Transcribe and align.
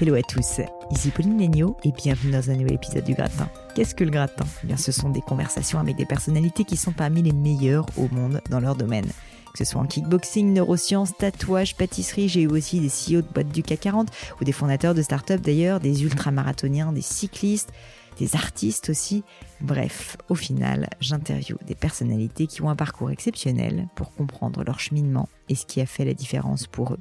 Hello 0.00 0.14
à 0.14 0.22
tous, 0.22 0.60
ici 0.92 1.10
Pauline 1.10 1.40
Legno 1.40 1.76
et 1.82 1.90
bienvenue 1.90 2.30
dans 2.30 2.50
un 2.50 2.54
nouvel 2.54 2.74
épisode 2.74 3.02
du 3.02 3.14
Gratin. 3.14 3.50
Qu'est-ce 3.74 3.96
que 3.96 4.04
le 4.04 4.10
Gratin? 4.10 4.44
Eh 4.62 4.68
bien, 4.68 4.76
Ce 4.76 4.92
sont 4.92 5.10
des 5.10 5.20
conversations 5.20 5.80
avec 5.80 5.96
des 5.96 6.06
personnalités 6.06 6.62
qui 6.62 6.76
sont 6.76 6.92
parmi 6.92 7.20
les 7.20 7.32
meilleures 7.32 7.86
au 7.96 8.06
monde 8.14 8.40
dans 8.48 8.60
leur 8.60 8.76
domaine. 8.76 9.06
Que 9.52 9.58
ce 9.58 9.64
soit 9.64 9.80
en 9.80 9.86
kickboxing, 9.86 10.52
neurosciences, 10.52 11.16
tatouage, 11.16 11.74
pâtisserie, 11.74 12.28
j'ai 12.28 12.42
eu 12.42 12.46
aussi 12.46 12.78
des 12.78 12.86
CEO 12.86 13.22
de 13.22 13.26
boîtes 13.26 13.48
du 13.48 13.64
CAC 13.64 13.80
40 13.80 14.08
ou 14.40 14.44
des 14.44 14.52
fondateurs 14.52 14.94
de 14.94 15.02
start-up 15.02 15.40
d'ailleurs, 15.40 15.80
des 15.80 16.04
ultramarathoniens, 16.04 16.92
des 16.92 17.02
cyclistes, 17.02 17.72
des 18.20 18.36
artistes 18.36 18.90
aussi. 18.90 19.24
Bref, 19.60 20.16
au 20.28 20.36
final, 20.36 20.88
j'interviewe 21.00 21.58
des 21.66 21.74
personnalités 21.74 22.46
qui 22.46 22.62
ont 22.62 22.70
un 22.70 22.76
parcours 22.76 23.10
exceptionnel 23.10 23.88
pour 23.96 24.14
comprendre 24.14 24.62
leur 24.62 24.78
cheminement 24.78 25.28
et 25.48 25.56
ce 25.56 25.66
qui 25.66 25.80
a 25.80 25.86
fait 25.86 26.04
la 26.04 26.14
différence 26.14 26.68
pour 26.68 26.92
eux. 26.92 27.00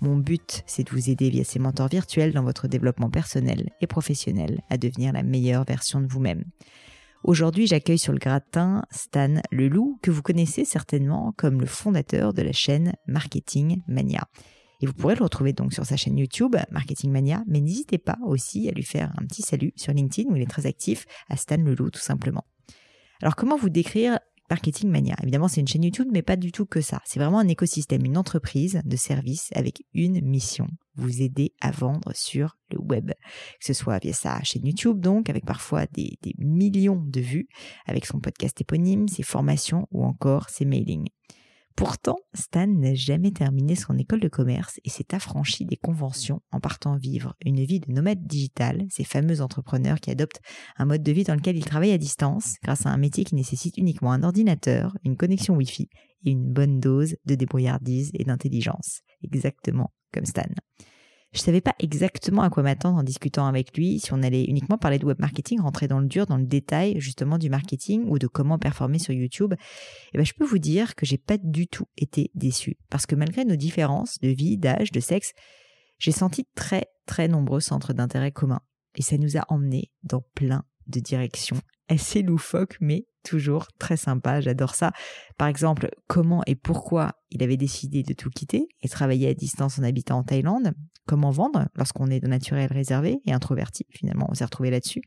Mon 0.00 0.16
but, 0.16 0.62
c'est 0.66 0.84
de 0.84 0.90
vous 0.90 1.10
aider 1.10 1.30
via 1.30 1.44
ces 1.44 1.58
mentors 1.58 1.88
virtuels 1.88 2.32
dans 2.32 2.42
votre 2.42 2.68
développement 2.68 3.10
personnel 3.10 3.70
et 3.80 3.86
professionnel 3.86 4.60
à 4.70 4.76
devenir 4.76 5.12
la 5.12 5.22
meilleure 5.22 5.64
version 5.64 6.00
de 6.00 6.06
vous-même. 6.06 6.44
Aujourd'hui, 7.22 7.66
j'accueille 7.66 7.98
sur 7.98 8.12
le 8.12 8.18
gratin 8.18 8.84
Stan 8.90 9.36
Leloup, 9.50 9.98
que 10.02 10.10
vous 10.10 10.20
connaissez 10.20 10.66
certainement 10.66 11.32
comme 11.38 11.60
le 11.60 11.66
fondateur 11.66 12.34
de 12.34 12.42
la 12.42 12.52
chaîne 12.52 12.92
Marketing 13.06 13.80
Mania. 13.88 14.28
Et 14.82 14.86
vous 14.86 14.92
pourrez 14.92 15.14
le 15.14 15.22
retrouver 15.22 15.54
donc 15.54 15.72
sur 15.72 15.86
sa 15.86 15.96
chaîne 15.96 16.18
YouTube, 16.18 16.56
Marketing 16.70 17.10
Mania, 17.10 17.42
mais 17.46 17.62
n'hésitez 17.62 17.96
pas 17.96 18.18
aussi 18.26 18.68
à 18.68 18.72
lui 18.72 18.82
faire 18.82 19.10
un 19.16 19.24
petit 19.24 19.40
salut 19.40 19.72
sur 19.76 19.94
LinkedIn 19.94 20.30
où 20.30 20.36
il 20.36 20.42
est 20.42 20.50
très 20.50 20.66
actif, 20.66 21.06
à 21.30 21.38
Stan 21.38 21.56
Leloup 21.56 21.90
tout 21.90 22.00
simplement. 22.00 22.44
Alors 23.22 23.36
comment 23.36 23.56
vous 23.56 23.70
décrire 23.70 24.18
Marketing 24.50 24.90
Mania. 24.90 25.16
Évidemment, 25.22 25.48
c'est 25.48 25.60
une 25.60 25.68
chaîne 25.68 25.84
YouTube, 25.84 26.08
mais 26.12 26.22
pas 26.22 26.36
du 26.36 26.52
tout 26.52 26.66
que 26.66 26.80
ça. 26.80 27.00
C'est 27.04 27.18
vraiment 27.18 27.38
un 27.38 27.48
écosystème, 27.48 28.04
une 28.04 28.18
entreprise 28.18 28.80
de 28.84 28.96
services 28.96 29.50
avec 29.54 29.84
une 29.94 30.20
mission. 30.20 30.68
Vous 30.96 31.22
aider 31.22 31.52
à 31.60 31.70
vendre 31.70 32.12
sur 32.14 32.56
le 32.70 32.78
web. 32.80 33.08
Que 33.08 33.66
ce 33.66 33.72
soit 33.72 33.98
via 33.98 34.12
sa 34.12 34.42
chaîne 34.42 34.66
YouTube, 34.66 35.00
donc, 35.00 35.30
avec 35.30 35.44
parfois 35.44 35.86
des, 35.86 36.18
des 36.22 36.34
millions 36.38 37.02
de 37.04 37.20
vues, 37.20 37.48
avec 37.86 38.06
son 38.06 38.20
podcast 38.20 38.60
éponyme, 38.60 39.08
ses 39.08 39.22
formations 39.22 39.88
ou 39.90 40.04
encore 40.04 40.50
ses 40.50 40.64
mailings. 40.64 41.08
Pourtant, 41.76 42.18
Stan 42.34 42.68
n'a 42.68 42.94
jamais 42.94 43.32
terminé 43.32 43.74
son 43.74 43.98
école 43.98 44.20
de 44.20 44.28
commerce 44.28 44.78
et 44.84 44.90
s'est 44.90 45.12
affranchi 45.12 45.64
des 45.64 45.76
conventions 45.76 46.40
en 46.52 46.60
partant 46.60 46.96
vivre 46.96 47.34
une 47.44 47.64
vie 47.64 47.80
de 47.80 47.92
nomade 47.92 48.24
digital, 48.24 48.86
ces 48.90 49.02
fameux 49.02 49.40
entrepreneurs 49.40 49.98
qui 49.98 50.12
adoptent 50.12 50.40
un 50.76 50.84
mode 50.84 51.02
de 51.02 51.10
vie 51.10 51.24
dans 51.24 51.34
lequel 51.34 51.56
ils 51.56 51.64
travaillent 51.64 51.92
à 51.92 51.98
distance 51.98 52.54
grâce 52.62 52.86
à 52.86 52.90
un 52.90 52.96
métier 52.96 53.24
qui 53.24 53.34
nécessite 53.34 53.76
uniquement 53.76 54.12
un 54.12 54.22
ordinateur, 54.22 54.96
une 55.04 55.16
connexion 55.16 55.56
Wi-Fi 55.56 55.88
et 56.24 56.30
une 56.30 56.52
bonne 56.52 56.78
dose 56.78 57.16
de 57.24 57.34
débrouillardise 57.34 58.12
et 58.14 58.22
d'intelligence, 58.22 59.00
exactement 59.24 59.92
comme 60.12 60.26
Stan. 60.26 60.42
Je 61.34 61.40
savais 61.40 61.60
pas 61.60 61.74
exactement 61.80 62.42
à 62.42 62.50
quoi 62.50 62.62
m'attendre 62.62 62.98
en 62.98 63.02
discutant 63.02 63.46
avec 63.46 63.76
lui, 63.76 63.98
si 63.98 64.12
on 64.12 64.22
allait 64.22 64.44
uniquement 64.44 64.78
parler 64.78 65.00
de 65.00 65.04
web 65.04 65.18
marketing, 65.18 65.60
rentrer 65.60 65.88
dans 65.88 65.98
le 65.98 66.06
dur, 66.06 66.26
dans 66.26 66.36
le 66.36 66.46
détail 66.46 67.00
justement 67.00 67.38
du 67.38 67.50
marketing 67.50 68.04
ou 68.06 68.20
de 68.20 68.28
comment 68.28 68.56
performer 68.56 69.00
sur 69.00 69.12
YouTube. 69.12 69.52
Et 69.52 69.56
eh 70.14 70.18
ben, 70.18 70.24
je 70.24 70.32
peux 70.32 70.44
vous 70.44 70.58
dire 70.58 70.94
que 70.94 71.04
j'ai 71.04 71.18
pas 71.18 71.36
du 71.36 71.66
tout 71.66 71.86
été 71.96 72.30
déçu. 72.34 72.78
Parce 72.88 73.04
que 73.04 73.16
malgré 73.16 73.44
nos 73.44 73.56
différences 73.56 74.20
de 74.20 74.28
vie, 74.28 74.56
d'âge, 74.56 74.92
de 74.92 75.00
sexe, 75.00 75.32
j'ai 75.98 76.12
senti 76.12 76.46
très, 76.54 76.86
très 77.04 77.26
nombreux 77.26 77.60
centres 77.60 77.92
d'intérêt 77.92 78.30
communs. 78.30 78.62
Et 78.94 79.02
ça 79.02 79.18
nous 79.18 79.36
a 79.36 79.44
emmenés 79.48 79.90
dans 80.04 80.22
plein 80.36 80.64
de 80.86 81.00
directions 81.00 81.60
assez 81.88 82.22
loufoques, 82.22 82.76
mais 82.80 83.06
toujours 83.24 83.66
très 83.78 83.96
sympa, 83.96 84.40
j'adore 84.40 84.74
ça. 84.74 84.92
Par 85.36 85.48
exemple, 85.48 85.90
comment 86.06 86.42
et 86.46 86.54
pourquoi 86.54 87.14
il 87.30 87.42
avait 87.42 87.56
décidé 87.56 88.02
de 88.02 88.12
tout 88.12 88.30
quitter 88.30 88.68
et 88.82 88.88
travailler 88.88 89.28
à 89.28 89.34
distance 89.34 89.78
en 89.78 89.82
habitant 89.82 90.18
en 90.18 90.22
Thaïlande, 90.22 90.72
comment 91.06 91.30
vendre 91.30 91.68
lorsqu'on 91.74 92.06
est 92.06 92.20
de 92.20 92.28
naturel 92.28 92.72
réservé 92.72 93.20
et 93.24 93.32
introverti, 93.32 93.86
finalement 93.90 94.26
on 94.30 94.34
s'est 94.34 94.44
retrouvé 94.44 94.70
là-dessus? 94.70 95.02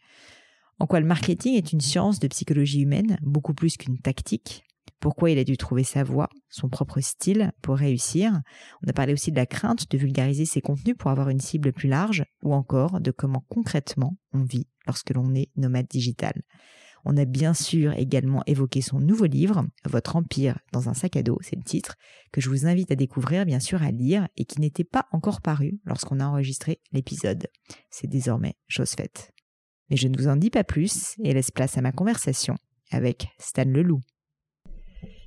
En 0.80 0.86
quoi 0.86 1.00
le 1.00 1.08
marketing 1.08 1.56
est 1.56 1.72
une 1.72 1.82
science 1.82 2.20
de 2.20 2.28
psychologie 2.28 2.82
humaine, 2.82 3.18
beaucoup 3.22 3.54
plus 3.54 3.78
qu'une 3.78 4.00
tactique? 4.00 4.64
Pourquoi 5.00 5.30
il 5.30 5.38
a 5.38 5.44
dû 5.44 5.58
trouver 5.58 5.84
sa 5.84 6.04
voie, 6.04 6.30
son 6.50 6.70
propre 6.70 7.00
style 7.02 7.52
pour 7.62 7.78
réussir? 7.78 8.32
On 8.84 8.90
a 8.90 8.94
parlé 8.94 9.14
aussi 9.14 9.32
de 9.32 9.36
la 9.36 9.46
crainte 9.46 9.90
de 9.92 9.98
vulgariser 9.98 10.46
ses 10.46 10.62
contenus 10.62 10.96
pour 10.98 11.12
avoir 11.12 11.30
une 11.30 11.40
cible 11.40 11.72
plus 11.72 11.90
large, 11.90 12.26
ou 12.42 12.54
encore 12.54 13.00
de 13.00 13.12
comment 13.12 13.44
concrètement 13.50 14.18
on 14.34 14.44
vit 14.44 14.68
lorsque 14.88 15.12
l'on 15.12 15.36
est 15.36 15.50
nomade 15.56 15.88
digital. 15.88 16.42
On 17.10 17.16
a 17.16 17.24
bien 17.24 17.54
sûr 17.54 17.94
également 17.94 18.44
évoqué 18.48 18.82
son 18.82 19.00
nouveau 19.00 19.28
livre, 19.28 19.66
Votre 19.86 20.18
Empire 20.18 20.60
dans 20.74 20.90
un 20.90 20.94
sac 20.94 21.16
à 21.16 21.24
dos, 21.24 21.38
c'est 21.42 21.56
le 21.56 21.64
titre, 21.64 21.96
que 22.34 22.42
je 22.42 22.50
vous 22.50 22.66
invite 22.66 22.92
à 22.92 22.98
découvrir, 22.98 23.46
bien 23.46 23.62
sûr 23.62 23.82
à 23.82 23.92
lire, 23.92 24.28
et 24.36 24.44
qui 24.44 24.60
n'était 24.60 24.84
pas 24.84 25.08
encore 25.14 25.40
paru 25.40 25.80
lorsqu'on 25.86 26.20
a 26.20 26.26
enregistré 26.26 26.82
l'épisode. 26.92 27.48
C'est 27.90 28.08
désormais 28.08 28.56
chose 28.68 28.92
faite. 28.92 29.32
Mais 29.90 29.96
je 29.96 30.10
ne 30.10 30.18
vous 30.18 30.28
en 30.28 30.36
dis 30.36 30.50
pas 30.50 30.66
plus 30.66 31.16
et 31.24 31.34
laisse 31.34 31.50
place 31.50 31.78
à 31.78 31.82
ma 31.82 31.94
conversation 31.94 32.58
avec 32.92 33.30
Stan 33.40 33.64
Leloup. 33.64 34.02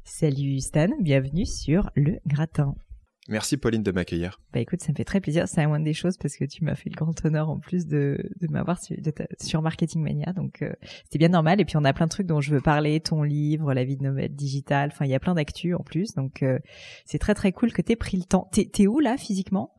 Salut 0.04 0.60
Stan, 0.60 0.88
bienvenue 1.00 1.46
sur 1.46 1.90
Le 1.94 2.18
Gratin. 2.26 2.74
Merci 3.30 3.56
Pauline 3.56 3.84
de 3.84 3.92
m'accueillir. 3.92 4.40
Bah 4.52 4.58
écoute, 4.58 4.80
ça 4.80 4.90
me 4.90 4.96
fait 4.96 5.04
très 5.04 5.20
plaisir. 5.20 5.46
C'est 5.46 5.64
moindre 5.64 5.84
des 5.84 5.94
choses 5.94 6.16
parce 6.18 6.36
que 6.36 6.44
tu 6.44 6.64
m'as 6.64 6.74
fait 6.74 6.90
le 6.90 6.96
grand 6.96 7.14
honneur 7.24 7.48
en 7.48 7.60
plus 7.60 7.86
de, 7.86 8.18
de 8.40 8.48
m'avoir 8.48 8.82
sur, 8.82 8.96
sur, 9.40 9.62
Marketing 9.62 10.02
Mania. 10.02 10.32
Donc 10.32 10.62
euh, 10.62 10.72
c'était 11.04 11.18
bien 11.18 11.28
normal. 11.28 11.60
Et 11.60 11.64
puis 11.64 11.76
on 11.76 11.84
a 11.84 11.92
plein 11.92 12.06
de 12.06 12.10
trucs 12.10 12.26
dont 12.26 12.40
je 12.40 12.52
veux 12.52 12.60
parler, 12.60 12.98
ton 12.98 13.22
livre, 13.22 13.72
la 13.72 13.84
vie 13.84 13.96
de 13.96 14.02
nomade 14.02 14.34
digitale. 14.34 14.90
Enfin, 14.92 15.04
il 15.04 15.12
y 15.12 15.14
a 15.14 15.20
plein 15.20 15.34
d'actu 15.34 15.74
en 15.74 15.84
plus. 15.84 16.14
Donc 16.14 16.42
euh, 16.42 16.58
c'est 17.04 17.18
très 17.18 17.34
très 17.34 17.52
cool 17.52 17.72
que 17.72 17.82
tu 17.82 17.92
aies 17.92 17.96
pris 17.96 18.16
le 18.16 18.24
temps. 18.24 18.48
T'es, 18.50 18.64
t'es 18.64 18.88
où 18.88 18.98
là 18.98 19.16
physiquement? 19.16 19.74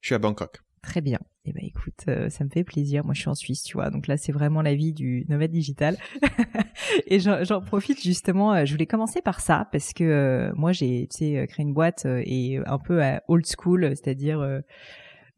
Je 0.00 0.08
suis 0.08 0.14
à 0.14 0.18
Bangkok. 0.18 0.60
Très 0.82 1.02
bien. 1.02 1.18
Eh 1.44 1.52
ben 1.52 1.62
écoute, 1.62 2.04
euh, 2.08 2.30
ça 2.30 2.42
me 2.42 2.48
fait 2.48 2.64
plaisir. 2.64 3.04
Moi, 3.04 3.12
je 3.12 3.20
suis 3.20 3.28
en 3.28 3.34
Suisse, 3.34 3.62
tu 3.62 3.74
vois. 3.74 3.90
Donc 3.90 4.06
là, 4.06 4.16
c'est 4.16 4.32
vraiment 4.32 4.62
la 4.62 4.74
vie 4.74 4.94
du 4.94 5.26
nomade 5.28 5.50
digital. 5.50 5.98
et 7.06 7.20
j'en 7.20 7.60
profite 7.60 8.02
justement. 8.02 8.54
Euh, 8.54 8.64
je 8.64 8.72
voulais 8.72 8.86
commencer 8.86 9.20
par 9.20 9.40
ça 9.40 9.68
parce 9.72 9.92
que 9.92 10.04
euh, 10.04 10.52
moi, 10.54 10.72
j'ai 10.72 11.06
tu 11.10 11.18
sais 11.18 11.46
créé 11.48 11.64
une 11.64 11.74
boîte 11.74 12.06
et 12.06 12.58
un 12.64 12.78
peu 12.78 13.02
à 13.02 13.22
old 13.28 13.44
school, 13.46 13.88
c'est-à-dire 13.90 14.62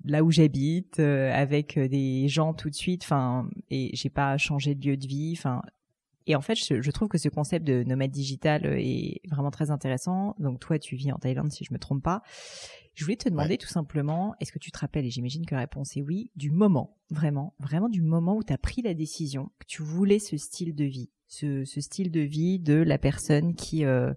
là 0.04 0.22
où 0.22 0.30
j'habite, 0.30 1.00
avec 1.00 1.76
des 1.76 2.28
gens 2.28 2.54
tout 2.54 2.70
de 2.70 2.74
suite. 2.74 3.02
Enfin, 3.04 3.48
et 3.70 3.90
j'ai 3.94 4.10
pas 4.10 4.36
changé 4.38 4.76
de 4.76 4.86
lieu 4.86 4.96
de 4.96 5.06
vie. 5.06 5.34
Enfin, 5.36 5.62
et 6.26 6.36
en 6.36 6.40
fait, 6.40 6.54
je, 6.54 6.90
trouve 6.90 7.08
que 7.08 7.18
ce 7.18 7.28
concept 7.28 7.66
de 7.66 7.82
nomade 7.82 8.10
digital 8.12 8.64
est 8.64 9.20
vraiment 9.28 9.50
très 9.50 9.70
intéressant. 9.70 10.36
Donc 10.38 10.60
toi, 10.60 10.78
tu 10.78 10.94
vis 10.94 11.10
en 11.12 11.18
Thaïlande, 11.18 11.50
si 11.50 11.64
je 11.64 11.72
me 11.72 11.78
trompe 11.78 12.02
pas. 12.02 12.22
Je 12.94 13.04
voulais 13.04 13.16
te 13.16 13.28
demander 13.28 13.56
tout 13.56 13.68
simplement, 13.68 14.34
est-ce 14.40 14.52
que 14.52 14.58
tu 14.58 14.70
te 14.70 14.78
rappelles, 14.78 15.06
et 15.06 15.10
j'imagine 15.10 15.46
que 15.46 15.54
la 15.54 15.62
réponse 15.62 15.96
est 15.96 16.02
oui, 16.02 16.30
du 16.36 16.50
moment, 16.50 16.98
vraiment, 17.10 17.54
vraiment 17.58 17.88
du 17.88 18.02
moment 18.02 18.36
où 18.36 18.44
tu 18.44 18.52
as 18.52 18.58
pris 18.58 18.82
la 18.82 18.94
décision 18.94 19.50
que 19.58 19.66
tu 19.66 19.82
voulais 19.82 20.18
ce 20.18 20.36
style 20.36 20.74
de 20.74 20.84
vie, 20.84 21.10
ce, 21.26 21.64
style 21.64 22.10
de 22.10 22.20
vie 22.20 22.58
de 22.58 22.74
la 22.74 22.98
personne 22.98 23.54
qui... 23.54 23.84
Euh, 23.84 24.12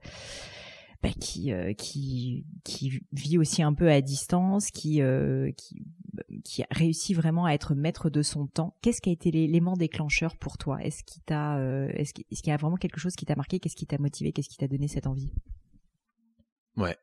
bah, 1.03 1.11
qui, 1.19 1.51
qui, 1.77 2.45
qui 2.63 2.99
vit 3.11 3.37
aussi 3.37 3.61
un 3.61 3.73
peu 3.75 3.91
à 3.91 4.01
distance, 4.01 4.71
qui, 4.71 5.01
qui, 5.55 5.85
qui 6.43 6.63
a 6.63 6.67
réussi 6.71 7.13
vraiment 7.13 7.45
à 7.45 7.51
être 7.51 7.75
maître 7.75 8.09
de 8.09 8.23
son 8.23 8.47
temps. 8.47 8.75
Qu'est-ce 8.81 9.01
qui 9.01 9.09
a 9.09 9.13
été 9.13 9.29
l'élément 9.29 9.75
déclencheur 9.75 10.35
pour 10.35 10.57
toi? 10.57 10.83
Est-ce 10.83 11.03
qu'il 11.03 11.21
t'a, 11.21 11.59
est-ce 11.93 12.13
qu'il 12.13 12.47
y 12.47 12.51
a 12.51 12.57
vraiment 12.57 12.77
quelque 12.77 12.99
chose 12.99 13.15
qui 13.15 13.25
t'a 13.25 13.35
marqué? 13.35 13.59
Qu'est-ce 13.59 13.75
qui 13.75 13.85
t'a 13.85 13.99
motivé? 13.99 14.31
Qu'est-ce 14.31 14.49
qui 14.49 14.57
t'a 14.57 14.67
donné 14.67 14.87
cette 14.87 15.05
envie? 15.05 15.31
Ouais. 16.77 16.97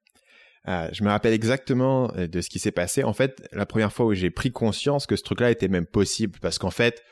Euh, 0.68 0.88
je 0.92 1.02
me 1.02 1.08
rappelle 1.08 1.32
exactement 1.32 2.12
de 2.16 2.40
ce 2.40 2.48
qui 2.48 2.58
s'est 2.58 2.72
passé. 2.72 3.02
En 3.02 3.12
fait, 3.12 3.42
la 3.52 3.66
première 3.66 3.92
fois 3.92 4.06
où 4.06 4.14
j'ai 4.14 4.30
pris 4.30 4.52
conscience 4.52 5.06
que 5.06 5.16
ce 5.16 5.22
truc-là 5.22 5.50
était 5.50 5.68
même 5.68 5.86
possible, 5.86 6.38
parce 6.40 6.58
qu'en 6.58 6.70
fait, 6.70 7.02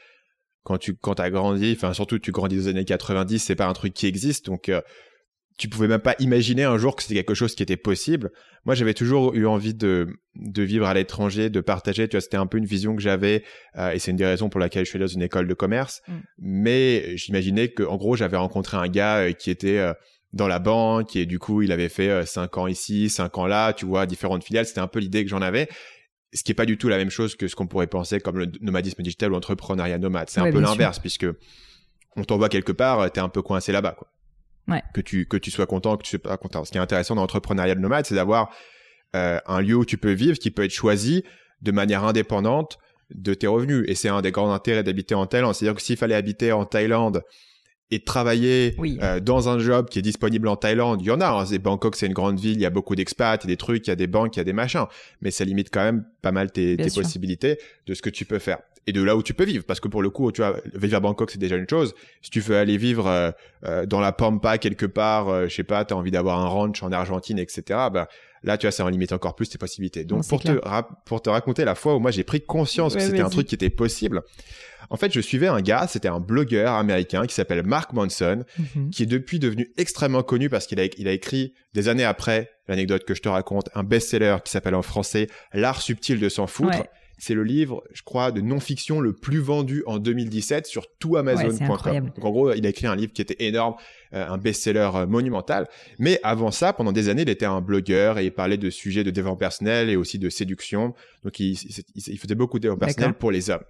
quand 0.62 0.78
tu 0.78 0.94
quand 0.94 1.18
as 1.20 1.30
grandi, 1.30 1.72
enfin 1.76 1.92
surtout 1.92 2.18
tu 2.18 2.32
grandis 2.32 2.58
aux 2.58 2.68
années 2.68 2.84
90, 2.84 3.38
c'est 3.38 3.56
pas 3.56 3.66
un 3.66 3.72
truc 3.72 3.94
qui 3.94 4.06
existe, 4.06 4.46
donc 4.46 4.68
euh, 4.68 4.80
tu 5.58 5.68
pouvais 5.68 5.88
même 5.88 6.00
pas 6.00 6.16
imaginer 6.18 6.64
un 6.64 6.78
jour 6.78 6.96
que 6.96 7.02
c'était 7.02 7.16
quelque 7.16 7.34
chose 7.34 7.54
qui 7.54 7.62
était 7.62 7.76
possible. 7.76 8.30
Moi, 8.64 8.74
j'avais 8.74 8.94
toujours 8.94 9.34
eu 9.34 9.46
envie 9.46 9.74
de 9.74 10.08
de 10.36 10.62
vivre 10.62 10.86
à 10.86 10.94
l'étranger, 10.94 11.50
de 11.50 11.60
partager. 11.60 12.08
Tu 12.08 12.16
vois, 12.16 12.22
c'était 12.22 12.38
un 12.38 12.46
peu 12.46 12.56
une 12.56 12.64
vision 12.64 12.96
que 12.96 13.02
j'avais, 13.02 13.44
euh, 13.76 13.90
et 13.90 13.98
c'est 13.98 14.10
une 14.10 14.16
des 14.16 14.24
raisons 14.24 14.48
pour 14.48 14.58
laquelle 14.58 14.84
je 14.84 14.88
suis 14.88 14.96
allé 14.96 15.04
dans 15.04 15.12
une 15.12 15.22
école 15.22 15.46
de 15.46 15.54
commerce. 15.54 16.00
Mm. 16.08 16.12
Mais 16.38 17.16
j'imaginais 17.16 17.68
que, 17.68 17.82
en 17.82 17.96
gros, 17.96 18.16
j'avais 18.16 18.38
rencontré 18.38 18.78
un 18.78 18.88
gars 18.88 19.18
euh, 19.18 19.32
qui 19.32 19.50
était 19.50 19.78
euh, 19.78 19.92
dans 20.32 20.48
la 20.48 20.58
banque 20.58 21.16
et 21.16 21.26
du 21.26 21.38
coup, 21.38 21.62
il 21.62 21.72
avait 21.72 21.88
fait 21.88 22.24
5 22.24 22.58
ans 22.58 22.66
ici, 22.66 23.10
5 23.10 23.36
ans 23.38 23.46
là, 23.46 23.72
tu 23.72 23.86
vois, 23.86 24.06
différentes 24.06 24.44
filiales. 24.44 24.66
C'était 24.66 24.80
un 24.80 24.86
peu 24.86 25.00
l'idée 25.00 25.24
que 25.24 25.30
j'en 25.30 25.42
avais 25.42 25.68
ce 26.32 26.44
qui 26.44 26.52
est 26.52 26.54
pas 26.54 26.66
du 26.66 26.78
tout 26.78 26.88
la 26.88 26.96
même 26.96 27.10
chose 27.10 27.34
que 27.34 27.48
ce 27.48 27.56
qu'on 27.56 27.66
pourrait 27.66 27.86
penser 27.86 28.20
comme 28.20 28.38
le 28.38 28.46
nomadisme 28.60 29.02
digital 29.02 29.30
ou 29.30 29.34
l'entrepreneuriat 29.34 29.98
nomade. 29.98 30.30
C'est 30.30 30.40
un 30.40 30.50
peu 30.50 30.60
l'inverse 30.60 30.98
puisque 30.98 31.26
on 32.16 32.24
t'envoie 32.24 32.48
quelque 32.48 32.72
part, 32.72 33.10
t'es 33.10 33.20
un 33.20 33.28
peu 33.28 33.42
coincé 33.42 33.72
là-bas, 33.72 33.92
quoi. 33.92 34.08
Ouais. 34.68 34.82
Que 34.94 35.00
tu 35.00 35.26
que 35.26 35.36
tu 35.36 35.50
sois 35.50 35.66
content, 35.66 35.96
que 35.96 36.02
tu 36.02 36.10
sois 36.10 36.18
pas 36.20 36.36
content. 36.36 36.64
Ce 36.64 36.70
qui 36.70 36.78
est 36.78 36.80
intéressant 36.80 37.14
dans 37.14 37.22
l'entrepreneuriat 37.22 37.74
nomade, 37.74 38.06
c'est 38.06 38.14
d'avoir 38.14 38.54
euh, 39.16 39.40
un 39.46 39.60
lieu 39.60 39.74
où 39.74 39.84
tu 39.84 39.98
peux 39.98 40.12
vivre, 40.12 40.38
qui 40.38 40.50
peut 40.50 40.64
être 40.64 40.72
choisi 40.72 41.24
de 41.62 41.72
manière 41.72 42.04
indépendante 42.04 42.78
de 43.12 43.34
tes 43.34 43.48
revenus. 43.48 43.84
Et 43.88 43.94
c'est 43.96 44.08
un 44.08 44.20
des 44.20 44.30
grands 44.30 44.52
intérêts 44.52 44.84
d'habiter 44.84 45.14
en 45.14 45.26
Thaïlande. 45.26 45.54
C'est-à-dire 45.54 45.74
que 45.74 45.82
s'il 45.82 45.96
fallait 45.96 46.14
habiter 46.14 46.52
en 46.52 46.66
Thaïlande 46.66 47.22
et 47.90 47.98
de 47.98 48.04
travailler 48.04 48.76
euh, 49.02 49.20
dans 49.20 49.48
un 49.48 49.58
job 49.58 49.88
qui 49.88 49.98
est 49.98 50.02
disponible 50.02 50.48
en 50.48 50.56
Thaïlande, 50.56 51.00
il 51.02 51.06
y 51.06 51.10
en 51.10 51.20
a. 51.20 51.26
Hein. 51.26 51.56
Bangkok, 51.60 51.96
c'est 51.96 52.06
une 52.06 52.12
grande 52.12 52.38
ville, 52.38 52.54
il 52.54 52.60
y 52.60 52.66
a 52.66 52.70
beaucoup 52.70 52.94
d'expats, 52.94 53.38
il 53.42 53.48
y 53.48 53.52
a 53.52 53.54
des 53.54 53.56
trucs, 53.56 53.86
il 53.86 53.90
y 53.90 53.92
a 53.92 53.96
des 53.96 54.06
banques, 54.06 54.36
il 54.36 54.38
y 54.38 54.42
a 54.42 54.44
des 54.44 54.52
machins. 54.52 54.86
Mais 55.22 55.30
ça 55.30 55.44
limite 55.44 55.70
quand 55.72 55.82
même 55.82 56.04
pas 56.22 56.32
mal 56.32 56.52
tes, 56.52 56.76
tes 56.76 56.90
possibilités 56.90 57.58
de 57.86 57.94
ce 57.94 58.02
que 58.02 58.10
tu 58.10 58.24
peux 58.24 58.38
faire 58.38 58.58
et 58.86 58.92
de 58.92 59.02
là 59.02 59.16
où 59.16 59.22
tu 59.22 59.34
peux 59.34 59.44
vivre. 59.44 59.64
Parce 59.64 59.80
que 59.80 59.88
pour 59.88 60.02
le 60.02 60.10
coup, 60.10 60.32
tu 60.32 60.40
vois, 60.40 60.56
vivre 60.74 60.96
à 60.96 61.00
Bangkok, 61.00 61.30
c'est 61.30 61.38
déjà 61.38 61.56
une 61.56 61.68
chose. 61.68 61.94
Si 62.22 62.30
tu 62.30 62.40
veux 62.40 62.56
aller 62.56 62.76
vivre 62.76 63.06
euh, 63.06 63.30
euh, 63.64 63.86
dans 63.86 64.00
la 64.00 64.12
Pampa 64.12 64.58
quelque 64.58 64.86
part, 64.86 65.28
euh, 65.28 65.48
je 65.48 65.54
sais 65.54 65.64
pas, 65.64 65.84
tu 65.84 65.94
as 65.94 65.96
envie 65.96 66.10
d'avoir 66.10 66.38
un 66.38 66.46
ranch 66.46 66.82
en 66.82 66.92
Argentine, 66.92 67.38
etc. 67.38 67.62
Bah, 67.92 68.08
là, 68.42 68.58
tu 68.58 68.66
vois, 68.66 68.72
ça 68.72 68.84
en 68.84 68.88
limite 68.88 69.12
encore 69.12 69.34
plus 69.34 69.48
tes 69.48 69.58
possibilités. 69.58 70.04
Donc, 70.04 70.26
pour, 70.26 70.40
te 70.40 70.52
pour 71.04 71.22
te 71.22 71.30
raconter 71.30 71.64
la 71.64 71.74
fois 71.74 71.96
où 71.96 71.98
moi 71.98 72.10
j'ai 72.10 72.24
pris 72.24 72.40
conscience 72.40 72.94
que 72.94 73.00
c'était 73.00 73.20
un 73.20 73.28
truc 73.28 73.46
qui 73.46 73.54
était 73.54 73.70
possible, 73.70 74.22
en 74.88 74.96
fait, 74.96 75.12
je 75.12 75.20
suivais 75.20 75.46
un 75.46 75.60
gars, 75.60 75.86
c'était 75.86 76.08
un 76.08 76.20
blogueur 76.20 76.72
américain 76.72 77.26
qui 77.26 77.34
s'appelle 77.34 77.62
Mark 77.64 77.92
Manson, 77.92 78.44
mhm. 78.58 78.90
qui 78.90 79.02
est 79.04 79.06
depuis 79.06 79.38
devenu 79.38 79.70
extrêmement 79.76 80.22
connu 80.22 80.48
parce 80.48 80.66
qu'il 80.66 80.80
a, 80.80 80.84
il 80.96 81.06
a 81.06 81.12
écrit 81.12 81.54
des 81.74 81.88
années 81.88 82.04
après 82.04 82.50
l'anecdote 82.66 83.04
que 83.04 83.14
je 83.14 83.22
te 83.22 83.28
raconte, 83.28 83.68
un 83.74 83.84
best-seller 83.84 84.38
qui 84.44 84.50
s'appelle 84.50 84.74
en 84.74 84.82
français 84.82 85.28
L'art 85.52 85.80
subtil 85.80 86.18
de 86.18 86.28
s'en 86.28 86.46
foutre. 86.46 86.84
C'est 87.20 87.34
le 87.34 87.44
livre, 87.44 87.84
je 87.92 88.02
crois, 88.02 88.32
de 88.32 88.40
non-fiction 88.40 89.00
le 89.00 89.12
plus 89.12 89.40
vendu 89.40 89.82
en 89.86 89.98
2017 89.98 90.66
sur 90.66 90.86
tout 90.98 91.18
Amazon.com. 91.18 92.10
en 92.18 92.30
gros, 92.30 92.52
il 92.54 92.64
a 92.64 92.70
écrit 92.70 92.86
un 92.86 92.96
livre 92.96 93.12
qui 93.12 93.20
était 93.20 93.44
énorme, 93.44 93.74
euh, 94.14 94.26
un 94.26 94.38
best-seller 94.38 94.90
euh, 94.94 95.06
monumental. 95.06 95.68
Mais 95.98 96.18
avant 96.22 96.50
ça, 96.50 96.72
pendant 96.72 96.92
des 96.92 97.10
années, 97.10 97.22
il 97.22 97.28
était 97.28 97.44
un 97.44 97.60
blogueur 97.60 98.18
et 98.18 98.24
il 98.24 98.32
parlait 98.32 98.56
de 98.56 98.70
sujets 98.70 99.04
de 99.04 99.10
développement 99.10 99.36
personnel 99.36 99.90
et 99.90 99.96
aussi 99.96 100.18
de 100.18 100.30
séduction. 100.30 100.94
Donc, 101.22 101.38
il, 101.40 101.56
faisait 102.18 102.34
beaucoup 102.34 102.58
de 102.58 102.62
développement 102.62 102.86
personnel 102.86 103.12
pour 103.12 103.30
les 103.30 103.50
hommes. 103.50 103.64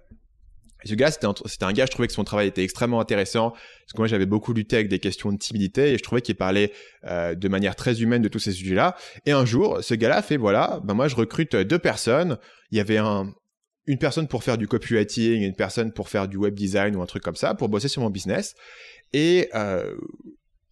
Et 0.83 0.87
ce 0.87 0.95
gars, 0.95 1.11
c'était 1.11 1.27
un, 1.27 1.33
un, 1.61 1.73
gars, 1.73 1.85
je 1.85 1.91
trouvais 1.91 2.07
que 2.07 2.13
son 2.13 2.23
travail 2.23 2.47
était 2.47 2.63
extrêmement 2.63 3.01
intéressant, 3.01 3.51
parce 3.51 3.93
que 3.93 3.97
moi, 3.97 4.07
j'avais 4.07 4.25
beaucoup 4.25 4.53
lutté 4.53 4.77
avec 4.77 4.87
des 4.87 4.99
questions 4.99 5.31
de 5.31 5.37
timidité, 5.37 5.91
et 5.91 5.97
je 5.97 6.03
trouvais 6.03 6.21
qu'il 6.21 6.35
parlait 6.35 6.71
euh, 7.05 7.35
de 7.35 7.47
manière 7.49 7.75
très 7.75 8.01
humaine 8.01 8.21
de 8.21 8.29
tous 8.29 8.39
ces 8.39 8.53
sujets-là. 8.53 8.95
Et 9.25 9.31
un 9.33 9.45
jour, 9.45 9.79
ce 9.83 9.93
gars-là 9.93 10.21
fait, 10.21 10.37
voilà, 10.37 10.79
ben 10.85 10.93
moi, 10.93 11.09
je 11.09 11.17
recrute 11.17 11.55
deux 11.55 11.79
personnes. 11.79 12.37
Il 12.71 12.77
y 12.77 12.81
avait 12.81 12.97
un, 12.97 13.33
une 13.87 13.97
personne 13.97 14.27
pour 14.27 14.43
faire 14.43 14.57
du 14.57 14.67
copywriting, 14.67 15.41
une 15.41 15.55
personne 15.55 15.91
pour 15.91 16.09
faire 16.09 16.27
du 16.27 16.37
web 16.37 16.53
design 16.53 16.95
ou 16.95 17.01
un 17.01 17.05
truc 17.05 17.23
comme 17.23 17.35
ça, 17.35 17.55
pour 17.55 17.69
bosser 17.69 17.87
sur 17.87 18.01
mon 18.01 18.09
business. 18.09 18.55
Et 19.13 19.49
euh, 19.55 19.95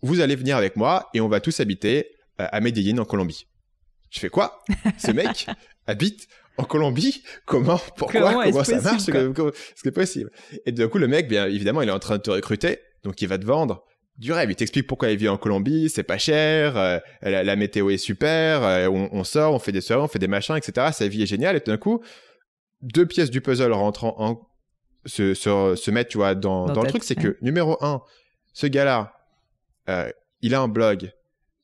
vous 0.02 0.22
allez 0.22 0.36
venir 0.36 0.58
avec 0.58 0.76
moi 0.76 1.10
et 1.14 1.22
on 1.22 1.28
va 1.28 1.40
tous 1.40 1.60
habiter 1.60 2.12
euh, 2.40 2.48
à 2.52 2.62
Medellin 2.62 2.98
en 3.00 3.06
Colombie. 3.06 3.48
Je 4.12 4.20
fais 4.20 4.30
quoi? 4.30 4.64
Ce 4.98 5.12
mec 5.12 5.48
habite 5.88 6.28
en 6.58 6.64
Colombie? 6.64 7.24
Comment? 7.46 7.80
Pourquoi? 7.98 8.46
Comment, 8.46 8.64
ça 8.64 8.82
marche? 8.82 9.04
C'est 9.76 9.92
possible? 9.92 10.32
Et 10.66 10.72
du 10.72 10.88
coup, 10.88 10.98
le 10.98 11.08
mec, 11.08 11.28
bien 11.28 11.48
évidemment, 11.48 11.82
il 11.82 11.90
est 11.90 11.94
en 11.94 12.00
train 12.00 12.18
de 12.18 12.24
te 12.24 12.32
recruter, 12.32 12.80
donc 13.04 13.22
il 13.22 13.28
va 13.28 13.38
te 13.38 13.46
vendre 13.46 13.86
du 14.18 14.34
rêve. 14.34 14.50
Il 14.52 14.56
t'explique 14.56 14.88
pourquoi 14.88 15.12
il 15.12 15.18
vit 15.18 15.30
en 15.30 15.38
Colombie, 15.38 15.90
c'est 15.90 16.04
pas 16.04 16.18
cher, 16.18 16.76
euh, 16.78 17.00
la, 17.22 17.56
météo 17.56 17.90
est 17.90 17.98
super, 17.98 18.92
on, 18.92 19.10
on, 19.12 19.24
sort, 19.24 19.54
on 19.54 19.60
fait 19.60 19.72
des 19.72 19.82
soirées, 19.82 20.02
on 20.02 20.08
fait 20.08 20.20
des 20.20 20.28
machins, 20.28 20.56
etc. 20.56 20.88
Sa 20.92 21.08
vie 21.08 21.24
est 21.24 21.28
géniale. 21.28 21.56
Et 21.56 21.62
tout 21.62 21.72
d'un 21.72 21.78
coup, 21.78 22.02
deux 22.82 23.06
pièces 23.06 23.30
du 23.30 23.42
puzzle 23.42 23.72
rentrant 23.72 24.16
en 24.18 24.48
se, 25.06 25.34
se, 25.34 25.76
se 25.76 25.92
mettre 25.92 26.10
tu 26.10 26.18
vois 26.18 26.36
dans, 26.36 26.66
dans, 26.66 26.84
le 26.84 26.90
truc 26.90 27.04
c'est 27.04 27.16
que 27.16 27.38
numéro 27.42 27.78
un 27.84 28.02
ce 28.54 28.68
gars 28.68 28.86
là 28.86 29.14
euh, 29.90 30.10
il 30.42 30.56
a 30.56 30.62
un 30.62 30.68
blog. 30.68 31.12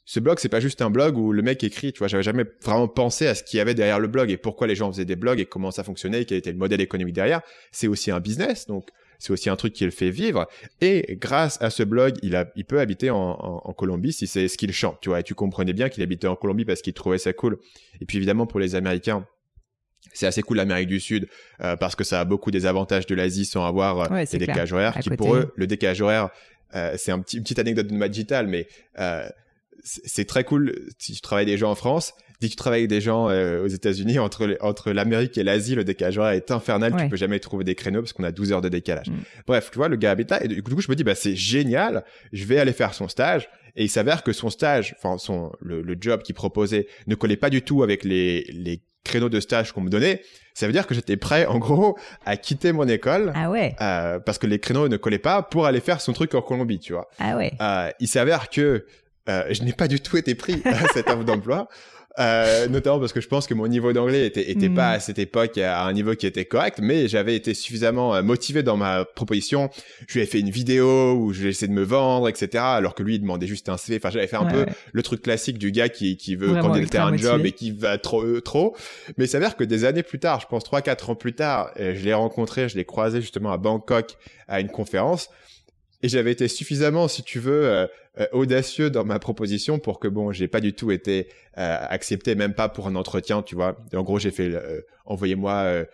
Ce 0.08 0.20
blog 0.20 0.38
c'est 0.40 0.50
pas 0.50 0.60
juste 0.60 0.82
un 0.82 0.90
blog 0.90 1.18
où 1.18 1.32
le 1.32 1.42
mec 1.42 1.64
écrit 1.64 1.92
tu 1.92 2.00
vois 2.00 2.08
j'avais 2.08 2.24
jamais 2.24 2.46
vraiment 2.64 2.88
pensé 2.88 3.28
à 3.28 3.36
ce 3.36 3.44
qu'il 3.44 3.58
y 3.58 3.60
avait 3.60 3.74
derrière 3.74 4.00
le 4.00 4.08
blog 4.08 4.30
et 4.30 4.38
pourquoi 4.38 4.68
les 4.68 4.76
gens 4.76 4.92
faisaient 4.92 5.06
des 5.06 5.16
blogs 5.16 5.40
et 5.40 5.46
comment 5.46 5.72
ça 5.72 5.84
fonctionnait 5.84 6.22
et 6.22 6.26
quel 6.26 6.38
était 6.38 6.52
le 6.52 6.58
modèle 6.58 6.82
économique 6.82 7.16
derrière. 7.16 7.42
C'est 7.72 7.88
aussi 7.88 8.12
un 8.12 8.20
business 8.20 8.68
donc 8.68 8.90
c'est 9.18 9.32
aussi 9.32 9.50
un 9.50 9.56
truc 9.56 9.72
qui 9.72 9.86
le 9.86 9.92
fait 9.92 10.10
vivre. 10.10 10.46
Et 10.82 11.16
grâce 11.20 11.58
à 11.62 11.70
ce 11.70 11.84
blog 11.84 12.16
il 12.22 12.36
a 12.36 12.52
il 12.56 12.66
peut 12.66 12.80
habiter 12.80 13.10
en, 13.10 13.18
en, 13.18 13.62
en 13.64 13.74
Colombie 13.74 14.14
si 14.14 14.28
c'est 14.28 14.48
ce 14.48 14.58
qu'il 14.58 14.72
chante 14.74 15.00
tu 15.02 15.10
vois. 15.10 15.22
Et 15.22 15.24
tu 15.24 15.34
comprenais 15.34 15.74
bien 15.74 15.90
qu'il 15.90 16.04
habitait 16.04 16.28
en 16.28 16.36
Colombie 16.36 16.66
parce 16.66 16.82
qu'il 16.82 16.94
trouvait 16.94 17.18
ça 17.18 17.34
cool. 17.34 17.58
Et 18.00 18.06
puis 18.06 18.18
évidemment 18.18 18.46
pour 18.46 18.60
les 18.60 18.76
Américains 18.76 19.26
c'est 20.16 20.26
assez 20.26 20.42
cool 20.42 20.58
l'Amérique 20.58 20.88
du 20.88 21.00
Sud 21.00 21.28
euh, 21.62 21.76
parce 21.76 21.96
que 21.96 22.04
ça 22.04 22.22
a 22.22 22.26
beaucoup 22.26 22.50
des 22.50 22.66
avantages 22.66 23.06
de 23.06 23.16
l'Asie 23.16 23.46
sans 23.46 23.66
avoir 23.66 24.12
euh, 24.12 24.26
des 24.32 24.38
décalages 24.38 24.74
horaires. 24.74 24.98
Qui 25.00 25.10
pour 25.12 25.36
eux, 25.36 25.54
le 25.56 25.68
décalage 25.68 26.02
horaire, 26.02 26.30
euh, 26.74 26.96
c'est 26.98 27.12
un 27.12 27.20
petit, 27.20 27.38
une 27.38 27.44
petite 27.44 27.60
anecdote 27.60 27.88
de 27.88 27.94
ma 27.94 28.08
digital, 28.08 28.48
mais 28.48 28.68
c'est 29.84 30.26
très 30.26 30.44
cool 30.44 30.74
si 30.98 31.14
tu 31.14 31.22
travailles 31.22 31.46
des 31.46 31.58
gens 31.58 31.70
en 31.70 31.76
France. 31.76 32.14
Si 32.42 32.50
tu 32.50 32.58
travailles 32.58 32.82
avec 32.82 32.90
des 32.90 33.02
gens 33.02 33.26
aux 33.28 33.68
États-Unis, 33.68 34.20
entre, 34.20 34.58
entre 34.62 34.92
l'Amérique 34.92 35.38
et 35.38 35.44
l'Asie, 35.44 35.74
le 35.74 35.84
décalage 35.84 36.18
horaire 36.18 36.34
est 36.34 36.52
infernal. 36.52 36.94
Tu 36.98 37.08
peux 37.08 37.16
jamais 37.16 37.40
trouver 37.40 37.64
des 37.64 37.76
créneaux 37.76 38.02
parce 38.02 38.14
qu'on 38.14 38.24
a 38.24 38.32
12 38.32 38.52
heures 38.52 38.62
de 38.62 38.70
décalage. 38.70 39.10
Mm. 39.10 39.16
Bref, 39.48 39.70
tu 39.72 39.78
vois, 39.78 39.88
le 39.88 39.96
gars 39.96 40.12
habite 40.12 40.30
là. 40.32 40.44
Et 40.44 40.48
du 40.48 40.62
coup, 40.62 40.80
je 40.80 40.92
me 40.92 40.96
dis, 40.96 41.04
bah, 41.04 41.16
c'est 41.16 41.36
génial. 41.36 42.04
Je 42.34 42.46
vais 42.46 42.60
aller 42.60 42.74
faire 42.74 42.94
son 42.94 43.08
stage. 43.08 43.50
Et 43.76 43.86
il 43.86 43.90
s'avère 43.90 44.24
que 44.24 44.32
son 44.32 44.50
stage, 44.50 44.95
enfin, 44.98 45.18
son, 45.18 45.52
le, 45.60 45.81
le 45.81 45.98
job 46.00 46.22
qu'il 46.24 46.36
proposait 46.36 46.88
ne 47.07 47.16
collait 47.16 47.36
pas 47.36 47.50
du 47.50 47.62
tout 47.62 47.84
avec 47.84 48.04
les, 48.04 48.44
les 48.52 48.81
créneaux 49.06 49.30
de 49.30 49.40
stage 49.40 49.71
qu'on 49.71 49.81
me 49.81 49.90
donnait, 49.90 50.21
ça 50.54 50.68
veut 50.68 50.74
dire 50.74 50.88
que 50.88 50.95
j'étais 50.95 51.18
prêt, 51.18 51.45
en 51.45 51.59
gros, 51.59 51.97
à 52.26 52.38
quitter 52.38 52.71
mon 52.71 52.88
école. 52.88 53.31
Ah 53.35 53.50
ouais. 53.50 53.76
Euh, 53.81 54.19
parce 54.19 54.38
que 54.38 54.47
les 54.47 54.59
créneaux 54.59 54.88
ne 54.88 54.97
collaient 54.97 55.19
pas 55.19 55.42
pour 55.44 55.66
aller 55.66 55.80
faire 55.80 56.02
son 56.02 56.14
truc 56.14 56.33
en 56.33 56.42
Colombie, 56.42 56.80
tu 56.80 56.94
vois. 56.94 57.09
Ah 57.19 57.38
ouais. 57.38 57.54
Euh, 57.62 57.90
il 58.00 58.07
s'avère 58.07 58.50
que 58.50 58.85
euh, 59.28 59.44
je 59.50 59.64
n'ai 59.64 59.74
pas 59.74 59.88
du 59.88 60.00
tout 60.00 60.18
été 60.18 60.35
pris 60.35 60.62
à 60.66 60.88
cette 60.94 61.09
offre 61.09 61.24
d'emploi. 61.24 61.68
Euh, 62.18 62.68
notamment 62.69 63.00
parce 63.00 63.12
que 63.12 63.19
je 63.19 63.28
pense 63.28 63.45
que 63.45 63.54
mon 63.54 63.68
niveau 63.68 63.92
d'anglais 63.92 64.26
était, 64.26 64.50
était 64.50 64.69
pas 64.69 64.92
hmm. 64.92 64.95
à 64.95 65.00
cette 65.02 65.19
époque 65.19 65.57
à 65.57 65.84
un 65.84 65.92
niveau 65.92 66.16
qui 66.16 66.26
était 66.26 66.45
correct, 66.45 66.80
mais 66.81 67.10
j'avais 67.10 67.36
été 67.36 67.54
suffisamment 67.54 68.16
euh, 68.16 68.22
motivé 68.22 68.64
dans 68.64 68.78
ma 68.78 69.04
proposition. 69.04 69.69
Je 70.07 70.14
lui 70.14 70.22
ai 70.22 70.26
fait 70.26 70.40
une 70.40 70.50
vidéo 70.50 71.14
où 71.14 71.34
j'ai 71.34 71.50
essayé 71.50 71.68
de 71.68 71.74
me 71.74 71.84
vendre, 71.84 72.30
etc. 72.30 72.64
Alors 72.64 72.95
que 72.95 73.04
lui, 73.04 73.16
il 73.16 73.19
demandait 73.19 73.48
juste 73.48 73.68
un 73.68 73.76
CV. 73.76 73.98
Enfin, 73.98 74.12
j'avais 74.12 74.28
fait 74.28 74.38
un 74.38 74.45
peu 74.45 74.66
le 74.94 75.04
truc 75.04 75.24
classique 75.24 75.57
du 75.57 75.72
gars 75.72 75.90
qui, 75.90 76.16
qui 76.16 76.36
veut 76.36 76.56
candidater 76.62 77.00
un 77.00 77.18
job 77.18 77.45
et 77.45 77.52
qui 77.52 77.72
va 77.72 77.98
trop, 77.98 78.24
euh, 78.24 78.42
trop. 78.42 78.78
Mais 79.18 79.26
il 79.26 79.30
s'avère 79.30 79.57
que 79.57 79.66
des 79.66 79.84
années 79.84 80.04
plus 80.04 80.19
tard, 80.19 80.40
je 80.40 80.48
pense 80.48 80.64
trois, 80.64 80.81
quatre 80.81 81.10
ans 81.10 81.16
plus 81.16 81.34
tard, 81.34 81.72
je 81.78 82.04
l'ai 82.04 82.14
rencontré, 82.14 82.69
je 82.69 82.78
l'ai 82.78 82.86
croisé 82.86 83.19
justement 83.19 83.52
à 83.52 83.57
Bangkok 83.57 84.16
à 84.48 84.62
une 84.62 84.69
conférence 84.69 85.30
et 86.02 86.09
j'avais 86.09 86.31
été 86.31 86.47
suffisamment, 86.47 87.07
si 87.07 87.23
tu 87.23 87.40
veux, 87.40 87.66
euh, 87.66 87.87
euh, 88.19 88.28
audacieux 88.31 88.90
dans 88.90 89.06
ma 89.06 89.19
proposition 89.19 89.80
pour 89.80 89.99
que 89.99 90.07
bon, 90.07 90.31
j'ai 90.31 90.47
pas 90.47 90.61
du 90.61 90.73
tout 90.73 90.92
été 90.92 91.28
euh, 91.57 91.78
accepté, 91.90 92.35
même 92.35 92.54
pas 92.54 92.69
pour 92.69 92.87
un 92.87 92.95
entretien, 92.95 93.42
tu 93.42 93.56
vois. 93.56 93.78
en 93.94 94.04
gros, 94.04 94.19
j'ai 94.19 94.31
fait, 94.31 94.52
envoyez-moi 95.06 95.85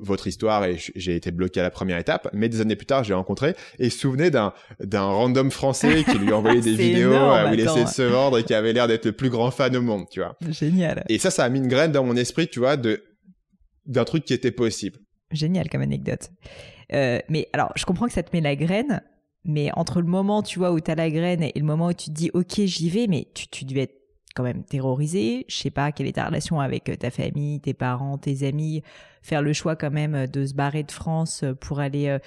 votre 0.00 0.26
histoire 0.26 0.64
et 0.64 0.76
j'ai 0.96 1.14
été 1.14 1.30
bloqué 1.30 1.60
à 1.60 1.62
la 1.62 1.70
première 1.70 1.98
étape. 1.98 2.28
Mais 2.32 2.48
des 2.48 2.60
années 2.60 2.76
plus 2.76 2.86
tard, 2.86 3.04
j'ai 3.04 3.14
rencontré 3.14 3.54
et 3.78 3.90
souvenez 3.90 4.30
d'un 4.30 4.52
d'un 4.80 5.04
random 5.04 5.50
français 5.50 6.04
qui 6.04 6.18
lui 6.18 6.32
envoyait 6.32 6.60
des 6.60 6.74
vidéos 6.74 7.12
où 7.12 7.52
il 7.52 7.60
essayait 7.60 7.84
de 7.84 7.88
se 7.88 8.02
vendre 8.02 8.38
et 8.38 8.44
qui 8.44 8.54
avait 8.54 8.72
l'air 8.72 8.88
d'être 8.88 9.06
le 9.06 9.12
plus 9.12 9.30
grand 9.30 9.50
fan 9.50 9.74
au 9.76 9.82
monde, 9.82 10.06
tu 10.10 10.20
vois. 10.20 10.36
Génial. 10.50 11.04
Et 11.08 11.18
ça, 11.18 11.30
ça 11.30 11.44
a 11.44 11.48
mis 11.48 11.60
une 11.60 11.68
graine 11.68 11.92
dans 11.92 12.04
mon 12.04 12.16
esprit, 12.16 12.48
tu 12.48 12.58
vois, 12.58 12.76
de 12.76 13.02
d'un 13.86 14.04
truc 14.04 14.24
qui 14.24 14.34
était 14.34 14.50
possible. 14.50 14.98
Génial 15.30 15.68
comme 15.68 15.82
anecdote. 15.82 16.30
Euh, 16.92 17.18
mais 17.28 17.48
alors, 17.52 17.72
je 17.76 17.84
comprends 17.84 18.06
que 18.06 18.12
ça 18.12 18.22
te 18.22 18.34
met 18.34 18.40
la 18.40 18.56
graine, 18.56 19.02
Mais 19.46 19.70
entre 19.74 20.00
le 20.00 20.06
moment, 20.06 20.42
tu 20.42 20.58
vois, 20.58 20.72
où 20.72 20.80
tu 20.80 20.90
as 20.90 20.94
la 20.94 21.10
graine 21.10 21.42
et 21.42 21.52
le 21.54 21.64
moment 21.64 21.88
où 21.88 21.92
tu 21.92 22.06
te 22.06 22.14
dis, 22.14 22.30
OK, 22.32 22.60
j'y 22.64 22.88
vais, 22.88 23.06
mais 23.06 23.28
tu, 23.34 23.46
tu 23.48 23.64
devais 23.66 23.82
être 23.82 23.94
quand 24.34 24.42
même 24.42 24.64
terrorisé. 24.64 25.44
Je 25.48 25.56
sais 25.56 25.70
pas 25.70 25.92
quelle 25.92 26.06
est 26.06 26.12
ta 26.14 26.26
relation 26.26 26.60
avec 26.60 26.88
euh, 26.88 26.96
ta 26.96 27.10
famille, 27.10 27.60
tes 27.60 27.74
parents, 27.74 28.18
tes 28.18 28.46
amis. 28.46 28.82
Faire 29.22 29.42
le 29.42 29.52
choix 29.52 29.76
quand 29.76 29.90
même 29.90 30.14
euh, 30.14 30.26
de 30.26 30.46
se 30.46 30.54
barrer 30.54 30.82
de 30.82 30.90
France 30.92 31.44
pour 31.60 31.80
aller. 31.80 32.18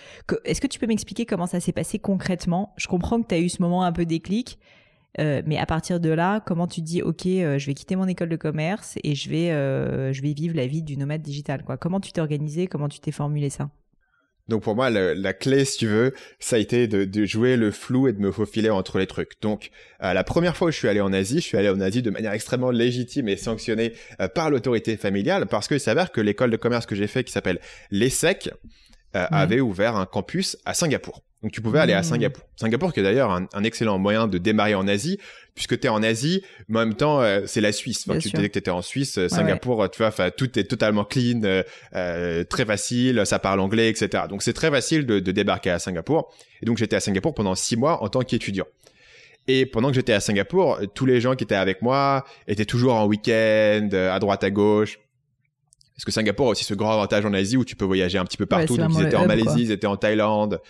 Est-ce 0.46 0.62
que 0.62 0.68
tu 0.68 0.80
peux 0.80 0.88
m'expliquer 0.88 1.26
comment 1.26 1.48
ça 1.48 1.60
s'est 1.60 1.72
passé 1.72 2.00
concrètement? 2.00 2.74
Je 2.78 2.88
comprends 2.88 3.22
que 3.22 3.28
tu 3.28 3.36
as 3.36 3.40
eu 3.40 3.50
ce 3.50 3.62
moment 3.62 3.84
un 3.84 3.92
peu 3.92 4.06
déclic, 4.06 4.60
mais 5.18 5.58
à 5.58 5.66
partir 5.66 6.00
de 6.00 6.10
là, 6.10 6.40
comment 6.42 6.68
tu 6.68 6.82
dis 6.82 7.02
ok, 7.02 7.24
je 7.26 7.66
vais 7.66 7.74
quitter 7.74 7.96
mon 7.96 8.08
école 8.08 8.30
de 8.30 8.36
commerce 8.36 8.98
et 9.04 9.16
je 9.16 9.30
vais, 9.30 9.48
je 10.14 10.22
vais 10.22 10.34
vivre 10.34 10.56
la 10.56 10.68
vie 10.68 10.84
du 10.84 10.96
nomade 10.96 11.24
digital 11.24 11.64
quoi. 11.64 11.78
Comment 11.78 12.00
tu 12.00 12.12
t'es 12.12 12.22
organisé? 12.22 12.68
Comment 12.68 12.88
tu 12.88 13.00
t'es 13.00 13.12
formulé 13.12 13.50
ça? 13.50 13.70
Donc 14.48 14.63
pour 14.63 14.75
moi, 14.75 14.89
la 14.89 15.34
clé, 15.34 15.66
si 15.66 15.80
tu 15.80 15.88
veux, 15.88 16.13
ça 16.39 16.56
a 16.56 16.60
été 16.60 16.88
de, 16.88 17.25
jouer 17.25 17.58
le 17.58 17.72
flou 17.72 18.08
et 18.08 18.13
de 18.13 18.20
me 18.20 18.32
faufiler 18.32 18.70
entre 18.70 18.98
les 18.98 19.08
trucs. 19.08 19.34
Donc 19.42 19.72
euh, 20.04 20.13
la 20.13 20.24
première 20.24 20.56
fois 20.56 20.70
où 20.70 20.72
je 20.72 20.77
suis 20.77 20.88
allé 20.88 21.01
en 21.01 21.12
Asie, 21.12 21.38
je 21.38 21.46
suis 21.46 21.58
allé 21.58 21.70
en 21.70 21.82
Asie 21.82 22.01
de 22.01 22.10
manière 22.10 22.32
extrêmement 22.32 22.72
légitime 22.72 23.27
et 23.27 23.36
sanctionnée 23.36 23.94
euh, 24.22 24.27
par 24.27 24.50
l'autorité 24.50 24.96
familiale 24.96 25.48
parce 25.48 25.68
qu'il 25.68 25.80
s'avère 25.80 26.12
que 26.12 26.22
l'école 26.22 26.51
de 26.51 26.58
commerce 26.58 26.86
que 26.86 26.96
j'ai 26.96 27.08
fait, 27.08 27.24
qui 27.24 27.32
s'appelle 27.32 27.60
l'ESSEC, 27.92 28.51
euh, 29.16 29.25
avait 29.32 29.62
ouvert 29.62 29.96
un 29.96 30.06
campus 30.06 30.58
à 30.66 30.74
Singapour. 30.74 31.24
Donc 31.48 31.54
tu 31.54 31.62
pouvais 31.62 31.80
aller 31.80 31.94
à 31.94 32.01
mmh. 32.01 32.04
Singapour. 32.04 32.44
Singapour 32.58 32.92
qui 32.92 33.00
est 33.00 33.04
d'ailleurs 33.04 33.32
un, 33.32 33.63
excellent 33.63 33.98
moyen 33.98 34.27
de 34.27 34.38
démarrer 34.38 34.75
en 34.75 34.86
Asie, 34.86 35.18
puisque 35.56 35.80
tu 35.80 35.88
es 35.88 35.89
en 35.89 36.04
Asie, 36.04 36.44
mais 36.68 36.80
en 36.80 36.86
même 36.88 36.94
temps 36.94 37.22
euh, 37.22 37.44
c'est 37.46 37.62
la 37.62 37.72
Suisse. 37.72 38.04
Enfin, 38.06 38.20
tu 38.20 38.30
disais 38.32 38.50
que 38.50 38.54
tu 38.54 38.60
étais 38.60 38.70
en 38.70 38.82
Suisse, 38.82 39.18
euh, 39.18 39.30
Singapour, 39.30 39.89
tu 39.89 40.04
vois, 40.04 40.12
tout 40.32 40.60
est 40.60 40.66
totalement 40.66 41.06
clean, 41.06 41.39
très 42.50 42.66
facile, 42.66 43.22
ça 43.24 43.39
parle 43.39 43.62
anglais, 43.62 43.89
etc. 43.89 44.25
Donc 44.27 44.44
c'est 44.44 44.51
très 44.51 44.70
facile 44.70 45.06
de, 45.06 45.22
de, 45.22 45.32
débarquer 45.32 45.70
à 45.70 45.80
Singapour. 45.80 46.36
Et 46.62 46.66
donc 46.66 46.77
j'étais 46.77 46.98
à 46.98 47.00
Singapour 47.00 47.34
pendant 47.34 47.56
six 47.56 47.77
mois 47.77 48.04
en 48.04 48.10
tant 48.10 48.24
qu'étudiant. 48.24 48.66
Et 49.48 49.66
pendant 49.66 49.88
que 49.88 49.96
j'étais 49.96 50.12
à 50.12 50.20
Singapour, 50.20 50.82
tous 50.94 51.06
les 51.06 51.22
gens 51.22 51.36
qui 51.36 51.46
étaient 51.46 51.56
avec 51.56 51.82
moi 51.82 52.25
étaient 52.50 52.66
toujours 52.66 52.96
en 52.96 53.06
week-end, 53.06 53.88
à 53.94 54.20
droite 54.20 54.44
à 54.44 54.50
gauche. 54.50 55.00
Parce 55.98 56.06
que 56.06 56.12
Singapour 56.12 56.48
a 56.48 56.50
aussi 56.51 56.63
ce 56.63 56.75
grand 56.75 56.92
avantage 56.92 57.25
en 57.25 57.34
Asie 57.34 57.58
où 57.58 57.66
tu 57.66 57.75
peux 57.75 57.86
voyager 57.86 58.20
un 58.20 58.25
petit 58.25 58.38
peu 58.38 58.46
partout. 58.46 58.77
Donc 58.77 58.92
ils 58.94 59.01
étaient 59.01 59.16
en 59.16 59.25
Malaisie, 59.25 59.62
ils 59.62 59.72
étaient 59.72 59.88
en 59.88 59.98
Thaïlande. 59.98 60.62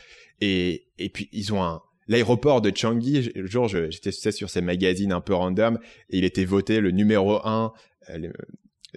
Et, 0.42 0.88
et 0.98 1.10
puis 1.10 1.30
ils 1.32 1.54
ont 1.54 1.64
un, 1.64 1.82
l'aéroport 2.08 2.62
de 2.62 2.72
Changi, 2.76 3.32
le 3.36 3.48
jour 3.48 3.68
j'étais 3.68 4.12
sur 4.32 4.50
ces 4.50 4.62
magazines 4.62 5.12
un 5.12 5.22
peu 5.22 5.34
random 5.34 5.80
et 6.10 6.18
il 6.18 6.24
était 6.24 6.46
voté 6.46 6.80
le 6.80 6.92
numéro 6.92 7.46
un 7.46 7.74
euh, 8.10 8.32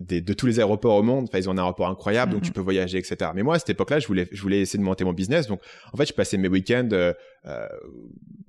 de 0.00 0.32
tous 0.32 0.46
les 0.46 0.60
aéroports 0.60 0.94
au 0.94 1.02
monde. 1.02 1.24
Enfin, 1.28 1.38
ils 1.38 1.48
ont 1.48 1.52
un 1.52 1.58
aéroport 1.58 1.88
incroyable, 1.88 2.32
donc 2.32 2.42
tu 2.42 2.52
peux 2.52 2.60
voyager, 2.60 2.96
etc. 2.96 3.32
Mais 3.34 3.42
moi, 3.42 3.56
à 3.56 3.58
cette 3.58 3.70
époque-là, 3.70 3.98
je 3.98 4.06
voulais, 4.06 4.28
je 4.30 4.40
voulais 4.40 4.60
essayer 4.60 4.78
de 4.78 4.84
monter 4.84 5.04
mon 5.04 5.12
business. 5.12 5.46
Donc, 5.46 5.60
en 5.92 5.96
fait, 5.96 6.06
je 6.06 6.14
passais 6.14 6.38
mes 6.38 6.48
week-ends 6.48 6.88
euh, 6.92 7.12
euh 7.46 7.66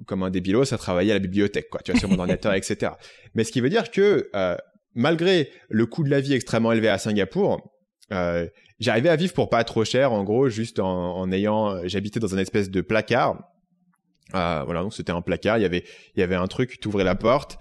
comme 0.05 0.24
un 0.24 0.29
débilos 0.29 0.74
à 0.74 0.77
travailler 0.77 1.12
à 1.12 1.15
la 1.15 1.19
bibliothèque, 1.19 1.69
quoi. 1.69 1.81
Tu 1.83 1.91
vois, 1.91 2.00
sur 2.00 2.10
mon 2.10 2.19
ordinateur, 2.19 2.53
etc. 2.55 2.93
Mais 3.36 3.43
ce 3.43 3.51
qui 3.51 3.62
veut 3.62 3.69
dire 3.69 3.91
que 3.91 4.29
euh, 4.36 4.55
malgré 4.93 5.50
le 5.69 5.86
coût 5.86 6.03
de 6.03 6.10
la 6.10 6.21
vie 6.21 6.33
extrêmement 6.33 6.71
élevé 6.71 6.89
à 6.89 6.98
Singapour, 6.98 7.71
euh, 8.12 8.48
j'arrivais 8.81 9.09
à 9.09 9.15
vivre 9.15 9.33
pour 9.33 9.50
pas 9.50 9.63
trop 9.63 9.85
cher, 9.85 10.11
en 10.11 10.25
gros, 10.25 10.50
juste 10.50 10.79
en, 10.79 11.17
en 11.17 11.31
ayant, 11.31 11.88
j'habitais 11.88 12.19
dans 12.19 12.35
un 12.35 12.39
espèce 12.39 12.69
de 12.69 12.81
placard. 12.81 13.38
Euh, 14.33 14.61
voilà, 14.65 14.81
donc 14.81 14.93
c'était 14.93 15.11
un 15.11 15.21
placard. 15.21 15.57
Il 15.57 15.61
y 15.61 15.65
avait, 15.65 15.83
il 16.15 16.19
y 16.19 16.23
avait 16.23 16.35
un 16.35 16.47
truc. 16.47 16.79
Tu 16.79 16.88
ouvrais 16.88 17.03
la 17.03 17.15
porte, 17.15 17.57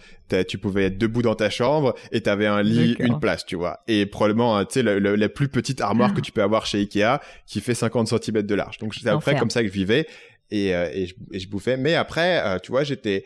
tu 0.49 0.59
pouvais 0.59 0.85
être 0.85 0.99
debout 0.99 1.23
dans 1.23 1.35
ta 1.35 1.51
chambre 1.51 1.95
et 2.13 2.21
tu 2.21 2.31
avais 2.31 2.47
un 2.47 2.63
lit, 2.63 2.97
une 3.01 3.19
place, 3.19 3.45
tu 3.45 3.57
vois. 3.57 3.81
Et 3.89 4.07
probablement, 4.07 4.65
tu 4.65 4.75
sais, 4.75 4.83
la 4.83 5.29
plus 5.29 5.49
petite 5.49 5.81
armoire 5.81 6.15
que 6.15 6.21
tu 6.21 6.33
peux 6.33 6.43
avoir 6.43 6.67
chez 6.67 6.79
Ikea, 6.79 7.21
qui 7.47 7.61
fait 7.61 7.75
50 7.75 8.09
cm 8.09 8.43
de 8.43 8.55
large. 8.55 8.79
Donc 8.79 8.95
c'est 8.95 9.09
à 9.09 9.15
peu 9.15 9.21
près 9.21 9.37
comme 9.37 9.51
ça 9.51 9.63
que 9.63 9.69
je 9.69 9.73
vivais 9.73 10.07
et, 10.51 10.75
euh, 10.75 10.89
et, 10.93 11.07
je, 11.07 11.15
et, 11.33 11.39
je, 11.39 11.49
bouffais. 11.49 11.77
Mais 11.77 11.95
après, 11.95 12.43
euh, 12.45 12.59
tu 12.59 12.73
vois, 12.73 12.83
j'étais, 12.83 13.25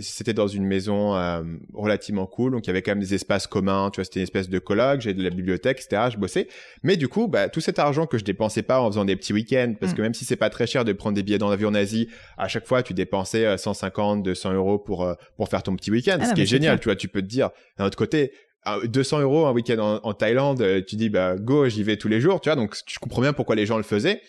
c'était 0.00 0.32
dans 0.32 0.48
une 0.48 0.64
maison 0.64 1.16
euh, 1.16 1.42
relativement 1.72 2.26
cool, 2.26 2.52
donc 2.52 2.66
il 2.66 2.68
y 2.68 2.70
avait 2.70 2.82
quand 2.82 2.90
même 2.92 3.00
des 3.00 3.14
espaces 3.14 3.46
communs. 3.46 3.90
Tu 3.90 3.96
vois, 3.96 4.04
c'était 4.04 4.20
une 4.20 4.24
espèce 4.24 4.48
de 4.48 4.58
colloque, 4.58 5.00
j'ai 5.00 5.14
de 5.14 5.22
la 5.22 5.30
bibliothèque, 5.30 5.80
etc. 5.84 6.08
Je 6.12 6.18
bossais. 6.18 6.48
Mais 6.82 6.96
du 6.96 7.08
coup, 7.08 7.28
bah, 7.28 7.48
tout 7.48 7.60
cet 7.60 7.78
argent 7.78 8.06
que 8.06 8.18
je 8.18 8.24
dépensais 8.24 8.62
pas 8.62 8.80
en 8.80 8.88
faisant 8.88 9.04
des 9.04 9.16
petits 9.16 9.32
week-ends, 9.32 9.74
parce 9.78 9.94
que 9.94 10.00
mm. 10.00 10.04
même 10.04 10.14
si 10.14 10.24
c'est 10.24 10.36
pas 10.36 10.50
très 10.50 10.66
cher 10.66 10.84
de 10.84 10.92
prendre 10.92 11.14
des 11.14 11.22
billets 11.22 11.38
dans 11.38 11.50
l'avion 11.50 11.68
en 11.68 11.74
Asie, 11.74 12.08
à 12.36 12.48
chaque 12.48 12.66
fois 12.66 12.82
tu 12.82 12.94
dépensais 12.94 13.56
150, 13.56 14.22
200 14.22 14.52
euros 14.54 14.78
pour 14.78 15.08
pour 15.36 15.48
faire 15.48 15.62
ton 15.62 15.76
petit 15.76 15.90
week-end, 15.90 16.18
ah 16.20 16.26
ce 16.26 16.34
qui 16.34 16.42
est 16.42 16.46
génial. 16.46 16.80
Tu 16.80 16.84
vois, 16.84 16.96
tu 16.96 17.08
peux 17.08 17.22
te 17.22 17.26
dire 17.26 17.50
d'un 17.78 17.86
autre 17.86 17.98
côté. 17.98 18.32
200 18.84 19.20
euros 19.20 19.46
un 19.46 19.52
week-end 19.52 19.78
en, 19.78 20.00
en 20.06 20.12
Thaïlande, 20.12 20.84
tu 20.86 20.96
dis 20.96 21.08
bah 21.08 21.36
go, 21.36 21.68
j'y 21.68 21.82
vais 21.84 21.96
tous 21.96 22.08
les 22.08 22.20
jours, 22.20 22.40
tu 22.40 22.50
vois. 22.50 22.56
Donc 22.56 22.76
je 22.86 22.98
comprends 22.98 23.22
bien 23.22 23.32
pourquoi 23.32 23.54
les 23.54 23.64
gens 23.64 23.78
le 23.78 23.82
faisaient. 23.82 24.20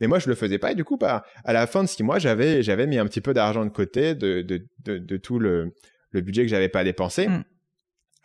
Mais 0.00 0.06
moi, 0.06 0.18
je 0.18 0.28
le 0.28 0.34
faisais 0.34 0.58
pas. 0.58 0.72
Et 0.72 0.74
du 0.74 0.84
coup, 0.84 0.96
bah, 0.96 1.24
à 1.44 1.52
la 1.52 1.66
fin 1.66 1.82
de 1.82 1.88
six 1.88 2.02
mois, 2.02 2.18
j'avais, 2.18 2.62
j'avais 2.62 2.86
mis 2.86 2.98
un 2.98 3.06
petit 3.06 3.20
peu 3.20 3.34
d'argent 3.34 3.64
de 3.64 3.70
côté 3.70 4.14
de, 4.14 4.42
de, 4.42 4.66
de, 4.84 4.98
de, 4.98 5.16
tout 5.16 5.38
le, 5.38 5.72
le 6.10 6.20
budget 6.20 6.42
que 6.42 6.48
j'avais 6.48 6.68
pas 6.68 6.84
dépensé. 6.84 7.28
Mm. 7.28 7.44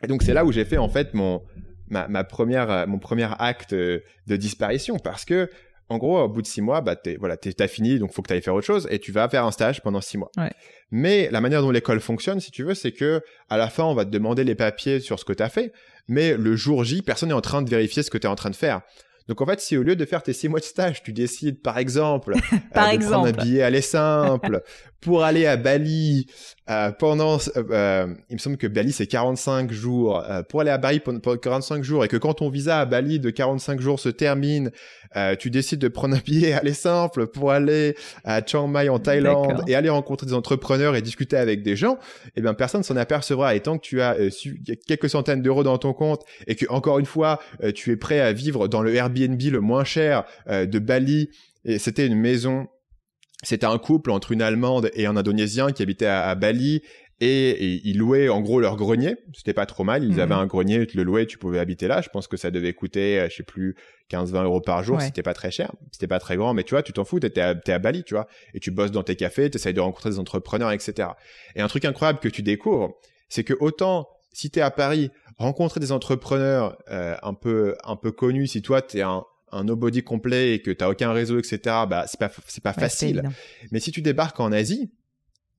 Et 0.03 0.07
donc, 0.07 0.23
c'est 0.23 0.33
là 0.33 0.45
où 0.45 0.51
j'ai 0.51 0.65
fait, 0.65 0.77
en 0.77 0.89
fait, 0.89 1.13
mon, 1.13 1.41
ma, 1.87 2.07
ma 2.07 2.23
première, 2.23 2.87
mon 2.87 2.99
premier 2.99 3.27
acte 3.39 3.73
de 3.73 4.03
disparition 4.27 4.97
parce 4.99 5.25
que, 5.25 5.49
en 5.89 5.97
gros, 5.97 6.19
au 6.19 6.29
bout 6.29 6.41
de 6.41 6.47
six 6.47 6.61
mois, 6.61 6.81
bah, 6.81 6.95
t'es, 6.95 7.17
voilà, 7.17 7.37
t'as 7.37 7.67
fini, 7.67 7.99
donc 7.99 8.13
faut 8.13 8.21
que 8.21 8.27
tu 8.27 8.33
ailles 8.33 8.41
faire 8.41 8.55
autre 8.55 8.65
chose 8.65 8.87
et 8.89 8.99
tu 8.99 9.11
vas 9.11 9.27
faire 9.29 9.45
un 9.45 9.51
stage 9.51 9.81
pendant 9.81 10.01
six 10.01 10.17
mois. 10.17 10.31
Ouais. 10.37 10.51
Mais 10.91 11.29
la 11.31 11.41
manière 11.41 11.61
dont 11.61 11.71
l'école 11.71 11.99
fonctionne, 11.99 12.39
si 12.39 12.51
tu 12.51 12.63
veux, 12.63 12.73
c'est 12.73 12.91
que 12.91 13.21
à 13.49 13.57
la 13.57 13.69
fin, 13.69 13.83
on 13.83 13.93
va 13.93 14.05
te 14.05 14.09
demander 14.09 14.43
les 14.43 14.55
papiers 14.55 14.99
sur 14.99 15.19
ce 15.19 15.25
que 15.25 15.33
tu 15.33 15.43
as 15.43 15.49
fait, 15.49 15.71
mais 16.07 16.35
le 16.35 16.55
jour 16.55 16.83
J, 16.83 17.01
personne 17.01 17.29
n'est 17.29 17.35
en 17.35 17.41
train 17.41 17.61
de 17.61 17.69
vérifier 17.69 18.03
ce 18.03 18.09
que 18.09 18.17
tu 18.17 18.27
es 18.27 18.29
en 18.29 18.35
train 18.35 18.49
de 18.49 18.55
faire. 18.55 18.81
Donc 19.27 19.41
en 19.41 19.45
fait, 19.45 19.59
si 19.61 19.77
au 19.77 19.83
lieu 19.83 19.95
de 19.95 20.05
faire 20.05 20.21
tes 20.21 20.33
six 20.33 20.49
mois 20.49 20.59
de 20.59 20.65
stage, 20.65 21.01
tu 21.03 21.13
décides 21.13 21.61
par 21.61 21.77
exemple, 21.77 22.33
par 22.73 22.87
euh, 22.87 22.89
de 22.89 22.95
exemple. 22.95 23.11
prendre 23.11 23.27
un 23.27 23.43
billet 23.43 23.61
aller 23.61 23.81
simple 23.81 24.61
pour 24.99 25.23
aller 25.23 25.45
à 25.45 25.57
Bali 25.57 26.27
euh, 26.69 26.91
pendant, 26.91 27.39
euh, 27.57 28.13
il 28.29 28.33
me 28.33 28.39
semble 28.39 28.57
que 28.57 28.67
Bali 28.67 28.93
c'est 28.93 29.07
45 29.07 29.71
jours, 29.71 30.23
euh, 30.23 30.43
pour 30.43 30.61
aller 30.61 30.69
à 30.69 30.77
Bali 30.77 31.01
pendant, 31.01 31.19
45 31.19 31.83
jours 31.83 32.05
et 32.05 32.07
que 32.07 32.15
quand 32.15 32.35
ton 32.35 32.49
visa 32.49 32.79
à 32.79 32.85
Bali 32.85 33.19
de 33.19 33.29
45 33.29 33.81
jours 33.81 33.99
se 33.99 34.09
termine, 34.09 34.71
euh, 35.17 35.35
tu 35.35 35.49
décides 35.49 35.79
de 35.79 35.89
prendre 35.89 36.15
un 36.15 36.19
billet 36.19 36.53
aller 36.53 36.73
simple 36.73 37.27
pour 37.27 37.51
aller 37.51 37.95
à 38.23 38.41
Chiang 38.45 38.67
Mai 38.67 38.87
en 38.87 38.99
Thaïlande 38.99 39.63
et 39.67 39.75
aller 39.75 39.89
rencontrer 39.89 40.25
des 40.25 40.33
entrepreneurs 40.33 40.95
et 40.95 41.01
discuter 41.01 41.35
avec 41.35 41.63
des 41.63 41.75
gens, 41.75 41.97
eh 42.35 42.41
bien 42.41 42.53
personne 42.53 42.83
s'en 42.83 42.95
apercevra. 42.95 43.55
Et 43.55 43.59
tant 43.59 43.77
que 43.77 43.83
tu 43.83 44.01
as 44.01 44.15
quelques 44.87 45.09
centaines 45.09 45.41
d'euros 45.41 45.63
dans 45.63 45.77
ton 45.77 45.93
compte 45.93 46.21
et 46.47 46.55
que 46.55 46.65
encore 46.69 46.99
une 46.99 47.05
fois 47.05 47.39
tu 47.75 47.91
es 47.91 47.97
prêt 47.97 48.21
à 48.21 48.31
vivre 48.31 48.67
dans 48.67 48.81
le 48.81 48.95
Airbnb 48.95 49.41
le 49.41 49.59
moins 49.59 49.83
cher 49.83 50.23
de 50.47 50.79
Bali 50.79 51.29
et 51.65 51.79
c'était 51.79 52.07
une 52.07 52.19
maison 52.19 52.67
c'était 53.43 53.65
un 53.65 53.77
couple 53.77 54.11
entre 54.11 54.31
une 54.31 54.41
Allemande 54.41 54.89
et 54.93 55.05
un 55.05 55.15
Indonésien 55.15 55.71
qui 55.71 55.83
habitait 55.83 56.05
à, 56.05 56.33
Bali 56.35 56.81
et, 57.19 57.81
ils 57.87 57.97
louaient 57.97 58.27
en 58.29 58.41
gros 58.41 58.59
leur 58.59 58.75
grenier. 58.75 59.15
C'était 59.33 59.53
pas 59.53 59.65
trop 59.65 59.83
mal. 59.83 60.03
Ils 60.03 60.13
mhm. 60.13 60.19
avaient 60.19 60.33
un 60.33 60.45
grenier, 60.45 60.85
tu 60.87 60.97
le 60.97 61.03
louais, 61.03 61.25
tu 61.25 61.37
pouvais 61.37 61.59
habiter 61.59 61.87
là. 61.87 62.01
Je 62.01 62.09
pense 62.09 62.27
que 62.27 62.37
ça 62.37 62.51
devait 62.51 62.73
coûter, 62.73 63.19
euh, 63.19 63.29
je 63.29 63.35
sais 63.35 63.43
plus, 63.43 63.75
15-20 64.11 64.43
euros 64.43 64.61
par 64.61 64.83
jour. 64.83 64.99
C'était 65.01 65.23
pas 65.23 65.33
très 65.33 65.51
cher. 65.51 65.71
C'était 65.91 66.07
pas 66.07 66.19
très 66.19 66.35
grand, 66.35 66.53
mais 66.53 66.63
tu 66.63 66.71
vois, 66.71 66.83
tu 66.83 66.91
t'en 66.91 67.05
fous, 67.05 67.19
t'es 67.19 67.39
à, 67.39 67.55
à 67.67 67.79
Bali, 67.79 68.03
tu 68.03 68.13
vois. 68.13 68.27
Et 68.53 68.59
tu 68.59 68.71
bosses 68.71 68.91
dans 68.91 69.03
tes 69.03 69.15
cafés, 69.15 69.49
t'essayes 69.49 69.73
de 69.73 69.79
rencontrer 69.79 70.09
des 70.09 70.19
entrepreneurs, 70.19 70.71
etc. 70.71 71.09
Et 71.55 71.61
un 71.61 71.67
truc 71.67 71.85
incroyable 71.85 72.19
que 72.19 72.29
tu 72.29 72.41
découvres, 72.41 72.93
c'est 73.29 73.43
que 73.43 73.53
autant 73.59 74.07
si 74.33 74.49
t'es 74.49 74.61
à 74.61 74.71
Paris, 74.71 75.11
rencontrer 75.37 75.79
des 75.79 75.91
entrepreneurs 75.91 76.77
euh, 76.89 77.15
un 77.21 77.33
peu 77.33 77.75
un 77.83 77.95
peu 77.95 78.11
connus, 78.11 78.47
si 78.47 78.61
toi 78.61 78.81
t'es 78.81 79.01
un 79.01 79.23
un 79.53 79.63
nobody 79.63 80.03
complet 80.03 80.55
et 80.55 80.61
que 80.61 80.71
tu 80.71 80.83
aucun 80.83 81.13
réseau, 81.13 81.39
etc., 81.39 81.59
bah, 81.89 82.05
c'est 82.07 82.19
pas, 82.19 82.31
c'est 82.47 82.63
pas 82.63 82.73
facile. 82.73 83.23
Mais 83.71 83.79
si 83.79 83.91
tu 83.91 84.01
débarques 84.01 84.39
en 84.39 84.51
Asie, 84.51 84.91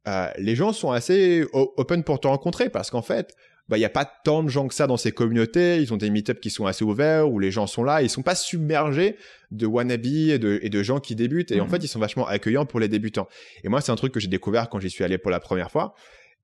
euh, 0.07 0.29
les 0.39 0.55
gens 0.55 0.73
sont 0.73 0.91
assez 0.91 1.45
open 1.53 2.05
pour 2.05 2.21
te 2.21 2.27
rencontrer 2.27 2.69
parce 2.69 2.91
qu'en 2.91 3.03
fait, 3.03 3.35
bah, 3.69 3.79
il 3.79 3.81
n'y 3.81 3.87
a 3.87 3.91
pas 3.91 4.05
tant 4.05 4.43
de 4.43 4.49
gens 4.49 4.69
que 4.69 4.75
ça 4.75 4.87
dans 4.87 4.99
ces 4.99 5.13
communautés. 5.13 5.81
Ils 5.81 5.95
ont 5.95 5.97
des 5.97 6.11
meet 6.11 6.39
qui 6.41 6.51
sont 6.51 6.67
assez 6.67 6.85
ouverts 6.85 7.31
où 7.31 7.39
les 7.39 7.51
gens 7.51 7.67
sont 7.67 7.83
là. 7.83 8.03
Ils 8.03 8.11
sont 8.11 8.23
pas 8.23 8.35
submergés 8.35 9.17
de 9.51 9.67
wannabe 9.67 10.05
et 10.05 10.39
de, 10.39 10.59
et 10.63 10.69
de 10.69 10.83
gens 10.83 11.01
qui 11.01 11.15
débutent. 11.15 11.51
Et 11.51 11.61
en 11.61 11.65
mhm. 11.65 11.71
fait, 11.71 11.85
ils 11.85 11.89
sont 11.89 11.99
vachement 11.99 12.27
accueillants 12.27 12.67
pour 12.67 12.81
les 12.81 12.89
débutants. 12.89 13.29
Et 13.63 13.69
moi, 13.69 13.81
c'est 13.81 13.93
un 13.93 13.97
truc 13.97 14.13
que 14.13 14.21
j'ai 14.21 14.29
découvert 14.29 14.69
quand 14.69 14.81
j'y 14.81 14.91
suis 14.91 15.05
allé 15.05 15.17
pour 15.17 15.31
la 15.31 15.41
première 15.41 15.71
fois. 15.71 15.95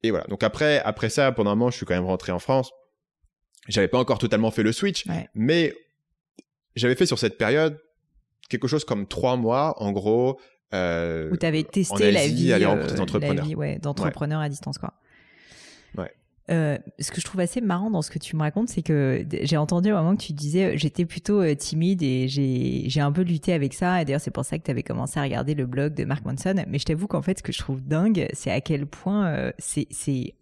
Et 0.03 0.11
voilà. 0.11 0.25
Donc 0.29 0.43
après, 0.43 0.81
après 0.81 1.11
ça, 1.11 1.31
pendant 1.33 1.51
un 1.51 1.57
moment, 1.57 1.71
je 1.71 1.77
suis 1.77 1.85
quand 1.85 1.95
même 1.95 2.07
rentré 2.07 2.33
en 2.33 2.39
France. 2.39 2.71
J'avais 3.69 3.89
pas 3.89 3.99
encore 3.99 4.19
totalement 4.19 4.51
fait 4.51 4.63
le 4.63 4.73
switch, 4.73 5.05
mais 5.35 5.75
j'avais 6.81 6.97
fait 6.97 7.07
sur 7.07 7.19
cette 7.19 7.39
période 7.39 7.79
quelque 8.49 8.69
chose 8.69 8.85
comme 8.85 9.07
trois 9.07 9.37
mois, 9.37 9.81
en 9.83 9.93
gros. 9.93 10.39
Euh, 10.75 11.31
Où 11.31 11.37
tu 11.37 11.47
avais 11.47 11.63
testé 11.63 12.13
la 12.13 12.27
vie, 12.27 12.53
aller 12.53 12.67
rencontrer 12.67 12.95
des 12.95 13.01
entrepreneurs. 13.01 13.49
ouais, 13.57 13.79
d'entrepreneurs 13.79 14.41
à 14.41 14.49
distance, 14.49 14.79
quoi. 14.79 14.93
Ouais. 15.97 16.13
Euh, 16.51 16.79
ce 16.99 17.13
que 17.13 17.21
je 17.21 17.25
trouve 17.25 17.41
assez 17.41 17.61
marrant 17.61 17.91
dans 17.91 18.03
ce 18.03 18.11
que 18.11 18.19
tu 18.19 18.35
me 18.35 18.41
racontes, 18.43 18.69
c'est 18.69 18.83
que 18.83 19.25
j'ai 19.43 19.57
entendu 19.57 19.93
au 19.93 19.97
moment 19.97 20.17
que 20.17 20.23
tu 20.23 20.33
disais 20.33 20.77
j'étais 20.77 21.05
plutôt 21.05 21.41
euh, 21.41 21.55
timide 21.55 22.03
et 22.03 22.27
j'ai 22.29 23.01
un 23.01 23.13
peu 23.13 23.23
lutté 23.23 23.53
avec 23.53 23.73
ça. 23.73 24.03
Et 24.03 24.05
d'ailleurs, 24.05 24.21
c'est 24.21 24.33
pour 24.33 24.45
ça 24.45 24.59
que 24.59 24.65
tu 24.65 24.71
avais 24.71 24.83
commencé 24.83 25.19
à 25.21 25.23
regarder 25.23 25.55
le 25.55 25.67
blog 25.67 25.95
de 25.95 26.05
Mark 26.05 26.25
Manson. 26.25 26.55
Mais 26.67 26.79
je 26.79 26.85
t'avoue 26.85 27.07
qu'en 27.07 27.23
fait, 27.23 27.39
ce 27.39 27.43
que 27.43 27.53
je 27.53 27.59
trouve 27.59 27.81
dingue, 27.83 28.29
c'est 28.33 28.51
à 28.51 28.61
quel 28.61 28.87
point 28.87 29.29
euh, 29.29 29.53
c'est, 29.59 29.87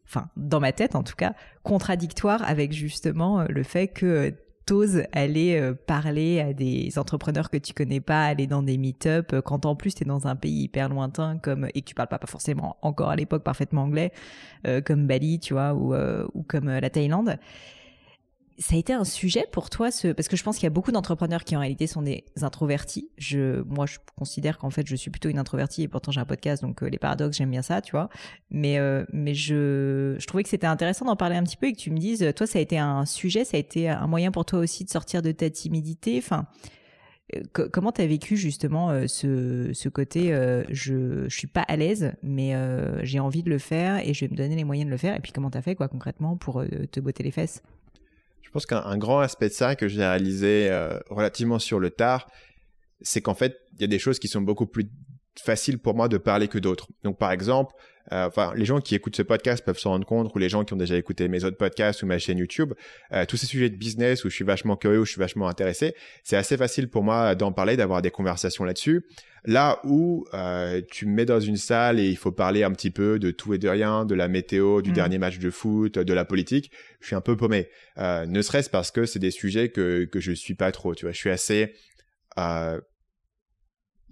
enfin, 0.07 0.28
dans 0.37 0.61
ma 0.61 0.73
tête 0.73 0.95
en 0.95 1.02
tout 1.02 1.16
cas, 1.16 1.35
contradictoire 1.62 2.42
avec 2.42 2.73
justement 2.73 3.45
le 3.49 3.62
fait 3.62 3.88
que 3.88 4.35
t'oses 4.69 5.05
aller 5.13 5.73
parler 5.87 6.41
à 6.41 6.53
des 6.53 6.99
entrepreneurs 6.99 7.49
que 7.49 7.57
tu 7.57 7.73
connais 7.73 8.01
pas, 8.01 8.27
aller 8.27 8.47
dans 8.47 8.63
des 8.63 8.77
meet-up, 8.77 9.35
quand 9.41 9.65
en 9.65 9.75
plus 9.75 9.95
tu 9.95 10.05
es 10.05 10.07
dans 10.07 10.27
un 10.27 10.37
pays 10.37 10.65
hyper 10.65 10.91
lointain 10.91 11.39
comme 11.39 11.69
et 11.75 11.81
que 11.81 11.87
tu 11.87 11.95
parles 11.95 12.09
pas, 12.09 12.21
forcément 12.27 12.77
encore 12.83 13.09
à 13.09 13.17
l'époque 13.17 13.43
parfaitement 13.43 13.85
anglais, 13.85 14.13
comme 14.85 15.07
Bali, 15.07 15.41
tu 15.41 15.55
vois, 15.55 15.73
ou, 15.73 15.95
ou 15.95 16.43
comme 16.43 16.69
la 16.69 16.91
Thaïlande 16.91 17.39
ça 18.59 18.75
a 18.75 18.79
été 18.79 18.93
un 18.93 19.05
sujet 19.05 19.47
pour 19.53 19.71
toi, 19.71 19.91
ce... 19.91 20.09
parce 20.09 20.27
que 20.27 20.37
je 20.37 20.43
pense 20.43 20.57
qu'il 20.57 20.65
y 20.65 20.67
a 20.67 20.71
beaucoup 20.71 20.91
d'entrepreneurs 20.91 21.45
qui 21.45 21.57
en 21.57 21.61
réalité 21.61 21.87
sont 21.87 22.03
des 22.03 22.25
introvertis. 22.43 23.09
Moi, 23.67 23.87
je 23.87 23.99
considère 24.17 24.59
qu'en 24.59 24.71
fait, 24.71 24.87
je 24.87 24.97
suis 24.97 25.11
plutôt 25.11 25.29
une 25.29 25.38
introvertie 25.38 25.83
et 25.83 25.88
pourtant 25.88 26.11
j'ai 26.11 26.21
un 26.21 26.25
podcast, 26.25 26.62
donc 26.62 26.83
euh, 26.83 26.88
les 26.88 26.99
paradoxes, 26.99 27.37
j'aime 27.37 27.50
bien 27.50 27.62
ça, 27.62 27.81
tu 27.81 27.93
vois. 27.93 28.09
Mais, 28.50 28.79
euh, 28.79 29.05
je, 29.15 30.25
trouvais 30.27 30.43
que 30.43 30.49
c'était 30.49 30.67
intéressant 30.67 31.05
d'en 31.05 31.15
parler 31.15 31.37
un 31.37 31.45
petit 31.45 31.57
peu 31.57 31.69
et 31.69 31.73
que 31.73 31.79
tu 31.79 31.93
me 31.93 31.99
dises, 31.99 32.33
toi, 32.35 32.47
ça 32.47 32.59
a 32.59 32.62
été 32.62 32.79
un 32.79 33.07
sujet, 33.07 33.45
ça 33.45 33.57
a 33.57 33.61
été 33.61 33.88
un 33.88 34.07
moyen 34.09 34.33
pour 34.33 34.45
toi 34.45 34.59
aussi 34.59 34.85
de 34.85 34.91
sortir 34.91 35.23
de 35.23 35.31
ta 35.31 35.49
timidité. 35.50 36.19
Enfin, 36.19 36.47
euh, 37.37 37.69
comment 37.71 37.93
tu 37.93 38.03
as 38.03 38.07
vécu 38.07 38.37
justement 38.37 39.07
ce, 39.07 39.88
côté 39.88 40.31
je, 40.71 41.29
je 41.29 41.37
suis 41.37 41.47
pas 41.47 41.62
à 41.62 41.77
l'aise, 41.77 42.12
mais 42.25 42.55
j'ai 43.05 43.21
envie 43.21 43.45
de 43.45 43.50
le 43.50 43.59
faire 43.59 44.05
et 44.05 44.15
je 44.15 44.25
vais 44.25 44.33
me 44.33 44.37
donner 44.37 44.57
les 44.57 44.65
moyens 44.65 44.87
de 44.87 44.91
le 44.91 44.99
faire. 44.99 45.15
Et 45.15 45.21
puis 45.21 45.31
comment 45.31 45.50
tu 45.50 45.59
as 45.59 45.62
fait 45.62 45.77
quoi 45.77 45.87
concrètement 45.87 46.37
pour 46.37 46.65
te 46.91 46.99
botter 46.99 47.23
les 47.23 47.31
fesses? 47.31 47.62
Je 48.49 48.52
pense 48.52 48.64
qu'un 48.64 48.97
grand 48.97 49.21
aspect 49.21 49.50
de 49.50 49.52
ça 49.52 49.76
que 49.76 49.88
j'ai 49.88 50.00
réalisé 50.00 50.71
euh, 50.71 50.99
relativement 51.11 51.59
sur 51.59 51.78
le 51.78 51.90
tard, 51.90 52.26
c'est 53.02 53.21
qu'en 53.21 53.35
fait, 53.35 53.55
il 53.75 53.83
y 53.83 53.85
a 53.85 53.88
des 53.88 53.99
choses 53.99 54.19
qui 54.19 54.26
sont 54.26 54.40
beaucoup 54.40 54.67
plus 54.67 54.90
faciles 55.38 55.78
pour 55.78 55.95
moi 55.95 56.09
de 56.09 56.17
parler 56.17 56.49
que 56.49 56.59
d'autres. 56.59 56.88
Donc, 57.05 57.19
par 57.19 57.31
exemple, 57.31 57.75
euh, 58.12 58.27
enfin, 58.27 58.53
les 58.55 58.65
gens 58.65 58.81
qui 58.81 58.95
écoutent 58.95 59.17
ce 59.17 59.23
podcast 59.23 59.65
peuvent 59.65 59.79
s'en 59.79 59.91
rendre 59.91 60.07
compte, 60.07 60.35
ou 60.35 60.38
les 60.38 60.49
gens 60.49 60.65
qui 60.65 60.73
ont 60.73 60.77
déjà 60.77 60.97
écouté 60.97 61.29
mes 61.29 61.45
autres 61.45 61.57
podcasts 61.57 62.03
ou 62.03 62.07
ma 62.07 62.19
chaîne 62.19 62.38
YouTube, 62.38 62.75
euh, 63.12 63.25
tous 63.27 63.37
ces 63.37 63.47
sujets 63.47 63.71
de 63.71 63.77
business 63.77 64.25
où 64.25 64.31
je 64.31 64.35
suis 64.35 64.45
vachement 64.45 64.77
curieux, 64.77 65.00
où 65.00 65.05
je 65.05 65.12
suis 65.12 65.21
vachement 65.21 65.49
intéressé, 65.49 65.95
c'est 66.25 66.37
assez 66.37 66.57
facile 66.57 66.88
pour 66.88 67.03
moi 67.03 67.35
d'en 67.35 67.53
parler, 67.53 67.77
d'avoir 67.77 68.03
des 68.03 68.11
conversations 68.11 68.65
là-dessus. 68.65 69.05
Là 69.45 69.81
où 69.85 70.27
euh, 70.35 70.83
tu 70.91 71.07
me 71.07 71.15
mets 71.15 71.25
dans 71.25 71.41
une 71.41 71.57
salle 71.57 72.00
et 72.00 72.09
il 72.09 72.17
faut 72.17 72.33
parler 72.33 72.65
un 72.65 72.73
petit 72.73 72.91
peu 72.91 73.19
de 73.19 73.31
tout 73.31 73.55
et 73.55 73.59
de 73.59 73.69
rien, 73.69 74.05
de 74.05 74.15
la 74.15 74.29
météo, 74.29 74.83
du 74.83 74.91
mm. 74.91 74.95
dernier 74.95 75.19
match 75.19 75.38
de 75.38 75.50
foot, 75.50 75.99
de 75.99 76.12
la 76.12 76.25
politique, 76.25 76.71
je 77.00 77.07
suis 77.07 77.17
un 77.17 77.21
peu 77.21 77.37
paumé. 77.37 77.69
Euh, 77.99 78.27
ne 78.27 78.43
serait-ce 78.43 78.69
parce 78.69 78.91
que 78.91 79.07
c'est 79.07 79.19
des 79.19 79.31
sujets 79.31 79.69
que 79.71 80.05
que 80.05 80.21
je 80.21 80.33
suis 80.33 80.55
pas 80.55 80.73
trop. 80.73 80.95
Tu 80.95 81.05
vois, 81.05 81.12
je 81.12 81.19
suis 81.19 81.31
assez 81.31 81.75
euh, 82.38 82.81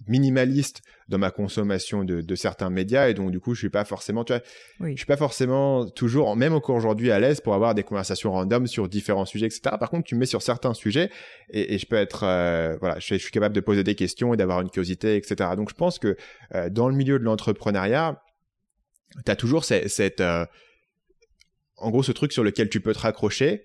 minimaliste 0.08 0.82
dans 1.08 1.18
ma 1.18 1.30
consommation 1.30 2.04
de, 2.04 2.20
de, 2.20 2.34
certains 2.34 2.70
médias 2.70 3.08
et 3.08 3.14
donc 3.14 3.30
du 3.30 3.40
coup 3.40 3.54
je 3.54 3.60
suis 3.60 3.70
pas 3.70 3.84
forcément 3.84 4.24
tu 4.24 4.32
vois 4.32 4.42
oui. 4.80 4.92
je 4.92 4.96
suis 4.96 5.06
pas 5.06 5.16
forcément 5.16 5.88
toujours 5.88 6.34
même 6.36 6.52
encore 6.52 6.76
aujourd'hui 6.76 7.10
à 7.10 7.20
l'aise 7.20 7.40
pour 7.40 7.54
avoir 7.54 7.74
des 7.74 7.82
conversations 7.82 8.32
random 8.32 8.66
sur 8.66 8.88
différents 8.88 9.24
sujets 9.24 9.46
etc 9.46 9.60
par 9.78 9.90
contre 9.90 10.04
tu 10.04 10.14
me 10.14 10.20
mets 10.20 10.26
sur 10.26 10.42
certains 10.42 10.74
sujets 10.74 11.10
et, 11.50 11.74
et 11.74 11.78
je 11.78 11.86
peux 11.86 11.96
être 11.96 12.24
euh, 12.24 12.76
voilà 12.80 12.98
je, 12.98 13.14
je, 13.14 13.20
suis 13.20 13.30
capable 13.30 13.54
de 13.54 13.60
poser 13.60 13.84
des 13.84 13.94
questions 13.94 14.34
et 14.34 14.36
d'avoir 14.36 14.60
une 14.60 14.70
curiosité 14.70 15.16
etc 15.16 15.50
donc 15.56 15.70
je 15.70 15.74
pense 15.74 15.98
que 15.98 16.16
euh, 16.54 16.70
dans 16.70 16.88
le 16.88 16.94
milieu 16.94 17.18
de 17.18 17.24
l'entrepreneuriat 17.24 18.20
tu 19.24 19.30
as 19.30 19.36
toujours 19.36 19.64
cette, 19.64 19.88
cette 19.88 20.20
euh, 20.20 20.44
en 21.76 21.90
gros 21.90 22.02
ce 22.02 22.12
truc 22.12 22.32
sur 22.32 22.42
lequel 22.42 22.68
tu 22.68 22.80
peux 22.80 22.92
te 22.92 23.00
raccrocher 23.00 23.64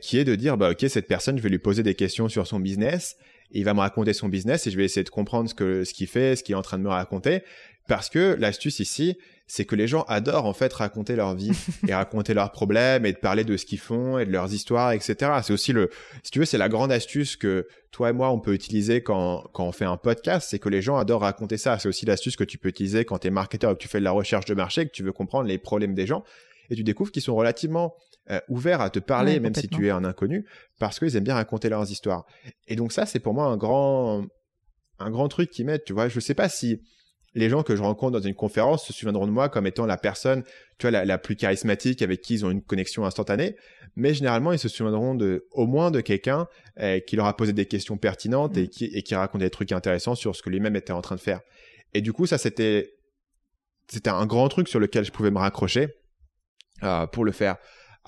qui 0.00 0.18
est 0.18 0.24
de 0.24 0.34
dire 0.34 0.56
bah 0.56 0.72
ok 0.72 0.86
cette 0.88 1.06
personne 1.06 1.38
je 1.38 1.42
vais 1.42 1.48
lui 1.48 1.60
poser 1.60 1.84
des 1.84 1.94
questions 1.94 2.28
sur 2.28 2.48
son 2.48 2.58
business 2.58 3.16
il 3.50 3.64
va 3.64 3.74
me 3.74 3.80
raconter 3.80 4.12
son 4.12 4.28
business 4.28 4.66
et 4.66 4.70
je 4.70 4.76
vais 4.76 4.84
essayer 4.84 5.04
de 5.04 5.10
comprendre 5.10 5.48
ce 5.48 5.54
que 5.54 5.84
ce 5.84 5.94
qu'il 5.94 6.06
fait, 6.06 6.36
ce 6.36 6.42
qu'il 6.42 6.54
est 6.54 6.56
en 6.56 6.62
train 6.62 6.78
de 6.78 6.82
me 6.82 6.88
raconter. 6.88 7.42
Parce 7.86 8.10
que 8.10 8.36
l'astuce 8.38 8.80
ici, 8.80 9.16
c'est 9.46 9.64
que 9.64 9.74
les 9.74 9.88
gens 9.88 10.02
adorent 10.08 10.44
en 10.44 10.52
fait 10.52 10.70
raconter 10.74 11.16
leur 11.16 11.34
vie 11.34 11.52
et 11.88 11.94
raconter 11.94 12.34
leurs 12.34 12.52
problèmes 12.52 13.06
et 13.06 13.12
de 13.12 13.18
parler 13.18 13.44
de 13.44 13.56
ce 13.56 13.64
qu'ils 13.64 13.78
font 13.78 14.18
et 14.18 14.26
de 14.26 14.30
leurs 14.30 14.52
histoires, 14.52 14.92
etc. 14.92 15.32
C'est 15.42 15.54
aussi 15.54 15.72
le, 15.72 15.88
si 16.22 16.30
tu 16.30 16.38
veux, 16.38 16.44
c'est 16.44 16.58
la 16.58 16.68
grande 16.68 16.92
astuce 16.92 17.36
que 17.36 17.66
toi 17.90 18.10
et 18.10 18.12
moi 18.12 18.30
on 18.30 18.38
peut 18.38 18.52
utiliser 18.52 19.02
quand 19.02 19.44
quand 19.54 19.66
on 19.66 19.72
fait 19.72 19.86
un 19.86 19.96
podcast, 19.96 20.48
c'est 20.50 20.58
que 20.58 20.68
les 20.68 20.82
gens 20.82 20.98
adorent 20.98 21.22
raconter 21.22 21.56
ça. 21.56 21.78
C'est 21.78 21.88
aussi 21.88 22.04
l'astuce 22.04 22.36
que 22.36 22.44
tu 22.44 22.58
peux 22.58 22.68
utiliser 22.68 23.06
quand 23.06 23.18
tu 23.18 23.28
es 23.28 23.30
marketeur 23.30 23.70
et 23.70 23.74
que 23.74 23.80
tu 23.80 23.88
fais 23.88 24.00
de 24.00 24.04
la 24.04 24.12
recherche 24.12 24.44
de 24.44 24.54
marché, 24.54 24.86
que 24.86 24.92
tu 24.92 25.02
veux 25.02 25.12
comprendre 25.12 25.48
les 25.48 25.56
problèmes 25.58 25.94
des 25.94 26.06
gens 26.06 26.24
et 26.70 26.76
tu 26.76 26.84
découvres 26.84 27.10
qu'ils 27.10 27.22
sont 27.22 27.34
relativement 27.34 27.94
euh, 28.30 28.40
ouverts 28.48 28.80
à 28.80 28.90
te 28.90 28.98
parler, 28.98 29.40
même 29.40 29.54
si 29.54 29.68
tu 29.68 29.86
es 29.86 29.90
un 29.90 30.04
inconnu, 30.04 30.46
parce 30.78 30.98
qu'ils 30.98 31.16
aiment 31.16 31.24
bien 31.24 31.34
raconter 31.34 31.68
leurs 31.68 31.90
histoires. 31.90 32.26
Et 32.66 32.76
donc 32.76 32.92
ça, 32.92 33.06
c'est 33.06 33.20
pour 33.20 33.34
moi 33.34 33.46
un 33.46 33.56
grand, 33.56 34.24
un 34.98 35.10
grand 35.10 35.28
truc 35.28 35.50
qui 35.50 35.64
m'aide. 35.64 35.84
Tu 35.84 35.92
vois, 35.92 36.08
je 36.08 36.20
sais 36.20 36.34
pas 36.34 36.48
si 36.48 36.80
les 37.34 37.48
gens 37.48 37.62
que 37.62 37.76
je 37.76 37.82
rencontre 37.82 38.12
dans 38.12 38.26
une 38.26 38.34
conférence 38.34 38.86
se 38.86 38.92
souviendront 38.92 39.26
de 39.26 39.32
moi 39.32 39.48
comme 39.48 39.66
étant 39.66 39.86
la 39.86 39.96
personne, 39.96 40.42
tu 40.78 40.88
vois, 40.88 41.04
la, 41.04 41.18
plus 41.18 41.36
charismatique 41.36 42.02
avec 42.02 42.20
qui 42.20 42.34
ils 42.34 42.44
ont 42.44 42.50
une 42.50 42.62
connexion 42.62 43.04
instantanée. 43.04 43.56
Mais 43.96 44.14
généralement, 44.14 44.52
ils 44.52 44.58
se 44.58 44.68
souviendront 44.68 45.14
de, 45.14 45.46
au 45.52 45.66
moins 45.66 45.90
de 45.90 46.00
quelqu'un 46.00 46.46
euh, 46.80 47.00
qui 47.00 47.16
leur 47.16 47.26
a 47.26 47.36
posé 47.36 47.52
des 47.52 47.66
questions 47.66 47.96
pertinentes 47.96 48.56
et, 48.56 48.64
mmh. 48.64 48.68
qui, 48.68 48.84
et 48.86 49.02
qui 49.02 49.14
raconte 49.14 49.40
des 49.40 49.50
trucs 49.50 49.72
intéressants 49.72 50.14
sur 50.14 50.34
ce 50.36 50.42
que 50.42 50.50
lui-même 50.50 50.76
était 50.76 50.92
en 50.92 51.00
train 51.00 51.16
de 51.16 51.20
faire. 51.20 51.40
Et 51.94 52.00
du 52.00 52.12
coup, 52.12 52.26
ça, 52.26 52.38
c'était, 52.38 52.90
c'était 53.88 54.10
un 54.10 54.26
grand 54.26 54.48
truc 54.48 54.68
sur 54.68 54.80
lequel 54.80 55.04
je 55.04 55.12
pouvais 55.12 55.30
me 55.30 55.38
raccrocher 55.38 55.88
euh, 56.82 57.06
pour 57.06 57.24
le 57.24 57.32
faire. 57.32 57.56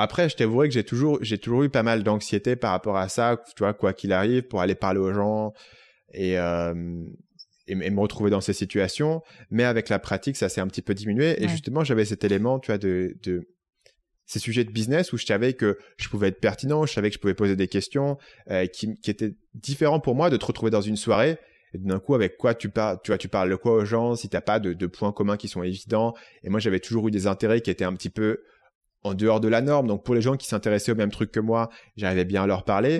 Après, 0.03 0.31
je 0.31 0.37
t'avouerai 0.37 0.67
que 0.69 0.73
j'ai 0.73 0.83
toujours, 0.83 1.19
j'ai 1.21 1.37
toujours 1.37 1.63
eu 1.63 1.69
pas 1.69 1.83
mal 1.83 2.03
d'anxiété 2.03 2.57
par 2.57 2.71
rapport 2.71 2.97
à 2.97 3.11
ça, 3.11 3.39
tu 3.55 3.59
vois, 3.59 3.75
quoi 3.75 3.93
qu'il 3.93 4.15
arrive, 4.15 4.45
pour 4.45 4.63
aller 4.63 4.75
parler 4.75 4.99
aux 4.99 5.13
gens 5.13 5.53
et, 6.15 6.39
euh, 6.39 7.05
et, 7.67 7.75
me 7.75 8.01
retrouver 8.01 8.31
dans 8.31 8.41
ces 8.41 8.55
situations. 8.55 9.21
Mais 9.51 9.65
avec 9.65 9.91
la 9.91 9.99
pratique, 9.99 10.39
ça 10.39 10.49
s'est 10.49 10.63
un 10.63 10.69
petit 10.69 10.81
peu 10.81 10.95
diminué. 10.95 11.45
Et 11.45 11.49
justement, 11.49 11.85
j'avais 11.85 12.07
cet 12.07 12.25
élément, 12.25 12.59
tu 12.59 12.69
vois, 12.69 12.79
de, 12.79 13.15
de 13.23 13.47
ces 14.25 14.39
sujets 14.39 14.65
de 14.65 14.71
business 14.71 15.13
où 15.13 15.19
je 15.19 15.27
savais 15.27 15.53
que 15.53 15.77
je 15.99 16.09
pouvais 16.09 16.29
être 16.29 16.41
pertinent, 16.41 16.87
je 16.87 16.95
savais 16.95 17.11
que 17.11 17.17
je 17.17 17.21
pouvais 17.21 17.35
poser 17.35 17.55
des 17.55 17.69
questions 17.69 18.17
euh, 18.51 18.65
qui, 18.65 18.99
qui 19.03 19.11
étaient 19.11 19.35
différents 19.53 20.01
pour 20.01 20.15
moi 20.15 20.31
de 20.31 20.39
te 20.39 20.47
retrouver 20.47 20.71
dans 20.71 20.81
une 20.81 20.97
soirée 20.97 21.37
et 21.75 21.79
d'un 21.79 21.99
coup 21.99 22.15
avec 22.15 22.39
quoi 22.39 22.55
tu 22.55 22.71
parles 22.71 22.99
tu 23.05 23.11
vois 23.11 23.19
tu 23.19 23.29
parles 23.29 23.51
de 23.51 23.57
quoi 23.57 23.75
aux 23.75 23.85
gens 23.85 24.17
si 24.17 24.29
t'as 24.31 24.41
pas 24.41 24.61
de, 24.61 24.73
de 24.73 24.87
points 24.87 25.13
communs 25.13 25.37
qui 25.37 25.47
sont 25.47 25.63
évidents 25.63 26.15
et 26.43 26.49
moi 26.49 26.59
j'avais 26.59 26.81
toujours 26.81 27.07
eu 27.07 27.11
des 27.13 27.29
intérêts 27.29 27.61
qui 27.61 27.71
étaient 27.71 27.85
un 27.85 27.93
petit 27.93 28.11
peu 28.11 28.41
en 29.03 29.15
dehors 29.15 29.41
de 29.41 29.49
la 29.49 29.61
norme. 29.61 29.87
Donc 29.87 30.05
pour 30.05 30.15
les 30.15 30.23
gens 30.23 30.37
qui 30.37 30.47
s'intéressaient 30.47 30.93
au 30.93 30.97
même 30.97 31.11
truc 31.11 31.33
que 31.33 31.41
moi, 31.41 31.71
j'arrivais 31.97 32.25
bien 32.25 32.43
à 32.43 32.47
leur 32.47 32.65
parler. 32.65 32.99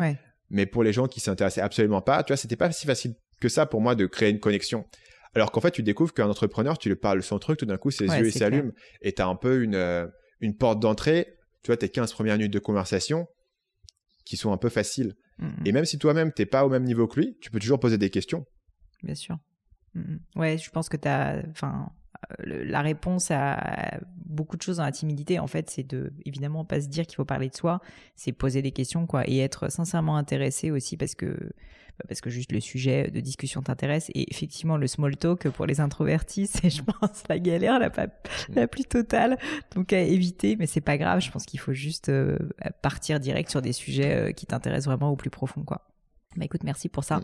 Mais 0.51 0.67
pour 0.67 0.83
les 0.83 0.93
gens 0.93 1.07
qui 1.07 1.21
s'intéressaient 1.21 1.61
absolument 1.61 2.01
pas, 2.01 2.23
tu 2.25 2.33
vois, 2.33 2.37
c'était 2.37 2.57
pas 2.57 2.73
si 2.73 2.87
facile 2.87 3.15
que 3.41 3.49
ça 3.49 3.67
pour 3.67 3.81
moi 3.81 3.95
de 3.95 4.07
créer 4.07 4.31
une 4.31 4.41
connexion. 4.41 4.85
Alors 5.35 5.53
qu'en 5.53 5.61
fait, 5.61 5.71
tu 5.71 5.85
découvres 5.85 6.13
qu'un 6.13 6.29
entrepreneur, 6.29 6.77
tu 6.77 6.89
lui 6.89 6.97
parles 6.97 7.23
son 7.23 7.39
truc, 7.39 7.59
tout 7.59 7.67
d'un 7.67 7.77
coup, 7.77 7.93
ses 7.93 8.07
yeux 8.07 8.31
s'allument 8.31 8.73
et 9.01 9.13
tu 9.13 9.23
as 9.23 9.29
un 9.29 9.37
peu 9.37 9.63
une, 9.63 9.77
euh, 9.77 10.07
une 10.41 10.57
porte 10.57 10.81
d'entrée. 10.81 11.27
Tu 11.63 11.69
vois, 11.69 11.77
tes 11.77 11.89
15 11.89 12.13
premières 12.13 12.37
minutes 12.37 12.53
de 12.53 12.59
conversation 12.59 13.29
qui 14.25 14.37
sont 14.37 14.53
un 14.53 14.57
peu 14.57 14.69
faciles. 14.69 15.15
Et 15.65 15.73
même 15.73 15.87
si 15.87 15.99
toi-même, 15.99 16.33
t'es 16.33 16.45
pas 16.45 16.67
au 16.67 16.69
même 16.69 16.85
niveau 16.85 17.07
que 17.07 17.19
lui, 17.19 17.39
tu 17.41 17.51
peux 17.51 17.59
toujours 17.59 17.81
poser 17.81 17.97
des 17.97 18.11
questions. 18.11 18.45
Bien 19.03 19.15
sûr. 19.15 19.39
Mm, 19.95 20.17
ouais, 20.37 20.59
je 20.59 20.71
pense 20.71 20.89
que 20.89 20.97
tu 20.97 21.09
as. 21.09 21.43
Enfin, 21.51 21.91
la 22.39 22.83
réponse 22.83 23.31
à 23.31 23.99
beaucoup 24.17 24.57
de 24.57 24.63
choses 24.63 24.77
dans 24.77 24.85
la 24.85 24.93
timidité, 24.93 25.39
en 25.39 25.47
fait, 25.47 25.71
c'est 25.71 25.83
de 25.83 26.13
évidemment 26.25 26.65
pas 26.65 26.81
se 26.81 26.89
dire 26.89 27.07
qu'il 27.07 27.17
faut 27.17 27.25
parler 27.25 27.49
de 27.49 27.57
soi, 27.57 27.81
c'est 28.15 28.33
poser 28.33 28.63
des 28.63 28.73
questions, 28.73 29.07
quoi, 29.07 29.29
et 29.29 29.39
être 29.39 29.71
sincèrement 29.71 30.17
intéressé 30.17 30.71
aussi 30.71 30.97
parce 30.97 31.15
que 31.15 31.53
bah, 32.01 32.07
parce 32.09 32.23
que 32.23 32.31
juste 32.31 32.53
le 32.53 32.61
sujet 32.61 33.11
de 33.11 33.21
discussion 33.21 33.61
t'intéresse. 33.61 34.11
Et 34.15 34.31
effectivement, 34.31 34.79
le 34.79 34.87
small 34.87 35.17
talk 35.17 35.49
pour 35.51 35.67
les 35.67 35.81
introvertis, 35.81 36.47
c'est, 36.51 36.71
je 36.71 36.83
pense, 36.83 37.23
la 37.29 37.39
galère 37.39 37.79
la, 37.79 37.91
la 38.55 38.67
plus 38.67 38.85
totale. 38.85 39.39
Donc 39.75 39.93
à 39.93 40.01
éviter, 40.01 40.57
mais 40.57 40.67
c'est 40.67 40.81
pas 40.81 40.97
grave. 40.97 41.21
Je 41.21 41.31
pense 41.31 41.45
qu'il 41.45 41.61
faut 41.61 41.73
juste 41.75 42.09
euh, 42.09 42.39
partir 42.81 43.21
direct 43.21 43.51
sur 43.51 43.61
des 43.61 43.73
sujets 43.73 44.15
euh, 44.15 44.33
qui 44.33 44.47
t'intéressent 44.47 44.87
vraiment 44.87 45.11
au 45.11 45.17
plus 45.17 45.31
profond, 45.31 45.63
quoi. 45.63 45.90
Bah 46.37 46.45
écoute, 46.45 46.63
merci 46.63 46.89
pour 46.89 47.03
ça. 47.03 47.21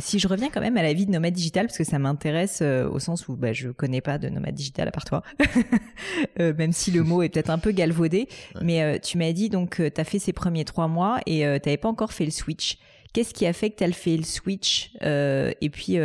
Si 0.00 0.18
je 0.18 0.26
reviens 0.26 0.50
quand 0.50 0.60
même 0.60 0.76
à 0.76 0.82
la 0.82 0.92
vie 0.92 1.06
de 1.06 1.12
nomade 1.12 1.32
digital, 1.32 1.66
parce 1.66 1.78
que 1.78 1.84
ça 1.84 2.00
m'intéresse 2.00 2.58
euh, 2.60 2.90
au 2.90 2.98
sens 2.98 3.28
où 3.28 3.36
bah, 3.36 3.52
je 3.52 3.68
connais 3.68 4.00
pas 4.00 4.18
de 4.18 4.28
nomade 4.28 4.56
digital 4.56 4.88
à 4.88 4.90
part 4.90 5.04
toi, 5.04 5.22
euh, 6.40 6.52
même 6.58 6.72
si 6.72 6.90
le 6.90 7.04
mot 7.04 7.22
est 7.22 7.28
peut-être 7.28 7.50
un 7.50 7.58
peu 7.58 7.70
galvaudé. 7.70 8.28
Mais 8.60 8.82
euh, 8.82 8.98
tu 8.98 9.16
m'as 9.16 9.30
dit 9.30 9.48
donc 9.48 9.76
tu 9.76 10.00
as 10.00 10.04
fait 10.04 10.18
ces 10.18 10.32
premiers 10.32 10.64
trois 10.64 10.88
mois 10.88 11.20
et 11.24 11.42
tu 11.42 11.44
n'avais 11.44 11.76
pas 11.76 11.88
encore 11.88 12.12
fait 12.12 12.24
le 12.24 12.32
switch. 12.32 12.78
Qu'est-ce 13.12 13.34
qui 13.34 13.46
a 13.46 13.52
fait 13.52 13.70
que 13.70 13.76
tu 13.76 13.84
as 13.84 13.92
fait 13.92 14.16
le 14.16 14.22
switch 14.22 14.92
Et 15.02 15.70
puis 15.70 15.96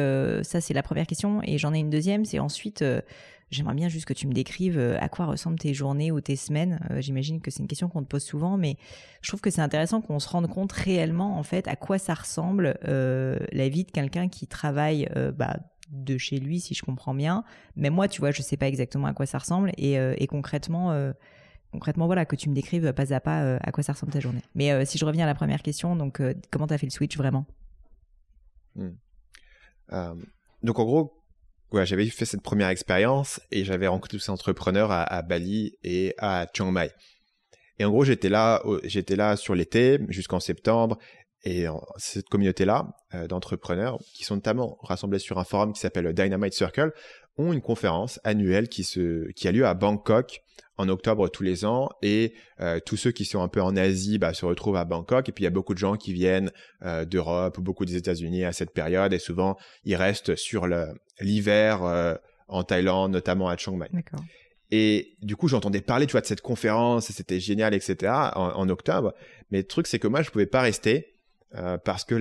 ça 0.44 0.62
c'est 0.62 0.74
la 0.74 0.84
première 0.84 1.08
question 1.08 1.42
et 1.44 1.58
j'en 1.58 1.74
ai 1.74 1.80
une 1.80 1.90
deuxième, 1.90 2.26
c'est 2.26 2.40
ensuite 2.40 2.84
J'aimerais 3.50 3.76
bien 3.76 3.88
juste 3.88 4.06
que 4.06 4.14
tu 4.14 4.28
me 4.28 4.34
décrives 4.34 4.78
euh, 4.78 4.98
à 5.00 5.08
quoi 5.08 5.26
ressemblent 5.26 5.58
tes 5.58 5.74
journées 5.74 6.12
ou 6.12 6.20
tes 6.20 6.36
semaines. 6.36 6.80
Euh, 6.92 7.00
j'imagine 7.00 7.40
que 7.40 7.50
c'est 7.50 7.62
une 7.62 7.68
question 7.68 7.88
qu'on 7.88 8.02
te 8.02 8.08
pose 8.08 8.24
souvent, 8.24 8.58
mais 8.58 8.76
je 9.22 9.30
trouve 9.30 9.40
que 9.40 9.50
c'est 9.50 9.62
intéressant 9.62 10.02
qu'on 10.02 10.20
se 10.20 10.28
rende 10.28 10.48
compte 10.48 10.74
réellement, 10.74 11.38
en 11.38 11.44
fait, 11.44 11.68
à 11.70 11.78
quoi 11.78 11.98
ça 11.98 12.14
ressemble 12.14 12.78
euh, 12.88 13.40
la 13.54 13.70
vie 13.70 13.86
de 13.86 13.92
quelqu'un 13.92 14.28
qui 14.28 14.48
travaille 14.48 15.10
bah, 15.36 15.58
de 15.92 16.18
chez 16.18 16.38
lui, 16.40 16.60
si 16.60 16.74
je 16.74 16.84
comprends 16.84 17.14
bien. 17.14 17.46
Mais 17.78 17.90
moi, 17.90 18.10
tu 18.10 18.20
vois, 18.20 18.32
je 18.32 18.42
sais 18.42 18.58
pas 18.58 18.68
exactement 18.68 19.08
à 19.08 19.14
quoi 19.14 19.26
ça 19.26 19.38
ressemble. 19.38 19.72
Et 19.78 20.28
concrètement, 20.28 21.14
concrètement, 21.78 22.08
voilà, 22.08 22.26
que 22.26 22.36
tu 22.36 22.50
me 22.50 22.56
décrives 22.56 22.92
pas 22.94 23.14
à 23.14 23.20
pas 23.20 23.58
à 23.58 23.72
quoi 23.72 23.84
ça 23.84 23.94
ressemble 23.94 24.12
ta 24.12 24.20
journée. 24.20 24.42
Mais 24.56 24.86
si 24.86 24.98
je 24.98 25.06
reviens 25.06 25.24
à 25.26 25.28
la 25.28 25.36
première 25.36 25.62
question, 25.62 25.96
donc 25.96 26.22
comment 26.52 26.68
tu 26.68 26.74
as 26.74 26.78
fait 26.78 26.88
le 26.88 26.92
switch 26.92 27.16
vraiment? 27.18 27.46
Hmm. 28.76 28.92
Donc 30.64 30.80
en 30.80 30.86
gros, 30.86 31.14
j'avais 31.74 32.08
fait 32.08 32.26
cette 32.26 32.42
première 32.42 32.70
expérience 32.70 33.40
et 33.52 33.64
j'avais 33.64 33.88
rencontré 33.88 34.18
tous 34.18 34.24
ces 34.24 34.32
entrepreneurs 34.32 34.92
à, 34.92 35.22
Bali 35.22 35.78
et 35.84 36.14
à 36.18 36.48
Chiang 36.54 36.72
Mai. 36.72 36.92
Et 37.80 37.86
en 37.86 37.92
gros, 37.92 38.04
j'étais 38.04 38.30
là, 38.30 38.64
j'étais 38.84 39.16
là 39.16 39.36
sur 39.36 39.54
l'été 39.54 40.00
jusqu'en 40.10 40.40
septembre. 40.40 40.98
Et 41.44 41.66
cette 41.98 42.28
communauté-là 42.28 42.90
euh, 43.14 43.28
d'entrepreneurs, 43.28 44.00
qui 44.14 44.26
sont 44.26 44.36
notamment 44.36 44.78
rassemblés 44.82 45.20
sur 45.20 45.38
un 45.38 45.44
forum 45.44 45.72
qui 45.72 45.80
s'appelle 45.80 46.12
Dynamite 46.14 46.54
Circle, 46.54 46.92
ont 47.38 47.54
une 47.54 47.62
conférence 47.62 48.20
annuelle 48.24 48.70
qui, 48.70 48.84
se, 48.84 49.32
qui 49.32 49.48
a 49.48 49.52
lieu 49.52 49.66
à 49.66 49.74
Bangkok 49.74 50.44
en 50.78 50.90
octobre 50.90 51.28
tous 51.30 51.44
les 51.44 51.66
ans. 51.66 51.90
Et 52.02 52.34
euh, 52.60 52.80
tous 52.84 52.98
ceux 52.98 53.12
qui 53.12 53.26
sont 53.26 53.42
un 53.42 53.48
peu 53.48 53.62
en 53.62 53.76
Asie 53.76 54.18
bah, 54.18 54.34
se 54.34 54.46
retrouvent 54.46 54.78
à 54.78 54.86
Bangkok. 54.86 55.28
Et 55.30 55.32
puis 55.32 55.44
il 55.44 55.46
y 55.46 55.48
a 55.48 55.52
beaucoup 55.52 55.74
de 55.74 55.80
gens 55.80 55.96
qui 55.96 56.14
viennent 56.14 56.52
euh, 56.84 57.06
d'Europe, 57.06 57.60
beaucoup 57.60 57.86
des 57.86 57.96
États-Unis 57.96 58.46
à 58.46 58.54
cette 58.54 58.72
période. 58.72 59.14
Et 59.14 59.20
souvent, 59.20 59.58
ils 59.84 59.96
restent 59.96 60.36
sur 60.36 60.68
l'hiver 61.20 61.84
euh, 61.84 62.16
en 62.48 62.64
Thaïlande, 62.64 63.12
notamment 63.12 63.50
à 63.50 63.58
Chiang 63.58 63.76
Mai. 63.76 63.90
Et 64.70 65.16
du 65.22 65.36
coup, 65.36 65.48
j'entendais 65.48 65.82
parler, 65.82 66.08
tu 66.08 66.12
vois, 66.12 66.22
de 66.22 66.26
cette 66.26 66.42
conférence, 66.42 67.08
c'était 67.08 67.40
génial, 67.40 67.74
etc. 67.74 68.12
En, 68.36 68.52
en, 68.56 68.70
octobre. 68.70 69.14
Mais 69.50 69.60
le 69.60 69.64
truc, 69.64 69.88
c'est 69.88 69.98
que 70.00 70.08
moi, 70.08 70.22
je 70.22 70.30
pouvais 70.30 70.46
pas 70.46 70.62
rester 70.62 71.14
parce 71.86 72.04
que 72.04 72.16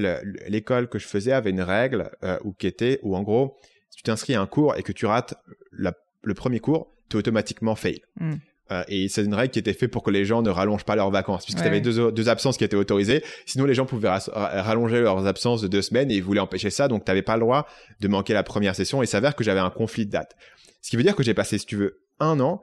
l'école 0.48 0.88
que 0.88 1.00
je 1.00 1.06
faisais 1.08 1.32
avait 1.32 1.50
une 1.50 1.60
règle 1.60 2.12
où 2.44 2.52
qui 2.52 2.68
était 2.68 3.00
où 3.02 3.16
en 3.16 3.24
gros, 3.24 3.56
si 3.96 4.02
tu 4.02 4.02
t'inscris 4.04 4.34
à 4.34 4.40
un 4.40 4.46
cours 4.46 4.76
et 4.76 4.82
que 4.82 4.92
tu 4.92 5.06
rates 5.06 5.34
le 5.72 6.34
premier 6.34 6.60
cours, 6.60 6.92
tu 7.08 7.16
es 7.16 7.18
automatiquement 7.18 7.74
fail. 7.74 8.02
Hmm. 8.20 8.34
Euh, 8.72 8.82
et 8.88 9.08
c'est 9.08 9.24
une 9.24 9.34
règle 9.34 9.52
qui 9.52 9.60
était 9.60 9.72
faite 9.72 9.92
pour 9.92 10.02
que 10.02 10.10
les 10.10 10.24
gens 10.24 10.42
ne 10.42 10.50
rallongent 10.50 10.84
pas 10.84 10.96
leurs 10.96 11.10
vacances, 11.10 11.44
puisque 11.44 11.60
tu 11.60 11.66
avais 11.66 11.80
deux, 11.80 12.10
deux, 12.10 12.28
absences 12.28 12.56
qui 12.56 12.64
étaient 12.64 12.76
autorisées. 12.76 13.22
Sinon, 13.46 13.64
les 13.64 13.74
gens 13.74 13.86
pouvaient 13.86 14.10
rallonger 14.10 15.00
leurs 15.00 15.24
absences 15.26 15.62
de 15.62 15.68
deux 15.68 15.82
semaines 15.82 16.10
et 16.10 16.16
ils 16.16 16.22
voulaient 16.22 16.40
empêcher 16.40 16.70
ça, 16.70 16.88
donc 16.88 17.04
tu 17.04 17.10
n'avais 17.10 17.22
pas 17.22 17.36
le 17.36 17.40
droit 17.40 17.66
de 18.00 18.08
manquer 18.08 18.34
la 18.34 18.42
première 18.42 18.74
session. 18.74 19.02
Et 19.02 19.06
s'avère 19.06 19.36
que 19.36 19.44
j'avais 19.44 19.60
un 19.60 19.70
conflit 19.70 20.04
de 20.04 20.10
date. 20.10 20.36
Ce 20.82 20.90
qui 20.90 20.96
veut 20.96 21.04
dire 21.04 21.14
que 21.14 21.22
j'ai 21.22 21.34
passé, 21.34 21.58
si 21.58 21.66
tu 21.66 21.76
veux, 21.76 22.00
un 22.18 22.40
an 22.40 22.60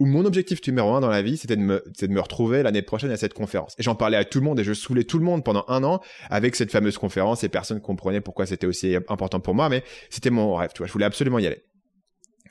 où 0.00 0.06
mon 0.06 0.24
objectif 0.24 0.66
numéro 0.66 0.92
un 0.92 1.00
dans 1.00 1.08
la 1.08 1.22
vie, 1.22 1.36
c'était 1.36 1.56
de 1.56 1.62
me, 1.62 1.84
de 2.00 2.06
me 2.08 2.20
retrouver 2.20 2.62
l'année 2.62 2.82
prochaine 2.82 3.10
à 3.10 3.16
cette 3.16 3.34
conférence. 3.34 3.74
Et 3.78 3.82
j'en 3.82 3.94
parlais 3.94 4.16
à 4.16 4.24
tout 4.24 4.40
le 4.40 4.44
monde 4.44 4.58
et 4.58 4.64
je 4.64 4.72
saoulais 4.72 5.04
tout 5.04 5.18
le 5.18 5.24
monde 5.24 5.44
pendant 5.44 5.64
un 5.68 5.84
an 5.84 6.00
avec 6.30 6.56
cette 6.56 6.72
fameuse 6.72 6.98
conférence 6.98 7.44
et 7.44 7.48
personne 7.48 7.80
comprenait 7.80 8.20
pourquoi 8.20 8.46
c'était 8.46 8.66
aussi 8.66 8.96
important 9.08 9.40
pour 9.40 9.54
moi, 9.54 9.68
mais 9.68 9.84
c'était 10.10 10.30
mon 10.30 10.54
rêve, 10.56 10.70
tu 10.74 10.78
vois. 10.78 10.86
Je 10.86 10.92
voulais 10.92 11.04
absolument 11.04 11.38
y 11.38 11.46
aller. 11.46 11.62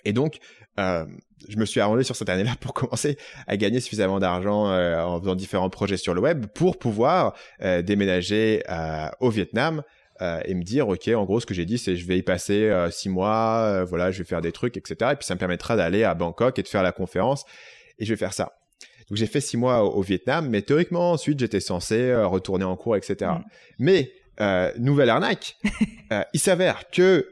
Et 0.05 0.13
donc, 0.13 0.37
euh, 0.79 1.05
je 1.47 1.57
me 1.57 1.65
suis 1.65 1.79
arrangé 1.79 2.03
sur 2.03 2.15
cette 2.15 2.29
année-là 2.29 2.55
pour 2.59 2.73
commencer 2.73 3.17
à 3.47 3.57
gagner 3.57 3.79
suffisamment 3.79 4.19
d'argent 4.19 4.69
euh, 4.69 5.01
en 5.01 5.19
faisant 5.19 5.35
différents 5.35 5.69
projets 5.69 5.97
sur 5.97 6.13
le 6.13 6.21
web 6.21 6.45
pour 6.47 6.77
pouvoir 6.77 7.33
euh, 7.61 7.81
déménager 7.81 8.63
euh, 8.69 9.07
au 9.19 9.29
Vietnam 9.29 9.83
euh, 10.21 10.41
et 10.45 10.53
me 10.53 10.61
dire 10.61 10.87
ok 10.89 11.07
en 11.07 11.25
gros 11.25 11.39
ce 11.39 11.47
que 11.47 11.55
j'ai 11.55 11.65
dit 11.65 11.79
c'est 11.79 11.95
je 11.95 12.05
vais 12.05 12.19
y 12.19 12.21
passer 12.21 12.69
euh, 12.69 12.91
six 12.91 13.09
mois 13.09 13.63
euh, 13.63 13.83
voilà 13.83 14.11
je 14.11 14.19
vais 14.19 14.23
faire 14.23 14.41
des 14.41 14.51
trucs 14.51 14.77
etc 14.77 15.11
et 15.13 15.15
puis 15.15 15.25
ça 15.25 15.33
me 15.33 15.39
permettra 15.39 15.75
d'aller 15.75 16.03
à 16.03 16.13
Bangkok 16.13 16.59
et 16.59 16.61
de 16.61 16.67
faire 16.67 16.83
la 16.83 16.91
conférence 16.91 17.45
et 17.97 18.05
je 18.05 18.13
vais 18.13 18.17
faire 18.17 18.31
ça 18.31 18.53
donc 19.09 19.17
j'ai 19.17 19.25
fait 19.25 19.41
six 19.41 19.57
mois 19.57 19.83
au, 19.83 20.03
Vietnam 20.03 20.49
mais 20.49 20.61
théoriquement 20.61 21.13
ensuite 21.13 21.39
j'étais 21.39 21.59
censé 21.59 22.13
retourner 22.13 22.63
en 22.63 22.75
cours 22.75 22.95
etc 22.95 23.31
mm. 23.31 23.43
mais 23.79 24.11
nouvelle 24.77 25.09
arnaque 25.09 25.57
il 26.33 26.39
s'avère 26.39 26.91
que 26.91 27.27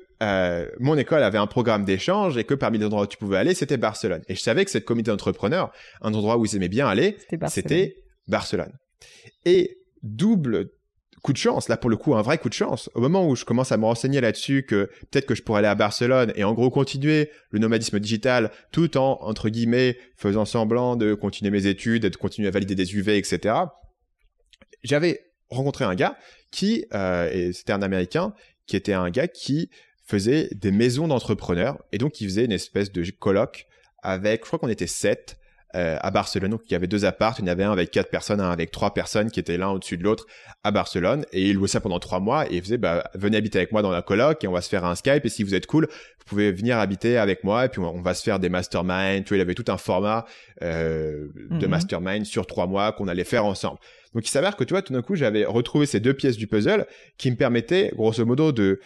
mon 0.79 0.97
école 0.97 1.21
avait 1.21 1.37
un 1.37 1.47
programme 1.47 1.85
d'échange 1.85 2.35
et 2.35 2.45
que 2.45 2.55
parmi 2.55 2.79
les 2.79 2.85
endroits 2.85 3.03
où 3.03 3.07
tu 3.07 3.17
pouvais 3.17 3.37
aller, 3.37 3.55
c'était 3.55 3.77
Barcelone. 3.77 4.21
Et 4.27 4.35
je 4.35 4.39
savais 4.39 4.63
que 4.63 4.69
cette 4.69 4.85
comité 4.85 5.09
d'entrepreneurs, 5.09 5.71
un 6.01 6.13
endroit 6.13 6.37
où 6.37 6.45
ils 6.45 6.55
aimaient 6.55 6.67
bien 6.67 6.87
aller, 6.87 7.17
c'était 7.47 7.95
Barcelone. 8.27 8.71
Et 9.45 9.79
double 10.03 10.69
coup 11.21 11.33
de 11.33 11.37
chance, 11.37 11.69
là 11.69 11.77
pour 11.77 11.89
le 11.89 11.97
coup 11.97 12.15
un 12.15 12.21
vrai 12.21 12.37
coup 12.37 12.49
de 12.49 12.53
chance. 12.53 12.89
Au 12.95 13.01
moment 13.01 13.27
où 13.27 13.35
je 13.35 13.45
commence 13.45 13.71
à 13.71 13.77
me 13.77 13.85
renseigner 13.85 14.21
là-dessus 14.21 14.63
que 14.63 14.89
peut-être 15.11 15.25
que 15.25 15.35
je 15.35 15.43
pourrais 15.43 15.59
aller 15.59 15.67
à 15.67 15.75
Barcelone 15.75 16.33
et 16.35 16.43
en 16.43 16.53
gros 16.53 16.69
continuer 16.69 17.29
le 17.51 17.59
nomadisme 17.59 17.99
digital 17.99 18.51
tout 18.71 18.97
en 18.97 19.19
entre 19.21 19.49
guillemets 19.49 19.97
faisant 20.17 20.45
semblant 20.45 20.95
de 20.95 21.13
continuer 21.13 21.51
mes 21.51 21.67
études, 21.67 22.03
de 22.03 22.15
continuer 22.15 22.47
à 22.47 22.51
valider 22.51 22.75
des 22.75 22.95
UV, 22.95 23.17
etc. 23.17 23.55
J'avais 24.83 25.21
rencontré 25.49 25.85
un 25.85 25.95
gars 25.95 26.17
qui, 26.49 26.85
euh, 26.93 27.29
et 27.31 27.53
c'était 27.53 27.73
un 27.73 27.81
Américain, 27.81 28.33
qui 28.65 28.75
était 28.75 28.93
un 28.93 29.09
gars 29.09 29.27
qui 29.27 29.69
faisait 30.05 30.49
des 30.53 30.71
maisons 30.71 31.07
d'entrepreneurs 31.07 31.83
et 31.91 31.97
donc 31.97 32.19
il 32.19 32.27
faisait 32.27 32.45
une 32.45 32.51
espèce 32.51 32.91
de 32.91 33.09
colloque 33.11 33.67
avec, 34.01 34.41
je 34.41 34.47
crois 34.47 34.59
qu'on 34.59 34.69
était 34.69 34.87
sept, 34.87 35.37
euh, 35.75 35.97
à 36.01 36.11
Barcelone. 36.11 36.51
Donc 36.51 36.61
il 36.67 36.73
y 36.73 36.75
avait 36.75 36.87
deux 36.87 37.05
apparts, 37.05 37.35
il 37.39 37.45
y 37.45 37.49
en 37.49 37.51
avait 37.51 37.63
un 37.63 37.71
avec 37.71 37.91
quatre 37.91 38.09
personnes, 38.09 38.41
un 38.41 38.51
avec 38.51 38.71
trois 38.71 38.93
personnes 38.93 39.31
qui 39.31 39.39
étaient 39.39 39.57
l'un 39.57 39.69
au-dessus 39.69 39.97
de 39.97 40.03
l'autre 40.03 40.25
à 40.63 40.71
Barcelone. 40.71 41.25
Et 41.31 41.49
il 41.49 41.55
louait 41.55 41.67
ça 41.67 41.79
pendant 41.79 41.99
trois 41.99 42.19
mois 42.19 42.45
et 42.51 42.55
il 42.55 42.61
faisait 42.61 42.77
bah 42.77 43.09
venez 43.13 43.37
habiter 43.37 43.59
avec 43.59 43.71
moi 43.71 43.81
dans 43.81 43.91
la 43.91 44.01
coloc 44.01 44.43
et 44.43 44.47
on 44.47 44.51
va 44.51 44.61
se 44.61 44.69
faire 44.69 44.85
un 44.85 44.95
Skype 44.95 45.25
et 45.25 45.29
si 45.29 45.43
vous 45.43 45.55
êtes 45.55 45.67
cool, 45.67 45.87
vous 45.87 46.25
pouvez 46.25 46.51
venir 46.51 46.77
habiter 46.77 47.17
avec 47.17 47.43
moi 47.43 47.65
et 47.65 47.69
puis 47.69 47.79
on 47.79 48.01
va 48.01 48.13
se 48.13 48.23
faire 48.23 48.39
des 48.39 48.49
masterminds. 48.49 49.23
Tu 49.23 49.29
vois, 49.29 49.37
il 49.37 49.41
avait 49.41 49.55
tout 49.55 49.71
un 49.71 49.77
format 49.77 50.25
euh, 50.61 51.27
de 51.51 51.65
mhm. 51.65 51.71
mastermind 51.71 52.25
sur 52.25 52.45
trois 52.45 52.67
mois 52.67 52.91
qu'on 52.91 53.07
allait 53.07 53.23
faire 53.23 53.45
ensemble. 53.45 53.79
Donc 54.13 54.27
il 54.27 54.29
s'avère 54.29 54.55
que 54.57 54.63
tu 54.63 54.73
vois, 54.73 54.81
tout 54.81 54.93
d'un 54.93 55.01
coup, 55.01 55.15
j'avais 55.15 55.45
retrouvé 55.45 55.85
ces 55.85 55.99
deux 55.99 56.13
pièces 56.13 56.37
du 56.37 56.47
puzzle 56.47 56.85
qui 57.17 57.31
me 57.31 57.37
permettaient, 57.37 57.91
grosso 57.95 58.25
modo, 58.25 58.51
de 58.51 58.79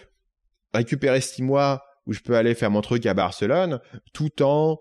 récupérer 0.73 1.21
six 1.21 1.41
mois 1.41 1.83
où 2.05 2.13
je 2.13 2.19
peux 2.19 2.35
aller 2.35 2.53
faire 2.53 2.69
mon 2.69 2.81
truc 2.81 3.05
à 3.05 3.13
Barcelone, 3.13 3.79
tout 4.13 4.43
en 4.43 4.79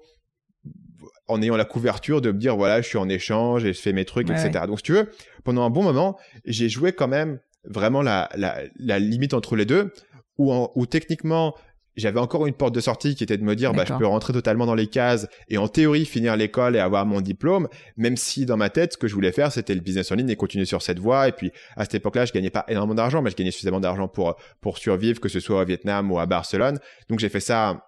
en 1.28 1.40
ayant 1.42 1.56
la 1.56 1.64
couverture 1.64 2.20
de 2.20 2.30
me 2.30 2.38
dire 2.38 2.56
voilà 2.56 2.80
je 2.80 2.88
suis 2.88 2.98
en 2.98 3.08
échange 3.08 3.64
et 3.64 3.72
je 3.72 3.80
fais 3.80 3.92
mes 3.92 4.04
trucs 4.04 4.30
etc 4.30 4.64
donc 4.66 4.78
si 4.78 4.84
tu 4.84 4.92
veux 4.92 5.10
pendant 5.42 5.62
un 5.62 5.70
bon 5.70 5.82
moment 5.82 6.18
j'ai 6.44 6.68
joué 6.68 6.92
quand 6.92 7.08
même 7.08 7.38
vraiment 7.64 8.02
la, 8.02 8.28
la, 8.36 8.58
la 8.78 8.98
limite 8.98 9.34
entre 9.34 9.56
les 9.56 9.64
deux 9.64 9.92
où, 10.38 10.52
où 10.74 10.86
techniquement 10.86 11.54
j'avais 11.96 12.18
encore 12.18 12.46
une 12.46 12.54
porte 12.54 12.74
de 12.74 12.80
sortie 12.80 13.14
qui 13.14 13.22
était 13.22 13.36
de 13.36 13.44
me 13.44 13.54
dire 13.54 13.72
bah 13.72 13.84
je 13.86 13.94
peux 13.94 14.06
rentrer 14.06 14.32
totalement 14.32 14.66
dans 14.66 14.74
les 14.74 14.86
cases 14.86 15.28
et 15.48 15.58
en 15.58 15.68
théorie 15.68 16.04
finir 16.04 16.36
l'école 16.36 16.76
et 16.76 16.80
avoir 16.80 17.06
mon 17.06 17.20
diplôme 17.20 17.68
même 17.96 18.16
si 18.16 18.46
dans 18.46 18.56
ma 18.56 18.70
tête 18.70 18.94
ce 18.94 18.98
que 18.98 19.06
je 19.06 19.14
voulais 19.14 19.32
faire 19.32 19.52
c'était 19.52 19.74
le 19.74 19.80
business 19.80 20.10
en 20.10 20.16
ligne 20.16 20.28
et 20.28 20.36
continuer 20.36 20.64
sur 20.64 20.82
cette 20.82 20.98
voie. 20.98 21.28
Et 21.28 21.32
puis 21.32 21.52
à 21.76 21.84
cette 21.84 21.94
époque-là 21.94 22.24
je 22.24 22.32
gagnais 22.32 22.50
pas 22.50 22.64
énormément 22.68 22.96
d'argent 22.96 23.22
mais 23.22 23.30
je 23.30 23.36
gagnais 23.36 23.50
suffisamment 23.50 23.80
d'argent 23.80 24.08
pour 24.08 24.36
pour 24.60 24.78
survivre 24.78 25.20
que 25.20 25.28
ce 25.28 25.40
soit 25.40 25.62
au 25.62 25.64
Vietnam 25.64 26.10
ou 26.10 26.18
à 26.18 26.26
Barcelone. 26.26 26.78
Donc 27.08 27.20
j'ai 27.20 27.28
fait 27.28 27.40
ça 27.40 27.86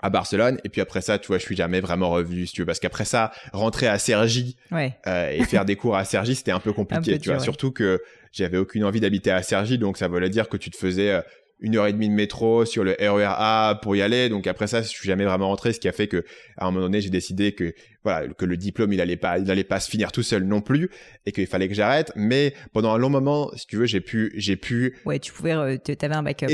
à 0.00 0.10
Barcelone. 0.10 0.58
Et 0.64 0.68
puis 0.68 0.80
après 0.80 1.00
ça 1.00 1.18
tu 1.18 1.28
vois 1.28 1.38
je 1.38 1.42
suis 1.44 1.56
jamais 1.56 1.80
vraiment 1.80 2.10
revenu 2.10 2.46
si 2.46 2.52
tu 2.52 2.62
veux. 2.62 2.66
Parce 2.66 2.80
qu'après 2.80 3.04
ça 3.04 3.32
rentrer 3.52 3.86
à 3.86 3.98
Sergi 3.98 4.56
euh, 4.72 5.30
et 5.30 5.44
faire 5.44 5.64
des 5.64 5.76
cours 5.76 5.96
à 5.96 6.04
Sergi 6.04 6.34
c'était 6.34 6.52
un 6.52 6.60
peu 6.60 6.72
compliqué 6.74 7.18
tu 7.18 7.30
vois. 7.30 7.38
surtout 7.38 7.70
que 7.70 8.02
j'avais 8.32 8.58
aucune 8.58 8.84
envie 8.84 9.00
d'habiter 9.00 9.30
à 9.30 9.42
Sergi 9.42 9.78
donc 9.78 9.96
ça 9.98 10.08
voulait 10.08 10.30
dire 10.30 10.48
que 10.48 10.56
tu 10.56 10.70
te 10.70 10.76
faisais 10.76 11.10
euh, 11.10 11.20
une 11.58 11.76
heure 11.76 11.86
et 11.86 11.92
demie 11.92 12.08
de 12.08 12.14
métro 12.14 12.64
sur 12.64 12.84
le 12.84 12.92
RER 13.00 13.24
A 13.24 13.78
pour 13.82 13.96
y 13.96 14.02
aller. 14.02 14.28
Donc 14.28 14.46
après 14.46 14.66
ça 14.66 14.82
je 14.82 14.88
suis 14.88 15.06
jamais 15.06 15.24
vraiment 15.24 15.48
rentré 15.48 15.72
ce 15.72 15.80
qui 15.80 15.88
a 15.88 15.92
fait 15.92 16.06
que 16.06 16.24
à 16.56 16.66
un 16.66 16.70
moment 16.70 16.84
donné 16.84 17.00
j'ai 17.00 17.10
décidé 17.10 17.52
que 17.52 17.74
voilà 18.04 18.28
que 18.28 18.44
le 18.44 18.56
diplôme 18.56 18.92
il 18.92 19.00
allait 19.00 19.16
pas 19.16 19.38
il 19.38 19.50
allait 19.50 19.64
pas 19.64 19.80
se 19.80 19.90
finir 19.90 20.12
tout 20.12 20.22
seul 20.22 20.44
non 20.44 20.60
plus 20.60 20.90
et 21.24 21.32
qu'il 21.32 21.46
fallait 21.46 21.68
que 21.68 21.74
j'arrête. 21.74 22.12
Mais 22.14 22.54
pendant 22.72 22.92
un 22.92 22.98
long 22.98 23.10
moment 23.10 23.50
si 23.56 23.66
tu 23.66 23.76
veux 23.76 23.86
j'ai 23.86 24.00
pu 24.00 24.32
j'ai 24.36 24.56
pu 24.56 24.96
ouais 25.04 25.18
tu 25.18 25.32
pouvais 25.32 25.52
euh, 25.52 25.76
tu 25.82 25.92
avais 26.00 26.14
un 26.14 26.22
backup 26.22 26.46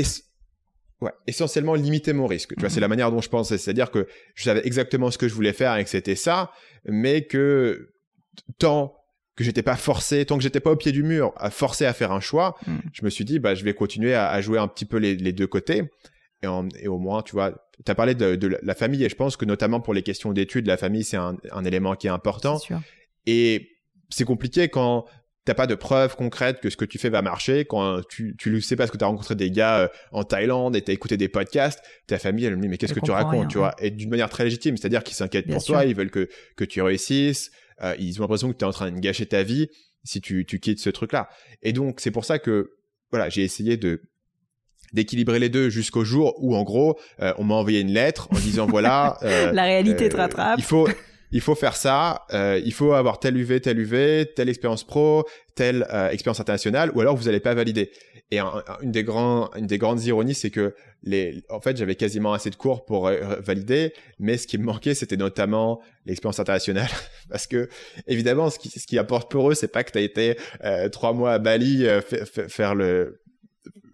Ouais, 1.03 1.11
essentiellement 1.27 1.75
limiter 1.75 2.13
mon 2.13 2.27
risque. 2.27 2.55
Tu 2.55 2.61
vois, 2.61 2.69
c'est 2.69 2.79
la 2.79 2.87
mhm. 2.87 2.91
manière 2.91 3.11
dont 3.11 3.19
je 3.19 3.27
pensais. 3.27 3.57
C'est-à-dire 3.57 3.91
que 3.91 4.07
je 4.35 4.43
savais 4.43 4.65
exactement 4.65 5.11
ce 5.11 5.17
que 5.17 5.27
je 5.27 5.33
voulais 5.33 5.51
faire 5.51 5.75
et 5.75 5.83
que 5.83 5.89
c'était 5.89 6.15
ça, 6.15 6.53
mais 6.85 7.25
que 7.25 7.89
tant 8.57 8.95
que 9.35 9.43
j'étais 9.43 9.63
pas 9.63 9.75
forcé, 9.75 10.25
tant 10.25 10.37
que 10.37 10.43
j'étais 10.43 10.61
pas 10.61 10.71
au 10.71 10.77
pied 10.77 10.93
du 10.93 11.03
mur, 11.03 11.33
à 11.35 11.49
forcer 11.49 11.85
à 11.85 11.91
faire 11.91 12.13
un 12.13 12.21
choix, 12.21 12.55
mhm. 12.67 12.81
je 12.93 13.03
me 13.03 13.09
suis 13.09 13.25
dit, 13.25 13.39
bah, 13.39 13.53
je 13.53 13.65
vais 13.65 13.73
continuer 13.73 14.15
à, 14.15 14.39
jouer 14.39 14.59
un 14.59 14.69
petit 14.69 14.85
peu 14.85 14.95
les, 14.95 15.33
deux 15.33 15.47
côtés. 15.47 15.91
Et, 16.41 16.47
et, 16.79 16.87
au 16.87 16.97
moins, 16.99 17.21
tu 17.21 17.33
vois, 17.33 17.51
tu 17.85 17.91
as 17.91 17.95
parlé 17.95 18.15
de, 18.15 18.59
la 18.61 18.75
famille 18.75 19.03
et 19.03 19.09
je 19.09 19.15
pense 19.15 19.35
que 19.35 19.43
notamment 19.43 19.81
pour 19.81 19.93
les 19.93 20.03
questions 20.03 20.31
d'études, 20.31 20.67
la 20.67 20.77
famille, 20.77 21.03
c'est 21.03 21.17
un, 21.17 21.35
un, 21.51 21.65
élément 21.65 21.95
qui 21.95 22.07
est 22.07 22.11
important. 22.11 22.61
Et 23.25 23.71
c'est 24.09 24.25
compliqué 24.25 24.69
quand 24.69 25.05
t'as 25.45 25.53
pas 25.53 25.67
de 25.67 25.75
preuves 25.75 26.15
concrètes 26.15 26.61
que 26.61 26.69
ce 26.69 26.77
que 26.77 26.85
tu 26.85 26.97
fais 26.97 27.09
va 27.09 27.21
marcher, 27.21 27.65
quand 27.65 28.01
tu, 28.07 28.35
tu 28.37 28.49
le 28.49 28.61
sais 28.61 28.75
parce 28.75 28.91
que 28.91 28.97
tu 28.97 29.03
as 29.03 29.07
rencontré 29.07 29.35
des 29.35 29.51
gars 29.51 29.79
euh, 29.79 29.87
en 30.11 30.23
Thaïlande 30.23 30.75
et 30.75 30.81
t'as 30.81 30.93
écouté 30.93 31.17
des 31.17 31.27
podcasts, 31.27 31.83
ta 32.07 32.17
famille 32.17 32.45
elle 32.45 32.55
me 32.55 32.61
dit 32.61 32.69
mais 32.69 32.77
qu'est-ce 32.77 32.93
que 32.93 32.99
tu 32.99 33.11
racontes, 33.11 33.49
tu 33.49 33.57
vois, 33.57 33.75
et 33.79 33.91
d'une 33.91 34.09
manière 34.09 34.29
très 34.29 34.45
légitime, 34.45 34.77
c'est-à-dire 34.77 35.03
qu'ils 35.03 35.15
s'inquiètent 35.15 35.47
pour 35.47 35.63
toi, 35.63 35.85
ils 35.85 35.95
veulent 35.95 36.11
que 36.11 36.29
que 36.55 36.63
tu 36.63 36.81
réussisses, 36.81 37.51
euh, 37.81 37.95
ils 37.99 38.19
ont 38.19 38.23
l'impression 38.23 38.51
que 38.51 38.57
tu 38.57 38.63
es 38.63 38.67
en 38.67 38.71
train 38.71 38.91
de 38.91 38.99
gâcher 38.99 39.25
ta 39.25 39.43
vie 39.43 39.67
si 40.03 40.21
tu 40.21 40.45
tu 40.45 40.59
quittes 40.59 40.79
ce 40.79 40.89
truc-là. 40.89 41.29
Et 41.61 41.73
donc 41.73 41.99
c'est 41.99 42.11
pour 42.11 42.25
ça 42.25 42.39
que 42.39 42.71
voilà, 43.11 43.29
j'ai 43.29 43.43
essayé 43.43 43.77
de 43.77 44.01
d'équilibrer 44.93 45.39
les 45.39 45.49
deux 45.49 45.69
jusqu'au 45.69 46.05
jour 46.05 46.35
où 46.37 46.55
en 46.55 46.63
gros 46.63 46.99
euh, 47.19 47.33
on 47.37 47.43
m'a 47.43 47.55
envoyé 47.55 47.81
une 47.81 47.91
lettre 47.91 48.27
en 48.31 48.39
disant 48.39 48.67
voilà 48.67 49.17
la 49.21 49.63
réalité 49.63 50.07
te 50.07 50.15
rattrape. 50.15 50.59
Il 50.59 50.63
faut 50.63 50.87
il 51.33 51.41
faut 51.41 51.55
faire 51.55 51.75
ça, 51.75 52.25
euh, 52.31 52.61
il 52.63 52.73
faut 52.73 52.93
avoir 52.93 53.19
tel 53.19 53.35
UV, 53.35 53.59
tel 53.59 53.79
UV, 53.79 54.31
telle 54.35 54.49
expérience 54.49 54.83
pro, 54.83 55.25
telle 55.55 55.85
euh, 55.91 56.09
expérience 56.09 56.39
internationale, 56.39 56.91
ou 56.93 57.01
alors 57.01 57.17
vous 57.17 57.25
n'allez 57.25 57.39
pas 57.39 57.55
valider. 57.55 57.91
Et 58.29 58.39
une 58.39 58.91
des 58.91 59.03
grandes 59.03 60.03
ironies, 60.05 60.35
c'est 60.35 60.51
que 60.51 60.75
les, 61.01 61.43
en 61.49 61.59
fait, 61.59 61.75
j'avais 61.75 61.95
quasiment 61.95 62.33
assez 62.33 62.51
de 62.51 62.55
cours 62.55 62.85
pour 62.85 63.07
euh, 63.07 63.39
valider, 63.39 63.93
mais 64.19 64.37
ce 64.37 64.45
qui 64.45 64.59
me 64.59 64.63
manquait, 64.63 64.93
c'était 64.93 65.17
notamment 65.17 65.81
l'expérience 66.05 66.39
internationale, 66.39 66.89
parce 67.29 67.47
que 67.47 67.67
évidemment, 68.05 68.51
ce 68.51 68.59
qui, 68.59 68.69
ce 68.69 68.85
qui 68.85 68.99
apporte 68.99 69.31
pour 69.31 69.49
eux, 69.49 69.55
c'est 69.55 69.67
pas 69.67 69.83
que 69.83 69.91
tu 69.91 69.97
as 69.97 70.01
été 70.01 70.37
trois 70.91 71.13
mois 71.13 71.33
à 71.33 71.39
Bali 71.39 71.85
faire 72.47 72.75
le 72.75 73.22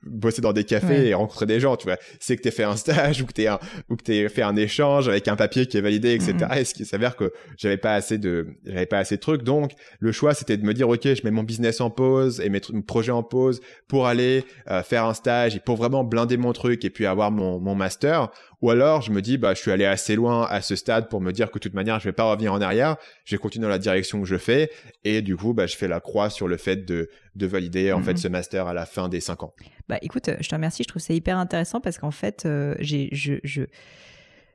bosser 0.10 0.42
dans 0.42 0.54
des 0.54 0.64
cafés 0.64 1.08
et 1.08 1.14
rencontrer 1.14 1.46
des 1.46 1.60
gens, 1.60 1.76
tu 1.76 1.88
vois. 1.88 1.98
C'est 2.20 2.36
que 2.36 2.42
t'aies 2.42 2.52
fait 2.52 2.64
un 2.64 2.76
stage 2.76 3.22
ou 3.24 3.26
que 3.26 3.34
t'aies 3.34 3.48
un, 3.48 3.60
ou 3.90 3.96
que 3.96 4.04
t'aies 4.04 4.30
fait 4.30 4.42
un 4.42 4.56
échange 4.56 5.08
avec 5.08 5.28
un 5.28 5.36
papier 5.36 5.66
qui 5.66 5.78
est 5.78 5.82
validé, 5.82 6.14
etc. 6.14 6.34
Mm-hmm. 6.34 6.60
Et 6.60 6.66
ce 6.66 6.74
qui 6.74 6.86
s'avère 6.86 7.16
que 7.16 7.32
j'avais 7.58 7.78
pas 7.78 7.94
assez 7.94 8.18
de, 8.18 8.48
j'avais 8.66 8.86
pas 8.86 9.00
assez 9.00 9.16
de 9.16 9.22
trucs. 9.22 9.44
Donc, 9.44 9.72
le 10.00 10.12
choix, 10.12 10.34
c'était 10.34 10.58
de 10.58 10.66
me 10.66 10.74
dire, 10.74 10.90
OK, 10.90 11.04
je 11.04 11.22
mets 11.24 11.32
mon 11.32 11.44
business 11.44 11.82
en 11.82 11.90
pause 11.90 12.42
et 12.42 12.50
mettre 12.50 12.74
mon 12.74 12.82
projet 12.82 13.12
en 13.12 13.24
pause 13.24 13.62
pour 13.88 14.08
aller 14.08 14.44
euh, 14.70 14.84
faire 14.84 15.06
un 15.06 15.14
stage 15.14 15.56
et 15.56 15.60
pour 15.60 15.76
vraiment 15.76 16.04
blinder 16.04 16.38
mon 16.38 16.54
truc 16.54 16.84
et 16.86 16.90
puis 16.90 17.06
avoir 17.06 17.32
mon, 17.32 17.60
mon 17.60 17.76
master. 17.76 18.30
Ou 18.62 18.72
alors, 18.72 19.02
je 19.02 19.12
me 19.12 19.22
dis, 19.22 19.38
bah, 19.38 19.54
je 19.54 19.62
suis 19.62 19.72
allé 19.72 19.86
assez 19.86 20.16
loin 20.16 20.46
à 20.50 20.62
ce 20.62 20.76
stade 20.76 21.08
pour 21.10 21.22
me 21.22 21.32
dire 21.32 21.50
que 21.50 21.60
de 21.60 21.64
toute 21.64 21.74
manière, 21.74 22.00
je 22.00 22.06
vais 22.06 22.14
pas 22.14 22.26
revenir 22.26 22.54
en 22.54 22.60
arrière. 22.60 22.98
Je 23.24 23.36
vais 23.36 23.40
continuer 23.40 23.64
dans 23.64 23.70
la 23.70 23.80
direction 23.80 24.20
que 24.20 24.28
je 24.28 24.38
fais. 24.38 24.70
Et 25.06 25.22
du 25.22 25.38
coup, 25.38 25.54
bah, 25.54 25.66
je 25.66 25.78
fais 25.78 25.88
la 25.88 26.02
croix 26.02 26.30
sur 26.30 26.48
le 26.48 26.58
fait 26.58 26.86
de, 26.86 27.10
de 27.40 27.48
valider, 27.48 27.92
en 27.92 28.04
fait, 28.04 28.12
mhm. 28.12 28.18
ce 28.18 28.28
master 28.28 28.68
à 28.68 28.74
la 28.74 28.86
fin 28.86 29.10
des 29.10 29.20
cinq 29.20 29.44
ans. 29.44 29.54
Bah, 29.88 29.98
écoute, 30.02 30.30
je 30.40 30.48
te 30.48 30.54
remercie. 30.54 30.84
Je 30.84 30.88
trouve 30.88 31.02
ça 31.02 31.14
hyper 31.14 31.38
intéressant 31.38 31.82
parce 31.82 31.98
qu'en 31.98 32.12
fait, 32.12 32.46
euh, 32.46 32.76
j'ai, 32.80 33.10
je, 33.12 33.36
je, 33.44 33.64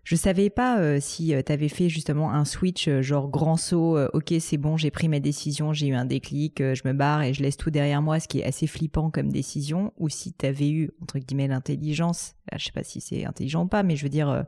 je 0.04 0.16
savais 0.16 0.50
pas 0.50 0.78
euh, 0.78 0.98
si 1.00 1.34
euh, 1.34 1.40
tu 1.44 1.50
avais 1.50 1.70
fait 1.70 1.88
justement 1.88 2.30
un 2.32 2.44
switch 2.44 2.88
euh, 2.88 3.00
genre 3.00 3.28
grand 3.28 3.56
saut, 3.56 3.98
ok 4.12 4.34
c'est 4.38 4.58
bon, 4.58 4.76
j'ai 4.76 4.90
pris 4.90 5.08
ma 5.08 5.18
décision, 5.18 5.72
j'ai 5.72 5.88
eu 5.88 5.94
un 5.94 6.04
déclic, 6.04 6.58
je 6.58 6.82
me 6.84 6.92
barre 6.92 7.22
et 7.22 7.32
je 7.32 7.42
laisse 7.42 7.56
tout 7.56 7.70
derrière 7.70 8.02
moi, 8.02 8.20
ce 8.20 8.28
qui 8.28 8.40
est 8.40 8.44
assez 8.44 8.66
flippant 8.66 9.10
comme 9.10 9.32
décision, 9.32 9.92
ou 9.98 10.10
si 10.10 10.34
tu 10.34 10.44
avais 10.44 10.70
eu, 10.70 10.90
entre 11.02 11.18
guillemets, 11.18 11.48
l'intelligence, 11.48 12.34
je 12.54 12.66
sais 12.66 12.72
pas 12.72 12.84
si 12.84 13.00
c'est 13.00 13.24
intelligent 13.24 13.64
ou 13.64 13.66
pas, 13.66 13.82
mais 13.82 13.96
je 13.96 14.02
veux 14.02 14.10
dire, 14.10 14.44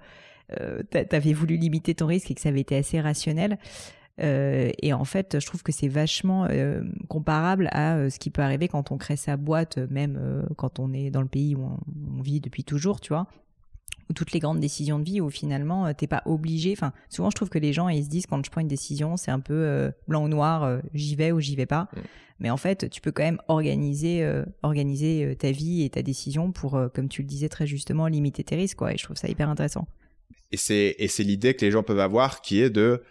tu 0.50 1.16
avais 1.16 1.32
voulu 1.32 1.56
limiter 1.56 1.94
ton 1.94 2.06
risque 2.06 2.30
et 2.30 2.34
que 2.34 2.40
ça 2.40 2.50
avait 2.50 2.60
été 2.60 2.76
assez 2.76 3.00
rationnel. 3.00 3.58
Et 4.18 4.92
en 4.92 5.04
fait, 5.04 5.38
je 5.40 5.46
trouve 5.46 5.62
que 5.62 5.72
c'est 5.72 5.88
vachement 5.88 6.48
comparable 7.08 7.68
à 7.72 8.08
ce 8.08 8.18
qui 8.18 8.30
peut 8.30 8.42
arriver 8.42 8.66
quand 8.68 8.90
on 8.90 8.96
crée 8.96 9.16
sa 9.16 9.36
boîte, 9.36 9.78
même 9.90 10.46
quand 10.56 10.78
on 10.78 10.92
est 10.92 11.10
dans 11.10 11.20
le 11.20 11.28
pays 11.28 11.54
où 11.54 11.78
on 12.18 12.22
vit 12.22 12.40
depuis 12.40 12.64
toujours, 12.64 13.00
tu 13.00 13.12
vois 13.12 13.26
ou 14.08 14.12
toutes 14.12 14.32
les 14.32 14.40
grandes 14.40 14.60
décisions 14.60 14.98
de 14.98 15.04
vie 15.04 15.20
où 15.20 15.30
finalement 15.30 15.86
euh, 15.86 15.92
t'es 15.96 16.06
pas 16.06 16.22
obligé. 16.26 16.72
Enfin, 16.72 16.92
souvent 17.08 17.30
je 17.30 17.36
trouve 17.36 17.48
que 17.48 17.58
les 17.58 17.72
gens 17.72 17.88
ils 17.88 18.04
se 18.04 18.08
disent 18.08 18.26
quand 18.26 18.44
je 18.44 18.50
prends 18.50 18.60
une 18.60 18.68
décision 18.68 19.16
c'est 19.16 19.30
un 19.30 19.40
peu 19.40 19.54
euh, 19.54 19.90
blanc 20.08 20.24
ou 20.24 20.28
noir, 20.28 20.64
euh, 20.64 20.78
j'y 20.94 21.16
vais 21.16 21.32
ou 21.32 21.40
j'y 21.40 21.56
vais 21.56 21.66
pas. 21.66 21.88
Mm. 21.94 22.00
Mais 22.38 22.50
en 22.50 22.58
fait, 22.58 22.90
tu 22.90 23.00
peux 23.00 23.12
quand 23.12 23.22
même 23.22 23.40
organiser 23.48 24.30
organiser 24.62 25.34
ta 25.38 25.52
vie 25.52 25.84
et 25.84 25.88
ta 25.88 26.02
décision 26.02 26.52
pour, 26.52 26.78
comme 26.92 27.08
tu 27.08 27.22
le 27.22 27.26
disais 27.26 27.48
très 27.48 27.66
justement, 27.66 28.08
limiter 28.08 28.44
tes 28.44 28.56
risques 28.56 28.76
quoi. 28.76 28.92
Et 28.92 28.98
je 28.98 29.04
trouve 29.04 29.16
ça 29.16 29.26
hyper 29.26 29.48
intéressant. 29.48 29.88
Et 30.52 30.58
c'est 30.58 30.96
et 30.98 31.08
c'est 31.08 31.22
l'idée 31.22 31.54
que 31.54 31.64
les 31.64 31.70
gens 31.70 31.82
peuvent 31.82 31.98
avoir 31.98 32.42
qui 32.42 32.60
est 32.60 32.68
de 32.68 33.02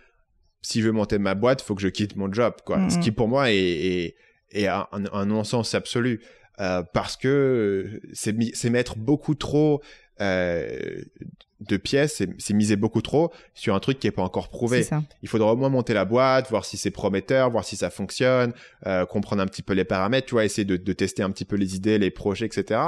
si 0.66 0.82
je 0.82 0.88
veux 0.88 0.92
monter 0.92 1.18
ma 1.18 1.36
boîte, 1.36 1.62
faut 1.62 1.76
que 1.76 1.82
je 1.82 1.88
quitte 1.88 2.16
mon 2.16 2.32
job 2.32 2.54
quoi. 2.66 2.90
Ce 2.90 3.00
qui 3.00 3.12
pour 3.12 3.28
moi 3.28 3.52
est 3.52 4.16
est, 4.52 4.68
un, 4.68 4.88
un 4.92 5.26
non-sens 5.26 5.76
absolu. 5.76 6.22
parce 6.58 7.18
que 7.18 8.02
c'est 8.14 8.70
mettre 8.70 8.98
beaucoup 8.98 9.36
trop 9.36 9.82
euh, 10.22 11.04
de 11.62 11.78
pièces, 11.78 12.22
c'est 12.38 12.54
miser 12.54 12.76
beaucoup 12.76 13.02
trop 13.02 13.32
sur 13.54 13.76
un 13.76 13.80
truc 13.80 13.98
qui 13.98 14.08
est 14.08 14.12
pas 14.12 14.22
encore 14.22 14.50
prouvé. 14.50 14.86
Il 15.24 15.30
faudra 15.30 15.54
au 15.54 15.56
moins 15.56 15.70
monter 15.70 15.94
la 15.94 16.04
boîte, 16.04 16.50
voir 16.50 16.66
si 16.66 16.76
c'est 16.76 16.92
prometteur, 16.92 17.50
voir 17.50 17.64
si 17.64 17.78
ça 17.78 17.90
fonctionne, 17.90 18.54
euh, 18.86 19.06
comprendre 19.06 19.42
un 19.42 19.46
petit 19.46 19.62
peu 19.64 19.74
les 19.74 19.86
paramètres, 19.86 20.28
tu 20.28 20.34
vois, 20.36 20.44
essayer 20.44 20.66
de, 20.66 20.76
de, 20.76 20.94
tester 20.94 21.24
un 21.24 21.32
petit 21.32 21.46
peu 21.46 21.56
les 21.56 21.76
idées, 21.76 21.98
les 21.98 22.12
projets, 22.12 22.46
etc. 22.46 22.82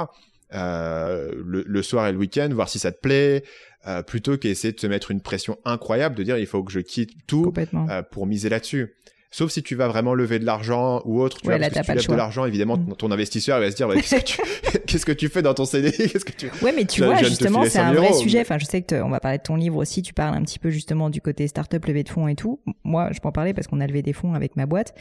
Euh, 0.54 1.32
le, 1.44 1.64
le, 1.66 1.82
soir 1.82 2.06
et 2.06 2.12
le 2.12 2.18
week-end, 2.18 2.48
voir 2.52 2.68
si 2.68 2.78
ça 2.78 2.92
te 2.92 3.00
plaît, 3.00 3.42
euh, 3.86 4.02
plutôt 4.02 4.36
qu'essayer 4.36 4.72
de 4.72 4.80
se 4.80 4.86
mettre 4.86 5.10
une 5.10 5.20
pression 5.20 5.58
incroyable 5.64 6.16
de 6.16 6.22
dire 6.22 6.36
il 6.36 6.46
faut 6.46 6.62
que 6.62 6.72
je 6.72 6.80
quitte 6.80 7.12
tout 7.26 7.52
euh, 7.56 8.02
pour 8.02 8.26
miser 8.26 8.48
là-dessus. 8.48 8.94
Sauf 9.30 9.50
si 9.50 9.62
tu 9.62 9.74
vas 9.74 9.88
vraiment 9.88 10.14
lever 10.14 10.38
de 10.38 10.46
l'argent 10.46 11.02
ou 11.04 11.20
autre. 11.20 11.42
Tu 11.42 11.48
vois, 11.48 11.58
parce 11.58 11.68
que 11.68 11.78
si 11.78 11.84
tu 11.84 11.92
lèves 11.94 12.08
de 12.08 12.14
l'argent, 12.14 12.46
évidemment, 12.46 12.78
mm. 12.78 12.96
ton 12.96 13.10
investisseur 13.10 13.60
va 13.60 13.70
se 13.70 13.76
dire 13.76 13.88
qu'est-ce, 13.94 14.16
que 14.16 14.24
tu... 14.24 14.40
qu'est-ce 14.86 15.04
que 15.04 15.12
tu 15.12 15.28
fais 15.28 15.42
dans 15.42 15.52
ton 15.52 15.66
CD 15.66 15.92
qu'est-ce 15.96 16.24
que 16.24 16.32
tu... 16.32 16.50
Ouais, 16.62 16.72
mais 16.74 16.86
tu 16.86 17.04
vois, 17.04 17.22
justement, 17.22 17.64
c'est 17.64 17.78
un 17.78 17.92
vrai 17.92 18.14
sujet. 18.14 18.40
Enfin, 18.40 18.56
je 18.56 18.64
sais 18.64 18.80
que 18.80 19.02
on 19.02 19.10
va 19.10 19.20
parler 19.20 19.36
de 19.36 19.42
ton 19.42 19.56
livre 19.56 19.76
aussi. 19.76 20.00
Tu 20.00 20.14
parles 20.14 20.34
un 20.34 20.42
petit 20.42 20.58
peu 20.58 20.70
justement 20.70 21.10
du 21.10 21.20
côté 21.20 21.46
startup, 21.46 21.84
levée 21.84 22.04
de 22.04 22.08
fonds 22.08 22.26
et 22.26 22.36
tout. 22.36 22.60
Moi, 22.84 23.10
je 23.12 23.20
peux 23.20 23.28
en 23.28 23.32
parler 23.32 23.52
parce 23.52 23.66
qu'on 23.66 23.80
a 23.80 23.86
levé 23.86 24.00
des 24.00 24.14
fonds 24.14 24.32
avec 24.32 24.56
ma 24.56 24.64
boîte. 24.64 24.94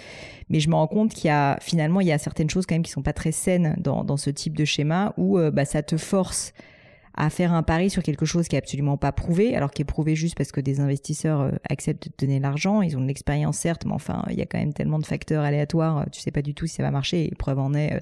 Mais 0.50 0.60
je 0.60 0.70
me 0.70 0.76
rends 0.76 0.88
compte 0.88 1.14
qu'il 1.14 1.28
y 1.28 1.32
a 1.32 1.58
finalement, 1.62 2.02
il 2.02 2.08
y 2.08 2.12
a 2.12 2.18
certaines 2.18 2.50
choses 2.50 2.66
quand 2.66 2.76
même 2.76 2.84
qui 2.84 2.92
sont 2.92 3.04
pas 3.04 3.14
très 3.14 3.32
saines 3.32 3.76
dans, 3.78 4.04
dans 4.04 4.18
ce 4.18 4.30
type 4.30 4.58
de 4.58 4.66
schéma 4.66 5.14
où 5.16 5.40
euh, 5.40 5.52
bah, 5.52 5.64
ça 5.64 5.84
te 5.84 5.96
force 5.96 6.52
à 7.18 7.32
faire 7.32 7.52
un 7.52 7.64
pari 7.64 7.90
sur 7.90 8.04
quelque 8.04 8.26
chose 8.26 8.48
qui 8.48 8.56
est 8.56 8.60
absolument 8.60 8.96
pas 8.96 9.12
prouvé, 9.12 9.56
alors 9.56 9.72
qui 9.72 9.82
est 9.82 9.86
prouvé 9.86 10.16
juste 10.16 10.38
parce 10.38 10.52
que 10.52 10.62
des 10.62 10.80
investisseurs 10.80 11.42
euh, 11.42 11.52
acceptent 11.68 12.08
de 12.08 12.14
donner 12.26 12.40
l'argent. 12.40 12.84
Ils 12.84 12.96
ont 12.96 13.02
de 13.02 13.08
l'expérience 13.08 13.58
certes, 13.58 13.86
mais 13.86 13.94
enfin, 13.94 14.24
il 14.30 14.38
y 14.38 14.42
a 14.42 14.46
quand 14.46 14.60
même 14.60 14.74
tellement 14.74 15.00
de 15.00 15.06
facteurs 15.06 15.44
aléatoires. 15.44 15.98
Euh, 15.98 16.04
tu 16.12 16.22
sais 16.22 16.32
pas 16.32 16.44
du 16.44 16.54
tout 16.54 16.68
si 16.68 16.76
ça 16.76 16.84
va 16.84 16.92
marcher. 16.92 17.26
Et 17.26 17.36
preuve 17.36 17.58
en 17.58 17.74
est. 17.74 18.00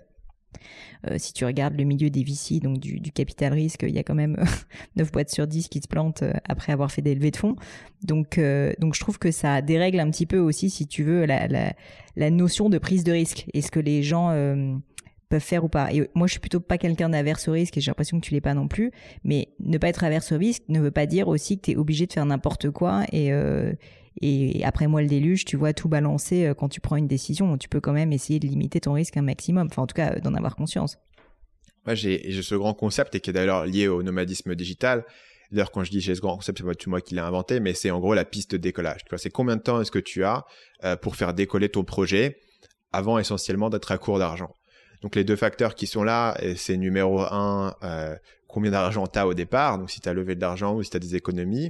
Euh, 1.09 1.15
si 1.17 1.31
tu 1.33 1.45
regardes 1.45 1.77
le 1.77 1.85
milieu 1.85 2.09
des 2.09 2.23
VC, 2.23 2.59
donc 2.59 2.79
du, 2.79 3.11
capital 3.13 3.53
risque, 3.53 3.83
il 3.87 3.95
y 3.95 3.99
a 3.99 4.03
quand 4.03 4.15
même 4.15 4.35
9 4.97 5.11
boîtes 5.13 5.29
sur 5.29 5.47
10 5.47 5.69
qui 5.69 5.79
se 5.81 5.87
plantent 5.87 6.23
après 6.43 6.73
avoir 6.73 6.91
fait 6.91 7.01
des 7.01 7.15
levées 7.15 7.31
de 7.31 7.37
fonds. 7.37 7.55
Donc, 8.03 8.39
donc 8.79 8.95
je 8.95 8.99
trouve 8.99 9.17
que 9.17 9.31
ça 9.31 9.61
dérègle 9.61 9.99
un 9.99 10.09
petit 10.11 10.25
peu 10.25 10.39
aussi, 10.39 10.69
si 10.69 10.87
tu 10.87 11.03
veux, 11.03 11.25
la, 11.25 11.47
la 11.47 12.29
notion 12.29 12.69
de 12.69 12.77
prise 12.77 13.03
de 13.03 13.11
risque. 13.11 13.47
Est-ce 13.53 13.71
que 13.71 13.79
les 13.79 14.03
gens 14.03 14.31
peuvent 15.29 15.41
faire 15.41 15.63
ou 15.63 15.69
pas. 15.69 15.91
Et 15.93 16.09
moi, 16.15 16.27
je 16.27 16.31
suis 16.31 16.39
plutôt 16.39 16.59
pas 16.59 16.77
quelqu'un 16.77 17.09
d'averse 17.09 17.47
au 17.47 17.51
risque 17.51 17.77
et 17.77 17.81
j'ai 17.81 17.91
l'impression 17.91 18.19
que 18.19 18.25
tu 18.25 18.33
l'es 18.33 18.41
pas 18.41 18.53
non 18.53 18.67
plus. 18.67 18.91
Mais 19.23 19.49
ne 19.59 19.77
pas 19.77 19.89
être 19.89 20.03
averse 20.03 20.31
au 20.31 20.37
risque 20.37 20.63
ne 20.69 20.79
veut 20.79 20.91
pas 20.91 21.05
dire 21.05 21.27
aussi 21.27 21.57
que 21.57 21.63
tu 21.63 21.71
es 21.71 21.75
obligé 21.75 22.07
de 22.07 22.13
faire 22.13 22.25
n'importe 22.25 22.69
quoi 22.69 23.03
et, 23.11 23.31
euh, 23.31 23.73
et 24.21 24.63
après 24.63 24.87
moi 24.87 25.01
le 25.01 25.07
déluge, 25.07 25.45
tu 25.45 25.57
vois 25.57 25.73
tout 25.73 25.89
balancer 25.89 26.45
euh, 26.45 26.53
quand 26.53 26.69
tu 26.69 26.79
prends 26.79 26.95
une 26.95 27.07
décision. 27.07 27.57
Tu 27.57 27.67
peux 27.67 27.81
quand 27.81 27.93
même 27.93 28.13
essayer 28.13 28.39
de 28.39 28.47
limiter 28.47 28.79
ton 28.79 28.93
risque 28.93 29.17
un 29.17 29.21
maximum. 29.21 29.67
Enfin, 29.69 29.81
en 29.81 29.87
tout 29.87 29.95
cas, 29.95 30.19
d'en 30.19 30.33
avoir 30.33 30.55
conscience. 30.55 30.97
Moi, 31.85 31.95
j'ai 31.95 32.41
ce 32.41 32.55
grand 32.55 32.73
concept 32.73 33.13
et 33.15 33.19
qui 33.19 33.29
est 33.29 33.33
d'ailleurs 33.33 33.65
lié 33.65 33.87
au 33.87 34.01
nomadisme 34.01 34.55
digital. 34.55 35.05
D'ailleurs, 35.51 35.71
quand 35.71 35.83
je 35.83 35.91
dis 35.91 36.01
j'ai 36.01 36.15
ce 36.15 36.21
grand 36.21 36.35
concept, 36.35 36.57
c'est 36.57 36.63
pas 36.63 36.89
moi 36.89 37.01
qui 37.01 37.13
l'ai 37.13 37.21
inventé, 37.21 37.59
mais 37.59 37.73
c'est 37.73 37.91
en 37.91 37.99
gros 37.99 38.13
la 38.13 38.25
piste 38.25 38.51
de 38.51 38.57
décollage. 38.57 39.01
C'est 39.17 39.29
combien 39.29 39.55
de 39.55 39.61
temps 39.61 39.79
est-ce 39.81 39.91
que 39.91 39.99
tu 39.99 40.23
as 40.23 40.45
euh, 40.83 40.95
pour 40.95 41.15
faire 41.15 41.33
décoller 41.33 41.69
ton 41.69 41.83
projet 41.83 42.39
avant 42.91 43.19
essentiellement 43.19 43.69
d'être 43.69 43.91
à 43.91 43.97
court 43.97 44.17
d'argent? 44.17 44.53
Donc 45.05 45.15
les 45.15 45.23
deux 45.23 45.35
facteurs 45.35 45.75
qui 45.75 45.85
sont 45.85 46.03
là, 46.03 46.35
c'est 46.55 46.77
numéro 46.77 47.21
un, 47.21 47.75
euh, 47.83 48.15
combien 48.47 48.71
d'argent 48.71 49.05
tu 49.05 49.19
as 49.19 49.27
au 49.27 49.35
départ, 49.35 49.77
donc 49.77 49.91
si 49.91 50.01
tu 50.01 50.09
as 50.09 50.13
levé 50.13 50.33
de 50.33 50.41
l'argent 50.41 50.73
ou 50.73 50.81
si 50.81 50.89
tu 50.89 50.97
as 50.97 50.99
des 50.99 51.15
économies. 51.15 51.69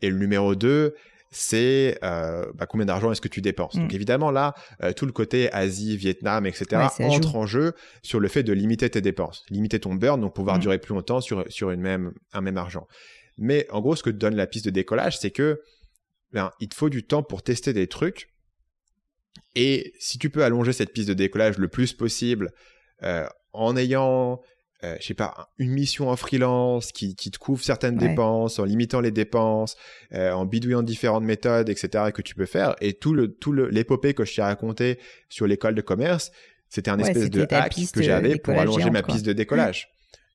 Et 0.00 0.10
le 0.10 0.18
numéro 0.18 0.56
deux, 0.56 0.96
c'est 1.30 1.96
euh, 2.02 2.44
bah, 2.56 2.66
combien 2.66 2.84
d'argent 2.84 3.12
est-ce 3.12 3.20
que 3.20 3.28
tu 3.28 3.40
dépenses. 3.40 3.76
Donc 3.76 3.92
mm. 3.92 3.94
évidemment 3.94 4.32
là, 4.32 4.54
euh, 4.82 4.92
tout 4.92 5.06
le 5.06 5.12
côté 5.12 5.48
Asie, 5.52 5.96
Vietnam, 5.96 6.44
etc. 6.44 6.88
entre 6.98 7.36
en 7.36 7.46
jeu 7.46 7.74
sur 8.02 8.18
le 8.18 8.26
fait 8.26 8.42
de 8.42 8.52
limiter 8.52 8.90
tes 8.90 9.00
dépenses, 9.00 9.44
limiter 9.48 9.78
ton 9.78 9.94
burn, 9.94 10.20
donc 10.20 10.34
pouvoir 10.34 10.56
mm. 10.56 10.62
durer 10.62 10.78
plus 10.78 10.92
longtemps 10.92 11.20
sur 11.20 11.44
sur 11.52 11.70
une 11.70 11.82
même 11.82 12.12
un 12.32 12.40
même 12.40 12.58
argent. 12.58 12.88
Mais 13.38 13.68
en 13.70 13.80
gros, 13.80 13.94
ce 13.94 14.02
que 14.02 14.10
te 14.10 14.16
donne 14.16 14.34
la 14.34 14.48
piste 14.48 14.64
de 14.64 14.70
décollage, 14.70 15.20
c'est 15.20 15.30
que 15.30 15.62
ben, 16.32 16.50
il 16.58 16.68
te 16.68 16.74
faut 16.74 16.88
du 16.88 17.04
temps 17.04 17.22
pour 17.22 17.44
tester 17.44 17.72
des 17.72 17.86
trucs 17.86 18.32
et 19.54 19.92
si 19.98 20.18
tu 20.18 20.30
peux 20.30 20.44
allonger 20.44 20.72
cette 20.72 20.92
piste 20.92 21.08
de 21.08 21.14
décollage 21.14 21.58
le 21.58 21.68
plus 21.68 21.92
possible 21.92 22.50
en 23.52 23.76
ayant, 23.76 24.40
euh, 24.84 24.96
je 25.00 25.06
sais 25.06 25.14
pas, 25.14 25.52
une 25.58 25.70
mission 25.70 26.08
en 26.08 26.16
freelance 26.16 26.92
qui, 26.92 27.14
qui 27.14 27.30
te 27.30 27.38
couvre 27.38 27.62
certaines 27.62 27.96
dépenses, 27.96 28.58
en 28.58 28.64
limitant 28.64 29.00
les 29.00 29.10
dépenses, 29.10 29.76
euh, 30.12 30.32
en 30.32 30.44
bidouillant 30.44 30.82
différentes 30.82 31.24
méthodes, 31.24 31.68
etc. 31.68 32.06
que 32.12 32.22
tu 32.22 32.34
peux 32.34 32.46
faire. 32.46 32.74
Et 32.80 32.94
tout 32.94 33.14
le 33.14 33.32
tout 33.32 33.52
l'épopée 33.52 34.14
que 34.14 34.24
je 34.24 34.34
t'ai 34.34 34.42
raconté 34.42 34.98
sur 35.28 35.46
l'école 35.46 35.74
de 35.74 35.82
commerce, 35.82 36.32
c'était 36.68 36.90
un 36.90 36.98
espèce 36.98 37.30
de 37.30 37.46
hack 37.50 37.74
que 37.92 38.02
j'avais 38.02 38.36
pour 38.36 38.58
allonger 38.58 38.90
ma 38.90 39.02
piste 39.02 39.24
de 39.24 39.32
décollage. 39.32 39.88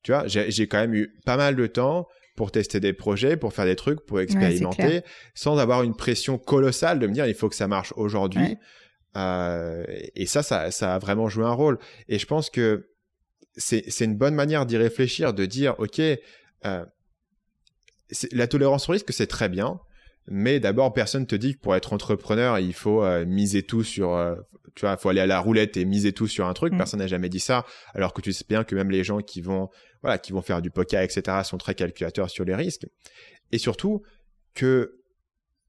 Tu 0.03 0.11
vois, 0.11 0.23
j'ai 0.27 0.67
quand 0.67 0.79
même 0.79 0.93
eu 0.93 1.13
pas 1.25 1.35
mal 1.35 1.55
de 1.55 1.67
temps 1.67 2.07
pour 2.37 2.51
tester 2.51 2.79
des 2.79 2.93
projets, 2.93 3.35
pour 3.35 3.51
faire 3.51 3.65
des 3.65 3.75
trucs, 3.75 4.05
pour 4.05 4.21
expérimenter, 4.21 5.01
sans 5.33 5.57
avoir 5.57 5.83
une 5.83 5.95
pression 5.95 6.37
colossale 6.37 6.99
de 6.99 7.07
me 7.07 7.11
dire 7.11 7.25
il 7.25 7.33
faut 7.33 7.49
que 7.49 7.55
ça 7.55 7.67
marche 7.67 7.91
aujourd'hui. 7.97 8.57
Euh, 9.17 9.83
et 10.15 10.25
ça, 10.25 10.43
ça, 10.43 10.71
ça 10.71 10.95
a 10.95 10.99
vraiment 10.99 11.27
joué 11.27 11.45
un 11.45 11.53
rôle. 11.53 11.79
Et 12.07 12.19
je 12.19 12.25
pense 12.25 12.49
que 12.49 12.87
c'est 13.57 14.01
une 14.01 14.15
bonne 14.15 14.35
manière 14.35 14.65
d'y 14.65 14.77
réfléchir, 14.77 15.33
de 15.33 15.45
dire, 15.45 15.75
OK, 15.79 15.99
euh, 15.99 16.85
la 18.31 18.47
tolérance 18.47 18.87
au 18.87 18.91
risque, 18.91 19.11
c'est 19.11 19.27
très 19.27 19.49
bien. 19.49 19.79
Mais 20.27 20.59
d'abord, 20.59 20.93
personne 20.93 21.25
te 21.25 21.35
dit 21.35 21.55
que 21.55 21.59
pour 21.59 21.75
être 21.75 21.93
entrepreneur, 21.93 22.59
il 22.59 22.73
faut 22.73 23.03
euh, 23.03 23.25
miser 23.25 23.63
tout 23.63 23.83
sur, 23.83 24.13
euh, 24.13 24.35
tu 24.75 24.81
vois, 24.81 24.95
il 24.97 25.01
faut 25.01 25.09
aller 25.09 25.21
à 25.21 25.25
la 25.25 25.39
roulette 25.39 25.77
et 25.77 25.85
miser 25.85 26.11
tout 26.11 26.27
sur 26.27 26.45
un 26.45 26.53
truc. 26.53 26.73
Mm. 26.73 26.77
Personne 26.77 26.99
n'a 26.99 27.07
jamais 27.07 27.29
dit 27.29 27.39
ça. 27.39 27.65
Alors 27.93 28.13
que 28.13 28.21
tu 28.21 28.33
sais 28.33 28.45
bien 28.47 28.63
que 28.63 28.75
même 28.75 28.91
les 28.91 29.03
gens 29.03 29.21
qui 29.21 29.41
vont, 29.41 29.69
voilà, 30.01 30.17
qui 30.17 30.33
vont 30.33 30.41
faire 30.41 30.61
du 30.61 30.69
poker, 30.69 31.01
etc., 31.01 31.37
sont 31.43 31.57
très 31.57 31.75
calculateurs 31.75 32.29
sur 32.29 32.43
les 32.43 32.55
risques. 32.55 32.85
Et 33.53 33.57
surtout 33.57 34.03
que 34.53 34.96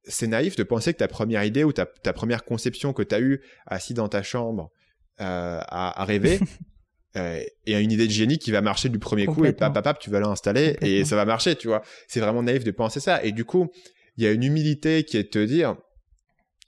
c'est 0.08 0.26
naïf 0.26 0.56
de 0.56 0.62
penser 0.62 0.92
que 0.92 0.98
ta 0.98 1.08
première 1.08 1.44
idée 1.44 1.64
ou 1.64 1.72
ta, 1.72 1.86
première 2.12 2.44
conception 2.44 2.92
que 2.92 3.02
tu 3.02 3.14
as 3.14 3.20
eue 3.20 3.40
assis 3.66 3.94
dans 3.94 4.08
ta 4.08 4.22
chambre 4.22 4.70
euh, 5.20 5.60
à, 5.66 6.04
rêver 6.04 6.40
euh, 7.16 7.42
et 7.66 7.78
une 7.78 7.92
idée 7.92 8.06
de 8.06 8.12
génie 8.12 8.38
qui 8.38 8.50
va 8.50 8.60
marcher 8.60 8.88
du 8.88 8.98
premier 8.98 9.26
coup 9.26 9.44
et 9.44 9.52
pap, 9.52 9.80
pap, 9.80 9.98
tu 9.98 10.10
vas 10.10 10.20
l'installer 10.20 10.76
et 10.80 11.04
ça 11.04 11.16
va 11.16 11.24
marcher, 11.24 11.56
tu 11.56 11.68
vois. 11.68 11.82
C'est 12.06 12.20
vraiment 12.20 12.42
naïf 12.42 12.64
de 12.64 12.70
penser 12.70 13.00
ça. 13.00 13.22
Et 13.22 13.32
du 13.32 13.44
coup, 13.44 13.68
il 14.16 14.24
y 14.24 14.26
a 14.26 14.32
une 14.32 14.42
humilité 14.42 15.04
qui 15.04 15.16
est 15.16 15.24
de 15.24 15.28
te 15.28 15.44
dire, 15.44 15.76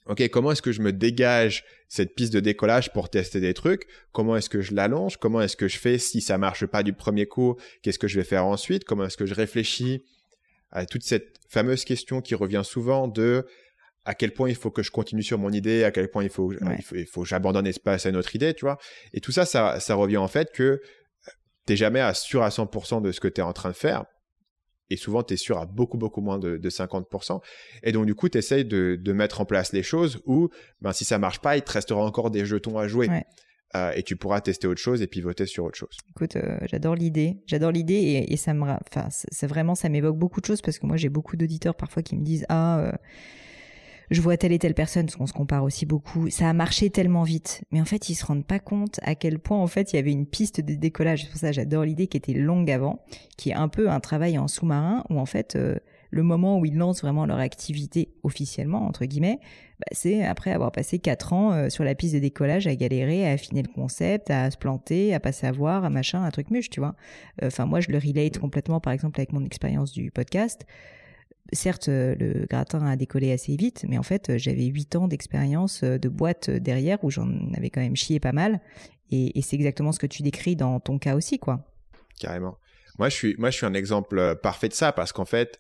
ok, 0.07 0.29
comment 0.29 0.53
est-ce 0.53 0.63
que 0.63 0.73
je 0.73 0.83
me 0.83 0.93
dégage 0.93 1.65
cette 1.89 2.15
piste 2.15 2.33
de 2.33 2.41
décollage 2.41 2.93
pour 2.93 3.09
tester 3.09 3.41
des 3.41 3.55
trucs? 3.55 3.87
Comment 4.13 4.37
est-ce 4.37 4.51
que 4.51 4.61
je 4.61 4.75
l'allonge? 4.75 5.17
Comment 5.17 5.41
est-ce 5.41 5.57
que 5.57 5.69
je 5.69 5.79
fais 5.79 5.99
si 5.99 6.21
ça 6.21 6.39
marche 6.39 6.67
pas 6.67 6.83
du 6.83 6.93
premier 6.93 7.27
coup? 7.27 7.57
Qu'est-ce 7.83 7.99
que 7.99 8.09
je 8.09 8.19
vais 8.19 8.25
faire 8.25 8.47
ensuite? 8.47 8.85
Comment 8.85 9.05
est-ce 9.05 9.17
que 9.17 9.27
je 9.27 9.35
réfléchis? 9.35 10.05
À 10.71 10.87
toute 10.87 11.03
cette 11.03 11.37
fameuse 11.49 11.85
question 11.85 12.21
qui 12.21 12.35
revient 12.35 12.63
souvent 12.65 13.09
de 13.09 13.47
à 14.05 14.15
quel 14.15 14.33
point 14.33 14.49
il 14.49 14.55
faut 14.55 14.71
que 14.71 14.83
je 14.83 14.91
continue 14.91 15.23
sur 15.23 15.39
mon 15.39 15.53
idée, 15.53 15.85
à 15.85 15.91
quel 15.91 16.11
point 16.11 16.25
il 16.25 16.31
faut, 16.31 16.53
il 16.53 16.83
faut, 16.83 16.97
il 16.97 17.07
faut 17.07 17.23
que 17.23 17.29
j'abandonne 17.29 17.67
espace 17.67 18.07
à 18.07 18.09
une 18.09 18.17
autre 18.17 18.35
idée, 18.35 18.55
tu 18.55 18.65
vois. 18.65 18.79
Et 19.13 19.21
tout 19.21 19.33
ça, 19.33 19.45
ça, 19.45 19.79
ça 19.79 19.95
revient 19.95 20.17
en 20.17 20.29
fait 20.29 20.53
que 20.53 20.81
t'es 21.67 21.77
jamais 21.77 22.01
à 22.01 22.15
sûr 22.15 22.43
à 22.43 22.49
100% 22.49 23.03
de 23.03 23.13
ce 23.13 23.21
que 23.21 23.29
tu 23.29 23.41
es 23.41 23.45
en 23.45 23.53
train 23.53 23.71
de 23.71 23.77
faire 23.77 24.05
et 24.91 24.97
souvent 24.97 25.23
tu 25.23 25.35
es 25.35 25.37
sûr 25.37 25.59
à 25.59 25.67
beaucoup 25.67 25.97
beaucoup 25.97 26.21
moins 26.21 26.39
de, 26.39 26.59
50%. 26.59 27.41
Et 27.83 27.93
donc 27.93 28.07
du 28.07 28.15
coup, 28.15 28.29
tu 28.29 28.39
essayes 28.39 28.65
de, 28.65 29.13
mettre 29.13 29.41
en 29.41 29.45
place 29.45 29.73
les 29.73 29.83
choses 29.83 30.21
où 30.27 30.51
ben, 30.81 30.93
si 30.93 31.05
ça 31.05 31.19
marche 31.19 31.41
pas, 31.41 31.57
il 31.57 31.63
te 31.63 31.73
restera 31.73 32.03
encore 32.03 32.31
des 32.31 32.45
jetons 32.45 32.79
à 32.79 32.89
jouer. 32.89 33.09
Euh, 33.77 33.93
et 33.95 34.03
tu 34.03 34.17
pourras 34.17 34.41
tester 34.41 34.67
autre 34.67 34.81
chose 34.81 35.01
et 35.01 35.07
pivoter 35.07 35.47
sur 35.47 35.65
autre 35.65 35.79
chose. 35.79 35.97
Écoute, 36.09 36.35
euh, 36.35 36.59
j'adore 36.69 36.97
l'idée, 36.97 37.39
j'adore 37.47 37.71
l'idée 37.71 38.27
et, 38.29 38.37
ça 38.37 38.53
me, 38.53 38.63
enfin, 38.63 39.07
c'est 39.11 39.47
vraiment, 39.47 39.77
ça 39.77 39.89
m'évoque 39.89 40.19
beaucoup 40.19 40.41
de 40.41 40.47
choses 40.47 40.61
parce 40.61 40.81
que 40.81 40.87
moi 40.87 40.97
j'ai 40.97 41.09
beaucoup 41.09 41.37
d'auditeurs 41.37 41.77
parfois 41.77 42.03
qui 42.03 42.17
me 42.17 42.25
disent 42.25 42.45
ah 42.49 42.81
euh, 42.81 42.93
je 44.11 44.21
vois 44.21 44.37
telle 44.37 44.51
et 44.51 44.59
telle 44.59 44.75
personne, 44.75 45.07
parce 45.07 45.15
qu'on 45.15 45.29
se 45.29 45.33
compare 45.33 45.63
aussi 45.63 45.87
beaucoup, 45.87 46.31
ça 46.31 46.51
a 46.51 46.53
marché 46.53 46.91
tellement 46.91 47.23
vite. 47.23 47.63
Mais 47.71 47.81
en 47.81 47.85
fait, 47.85 48.09
ils 48.09 48.17
se 48.17 48.27
rendent 48.27 48.45
pas 48.45 48.59
compte 48.59 48.99
à 49.05 49.15
quel 49.15 49.39
point, 49.39 49.57
en 49.57 49.69
fait, 49.69 49.93
il 49.93 49.97
y 49.97 49.99
avait 50.01 50.11
une 50.11 50.27
piste 50.27 50.61
de 50.61 50.75
décollage. 50.75 51.23
C'est 51.23 51.31
pour 51.31 51.39
ça 51.39 51.53
j'adore 51.53 51.85
l'idée 51.85 52.09
qui 52.09 52.17
était 52.17 52.33
longue 52.33 52.73
avant, 52.73 53.05
qui 53.37 53.51
est 53.51 53.55
un 53.55 53.69
peu 53.69 53.89
un 53.89 54.01
travail 54.01 54.37
en 54.37 54.49
sous-marin, 54.49 55.05
où 55.11 55.21
en 55.21 55.27
fait, 55.27 55.57
le 56.11 56.23
moment 56.23 56.59
où 56.59 56.67
ils 56.67 56.77
lancent 56.77 57.03
vraiment 57.03 57.27
leur 57.27 57.39
activité 57.39 58.13
officiellement, 58.23 58.87
entre 58.87 59.05
guillemets, 59.05 59.39
bah, 59.79 59.87
c'est 59.93 60.25
après 60.25 60.53
avoir 60.53 60.73
passé 60.73 60.99
quatre 60.99 61.33
ans 61.33 61.53
euh, 61.53 61.69
sur 61.69 61.85
la 61.85 61.95
piste 61.95 62.15
de 62.15 62.21
décollage 62.21 62.67
à 62.67 62.75
galérer, 62.75 63.29
à 63.29 63.33
affiner 63.33 63.63
le 63.63 63.73
concept, 63.73 64.31
à 64.31 64.51
se 64.51 64.59
planter, 64.59 65.15
à 65.15 65.21
pas 65.21 65.33
savoir, 65.33 65.85
à 65.85 65.91
machin, 65.91 66.23
un 66.23 66.31
truc 66.31 66.51
muche, 66.51 66.71
tu 66.71 66.81
vois. 66.81 66.95
Enfin, 67.43 67.67
moi, 67.67 67.81
je 67.81 67.91
le 67.91 67.99
relate 67.99 68.39
complètement, 68.39 68.81
par 68.81 68.93
exemple, 68.93 69.21
avec 69.21 69.33
mon 69.33 69.45
expérience 69.45 69.93
du 69.93 70.11
podcast 70.11 70.67
certes, 71.53 71.89
euh, 71.89 72.15
le 72.19 72.47
gratin 72.47 72.85
a 72.87 72.97
décollé 72.97 73.33
assez 73.33 73.57
vite, 73.57 73.85
mais 73.89 73.99
en 73.99 74.03
fait, 74.03 74.31
euh, 74.31 74.39
j'avais 74.39 74.67
huit 74.67 74.95
ans 74.97 75.09
d'expérience 75.09 75.83
de 75.83 76.09
boîte 76.09 76.51
derrière 76.51 77.03
où 77.05 77.11
j'en 77.11 77.29
avais 77.57 77.71
quand 77.71 77.81
même 77.81 77.97
chié 77.97 78.21
pas 78.21 78.33
mal. 78.33 78.61
Et, 79.11 79.41
c'est 79.43 79.57
exactement 79.57 79.91
ce 79.91 79.99
que 79.99 80.07
tu 80.07 80.23
décris 80.23 80.55
dans 80.55 80.79
ton 80.79 80.99
cas 80.99 81.17
aussi, 81.17 81.41
quoi. 81.41 81.67
Carrément. 82.21 82.59
Moi, 82.99 83.09
je 83.09 83.15
suis, 83.17 83.35
moi, 83.39 83.51
je 83.51 83.57
suis 83.57 83.67
un 83.67 83.75
exemple 83.75 84.37
parfait 84.41 84.69
de 84.69 84.73
ça 84.73 84.93
parce 84.93 85.13
qu'en 85.13 85.25
fait, 85.25 85.59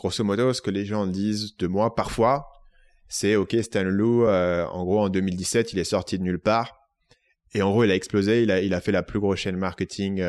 grosso 0.00 0.24
modo, 0.24 0.52
ce 0.54 0.62
que 0.62 0.70
les 0.70 0.86
gens 0.86 1.06
disent 1.06 1.56
de 1.58 1.66
moi 1.66 1.94
parfois, 1.94 2.46
c'est 3.08 3.36
OK, 3.36 3.54
Stan 3.60 3.82
Lou, 3.82 4.26
en 4.26 4.84
gros, 4.84 5.00
en 5.00 5.08
2017, 5.10 5.74
il 5.74 5.78
est 5.78 5.84
sorti 5.84 6.18
de 6.18 6.22
nulle 6.22 6.38
part. 6.38 6.76
Et 7.52 7.62
en 7.62 7.70
gros, 7.70 7.84
il 7.84 7.90
a 7.90 7.96
explosé, 7.96 8.42
il 8.42 8.50
a, 8.50 8.62
il 8.62 8.72
a 8.72 8.80
fait 8.80 8.92
la 8.92 9.02
plus 9.02 9.18
grosse 9.18 9.40
chaîne 9.40 9.56
marketing 9.56 10.22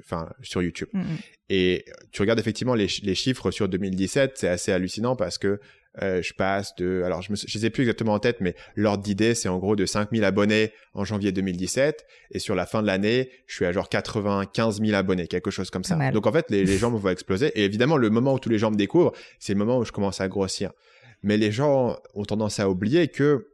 enfin, 0.00 0.28
sur 0.40 0.62
YouTube. 0.62 0.88
Mm, 0.94 1.00
mm. 1.00 1.18
Et 1.50 1.84
tu 2.10 2.22
regardes 2.22 2.40
effectivement 2.40 2.74
les, 2.74 2.88
les 3.02 3.14
chiffres 3.14 3.50
sur 3.50 3.68
2017, 3.68 4.32
c'est 4.36 4.48
assez 4.48 4.72
hallucinant 4.72 5.14
parce 5.14 5.38
que 5.38 5.60
euh, 6.00 6.22
je 6.22 6.32
passe 6.32 6.74
de, 6.76 7.02
alors 7.04 7.20
je 7.20 7.32
ne 7.32 7.36
sais 7.36 7.70
plus 7.70 7.82
exactement 7.82 8.14
en 8.14 8.18
tête, 8.18 8.38
mais 8.40 8.54
l'ordre 8.76 9.02
d'idée, 9.02 9.34
c'est 9.34 9.48
en 9.48 9.58
gros 9.58 9.76
de 9.76 9.84
5000 9.84 10.24
abonnés 10.24 10.72
en 10.94 11.04
janvier 11.04 11.32
2017. 11.32 12.06
Et 12.30 12.38
sur 12.38 12.54
la 12.54 12.64
fin 12.64 12.80
de 12.80 12.86
l'année, 12.86 13.30
je 13.46 13.56
suis 13.56 13.66
à 13.66 13.72
genre 13.72 13.88
95 13.88 14.80
000 14.80 14.94
abonnés, 14.94 15.26
quelque 15.26 15.50
chose 15.50 15.70
comme 15.70 15.84
ça. 15.84 16.10
Donc 16.10 16.26
en 16.26 16.32
fait, 16.32 16.50
les, 16.50 16.64
les 16.64 16.78
gens 16.78 16.90
me 16.90 16.96
voient 16.96 17.12
exploser. 17.12 17.48
Et 17.54 17.64
évidemment, 17.64 17.98
le 17.98 18.08
moment 18.08 18.34
où 18.34 18.38
tous 18.38 18.48
les 18.48 18.58
gens 18.58 18.70
me 18.70 18.76
découvrent, 18.76 19.12
c'est 19.38 19.52
le 19.52 19.58
moment 19.58 19.78
où 19.78 19.84
je 19.84 19.92
commence 19.92 20.20
à 20.20 20.28
grossir. 20.28 20.72
Mais 21.22 21.36
les 21.36 21.52
gens 21.52 21.98
ont 22.14 22.24
tendance 22.24 22.58
à 22.58 22.68
oublier 22.68 23.08
que 23.08 23.48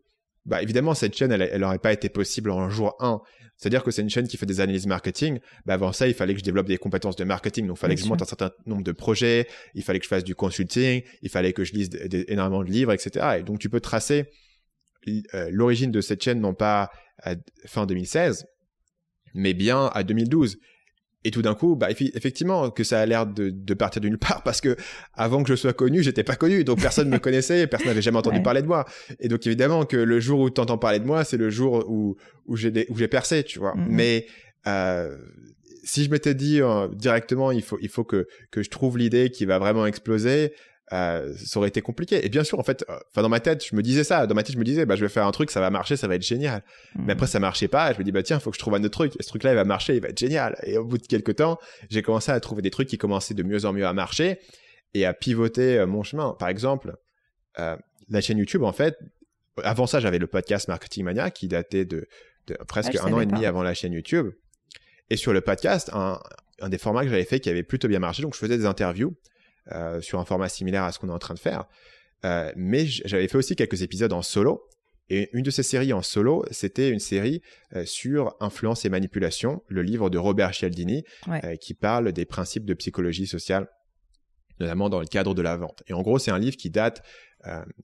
bah 0.46 0.62
évidemment 0.62 0.94
cette 0.94 1.14
chaîne 1.14 1.30
elle 1.30 1.60
n'aurait 1.60 1.78
pas 1.78 1.92
été 1.92 2.08
possible 2.08 2.50
en 2.50 2.70
jour 2.70 2.96
1 3.00 3.20
c'est-à-dire 3.58 3.82
que 3.82 3.90
c'est 3.90 4.02
une 4.02 4.08
chaîne 4.08 4.28
qui 4.28 4.36
fait 4.36 4.46
des 4.46 4.60
analyses 4.60 4.86
marketing. 4.86 5.40
Bah 5.66 5.74
avant 5.74 5.92
ça, 5.92 6.06
il 6.06 6.14
fallait 6.14 6.32
que 6.32 6.38
je 6.38 6.44
développe 6.44 6.68
des 6.68 6.78
compétences 6.78 7.16
de 7.16 7.24
marketing. 7.24 7.66
Donc, 7.66 7.76
il 7.76 7.80
fallait 7.80 7.96
que 7.96 8.00
je 8.00 8.06
monte 8.06 8.22
un 8.22 8.24
certain 8.24 8.52
nombre 8.66 8.84
de 8.84 8.92
projets. 8.92 9.48
Il 9.74 9.82
fallait 9.82 9.98
que 9.98 10.04
je 10.04 10.08
fasse 10.08 10.22
du 10.22 10.36
consulting. 10.36 11.02
Il 11.22 11.28
fallait 11.28 11.52
que 11.52 11.64
je 11.64 11.72
lise 11.72 11.90
énormément 12.28 12.62
de 12.62 12.70
livres, 12.70 12.92
etc. 12.92 13.38
Et 13.40 13.42
donc, 13.42 13.58
tu 13.58 13.68
peux 13.68 13.80
tracer 13.80 14.30
euh, 15.34 15.48
l'origine 15.50 15.90
de 15.90 16.00
cette 16.00 16.22
chaîne, 16.22 16.40
non 16.40 16.54
pas 16.54 16.90
à 17.22 17.34
fin 17.66 17.84
2016, 17.84 18.46
mais 19.34 19.54
bien 19.54 19.90
à 19.92 20.04
2012. 20.04 20.56
Et 21.24 21.32
tout 21.32 21.42
d'un 21.42 21.54
coup, 21.54 21.74
bah, 21.74 21.90
effectivement, 21.90 22.70
que 22.70 22.84
ça 22.84 23.00
a 23.00 23.06
l'air 23.06 23.26
de, 23.26 23.50
de, 23.50 23.74
partir 23.74 24.00
d'une 24.00 24.18
part 24.18 24.42
parce 24.44 24.60
que 24.60 24.76
avant 25.14 25.42
que 25.42 25.48
je 25.48 25.56
sois 25.56 25.72
connu, 25.72 26.02
j'étais 26.02 26.22
pas 26.22 26.36
connu, 26.36 26.62
donc 26.62 26.80
personne 26.80 27.08
me 27.08 27.18
connaissait, 27.18 27.66
personne 27.66 27.88
n'avait 27.88 28.02
jamais 28.02 28.18
entendu 28.18 28.40
parler 28.40 28.62
de 28.62 28.68
moi. 28.68 28.84
Et 29.18 29.28
donc 29.28 29.44
évidemment 29.46 29.84
que 29.84 29.96
le 29.96 30.20
jour 30.20 30.40
où 30.40 30.50
tu 30.50 30.60
entends 30.60 30.78
parler 30.78 31.00
de 31.00 31.04
moi, 31.04 31.24
c'est 31.24 31.36
le 31.36 31.50
jour 31.50 31.84
où 31.88 32.16
où 32.46 32.56
j'ai 32.56 32.86
où 32.88 32.96
j'ai 32.96 33.08
percé, 33.08 33.42
tu 33.42 33.58
vois. 33.58 33.74
Mm-hmm. 33.74 33.86
Mais 33.88 34.26
euh, 34.68 35.16
si 35.82 36.04
je 36.04 36.10
m'étais 36.10 36.34
dit 36.34 36.60
euh, 36.60 36.86
directement, 36.88 37.50
il 37.50 37.62
faut 37.62 37.78
il 37.80 37.88
faut 37.88 38.04
que 38.04 38.28
que 38.52 38.62
je 38.62 38.70
trouve 38.70 38.96
l'idée 38.96 39.30
qui 39.30 39.44
va 39.44 39.58
vraiment 39.58 39.86
exploser, 39.86 40.52
euh, 40.92 41.34
ça 41.36 41.58
aurait 41.58 41.68
été 41.68 41.82
compliqué. 41.82 42.24
Et 42.24 42.28
bien 42.28 42.44
sûr, 42.44 42.58
en 42.58 42.62
fait, 42.62 42.84
euh, 42.88 43.22
dans 43.22 43.28
ma 43.28 43.40
tête, 43.40 43.64
je 43.64 43.76
me 43.76 43.82
disais 43.82 44.04
ça. 44.04 44.26
Dans 44.26 44.34
ma 44.34 44.42
tête, 44.42 44.54
je 44.54 44.58
me 44.58 44.64
disais, 44.64 44.86
bah 44.86 44.96
je 44.96 45.04
vais 45.04 45.08
faire 45.08 45.26
un 45.26 45.30
truc, 45.32 45.50
ça 45.50 45.60
va 45.60 45.70
marcher, 45.70 45.96
ça 45.96 46.08
va 46.08 46.14
être 46.14 46.22
génial. 46.22 46.62
Mais 46.94 47.04
hmm. 47.04 47.10
après, 47.10 47.26
ça 47.26 47.40
marchait 47.40 47.68
pas. 47.68 47.90
Et 47.90 47.94
je 47.94 47.98
me 47.98 48.04
dis, 48.04 48.12
bah 48.12 48.22
tiens, 48.22 48.40
faut 48.40 48.50
que 48.50 48.56
je 48.56 48.60
trouve 48.60 48.74
un 48.74 48.84
autre 48.84 48.90
truc. 48.90 49.14
Et 49.18 49.22
ce 49.22 49.28
truc-là, 49.28 49.52
il 49.52 49.56
va 49.56 49.64
marcher, 49.64 49.96
il 49.96 50.00
va 50.00 50.08
être 50.08 50.18
génial. 50.18 50.56
Et 50.64 50.78
au 50.78 50.84
bout 50.84 50.98
de 50.98 51.06
quelques 51.06 51.36
temps, 51.36 51.58
j'ai 51.90 52.02
commencé 52.02 52.32
à 52.32 52.40
trouver 52.40 52.62
des 52.62 52.70
trucs 52.70 52.88
qui 52.88 52.98
commençaient 52.98 53.34
de 53.34 53.42
mieux 53.42 53.64
en 53.64 53.72
mieux 53.72 53.86
à 53.86 53.92
marcher 53.92 54.38
et 54.94 55.04
à 55.04 55.12
pivoter 55.12 55.78
euh, 55.78 55.86
mon 55.86 56.02
chemin. 56.02 56.34
Par 56.38 56.48
exemple, 56.48 56.94
la 58.08 58.20
chaîne 58.20 58.38
YouTube, 58.38 58.62
en 58.62 58.72
fait, 58.72 58.96
avant 59.64 59.88
ça, 59.88 59.98
j'avais 59.98 60.20
le 60.20 60.28
podcast 60.28 60.68
Marketing 60.68 61.04
Mania 61.04 61.32
qui 61.32 61.48
datait 61.48 61.84
de, 61.84 62.06
de 62.46 62.54
presque 62.68 62.96
ah, 63.00 63.06
un 63.06 63.12
an 63.12 63.20
et 63.20 63.26
demi 63.26 63.44
avant 63.46 63.64
la 63.64 63.74
chaîne 63.74 63.92
YouTube. 63.92 64.30
Et 65.10 65.16
sur 65.16 65.32
le 65.32 65.40
podcast, 65.40 65.90
un, 65.92 66.20
un 66.60 66.68
des 66.68 66.78
formats 66.78 67.02
que 67.02 67.08
j'avais 67.08 67.24
fait 67.24 67.40
qui 67.40 67.50
avait 67.50 67.64
plutôt 67.64 67.88
bien 67.88 67.98
marché, 67.98 68.22
donc 68.22 68.34
je 68.34 68.38
faisais 68.38 68.56
des 68.56 68.66
interviews 68.66 69.16
euh, 69.72 70.00
sur 70.00 70.18
un 70.18 70.24
format 70.24 70.48
similaire 70.48 70.84
à 70.84 70.92
ce 70.92 70.98
qu'on 70.98 71.08
est 71.08 71.12
en 71.12 71.18
train 71.18 71.34
de 71.34 71.38
faire. 71.38 71.64
Euh, 72.24 72.52
mais 72.56 72.86
j'avais 72.86 73.28
fait 73.28 73.38
aussi 73.38 73.56
quelques 73.56 73.82
épisodes 73.82 74.12
en 74.12 74.22
solo. 74.22 74.64
Et 75.10 75.30
une 75.32 75.42
de 75.42 75.50
ces 75.50 75.62
séries 75.62 75.92
en 75.94 76.02
solo, 76.02 76.44
c'était 76.50 76.90
une 76.90 76.98
série 76.98 77.40
euh, 77.74 77.84
sur 77.86 78.36
influence 78.40 78.84
et 78.84 78.90
manipulation, 78.90 79.62
le 79.68 79.82
livre 79.82 80.10
de 80.10 80.18
Robert 80.18 80.52
Cialdini, 80.52 81.04
qui 81.60 81.74
parle 81.74 82.12
des 82.12 82.26
principes 82.26 82.66
de 82.66 82.74
psychologie 82.74 83.26
sociale, 83.26 83.68
notamment 84.60 84.90
dans 84.90 85.00
le 85.00 85.06
cadre 85.06 85.34
de 85.34 85.40
la 85.40 85.56
vente. 85.56 85.82
Et 85.86 85.94
en 85.94 86.02
gros, 86.02 86.18
c'est 86.18 86.30
un 86.30 86.38
livre 86.38 86.56
qui 86.56 86.68
date 86.68 87.02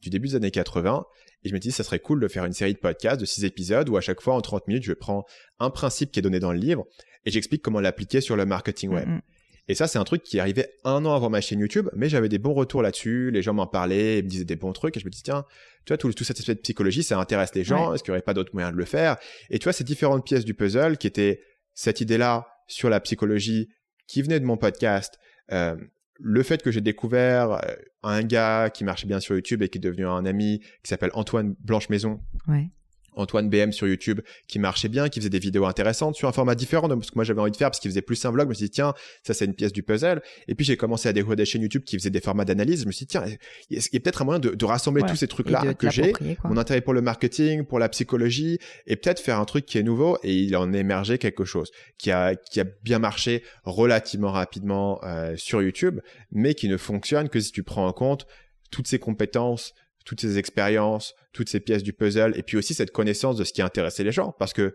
du 0.03 0.11
début 0.11 0.29
des 0.29 0.35
années 0.35 0.51
80. 0.51 1.07
Et 1.45 1.49
je 1.49 1.55
me 1.55 1.59
dis, 1.59 1.73
ça 1.73 1.83
serait 1.83 2.01
cool 2.01 2.21
de 2.21 2.29
faire 2.29 2.45
une 2.45 2.53
série 2.53 2.75
de 2.75 2.79
podcasts 2.79 3.21
de 3.21 3.25
six 3.25 3.45
épisodes 3.45 3.89
où 3.89 3.97
à 3.97 4.03
chaque 4.03 4.21
fois, 4.21 4.35
en 4.35 4.43
30 4.43 4.69
minutes, 4.69 4.85
je 4.85 4.93
prends 4.93 5.25
un 5.61 5.71
principe 5.71 6.13
qui 6.13 6.19
est 6.19 6.23
donné 6.23 6.41
dans 6.41 6.53
le 6.53 6.59
livre 6.59 6.85
et 7.25 7.31
j'explique 7.31 7.63
comment 7.63 7.81
l'appliquer 7.81 8.21
sur 8.21 8.37
le 8.37 8.45
marketing 8.45 8.91
web. 8.91 9.09
Mm. 9.09 9.21
Et 9.69 9.75
ça, 9.75 9.87
c'est 9.87 9.99
un 9.99 10.05
truc 10.05 10.23
qui 10.23 10.39
arrivait 10.39 10.75
un 10.85 11.05
an 11.07 11.15
avant 11.15 11.31
ma 11.31 11.41
chaîne 11.41 11.61
YouTube, 11.61 11.89
mais 11.95 12.09
j'avais 12.09 12.29
des 12.29 12.39
bons 12.39 12.53
retours 12.53 12.83
là-dessus. 12.83 13.31
Les 13.31 13.41
gens 13.41 13.55
m'en 13.55 13.67
parlaient, 13.67 14.19
ils 14.19 14.25
me 14.25 14.29
disaient 14.29 14.45
des 14.45 14.57
bons 14.57 14.73
trucs, 14.73 14.97
et 14.97 15.01
je 15.01 15.07
me 15.07 15.11
dis 15.11 15.23
tiens, 15.23 15.45
tu 15.87 15.93
vois, 15.93 15.99
tout, 15.99 16.13
tout 16.13 16.25
cet 16.25 16.39
aspect 16.39 16.55
de 16.55 16.61
psychologie, 16.61 17.03
ça 17.03 17.19
intéresse 17.19 17.55
les 17.55 17.65
gens. 17.65 17.95
Est-ce 17.95 18.03
qu'il 18.03 18.13
n'y 18.13 18.17
aurait 18.17 18.23
pas 18.23 18.35
d'autres 18.35 18.53
moyens 18.53 18.73
de 18.73 18.79
le 18.79 18.85
faire? 18.85 19.17
Et 19.51 19.59
tu 19.59 19.65
vois, 19.65 19.73
ces 19.73 19.85
différentes 19.85 20.25
pièces 20.25 20.45
du 20.45 20.55
puzzle 20.55 20.99
qui 20.99 21.07
étaient 21.07 21.41
cette 21.73 22.01
idée-là 22.01 22.47
sur 22.67 22.91
la 22.91 23.01
psychologie 23.01 23.69
qui 24.07 24.23
venait 24.23 24.41
de 24.41 24.45
mon 24.45 24.57
podcast, 24.57 25.19
euh, 25.53 25.77
le 26.21 26.43
fait 26.43 26.63
que 26.63 26.71
j'ai 26.71 26.81
découvert 26.81 27.53
euh, 27.53 27.75
un 28.03 28.23
gars 28.23 28.71
qui 28.71 28.85
marchait 28.85 29.07
bien 29.07 29.21
sur 29.21 29.35
YouTube 29.35 29.63
et 29.63 29.69
qui 29.69 29.79
est 29.79 29.81
devenu 29.81 30.07
un 30.07 30.25
ami 30.25 30.61
qui 30.61 30.89
s'appelle 30.89 31.11
Antoine 31.15 31.55
Blanche 31.61 31.89
Maison. 31.89 32.21
Ouais. 32.49 32.71
Antoine 33.17 33.49
BM 33.49 33.73
sur 33.73 33.87
YouTube 33.87 34.21
qui 34.49 34.59
marchait 34.59 34.89
bien, 34.89 35.09
qui 35.09 35.21
faisait 35.21 35.31
des 35.31 35.39
vidéos 35.39 35.67
intéressantes 35.67 36.17
sur 36.17 36.29
un 36.29 36.33
format 36.33 36.55
différent 36.55 36.89
de 36.89 37.03
ce 37.03 37.11
que 37.11 37.17
moi 37.17 37.25
j'avais 37.25 37.41
envie 37.41 37.51
de 37.51 37.57
faire 37.57 37.71
parce 37.71 37.81
qu'il 37.81 37.91
faisait 37.91 38.03
plus 38.03 38.25
un 38.25 38.31
vlog. 38.31 38.47
Je 38.47 38.49
me 38.51 38.55
suis 38.55 38.65
dit, 38.67 38.71
tiens, 38.71 38.95
ça 39.23 39.35
c'est 39.35 39.45
une 39.45 39.55
pièce 39.55 39.73
du 39.73 39.83
puzzle. 39.83 40.23
Et 40.49 40.55
puis 40.55 40.65
j'ai 40.65 40.77
commencé 40.77 41.09
à 41.09 41.13
découvrir 41.13 41.37
des 41.37 41.45
chaînes 41.45 41.63
YouTube 41.63 41.85
qui 41.85 41.99
faisaient 41.99 42.11
des 42.11 42.21
formats 42.21 42.45
d'analyse. 42.45 42.83
Je 42.83 42.87
me 42.87 42.93
suis 42.93 43.07
dit, 43.07 43.11
tiens, 43.11 43.25
il 43.71 43.77
y 43.77 43.97
a 43.97 44.01
peut-être 44.01 44.23
un 44.23 44.25
moyen 44.25 44.41
de, 44.41 44.65
rassembler 44.65 45.03
tous 45.07 45.17
ces 45.17 45.29
trucs-là 45.29 45.75
que 45.75 45.91
j'ai, 45.91 46.13
mon 46.45 46.57
intérêt 46.57 46.81
pour 46.81 46.95
le 46.95 47.03
marketing, 47.03 47.65
pour 47.65 47.79
la 47.79 47.89
psychologie, 47.89 48.59
et 48.87 48.97
peut-être 48.97 49.21
faire 49.21 49.39
un 49.39 49.45
truc 49.45 49.67
qui 49.67 49.79
est 49.79 49.83
nouveau. 49.83 50.19
Et 50.23 50.35
il 50.35 50.57
en 50.57 50.73
émergé 50.73 51.19
quelque 51.19 51.45
chose 51.45 51.71
qui 51.99 52.11
a, 52.11 52.35
qui 52.35 52.61
a 52.61 52.65
bien 52.83 52.99
marché 52.99 53.43
relativement 53.65 54.33
rapidement 54.33 55.01
euh, 55.05 55.35
sur 55.37 55.63
YouTube, 55.63 56.01
mais 56.33 56.55
qui 56.55 56.69
ne 56.69 56.77
fonctionne 56.77 57.29
que 57.29 57.41
si 57.41 57.53
tu 57.53 57.63
prends 57.63 57.87
en 57.87 57.93
compte 57.93 58.27
toutes 58.71 58.89
ces 58.89 58.99
compétences, 58.99 59.75
toutes 60.05 60.21
ces 60.21 60.39
expériences, 60.39 61.15
toutes 61.33 61.49
ces 61.49 61.61
pièces 61.61 61.83
du 61.83 61.93
puzzle, 61.93 62.33
et 62.37 62.43
puis 62.43 62.57
aussi 62.57 62.75
cette 62.75 62.91
connaissance 62.91 63.37
de 63.37 63.45
ce 63.45 63.53
qui 63.53 63.63
intéressait 63.63 64.05
les 64.05 64.13
gens, 64.13 64.33
parce 64.39 64.53
que 64.53 64.75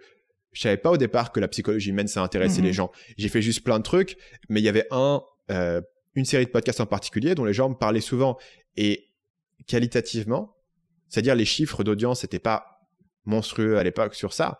je 0.52 0.62
savais 0.62 0.78
pas 0.78 0.92
au 0.92 0.98
départ 0.98 1.32
que 1.32 1.40
la 1.40 1.48
psychologie 1.48 1.92
humaine 1.92 2.08
ça 2.08 2.24
intéressait 2.24 2.62
les 2.62 2.70
mhm. 2.70 2.74
gens. 2.74 2.92
J'ai 3.18 3.30
fait 3.30 3.42
juste 3.42 3.64
plein 3.64 3.78
de 3.78 3.84
trucs, 3.84 4.18
mais 4.50 4.60
il 4.60 4.64
y 4.64 4.70
avait 4.70 4.88
un, 4.92 5.22
euh, 5.52 5.82
une 6.16 6.26
série 6.26 6.46
de 6.46 6.50
podcasts 6.50 6.82
en 6.82 6.88
particulier 6.88 7.36
dont 7.36 7.46
les 7.46 7.54
gens 7.54 7.70
me 7.70 7.76
parlaient 7.76 8.02
souvent 8.02 8.38
et 8.76 9.10
qualitativement, 9.68 10.56
c'est-à-dire 11.08 11.36
les 11.36 11.46
chiffres 11.46 11.84
d'audience 11.84 12.24
n'étaient 12.24 12.40
pas 12.40 12.88
monstrueux 13.26 13.78
à 13.78 13.84
l'époque 13.84 14.16
sur 14.16 14.34
ça, 14.34 14.60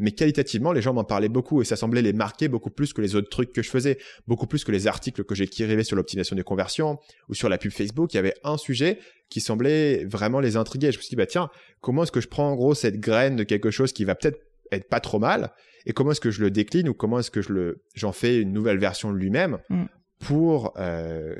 mais 0.00 0.12
qualitativement, 0.12 0.72
les 0.72 0.82
gens 0.82 0.94
m'en 0.94 1.04
parlaient 1.04 1.28
beaucoup 1.28 1.62
et 1.62 1.64
ça 1.64 1.76
semblait 1.76 2.02
les 2.02 2.12
marquer 2.12 2.48
beaucoup 2.48 2.70
plus 2.70 2.92
que 2.92 3.00
les 3.00 3.14
autres 3.14 3.28
trucs 3.28 3.52
que 3.52 3.62
je 3.62 3.70
faisais, 3.70 3.98
beaucoup 4.26 4.46
plus 4.46 4.64
que 4.64 4.72
les 4.72 4.86
articles 4.86 5.24
que 5.24 5.34
j'écrivais 5.34 5.84
sur 5.84 5.96
l'optimisation 5.96 6.34
des 6.34 6.42
conversions 6.42 6.98
ou 7.28 7.34
sur 7.34 7.48
la 7.48 7.58
pub 7.58 7.70
Facebook. 7.70 8.12
Il 8.14 8.16
y 8.16 8.18
avait 8.18 8.34
un 8.42 8.56
sujet 8.56 8.98
qui 9.28 9.40
semblait 9.40 10.04
vraiment 10.06 10.40
les 10.40 10.56
intriguer. 10.56 10.90
Je 10.90 10.98
me 10.98 11.02
suis 11.02 11.10
dit, 11.10 11.16
bah 11.16 11.26
tiens, 11.26 11.50
comment 11.80 12.02
est-ce 12.02 12.12
que 12.12 12.20
je 12.20 12.28
prends 12.28 12.50
en 12.50 12.56
gros 12.56 12.74
cette 12.74 12.98
graine 12.98 13.36
de 13.36 13.44
quelque 13.44 13.70
chose 13.70 13.92
qui 13.92 14.04
va 14.04 14.14
peut-être 14.14 14.40
être 14.72 14.88
pas 14.88 15.00
trop 15.00 15.18
mal 15.18 15.50
et 15.84 15.92
comment 15.92 16.12
est-ce 16.12 16.20
que 16.20 16.30
je 16.30 16.40
le 16.40 16.50
décline 16.50 16.88
ou 16.88 16.94
comment 16.94 17.18
est-ce 17.18 17.30
que 17.30 17.42
je 17.42 17.52
le 17.52 17.82
j'en 17.94 18.12
fais 18.12 18.40
une 18.40 18.52
nouvelle 18.52 18.78
version 18.78 19.10
lui-même 19.12 19.58
mm 19.68 19.84
pour 20.20 20.74
euh, 20.76 21.34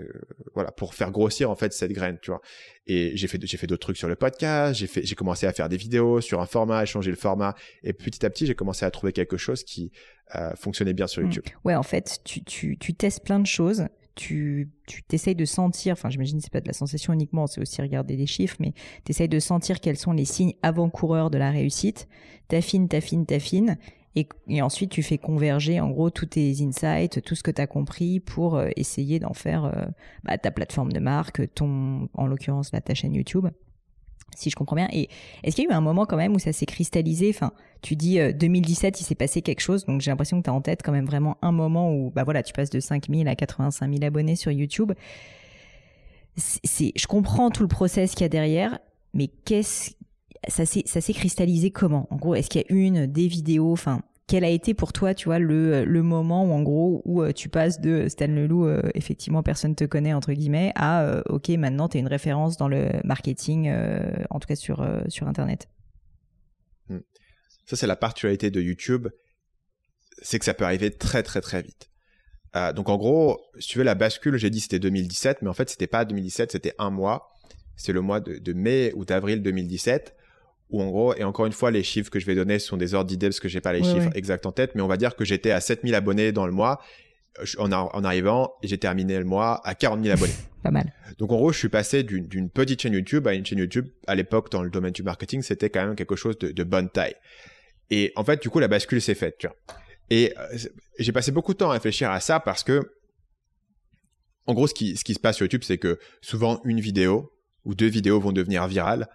voilà 0.55 0.73
pour 0.73 0.95
faire 0.95 1.11
grossir 1.11 1.51
en 1.51 1.55
fait 1.55 1.73
cette 1.73 1.93
graine 1.93 2.19
tu 2.21 2.31
vois. 2.31 2.41
Et 2.87 3.15
j'ai 3.15 3.29
fait 3.29 3.39
j'ai 3.47 3.57
fait 3.59 3.67
d'autres 3.67 3.83
trucs 3.83 3.99
sur 3.99 4.09
le 4.09 4.17
podcast 4.17 4.81
j'ai 4.81 4.87
fait 4.87 5.05
j'ai 5.05 5.15
commencé 5.15 5.47
à 5.47 5.53
faire 5.53 5.69
des 5.69 5.77
vidéos 5.77 6.21
sur 6.23 6.41
un 6.41 6.47
format 6.47 6.79
à 6.79 6.87
changer 6.87 7.11
le 7.11 7.17
format. 7.17 7.55
Et 7.85 7.93
petit 7.93 8.25
à 8.25 8.31
petit 8.31 8.47
j'ai 8.47 8.55
commencé 8.55 8.87
à 8.87 8.91
trouver 8.91 9.13
quelque 9.13 9.37
chose 9.37 9.65
qui 9.65 9.93
euh, 10.35 10.53
fonctionnait 10.57 10.95
bien 10.95 11.07
sur 11.07 11.23
mmh. 11.23 11.27
YouTube. 11.27 11.45
Ouais 11.65 11.75
en 11.75 11.83
fait 11.83 12.21
tu, 12.25 12.43
tu, 12.43 12.79
tu 12.79 12.95
testes 12.95 13.23
plein 13.23 13.39
de 13.39 13.47
choses. 13.47 13.85
Tu 14.15 14.71
tu 14.87 15.03
t'essayes 15.03 15.37
de 15.37 15.45
sentir 15.45 15.93
enfin 15.93 16.09
j'imagine 16.09 16.41
c'est 16.41 16.53
pas 16.53 16.63
de 16.63 16.67
la 16.67 16.73
sensation 16.73 17.13
uniquement 17.13 17.47
c'est 17.47 17.61
aussi 17.61 17.81
regarder 17.83 18.17
les 18.17 18.27
chiffres 18.27 18.57
mais 18.61 18.73
tu 19.05 19.13
essayes 19.13 19.29
de 19.29 19.39
sentir 19.39 19.81
quels 19.81 19.97
sont 19.97 20.13
les 20.13 20.25
signes 20.25 20.55
avant-coureurs 20.63 21.31
de 21.31 21.37
la 21.37 21.51
réussite. 21.51 22.09
T'affines 22.49 22.89
t'affines 22.89 23.27
t'affines 23.27 23.77
et, 24.17 24.61
ensuite, 24.61 24.91
tu 24.91 25.03
fais 25.05 25.19
converger 25.19 25.81
en 25.81 25.89
gros 25.91 26.11
tous 26.11 26.27
tes 26.27 26.63
insights, 26.63 27.23
tout 27.23 27.37
ce 27.37 27.45
que 27.45 27.51
tu 27.53 27.63
as 27.63 27.69
compris 27.69 28.19
pour 28.19 28.57
euh, 28.57 28.69
essayer 28.77 29.21
d'en 29.21 29.35
faire 29.35 29.67
euh, 29.67 29.87
bah, 30.25 30.37
ta 30.37 30.51
plateforme 30.51 30.93
de 30.93 30.99
marque, 30.99 31.55
ton, 31.55 32.09
en 32.15 32.27
l'occurrence, 32.27 32.73
ta 32.73 32.95
chaîne 32.95 33.15
YouTube 33.15 33.47
si 34.37 34.49
je 34.49 34.57
comprends 34.57 34.77
bien. 34.77 34.89
Et 34.93 35.09
est-ce 35.43 35.57
qu'il 35.57 35.65
y 35.65 35.69
a 35.69 35.71
eu 35.71 35.75
un 35.75 35.81
moment 35.81 36.07
quand 36.07 36.17
même 36.17 36.35
où 36.35 36.39
ça 36.39 36.53
s'est 36.53 36.67
cristallisé? 36.67 37.31
Enfin, 37.31 37.53
tu 37.83 37.97
dis 37.97 38.19
2017, 38.33 38.95
euh, 38.95 38.99
il 39.01 39.05
s'est 39.05 39.15
passé 39.17 39.43
quelque 39.43 39.61
chose, 39.61 39.85
donc 39.87 40.01
j'ai 40.01 40.11
l'impression 40.11 40.39
que 40.39 40.45
tu 40.45 40.51
as 40.51 40.55
en 40.55 40.61
tête 40.61 40.83
quand 40.85 40.93
même 40.93 41.05
vraiment 41.05 41.37
un 41.43 41.53
moment 41.53 41.93
où, 41.93 42.11
bah 42.11 42.25
voilà, 42.25 42.43
tu 42.43 42.53
passes 42.53 42.71
de 42.71 42.81
5000 42.81 43.29
à 43.29 43.35
85 43.35 43.91
000 43.93 44.05
abonnés 44.05 44.37
sur 44.37 44.53
YouTube. 44.53 44.93
Je 46.37 47.07
comprends 47.07 47.51
tout 47.51 47.63
le 47.63 47.69
process 47.69 48.13
qu'il 48.13 48.23
y 48.23 48.25
a 48.25 48.29
derrière, 48.29 48.79
mais 49.15 49.27
qu'est-ce 49.27 49.91
ça 50.49 50.65
s'est 50.65 51.13
cristallisé 51.13 51.71
comment? 51.71 52.07
En 52.11 52.17
gros, 52.17 52.35
est-ce 52.35 52.49
qu'il 52.49 52.63
y 52.63 52.65
a 52.65 52.73
une 52.75 53.07
des 53.07 53.27
vidéos 53.27 53.73
Enfin, 53.73 54.03
quel 54.31 54.45
a 54.45 54.49
été 54.49 54.75
pour 54.75 54.93
toi, 54.93 55.13
tu 55.13 55.25
vois, 55.25 55.41
le, 55.41 56.03
moment 56.03 56.45
où 56.45 56.53
en 56.53 56.63
gros 56.63 57.03
où 57.05 57.21
euh, 57.21 57.33
tu 57.33 57.49
passes 57.49 57.81
de 57.81 58.09
Stan 58.09 58.29
Leloup, 58.29 58.65
euh, 58.65 58.81
effectivement 58.95 59.43
personne 59.43 59.75
te 59.75 59.83
connaît 59.83 60.15
entre 60.15 60.33
guillemets, 60.33 60.71
à 60.77 61.03
euh, 61.03 61.23
ok 61.29 61.49
maintenant 61.49 61.89
tu 61.89 61.97
es 61.97 62.01
une 62.01 62.07
référence 62.07 62.57
dans 62.57 62.69
le 62.69 62.91
marketing, 63.03 63.73
en 64.31 64.39
tout 64.39 64.47
cas 64.47 64.55
sur 64.55 64.89
sur 65.09 65.27
internet? 65.27 65.69
Hmm. 66.89 67.01
Ça 67.67 67.75
c'est 67.75 67.89
la 67.89 67.97
particularité 67.97 68.53
de 68.53 68.61
YouTube, 68.61 69.09
c'est 70.23 70.39
que 70.39 70.45
ça 70.45 70.55
peut 70.55 70.65
arriver 70.65 70.93
très 70.93 71.25
très 71.25 71.41
très 71.41 71.61
vite. 71.61 71.91
donc 72.77 72.89
en 72.89 72.99
gros, 72.99 73.41
si 73.59 73.71
tu 73.71 73.79
veux 73.79 73.85
la 73.85 73.97
bascule, 73.97 74.37
j'ai 74.37 74.51
dit 74.51 74.61
c'était 74.61 74.79
2017, 74.79 75.43
mais 75.43 75.49
en 75.49 75.55
fait 75.55 75.71
c'était 75.71 75.89
pas 75.89 76.05
2017, 76.05 76.53
c'était 76.53 76.75
un 76.79 76.91
mois. 76.91 77.33
C'est 77.75 77.93
le 77.93 78.01
mois 78.01 78.21
de 78.21 78.53
mai 78.53 78.93
ou 78.95 79.05
d'avril 79.05 79.43
2017 79.43 80.15
ou 80.71 80.83
en 80.83 80.89
gros, 80.89 81.15
et 81.15 81.25
encore 81.25 81.47
une 81.47 81.53
fois, 81.53 81.71
les 81.71 81.83
chiffres 81.83 82.11
que 82.11 82.21
je 82.21 82.27
vais 82.27 82.35
donner 82.35 82.59
sont 82.59 82.77
des 82.77 82.95
ordres 82.95 83.09
d'idées 83.09 83.29
parce 83.29 83.41
que 83.41 83.49
j'ai 83.49 83.61
pas 83.61 83.73
les 83.73 83.83
chiffres 83.83 84.11
exacts 84.15 84.47
en 84.47 84.53
tête, 84.53 84.75
mais 84.75 84.83
on 84.83 84.89
va 84.89 84.97
dire 84.97 85.17
que 85.17 85.25
j'étais 85.25 85.51
à 85.51 85.61
7000 85.61 85.95
abonnés 85.95 86.33
dans 86.33 86.47
le 86.47 86.53
mois. 86.53 86.81
En, 87.59 87.71
en 87.73 88.05
arrivant, 88.05 88.53
j'ai 88.63 88.77
terminé 88.77 89.17
le 89.19 89.25
mois 89.25 89.61
à 89.65 89.75
40 89.75 90.03
000 90.03 90.15
abonnés. 90.15 90.33
pas 90.63 90.71
mal. 90.71 90.93
Donc 91.19 91.33
en 91.33 91.37
gros, 91.37 91.53
je 91.53 91.59
suis 91.59 91.69
passé 91.69 92.03
d'une 92.03 92.51
petite 92.51 92.83
chaîne 92.83 92.93
YouTube 92.93 93.27
à 93.27 93.35
une 93.35 93.45
chaîne 93.45 93.59
YouTube. 93.59 93.89
À 94.07 94.15
l'époque, 94.15 94.51
dans 94.51 94.63
le 94.63 94.71
domaine 94.71 94.93
du 94.93 95.03
marketing, 95.03 95.43
c'était 95.43 95.71
quand 95.71 95.87
même 95.87 95.97
quelque 95.97 96.17
chose 96.17 96.39
de, 96.39 96.51
de, 96.51 96.65
bonne 96.65 96.91
taille. 96.91 97.15
Et 97.91 98.13
en 98.17 98.25
fait, 98.25 98.43
du 98.43 98.51
coup, 98.51 98.59
la 98.59 98.69
bascule 98.69 99.01
s'est 99.01 99.15
faite. 99.15 99.37
Tu 99.39 99.47
vois. 99.47 99.57
Et 100.11 100.35
euh, 100.37 100.59
j'ai 100.99 101.13
passé 101.13 101.33
beaucoup 101.33 101.53
de 101.53 101.59
temps 101.59 101.71
à 101.71 101.75
réfléchir 101.75 102.11
à 102.11 102.21
ça 102.21 102.41
parce 102.41 102.65
que, 102.65 102.83
en 104.47 104.55
gros, 104.55 104.67
ce 104.67 104.75
qui, 104.75 104.97
ce 104.97 105.05
qui 105.05 105.15
se 105.15 105.21
passe 105.21 105.37
sur 105.37 105.45
YouTube, 105.45 105.63
c'est 105.65 105.79
que 105.79 105.99
souvent 106.21 106.61
une 106.65 106.81
vidéo 106.81 107.33
ou 107.65 107.75
deux 107.75 107.89
vidéos 107.89 108.21
vont 108.21 108.33
devenir 108.33 108.67
virales 108.67 109.09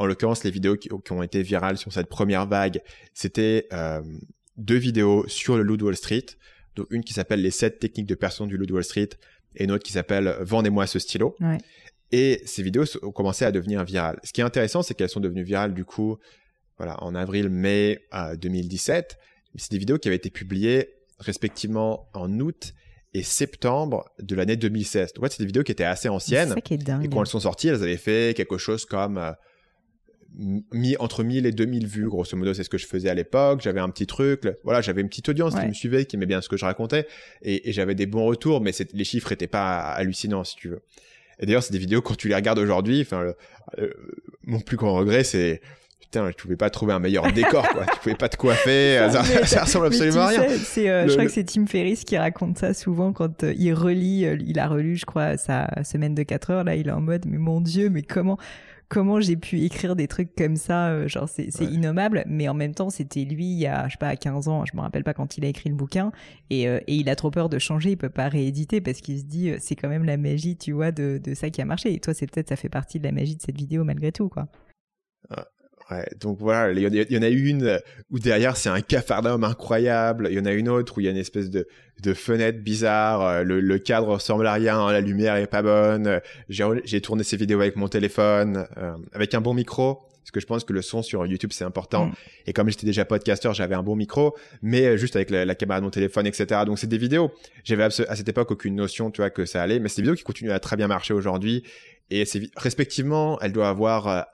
en 0.00 0.06
l'occurrence, 0.06 0.44
les 0.44 0.50
vidéos 0.50 0.78
qui, 0.78 0.90
ont 1.12 1.22
été 1.22 1.42
virales 1.42 1.76
sur 1.76 1.92
cette 1.92 2.08
première 2.08 2.46
vague, 2.46 2.80
c'était 3.12 3.68
euh, 3.74 4.00
deux 4.56 4.78
vidéos 4.78 5.28
sur 5.28 5.58
le 5.58 5.62
loup 5.62 5.76
de 5.76 5.84
Wall 5.84 5.94
Street. 5.94 6.24
Donc 6.74 6.86
une 6.88 7.04
qui 7.04 7.12
s'appelle 7.12 7.42
les 7.42 7.50
7 7.50 7.78
techniques 7.78 8.06
de 8.06 8.14
persuasion 8.14 8.46
du 8.46 8.56
loup 8.56 8.64
de 8.64 8.72
Wall 8.72 8.82
Street 8.82 9.10
et 9.56 9.64
une 9.64 9.72
autre 9.72 9.84
qui 9.84 9.92
s'appelle 9.92 10.34
Vendez-moi 10.40 10.86
ce 10.86 10.98
stylo. 10.98 11.36
Et 12.12 12.40
ces 12.46 12.62
vidéos 12.62 12.84
ont 13.02 13.12
commencé 13.12 13.44
à 13.44 13.52
devenir 13.52 13.84
virales. 13.84 14.18
Ce 14.24 14.32
qui 14.32 14.40
est 14.40 14.44
intéressant, 14.44 14.82
c'est 14.82 14.94
qu'elles 14.94 15.10
sont 15.10 15.20
devenues 15.20 15.44
virales 15.44 15.74
du 15.74 15.84
coup, 15.84 16.16
voilà, 16.78 16.96
en 17.04 17.14
avril-mai 17.14 18.00
2017. 18.38 19.18
Euh, 19.18 19.24
c'est 19.56 19.70
des 19.70 19.78
vidéos 19.78 19.98
qui 19.98 20.08
avaient 20.08 20.16
été 20.16 20.30
publiées 20.30 20.94
respectivement 21.18 22.08
en 22.14 22.40
août 22.40 22.72
et 23.12 23.22
septembre 23.22 24.10
de 24.18 24.34
l'année 24.34 24.56
2016. 24.56 25.12
Donc, 25.12 25.26
c'est 25.30 25.40
des 25.40 25.46
vidéos 25.46 25.62
qui 25.62 25.72
étaient 25.72 25.84
assez 25.84 26.08
anciennes. 26.08 26.54
Ça 26.54 26.60
qui 26.62 26.74
est 26.74 26.78
dingue. 26.78 27.04
Et 27.04 27.08
quand 27.10 27.20
elles 27.20 27.26
sont 27.26 27.40
sorties, 27.40 27.68
elles 27.68 27.82
avaient 27.82 27.98
fait 27.98 28.34
quelque 28.34 28.56
chose 28.56 28.86
comme 28.86 29.18
euh, 29.18 29.32
mis 30.38 30.96
entre 30.98 31.24
1000 31.24 31.46
et 31.46 31.52
2000 31.52 31.86
vues, 31.86 32.08
grosso 32.08 32.36
modo, 32.36 32.54
c'est 32.54 32.64
ce 32.64 32.70
que 32.70 32.78
je 32.78 32.86
faisais 32.86 33.08
à 33.08 33.14
l'époque. 33.14 33.60
J'avais 33.62 33.80
un 33.80 33.88
petit 33.90 34.06
truc, 34.06 34.48
voilà, 34.64 34.80
j'avais 34.80 35.00
une 35.00 35.08
petite 35.08 35.28
audience 35.28 35.54
qui 35.54 35.66
me 35.66 35.72
suivait, 35.72 36.04
qui 36.04 36.16
aimait 36.16 36.26
bien 36.26 36.40
ce 36.40 36.48
que 36.48 36.56
je 36.56 36.64
racontais, 36.64 37.06
et, 37.42 37.72
j'avais 37.72 37.94
des 37.94 38.06
bons 38.06 38.24
retours, 38.24 38.60
mais 38.60 38.72
les 38.92 39.04
chiffres 39.04 39.32
étaient 39.32 39.46
pas 39.46 39.80
hallucinants, 39.80 40.44
si 40.44 40.56
tu 40.56 40.68
veux. 40.68 40.82
Et 41.38 41.46
d'ailleurs, 41.46 41.62
c'est 41.62 41.72
des 41.72 41.78
vidéos 41.78 42.02
quand 42.02 42.16
tu 42.16 42.28
les 42.28 42.34
regardes 42.34 42.58
aujourd'hui. 42.58 43.00
Enfin, 43.00 43.32
mon 44.44 44.60
plus 44.60 44.76
grand 44.76 44.94
regret, 44.94 45.24
c'est 45.24 45.60
putain, 46.10 46.28
tu 46.30 46.42
pouvais 46.42 46.56
pas 46.56 46.70
trouver 46.70 46.92
un 46.92 46.98
meilleur 46.98 47.32
décor, 47.32 47.66
quoi. 47.68 47.86
tu 47.86 48.00
pouvais 48.00 48.14
pas 48.16 48.28
te 48.28 48.36
coiffer, 48.36 49.08
ça, 49.44 49.62
ressemble 49.62 49.86
absolument 49.86 50.22
à 50.22 50.28
rien. 50.28 50.42
Euh, 50.42 51.06
je 51.06 51.12
crois 51.12 51.24
que 51.24 51.30
c'est 51.30 51.44
Tim 51.44 51.66
Ferriss 51.66 52.04
qui 52.04 52.18
raconte 52.18 52.58
ça 52.58 52.74
souvent 52.74 53.12
quand 53.12 53.44
euh, 53.44 53.54
il 53.56 53.72
relit, 53.72 54.26
euh, 54.26 54.36
il 54.40 54.58
a 54.58 54.66
relu, 54.66 54.96
je 54.96 55.06
crois, 55.06 55.36
sa 55.36 55.68
semaine 55.84 56.14
de 56.14 56.22
4 56.22 56.50
heures, 56.50 56.64
là, 56.64 56.74
il 56.74 56.88
est 56.88 56.92
en 56.92 57.00
mode, 57.00 57.26
mais 57.26 57.38
mon 57.38 57.60
dieu, 57.60 57.90
mais 57.90 58.02
comment, 58.02 58.38
comment 58.90 59.20
j'ai 59.20 59.36
pu 59.36 59.60
écrire 59.62 59.96
des 59.96 60.08
trucs 60.08 60.34
comme 60.34 60.56
ça, 60.56 60.88
euh, 60.88 61.08
genre 61.08 61.28
c'est 61.28 61.48
innommable, 61.60 62.24
mais 62.26 62.48
en 62.48 62.54
même 62.54 62.74
temps 62.74 62.90
c'était 62.90 63.24
lui 63.24 63.46
il 63.46 63.58
y 63.58 63.66
a 63.66 63.86
je 63.86 63.92
sais 63.92 63.98
pas 63.98 64.08
à 64.08 64.16
15 64.16 64.48
ans, 64.48 64.66
je 64.66 64.76
me 64.76 64.82
rappelle 64.82 65.04
pas 65.04 65.14
quand 65.14 65.38
il 65.38 65.44
a 65.44 65.48
écrit 65.48 65.70
le 65.70 65.76
bouquin 65.76 66.12
et, 66.50 66.68
euh, 66.68 66.80
et 66.88 66.96
il 66.96 67.08
a 67.08 67.16
trop 67.16 67.30
peur 67.30 67.48
de 67.48 67.58
changer, 67.58 67.92
il 67.92 67.96
peut 67.96 68.10
pas 68.10 68.28
rééditer 68.28 68.80
parce 68.80 69.00
qu'il 69.00 69.18
se 69.18 69.24
dit 69.24 69.50
euh, 69.50 69.56
c'est 69.60 69.76
quand 69.76 69.88
même 69.88 70.04
la 70.04 70.16
magie, 70.16 70.56
tu 70.56 70.72
vois, 70.72 70.90
de, 70.90 71.20
de 71.22 71.34
ça 71.34 71.48
qui 71.50 71.62
a 71.62 71.64
marché 71.64 71.94
et 71.94 72.00
toi 72.00 72.12
c'est 72.12 72.26
peut-être 72.26 72.48
ça 72.48 72.56
fait 72.56 72.68
partie 72.68 72.98
de 72.98 73.04
la 73.04 73.12
magie 73.12 73.36
de 73.36 73.42
cette 73.42 73.56
vidéo 73.56 73.84
malgré 73.84 74.10
tout 74.12 74.28
quoi. 74.28 74.48
Ouais, 75.90 76.06
donc 76.20 76.38
voilà, 76.38 76.72
il 76.72 77.10
y, 77.10 77.18
en 77.18 77.22
a 77.22 77.28
une 77.28 77.64
euh, 77.64 77.78
où 78.10 78.20
derrière 78.20 78.56
c'est 78.56 78.68
un 78.68 78.80
cafarnaum 78.80 79.42
incroyable, 79.42 80.28
il 80.30 80.36
y 80.36 80.40
en 80.40 80.44
a 80.44 80.52
une 80.52 80.68
autre 80.68 80.96
où 80.96 81.00
il 81.00 81.04
y 81.04 81.08
a 81.08 81.10
une 81.10 81.16
espèce 81.16 81.50
de, 81.50 81.66
de 82.00 82.14
fenêtre 82.14 82.60
bizarre, 82.60 83.22
euh, 83.22 83.42
le, 83.42 83.60
le 83.60 83.78
cadre 83.78 84.06
ressemble 84.06 84.46
à 84.46 84.52
rien, 84.52 84.92
la 84.92 85.00
lumière 85.00 85.34
est 85.34 85.48
pas 85.48 85.62
bonne, 85.62 86.20
j'ai 86.48 87.00
tourné 87.00 87.24
ces 87.24 87.36
vidéos 87.36 87.60
avec 87.60 87.74
mon 87.74 87.88
téléphone, 87.88 88.68
euh, 88.76 88.92
avec 89.12 89.34
un 89.34 89.40
bon 89.40 89.52
micro, 89.52 89.96
parce 90.22 90.30
que 90.30 90.38
je 90.38 90.46
pense 90.46 90.62
que 90.62 90.72
le 90.72 90.80
son 90.80 91.02
sur 91.02 91.26
YouTube 91.26 91.50
c'est 91.52 91.64
important, 91.64 92.06
mm. 92.06 92.12
et 92.46 92.52
comme 92.52 92.70
j'étais 92.70 92.86
déjà 92.86 93.04
podcaster, 93.04 93.50
j'avais 93.52 93.74
un 93.74 93.82
bon 93.82 93.96
micro, 93.96 94.36
mais 94.62 94.96
juste 94.96 95.16
avec 95.16 95.30
la, 95.30 95.54
caméra 95.56 95.80
de 95.80 95.84
mon 95.86 95.90
téléphone, 95.90 96.24
etc. 96.24 96.60
Donc 96.66 96.78
c'est 96.78 96.86
des 96.86 96.98
vidéos, 96.98 97.32
j'avais 97.64 97.82
à 97.82 97.90
cette 97.90 98.28
époque 98.28 98.52
aucune 98.52 98.76
notion, 98.76 99.10
tu 99.10 99.22
vois, 99.22 99.30
que 99.30 99.44
ça 99.44 99.60
allait, 99.60 99.80
mais 99.80 99.88
c'est 99.88 99.96
des 99.96 100.02
vidéos 100.02 100.14
qui 100.14 100.22
continuent 100.22 100.52
à 100.52 100.60
très 100.60 100.76
bien 100.76 100.86
marcher 100.86 101.14
aujourd'hui, 101.14 101.64
et 102.10 102.24
c'est 102.26 102.48
respectivement, 102.56 103.40
elles 103.40 103.52
doivent 103.52 103.70
avoir 103.70 104.28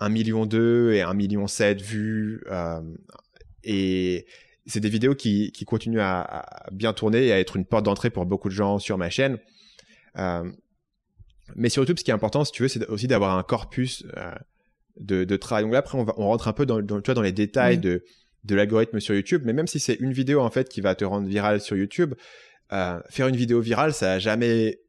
1 0.00 0.08
million 0.08 0.46
2 0.46 0.92
et 0.92 1.02
1 1.02 1.14
million 1.14 1.46
7 1.46 1.80
vues. 1.80 2.42
Euh, 2.50 2.80
et 3.64 4.26
c'est 4.66 4.80
des 4.80 4.88
vidéos 4.88 5.14
qui, 5.14 5.52
qui 5.52 5.64
continuent 5.64 6.00
à, 6.00 6.66
bien 6.72 6.92
tourner 6.92 7.26
et 7.26 7.32
à 7.32 7.40
être 7.40 7.56
une 7.56 7.64
porte 7.64 7.84
d'entrée 7.84 8.10
pour 8.10 8.26
beaucoup 8.26 8.48
de 8.48 8.54
gens 8.54 8.78
sur 8.78 8.98
ma 8.98 9.10
chaîne. 9.10 9.38
Euh, 10.18 10.50
mais 11.56 11.68
sur 11.68 11.82
YouTube, 11.82 11.98
ce 11.98 12.04
qui 12.04 12.10
est 12.10 12.14
important, 12.14 12.44
si 12.44 12.52
tu 12.52 12.62
veux, 12.62 12.68
c'est 12.68 12.86
aussi 12.88 13.06
d'avoir 13.06 13.36
un 13.36 13.42
corpus 13.42 14.04
euh, 14.16 14.34
de, 15.00 15.24
de, 15.24 15.36
travail. 15.36 15.64
Donc 15.64 15.72
là, 15.72 15.78
après, 15.78 15.98
on, 15.98 16.04
va, 16.04 16.14
on 16.16 16.26
rentre 16.26 16.48
un 16.48 16.52
peu 16.52 16.66
dans, 16.66 16.80
dans, 16.80 17.00
tu 17.00 17.06
vois, 17.06 17.14
dans 17.14 17.22
les 17.22 17.32
détails 17.32 17.78
de, 17.78 18.04
de 18.44 18.54
l'algorithme 18.54 19.00
sur 19.00 19.14
YouTube. 19.14 19.42
Mais 19.44 19.52
même 19.52 19.66
si 19.66 19.80
c'est 19.80 19.94
une 19.94 20.12
vidéo, 20.12 20.40
en 20.40 20.50
fait, 20.50 20.68
qui 20.68 20.80
va 20.80 20.94
te 20.94 21.04
rendre 21.04 21.26
viral 21.26 21.60
sur 21.60 21.76
YouTube, 21.76 22.14
faire 22.70 23.28
une 23.28 23.36
vidéo 23.36 23.60
virale, 23.60 23.94
ça 23.94 24.12
a 24.12 24.18
jamais 24.18 24.80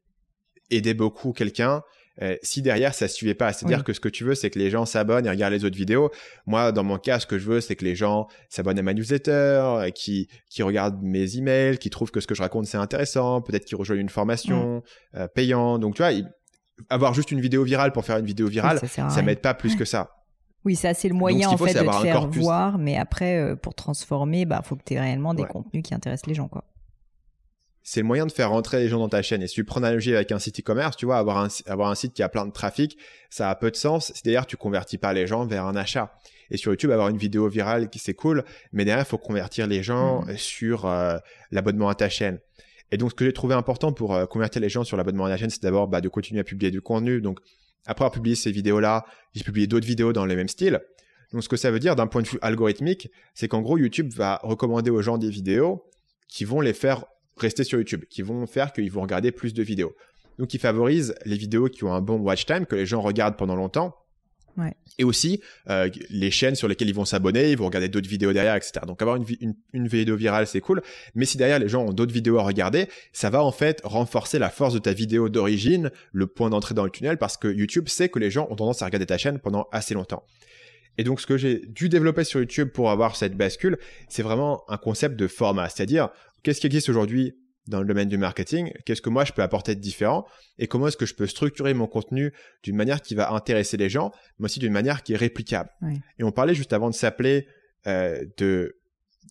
aidé 0.70 0.94
beaucoup 0.94 1.32
quelqu'un. 1.32 1.82
Euh, 2.22 2.36
si 2.42 2.60
derrière 2.62 2.94
ça 2.94 3.08
suivait 3.08 3.34
pas. 3.34 3.52
C'est-à-dire 3.52 3.84
que 3.84 3.92
ce 3.92 4.00
que 4.00 4.08
tu 4.08 4.24
veux, 4.24 4.34
c'est 4.34 4.50
que 4.50 4.58
les 4.58 4.70
gens 4.70 4.84
s'abonnent 4.84 5.26
et 5.26 5.30
regardent 5.30 5.54
les 5.54 5.64
autres 5.64 5.76
vidéos. 5.76 6.10
Moi, 6.46 6.72
dans 6.72 6.84
mon 6.84 6.98
cas, 6.98 7.18
ce 7.18 7.26
que 7.26 7.38
je 7.38 7.46
veux, 7.46 7.60
c'est 7.60 7.76
que 7.76 7.84
les 7.84 7.94
gens 7.94 8.28
s'abonnent 8.48 8.78
à 8.78 8.82
ma 8.82 8.92
newsletter, 8.92 9.30
euh, 9.32 9.90
qui, 9.90 10.28
qui 10.48 10.62
regardent 10.62 11.02
mes 11.02 11.36
emails, 11.36 11.78
qui 11.78 11.88
trouvent 11.88 12.10
que 12.10 12.20
ce 12.20 12.26
que 12.26 12.34
je 12.34 12.42
raconte 12.42 12.66
c'est 12.66 12.78
intéressant, 12.78 13.40
peut-être 13.40 13.64
qu'ils 13.64 13.76
rejoignent 13.76 14.00
une 14.00 14.08
formation 14.08 14.82
euh, 15.14 15.28
payant. 15.28 15.78
Donc 15.78 15.94
tu 15.94 16.02
vois, 16.02 16.12
avoir 16.88 17.14
juste 17.14 17.30
une 17.30 17.40
vidéo 17.40 17.64
virale 17.64 17.92
pour 17.92 18.04
faire 18.04 18.18
une 18.18 18.26
vidéo 18.26 18.48
virale, 18.48 18.80
ça, 18.86 19.22
m'aide 19.22 19.40
pas 19.40 19.54
plus 19.54 19.76
que 19.76 19.84
ça. 19.84 20.10
Oui, 20.66 20.76
ça 20.76 20.92
c'est 20.92 21.08
le 21.08 21.14
moyen 21.14 21.48
en 21.48 21.56
fait 21.56 21.72
de 21.72 21.86
te 21.86 22.02
faire 22.02 22.28
voir, 22.28 22.76
mais 22.76 22.98
après 22.98 23.56
pour 23.62 23.74
transformer, 23.74 24.44
bah 24.44 24.60
faut 24.62 24.76
que 24.76 24.82
tu 24.84 24.94
aies 24.94 25.00
réellement 25.00 25.32
des 25.32 25.44
contenus 25.44 25.82
qui 25.82 25.94
intéressent 25.94 26.26
les 26.26 26.34
gens 26.34 26.48
quoi. 26.48 26.64
C'est 27.82 28.00
le 28.00 28.06
moyen 28.06 28.26
de 28.26 28.32
faire 28.32 28.50
rentrer 28.50 28.78
les 28.78 28.88
gens 28.88 28.98
dans 28.98 29.08
ta 29.08 29.22
chaîne. 29.22 29.42
Et 29.42 29.46
si 29.46 29.54
tu 29.54 29.64
prends 29.64 29.80
l'analogie 29.80 30.14
avec 30.14 30.32
un 30.32 30.38
site 30.38 30.60
e-commerce, 30.60 30.96
tu 30.96 31.06
vois, 31.06 31.18
avoir 31.18 31.38
un, 31.38 31.48
avoir 31.66 31.90
un 31.90 31.94
site 31.94 32.12
qui 32.12 32.22
a 32.22 32.28
plein 32.28 32.46
de 32.46 32.52
trafic, 32.52 32.98
ça 33.30 33.50
a 33.50 33.54
peu 33.54 33.70
de 33.70 33.76
sens. 33.76 34.12
C'est 34.14 34.24
d'ailleurs, 34.24 34.46
tu 34.46 34.56
convertis 34.56 34.98
pas 34.98 35.12
les 35.12 35.26
gens 35.26 35.46
vers 35.46 35.66
un 35.66 35.76
achat. 35.76 36.12
Et 36.50 36.56
sur 36.56 36.72
YouTube, 36.72 36.90
avoir 36.90 37.08
une 37.08 37.16
vidéo 37.16 37.48
virale 37.48 37.88
qui 37.90 37.98
c'est 37.98 38.14
cool, 38.14 38.44
mais 38.72 38.84
derrière, 38.84 39.04
il 39.04 39.08
faut 39.08 39.18
convertir 39.18 39.66
les 39.66 39.82
gens 39.82 40.22
mmh. 40.22 40.36
sur 40.36 40.84
euh, 40.84 41.16
l'abonnement 41.50 41.88
à 41.88 41.94
ta 41.94 42.08
chaîne. 42.08 42.38
Et 42.92 42.96
donc, 42.96 43.10
ce 43.10 43.14
que 43.14 43.24
j'ai 43.24 43.32
trouvé 43.32 43.54
important 43.54 43.92
pour 43.92 44.14
euh, 44.14 44.26
convertir 44.26 44.60
les 44.60 44.68
gens 44.68 44.84
sur 44.84 44.96
l'abonnement 44.96 45.26
à 45.26 45.28
la 45.28 45.36
chaîne, 45.36 45.50
c'est 45.50 45.62
d'abord 45.62 45.88
bah, 45.88 46.00
de 46.00 46.08
continuer 46.08 46.40
à 46.40 46.44
publier 46.44 46.70
du 46.70 46.80
contenu. 46.80 47.20
Donc, 47.20 47.38
après 47.86 48.04
avoir 48.04 48.12
publié 48.12 48.34
ces 48.34 48.50
vidéos-là, 48.50 49.06
j'ai 49.34 49.44
publié 49.44 49.66
d'autres 49.66 49.86
vidéos 49.86 50.12
dans 50.12 50.26
le 50.26 50.36
même 50.36 50.48
style. 50.48 50.80
Donc, 51.32 51.44
ce 51.44 51.48
que 51.48 51.56
ça 51.56 51.70
veut 51.70 51.78
dire 51.78 51.94
d'un 51.94 52.08
point 52.08 52.22
de 52.22 52.28
vue 52.28 52.38
algorithmique, 52.42 53.10
c'est 53.34 53.46
qu'en 53.46 53.62
gros, 53.62 53.78
YouTube 53.78 54.12
va 54.12 54.40
recommander 54.42 54.90
aux 54.90 55.02
gens 55.02 55.18
des 55.18 55.30
vidéos 55.30 55.84
qui 56.28 56.44
vont 56.44 56.60
les 56.60 56.72
faire 56.72 57.04
rester 57.40 57.64
sur 57.64 57.78
YouTube, 57.78 58.04
qui 58.08 58.22
vont 58.22 58.46
faire 58.46 58.72
qu'ils 58.72 58.90
vont 58.90 59.02
regarder 59.02 59.32
plus 59.32 59.54
de 59.54 59.62
vidéos. 59.62 59.94
Donc, 60.38 60.54
il 60.54 60.60
favorise 60.60 61.14
les 61.24 61.36
vidéos 61.36 61.68
qui 61.68 61.84
ont 61.84 61.92
un 61.92 62.00
bon 62.00 62.18
watch 62.18 62.46
time, 62.46 62.66
que 62.66 62.76
les 62.76 62.86
gens 62.86 63.00
regardent 63.00 63.36
pendant 63.36 63.56
longtemps. 63.56 63.94
Et 64.98 65.04
aussi 65.04 65.40
euh, 65.68 65.88
les 66.10 66.30
chaînes 66.30 66.54
sur 66.54 66.68
lesquelles 66.68 66.88
ils 66.88 66.94
vont 66.94 67.04
s'abonner, 67.04 67.50
ils 67.50 67.56
vont 67.56 67.66
regarder 67.66 67.88
d'autres 67.88 68.08
vidéos 68.08 68.32
derrière, 68.32 68.56
etc. 68.56 68.80
Donc 68.86 69.00
avoir 69.00 69.16
une, 69.16 69.54
une, 69.72 69.88
vidéo 69.88 70.16
virale, 70.16 70.46
c'est 70.46 70.60
cool. 70.60 70.82
Mais 71.14 71.24
si 71.24 71.38
derrière 71.38 71.58
les 71.58 71.68
gens 71.68 71.84
ont 71.84 71.92
d'autres 71.92 72.12
vidéos 72.12 72.38
à 72.38 72.42
regarder, 72.42 72.86
ça 73.12 73.30
va 73.30 73.42
en 73.42 73.52
fait 73.52 73.80
renforcer 73.84 74.38
la 74.38 74.50
force 74.50 74.74
de 74.74 74.78
ta 74.78 74.92
vidéo 74.92 75.28
d'origine, 75.28 75.90
le 76.12 76.26
point 76.26 76.50
d'entrée 76.50 76.74
dans 76.74 76.84
le 76.84 76.90
tunnel, 76.90 77.16
parce 77.16 77.36
que 77.36 77.48
YouTube 77.48 77.88
sait 77.88 78.08
que 78.08 78.18
les 78.18 78.30
gens 78.30 78.48
ont 78.50 78.56
tendance 78.56 78.82
à 78.82 78.84
regarder 78.84 79.06
ta 79.06 79.18
chaîne 79.18 79.38
pendant 79.38 79.66
assez 79.72 79.94
longtemps. 79.94 80.24
Et 80.98 81.04
donc 81.04 81.20
ce 81.20 81.26
que 81.26 81.38
j'ai 81.38 81.60
dû 81.66 81.88
développer 81.88 82.24
sur 82.24 82.40
YouTube 82.40 82.68
pour 82.68 82.90
avoir 82.90 83.16
cette 83.16 83.36
bascule, 83.36 83.78
c'est 84.08 84.22
vraiment 84.22 84.64
un 84.68 84.76
concept 84.76 85.16
de 85.16 85.28
format. 85.28 85.68
C'est-à-dire, 85.68 86.10
qu'est-ce 86.42 86.60
qui 86.60 86.66
existe 86.66 86.88
aujourd'hui 86.88 87.36
dans 87.66 87.80
le 87.80 87.86
domaine 87.86 88.08
du 88.08 88.18
marketing, 88.18 88.72
qu'est-ce 88.84 89.02
que 89.02 89.10
moi 89.10 89.24
je 89.24 89.32
peux 89.32 89.42
apporter 89.42 89.74
de 89.74 89.80
différent? 89.80 90.26
Et 90.58 90.66
comment 90.66 90.88
est-ce 90.88 90.96
que 90.96 91.06
je 91.06 91.14
peux 91.14 91.26
structurer 91.26 91.72
mon 91.74 91.86
contenu 91.86 92.32
d'une 92.62 92.76
manière 92.76 93.00
qui 93.00 93.14
va 93.14 93.32
intéresser 93.32 93.76
les 93.76 93.88
gens, 93.88 94.12
mais 94.38 94.46
aussi 94.46 94.58
d'une 94.58 94.72
manière 94.72 95.02
qui 95.02 95.12
est 95.12 95.16
réplicable? 95.16 95.70
Et 96.18 96.24
on 96.24 96.32
parlait 96.32 96.54
juste 96.54 96.72
avant 96.72 96.90
de 96.90 96.94
s'appeler 96.94 97.46
euh, 97.86 98.24
de 98.36 98.76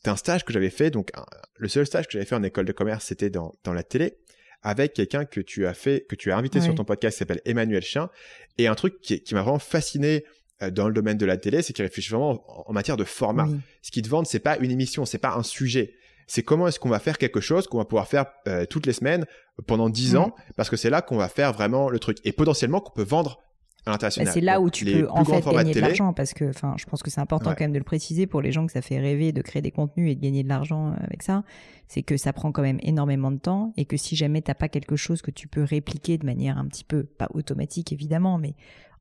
d'un 0.06 0.16
stage 0.16 0.46
que 0.46 0.54
j'avais 0.54 0.70
fait, 0.70 0.92
donc 0.92 1.12
le 1.58 1.68
seul 1.68 1.86
stage 1.86 2.06
que 2.06 2.14
j'avais 2.14 2.24
fait 2.24 2.36
en 2.36 2.44
école 2.44 2.64
de 2.64 2.72
commerce, 2.72 3.06
c'était 3.06 3.30
dans, 3.30 3.54
dans 3.66 3.74
la 3.74 3.84
télé, 3.84 4.18
avec 4.62 4.94
quelqu'un 4.94 5.26
que 5.26 5.42
tu 5.42 5.66
as 5.66 5.74
fait, 5.74 6.06
que 6.08 6.16
tu 6.16 6.32
as 6.32 6.38
invité 6.38 6.62
sur 6.62 6.74
ton 6.74 6.86
podcast 6.86 7.16
qui 7.16 7.20
s'appelle 7.20 7.42
Emmanuel 7.44 7.82
Chien. 7.82 8.10
Et 8.58 8.68
un 8.68 8.76
truc 8.76 9.02
qui, 9.02 9.22
qui 9.22 9.34
m'a 9.34 9.42
vraiment 9.42 9.60
fasciné 9.60 10.24
euh, 10.62 10.70
dans 10.70 10.88
le 10.88 10.94
domaine 10.94 11.18
de 11.18 11.26
la 11.26 11.38
télé, 11.38 11.62
c'est 11.62 11.74
qu'il 11.74 11.84
réfléchit 11.84 12.12
vraiment 12.12 12.44
en, 12.70 12.72
matière 12.72 12.98
de 12.98 13.04
format. 13.04 13.48
Ce 13.82 13.92
qu'ils 13.92 14.04
te 14.04 14.10
vendent, 14.10 14.28
c'est 14.28 14.40
pas 14.40 14.58
une 14.58 14.72
émission, 14.72 15.06
c'est 15.06 15.18
pas 15.18 15.34
un 15.36 15.44
sujet 15.44 15.94
c'est 16.30 16.44
comment 16.44 16.68
est-ce 16.68 16.80
qu'on 16.80 16.90
va 16.90 17.00
faire 17.00 17.18
quelque 17.18 17.42
chose 17.42 17.68
qu'on 17.68 17.80
va 17.80 17.86
pouvoir 17.86 18.08
faire 18.08 18.26
euh, 18.48 18.66
toutes 18.66 18.86
les 18.86 18.94
semaines 18.94 19.26
pendant 19.66 19.90
10 19.90 20.16
ans, 20.16 20.36
parce 20.56 20.70
que 20.70 20.78
c'est 20.78 20.92
là 20.92 21.02
qu'on 21.02 21.18
va 21.18 21.28
faire 21.28 21.52
vraiment 21.54 21.90
le 21.90 21.98
truc. 21.98 22.20
Et 22.24 22.32
potentiellement 22.32 22.82
qu'on 22.82 22.94
peut 22.94 23.04
vendre 23.04 23.42
à 23.88 23.92
l'international. 23.92 24.32
C'est 24.32 24.42
là 24.42 24.62
où 24.62 24.70
tu 24.70 24.86
peux 24.86 25.10
en 25.10 25.26
fait 25.26 25.44
gagner 25.44 25.74
de, 25.74 25.80
l'argent, 25.80 26.14
parce 26.14 26.36
que 26.36 26.52
je 26.52 26.86
pense 26.86 27.02
que 27.02 27.10
c'est 27.10 27.20
important 27.20 27.50
quand 27.50 27.62
même 27.62 27.74
de 27.74 27.80
le 27.80 27.84
préciser 27.84 28.28
pour 28.28 28.44
les 28.44 28.52
gens 28.52 28.68
que 28.68 28.72
ça 28.72 28.84
fait 28.84 29.00
rêver 29.00 29.32
de 29.32 29.42
créer 29.42 29.64
des 29.64 29.72
contenus 29.72 30.12
et 30.12 30.16
de 30.16 30.22
gagner 30.22 30.44
de 30.44 30.50
l'argent 30.50 30.90
euh, 30.90 30.96
avec 31.04 31.24
ça. 31.24 31.44
C'est 31.88 32.04
que 32.04 32.16
ça 32.16 32.32
prend 32.32 32.52
quand 32.52 32.62
même 32.62 32.80
énormément 32.84 33.32
de 33.32 33.40
temps 33.40 33.74
et 33.76 33.86
que 33.86 33.98
si 33.98 34.16
jamais 34.16 34.44
t'as 34.44 34.54
pas 34.54 34.70
quelque 34.70 34.96
chose 34.96 35.24
que 35.24 35.32
tu 35.32 35.48
peux 35.48 35.64
répliquer 35.64 36.20
de 36.20 36.28
manière 36.28 36.60
un 36.60 36.68
petit 36.68 36.84
peu, 36.84 37.06
pas 37.06 37.30
automatique 37.34 37.92
évidemment, 37.92 38.38
mais 38.38 38.54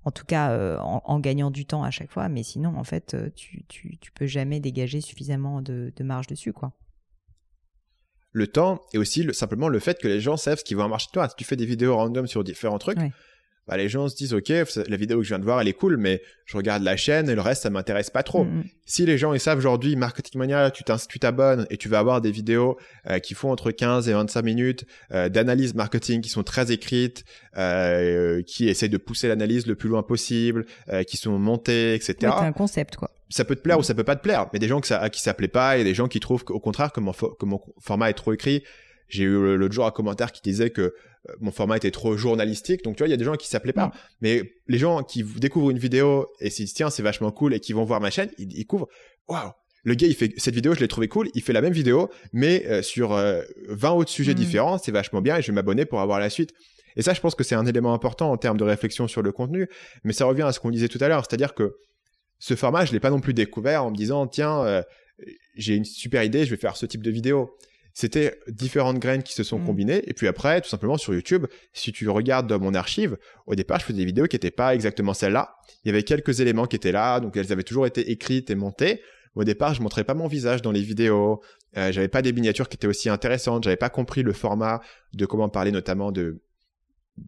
en 0.05 0.13
tout 0.13 0.25
cas 0.25 0.53
euh, 0.53 0.79
en, 0.79 1.21
gagnant 1.21 1.51
du 1.51 1.67
temps 1.67 1.83
à 1.83 1.91
chaque 1.91 2.11
fois, 2.11 2.31
mais 2.31 2.43
sinon 2.43 2.75
en 2.79 2.85
fait 2.85 3.15
tu, 3.35 3.65
tu, 3.69 3.99
tu 3.99 4.13
peux 4.13 4.27
jamais 4.27 4.61
dégager 4.61 5.03
suffisamment 5.03 5.61
de, 5.61 5.93
de 5.95 6.05
marge 6.05 6.29
dessus 6.29 6.55
quoi 6.55 6.73
le 8.33 8.47
temps 8.47 8.83
et 8.93 8.99
aussi 8.99 9.27
simplement 9.33 9.69
le 9.69 9.79
fait 9.79 10.01
que 10.01 10.09
les 10.09 10.21
gens 10.21 10.37
savent 10.37 10.59
ce 10.59 10.65
qui 10.65 10.75
va 10.75 10.89
marcher 10.89 11.09
toi. 11.13 11.29
Si 11.29 11.37
tu 11.37 11.45
fais 11.45 11.57
des 11.57 11.67
vidéos 11.67 11.97
random 11.97 12.27
sur 12.27 12.45
différents 12.45 12.79
trucs, 12.79 12.99
bah, 13.69 13.77
les 13.77 13.89
gens 13.89 14.09
se 14.09 14.17
disent 14.17 14.33
ok 14.33 14.49
la 14.49 14.97
vidéo 14.97 15.19
que 15.19 15.25
je 15.25 15.29
viens 15.29 15.39
de 15.39 15.45
voir 15.45 15.61
elle 15.61 15.69
est 15.69 15.75
cool 15.75 15.99
mais 15.99 16.23
je 16.47 16.57
regarde 16.57 16.83
la 16.83 16.97
chaîne 16.97 17.29
et 17.29 17.35
le 17.35 17.43
reste 17.43 17.65
ça 17.65 17.71
m'intéresse 17.71 18.09
pas 18.09 18.23
trop 18.23 18.45
mm, 18.45 18.61
mm. 18.61 18.65
si 18.87 19.05
les 19.05 19.19
gens 19.19 19.35
ils 19.35 19.41
savent 19.41 19.59
aujourd'hui 19.59 19.95
Marketing 19.95 20.39
Mania 20.39 20.71
tu 20.71 20.85
t'abonnes 21.19 21.67
et 21.69 21.77
tu 21.77 21.91
vas 21.91 21.99
avoir 21.99 22.23
des 22.23 22.31
vidéos 22.31 22.79
euh, 23.09 23.19
qui 23.19 23.35
font 23.35 23.53
entre 23.53 23.71
15 23.71 24.09
et 24.09 24.15
25 24.15 24.43
minutes 24.43 24.87
euh, 25.13 25.29
d'analyse 25.29 25.75
marketing 25.75 26.23
qui 26.23 26.31
sont 26.31 26.45
très 26.45 26.73
écrites 26.73 27.25
euh, 27.59 28.43
qui 28.43 28.69
essaient 28.69 28.89
de 28.89 28.97
pousser 28.97 29.29
l'analyse 29.29 29.67
le 29.67 29.75
plus 29.75 29.91
loin 29.91 30.03
possible 30.03 30.65
qui 31.07 31.19
sont 31.19 31.39
montées 31.39 31.95
etc 31.95 32.17
c'est 32.21 32.27
un 32.27 32.53
concept 32.53 32.97
quoi 32.97 33.11
ça 33.31 33.45
peut 33.45 33.57
te 33.57 33.61
plaire 33.61 33.79
ou 33.79 33.83
ça 33.83 33.95
peut 33.95 34.05
pas 34.05 34.17
te 34.17 34.23
plaire 34.23 34.47
mais 34.53 34.59
des 34.59 34.69
gens 34.69 34.81
que 34.81 34.87
ça, 34.87 34.99
à 34.99 35.11
qui 35.11 35.21
ça 35.21 35.35
plaît 35.35 35.49
pas 35.49 35.79
et 35.79 35.85
des 35.85 35.95
gens 35.95 36.09
qui 36.09 36.21
trouvent 36.21 36.45
qu'au 36.45 36.61
contraire 36.61 36.93
que 36.93 37.01
mon, 37.01 37.13
que 37.13 37.45
mon 37.45 37.61
format 37.81 38.11
est 38.11 38.15
trop 38.15 38.33
écrit 38.33 38.63
j'ai 39.09 39.25
eu 39.25 39.57
l'autre 39.57 39.75
jour 39.75 39.87
un 39.87 39.91
commentaire 39.91 40.33
qui 40.33 40.43
disait 40.43 40.71
que 40.71 40.83
euh, 40.83 41.33
mon 41.41 41.51
format 41.51 41.77
était 41.77 41.91
trop 41.91 42.17
journalistique. 42.17 42.85
Donc, 42.85 42.97
tu 42.97 43.01
vois, 43.01 43.09
il 43.09 43.11
y 43.11 43.15
a 43.15 43.17
des 43.17 43.25
gens 43.25 43.35
qui 43.37 43.49
s'appelaient 43.49 43.73
pas. 43.73 43.91
Mais 44.21 44.53
les 44.67 44.79
gens 44.79 45.03
qui 45.03 45.23
découvrent 45.23 45.71
une 45.71 45.79
vidéo 45.79 46.27
et 46.41 46.51
s'ils 46.51 46.67
disent, 46.67 46.75
tiens, 46.75 46.91
c'est 46.91 47.03
vachement 47.03 47.31
cool 47.31 47.55
et 47.55 47.61
qui 47.61 47.73
vont 47.73 47.85
voir 47.85 48.01
ma 48.01 48.11
chaîne, 48.11 48.31
ils, 48.39 48.53
ils 48.57 48.67
couvrent, 48.67 48.89
waouh, 49.27 49.51
le 49.85 49.95
gars, 49.95 50.07
il 50.07 50.15
fait 50.15 50.35
cette 50.37 50.55
vidéo, 50.55 50.75
je 50.75 50.81
l'ai 50.81 50.89
trouvé 50.89 51.09
cool. 51.09 51.31
Il 51.35 51.43
fait 51.43 51.53
la 51.53 51.63
même 51.63 51.73
vidéo, 51.73 52.11
mais 52.33 52.67
euh, 52.67 52.83
sur 52.83 53.11
20 53.11 53.19
euh, 53.19 53.45
autres 53.91 54.11
sujets 54.11 54.33
mm. 54.33 54.37
différents. 54.37 54.79
C'est 54.79 54.93
vachement 54.93 55.23
bien 55.23 55.39
et 55.39 55.43
je 55.43 55.49
vais 55.49 55.55
m'abonner 55.55 55.87
pour 55.87 56.01
avoir 56.01 56.21
la 56.21 56.31
suite. 56.31 56.53
Et 56.97 57.03
ça, 57.03 57.15
je 57.15 57.21
pense 57.21 57.35
que 57.35 57.45
c'est 57.45 57.55
un 57.55 57.65
élément 57.65 57.95
important 57.95 58.31
en 58.31 58.37
termes 58.37 58.57
de 58.57 58.65
réflexion 58.65 59.09
sur 59.09 59.23
le 59.23 59.33
contenu. 59.33 59.69
Mais 60.05 60.13
ça 60.13 60.27
revient 60.27 60.43
à 60.43 60.53
ce 60.53 60.61
qu'on 60.61 60.71
disait 60.71 60.89
tout 60.89 60.99
à 61.01 61.09
l'heure. 61.09 61.25
C'est-à-dire 61.29 61.55
que 61.55 61.77
ce 62.39 62.55
format, 62.55 62.85
je 62.85 62.93
l'ai 62.93 63.01
pas 63.01 63.11
non 63.11 63.21
plus 63.21 63.35
découvert 63.35 63.85
en 63.85 63.91
me 63.91 63.97
disant, 63.97 64.27
tiens, 64.27 64.83
j'ai 65.57 65.75
une 65.75 65.85
super 65.85 66.23
idée, 66.23 66.45
je 66.45 66.51
vais 66.51 66.57
faire 66.57 66.77
ce 66.77 66.87
type 66.87 67.03
de 67.03 67.11
vidéo 67.11 67.57
c'était 67.99 68.39
différentes 68.47 69.01
graines 69.01 69.25
qui 69.25 69.33
se 69.33 69.43
sont 69.43 69.59
mm. 69.59 69.67
combinées. 69.67 70.09
Et 70.09 70.15
puis 70.15 70.29
après, 70.29 70.61
tout 70.61 70.69
simplement 70.69 70.97
sur 70.99 71.15
YouTube, 71.15 71.47
si 71.73 71.91
tu 71.91 72.09
regardes 72.09 72.47
dans 72.47 72.61
mon 72.61 72.73
archive, 72.75 73.19
au 73.49 73.57
départ, 73.57 73.81
je 73.81 73.87
faisais 73.87 73.99
des 73.99 74.05
vidéos 74.05 74.27
qui 74.27 74.37
n'étaient 74.37 74.53
pas 74.53 74.73
exactement 74.73 75.15
celles-là. 75.15 75.57
Il 75.83 75.89
y 75.89 75.91
avait 75.91 76.05
quelques 76.05 76.39
éléments 76.39 76.67
qui 76.67 76.77
étaient 76.77 76.93
là, 76.93 77.19
donc 77.19 77.37
elles 77.37 77.51
avaient 77.51 77.65
toujours 77.65 77.87
été 77.87 78.13
écrites 78.13 78.51
et 78.51 78.55
montées. 78.55 79.03
Au 79.35 79.43
départ, 79.43 79.75
je 79.75 79.83
montrais 79.83 80.05
pas 80.05 80.15
mon 80.15 80.29
visage 80.29 80.63
dans 80.63 80.71
les 80.71 80.81
vidéos. 80.81 81.43
Euh, 81.77 81.91
j'avais 81.91 82.07
pas 82.07 82.23
des 82.23 82.33
miniatures 82.33 82.69
qui 82.69 82.77
étaient 82.77 82.87
aussi 82.87 83.09
intéressantes. 83.09 83.65
J'avais 83.65 83.75
pas 83.77 83.91
compris 83.91 84.23
le 84.23 84.33
format 84.33 84.81
de 85.13 85.27
comment 85.27 85.49
parler 85.49 85.73
notamment 85.73 86.13
de 86.13 86.41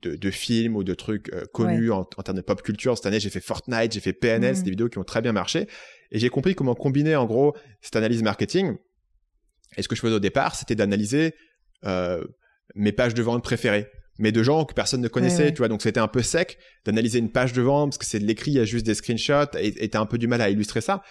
de, 0.03 0.31
films 0.31 0.77
ou 0.77 0.85
de 0.85 0.95
trucs 0.95 1.33
euh, 1.33 1.45
connus 1.53 1.91
en, 1.91 2.05
termes 2.05 2.37
de 2.37 2.43
pop 2.43 2.63
culture. 2.63 2.97
Cette 2.97 3.07
année, 3.07 3.21
j'ai 3.21 3.31
fait 3.31 3.41
Fortnite, 3.41 3.93
j'ai 3.93 4.01
fait 4.01 4.13
PNL, 4.13 4.55
c'est 4.55 4.63
mm. 4.63 4.65
des 4.65 4.71
vidéos 4.71 4.89
qui 4.89 4.99
ont 4.99 5.05
très 5.05 5.23
bien 5.23 5.33
marché. 5.33 5.67
Et 6.11 6.19
j'ai 6.19 6.29
compris 6.29 6.55
comment 6.55 6.75
combiner 6.75 7.17
en 7.17 7.27
gros 7.27 7.55
cette 7.81 7.97
analyse 7.97 8.23
marketing 8.23 8.77
et 9.77 9.83
ce 9.83 9.89
que 9.89 9.95
je 9.95 10.01
faisais 10.01 10.15
au 10.15 10.21
départ, 10.21 10.55
c'était 10.55 10.75
d'analyser 10.75 11.35
euh, 11.85 12.25
mes 12.75 12.93
pages 12.93 13.15
de 13.15 13.23
vente 13.23 13.43
préférées, 13.43 13.87
mais 14.19 14.33
de 14.33 14.43
gens 14.43 14.65
que 14.65 14.75
personne 14.75 15.01
ne 15.01 15.09
connaissait, 15.09 15.53
tu 15.53 15.59
vois. 15.59 15.69
Donc 15.69 15.83
c'était 15.83 16.01
un 16.01 16.09
peu 16.09 16.23
sec 16.23 16.59
d'analyser 16.85 17.19
une 17.19 17.31
page 17.31 17.53
de 17.53 17.63
vente 17.63 17.91
parce 17.91 17.99
que 17.99 18.07
c'est 18.07 18.19
de 18.19 18.27
l'écrit, 18.27 18.51
il 18.53 18.55
y 18.55 18.61
a 18.61 18.65
juste 18.65 18.87
des 18.87 18.95
screenshots 18.95 19.57
et 19.59 19.89
t'as 19.89 20.01
un 20.01 20.07
peu 20.07 20.19
du 20.19 20.27
mal 20.27 20.41
à 20.41 20.51
illustrer 20.51 20.81
ça. 20.81 21.03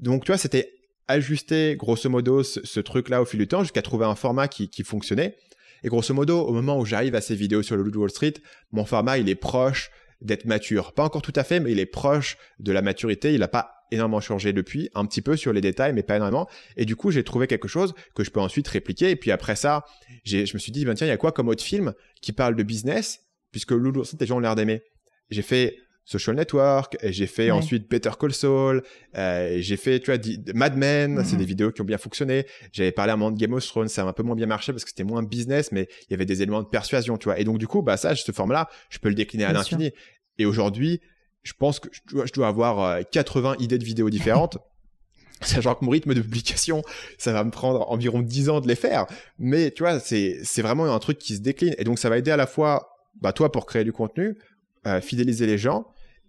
Donc 0.00 0.24
tu 0.24 0.32
vois, 0.32 0.38
c'était 0.38 0.72
ajuster 1.06 1.76
grosso 1.76 2.08
modo 2.10 2.42
ce, 2.42 2.80
truc-là 2.80 3.22
au 3.22 3.24
fil 3.24 3.40
du 3.40 3.48
temps 3.48 3.62
jusqu'à 3.62 3.82
trouver 3.82 4.04
un 4.04 4.14
format 4.14 4.48
qui, 4.48 4.68
qui 4.68 4.84
fonctionnait. 4.84 5.36
Et 5.82 5.88
grosso 5.88 6.12
modo, 6.14 6.40
au 6.40 6.52
moment 6.52 6.78
où 6.78 6.84
j'arrive 6.84 7.14
à 7.14 7.20
ces 7.20 7.34
vidéos 7.34 7.62
sur 7.62 7.76
le 7.76 7.96
Wall 7.96 8.10
Street, 8.10 8.34
mon 8.72 8.84
format 8.84 9.18
il 9.18 9.28
est 9.28 9.34
proche 9.34 9.90
d'être 10.20 10.44
mature. 10.46 10.92
Pas 10.92 11.04
encore 11.04 11.22
tout 11.22 11.32
à 11.36 11.44
fait, 11.44 11.60
mais 11.60 11.72
il 11.72 11.78
est 11.78 11.86
proche 11.86 12.36
de 12.58 12.72
la 12.72 12.82
maturité. 12.82 13.34
Il 13.34 13.40
n'a 13.40 13.48
pas 13.48 13.72
énormément 13.90 14.20
changé 14.20 14.52
depuis, 14.52 14.90
un 14.94 15.06
petit 15.06 15.22
peu 15.22 15.36
sur 15.36 15.52
les 15.52 15.60
détails, 15.60 15.92
mais 15.92 16.02
pas 16.02 16.16
énormément. 16.16 16.48
Et 16.76 16.84
du 16.84 16.96
coup, 16.96 17.10
j'ai 17.10 17.24
trouvé 17.24 17.46
quelque 17.46 17.68
chose 17.68 17.94
que 18.14 18.24
je 18.24 18.30
peux 18.30 18.40
ensuite 18.40 18.68
répliquer. 18.68 19.10
Et 19.10 19.16
puis 19.16 19.30
après 19.30 19.56
ça, 19.56 19.84
je 20.24 20.40
me 20.40 20.58
suis 20.58 20.72
dit, 20.72 20.84
ben 20.84 20.94
tiens, 20.94 21.06
il 21.06 21.10
y 21.10 21.12
a 21.12 21.16
quoi 21.16 21.32
comme 21.32 21.48
autre 21.48 21.62
film 21.62 21.94
qui 22.20 22.32
parle 22.32 22.56
de 22.56 22.62
business, 22.62 23.20
puisque 23.52 23.70
Loulou, 23.70 24.02
les 24.18 24.26
gens 24.26 24.36
ont 24.36 24.40
l'air 24.40 24.56
d'aimer. 24.56 24.82
J'ai 25.30 25.42
fait 25.42 25.76
Social 26.08 26.36
Network, 26.36 26.96
j'ai 27.02 27.26
fait 27.26 27.50
ensuite 27.50 27.90
Better 27.90 28.12
Call 28.18 28.32
Saul, 28.32 28.82
euh, 29.18 29.58
j'ai 29.60 29.76
fait, 29.76 30.00
tu 30.00 30.10
vois, 30.10 30.18
Mad 30.54 30.74
Men, 30.74 31.22
c'est 31.22 31.34
mhm. 31.34 31.38
des 31.38 31.44
vidéos 31.44 31.70
qui 31.70 31.82
ont 31.82 31.84
bien 31.84 31.98
fonctionné. 31.98 32.46
J'avais 32.72 32.92
parlé 32.92 33.10
à 33.10 33.14
un 33.14 33.16
moment 33.18 33.30
de 33.30 33.38
Game 33.38 33.52
of 33.52 33.66
Thrones, 33.66 33.88
ça 33.88 34.04
a 34.04 34.06
un 34.06 34.14
peu 34.14 34.22
moins 34.22 34.34
bien 34.34 34.46
marché 34.46 34.72
parce 34.72 34.84
que 34.84 34.90
c'était 34.90 35.04
moins 35.04 35.22
business, 35.22 35.70
mais 35.70 35.86
il 36.08 36.12
y 36.12 36.14
avait 36.14 36.24
des 36.24 36.40
éléments 36.40 36.62
de 36.62 36.66
persuasion, 36.66 37.18
tu 37.18 37.24
vois. 37.24 37.38
Et 37.38 37.44
donc, 37.44 37.58
du 37.58 37.66
coup, 37.66 37.82
bah, 37.82 37.98
ça, 37.98 38.16
ce 38.16 38.32
forme-là, 38.32 38.70
je 38.88 38.98
peux 39.00 39.10
le 39.10 39.14
décliner 39.14 39.44
à 39.44 39.52
l'infini. 39.52 39.90
Et 40.38 40.46
aujourd'hui, 40.46 41.02
je 41.42 41.52
pense 41.52 41.78
que 41.78 41.90
je 41.92 42.32
dois, 42.32 42.48
avoir 42.48 43.00
80 43.10 43.50
euh, 43.50 43.62
idées 43.62 43.76
de 43.76 43.84
vidéos 43.84 44.08
différentes. 44.08 44.56
Sachant 45.42 45.74
que 45.74 45.84
mon 45.84 45.90
rythme 45.90 46.14
de 46.14 46.22
publication, 46.22 46.82
ça 47.18 47.34
va 47.34 47.44
me 47.44 47.50
prendre 47.50 47.90
environ 47.90 48.22
10 48.22 48.48
ans 48.48 48.60
de 48.62 48.66
les 48.66 48.76
faire. 48.76 49.04
Mais 49.38 49.72
tu 49.72 49.82
vois, 49.82 50.00
c'est, 50.00 50.38
c'est 50.42 50.62
vraiment 50.62 50.86
un 50.86 50.98
truc 51.00 51.18
qui 51.18 51.36
se 51.36 51.42
décline. 51.42 51.74
Et 51.76 51.84
donc, 51.84 51.98
ça 51.98 52.08
va 52.08 52.16
aider 52.16 52.30
à 52.30 52.38
la 52.38 52.46
fois, 52.46 52.96
bah, 53.20 53.34
toi, 53.34 53.52
pour 53.52 53.66
créer 53.66 53.84
du 53.84 53.92
contenu, 53.92 54.38
euh, 54.86 55.02
fidéliser 55.02 55.46
les 55.46 55.58
gens 55.58 55.84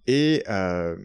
et, 0.07 0.43
euh, 0.49 0.95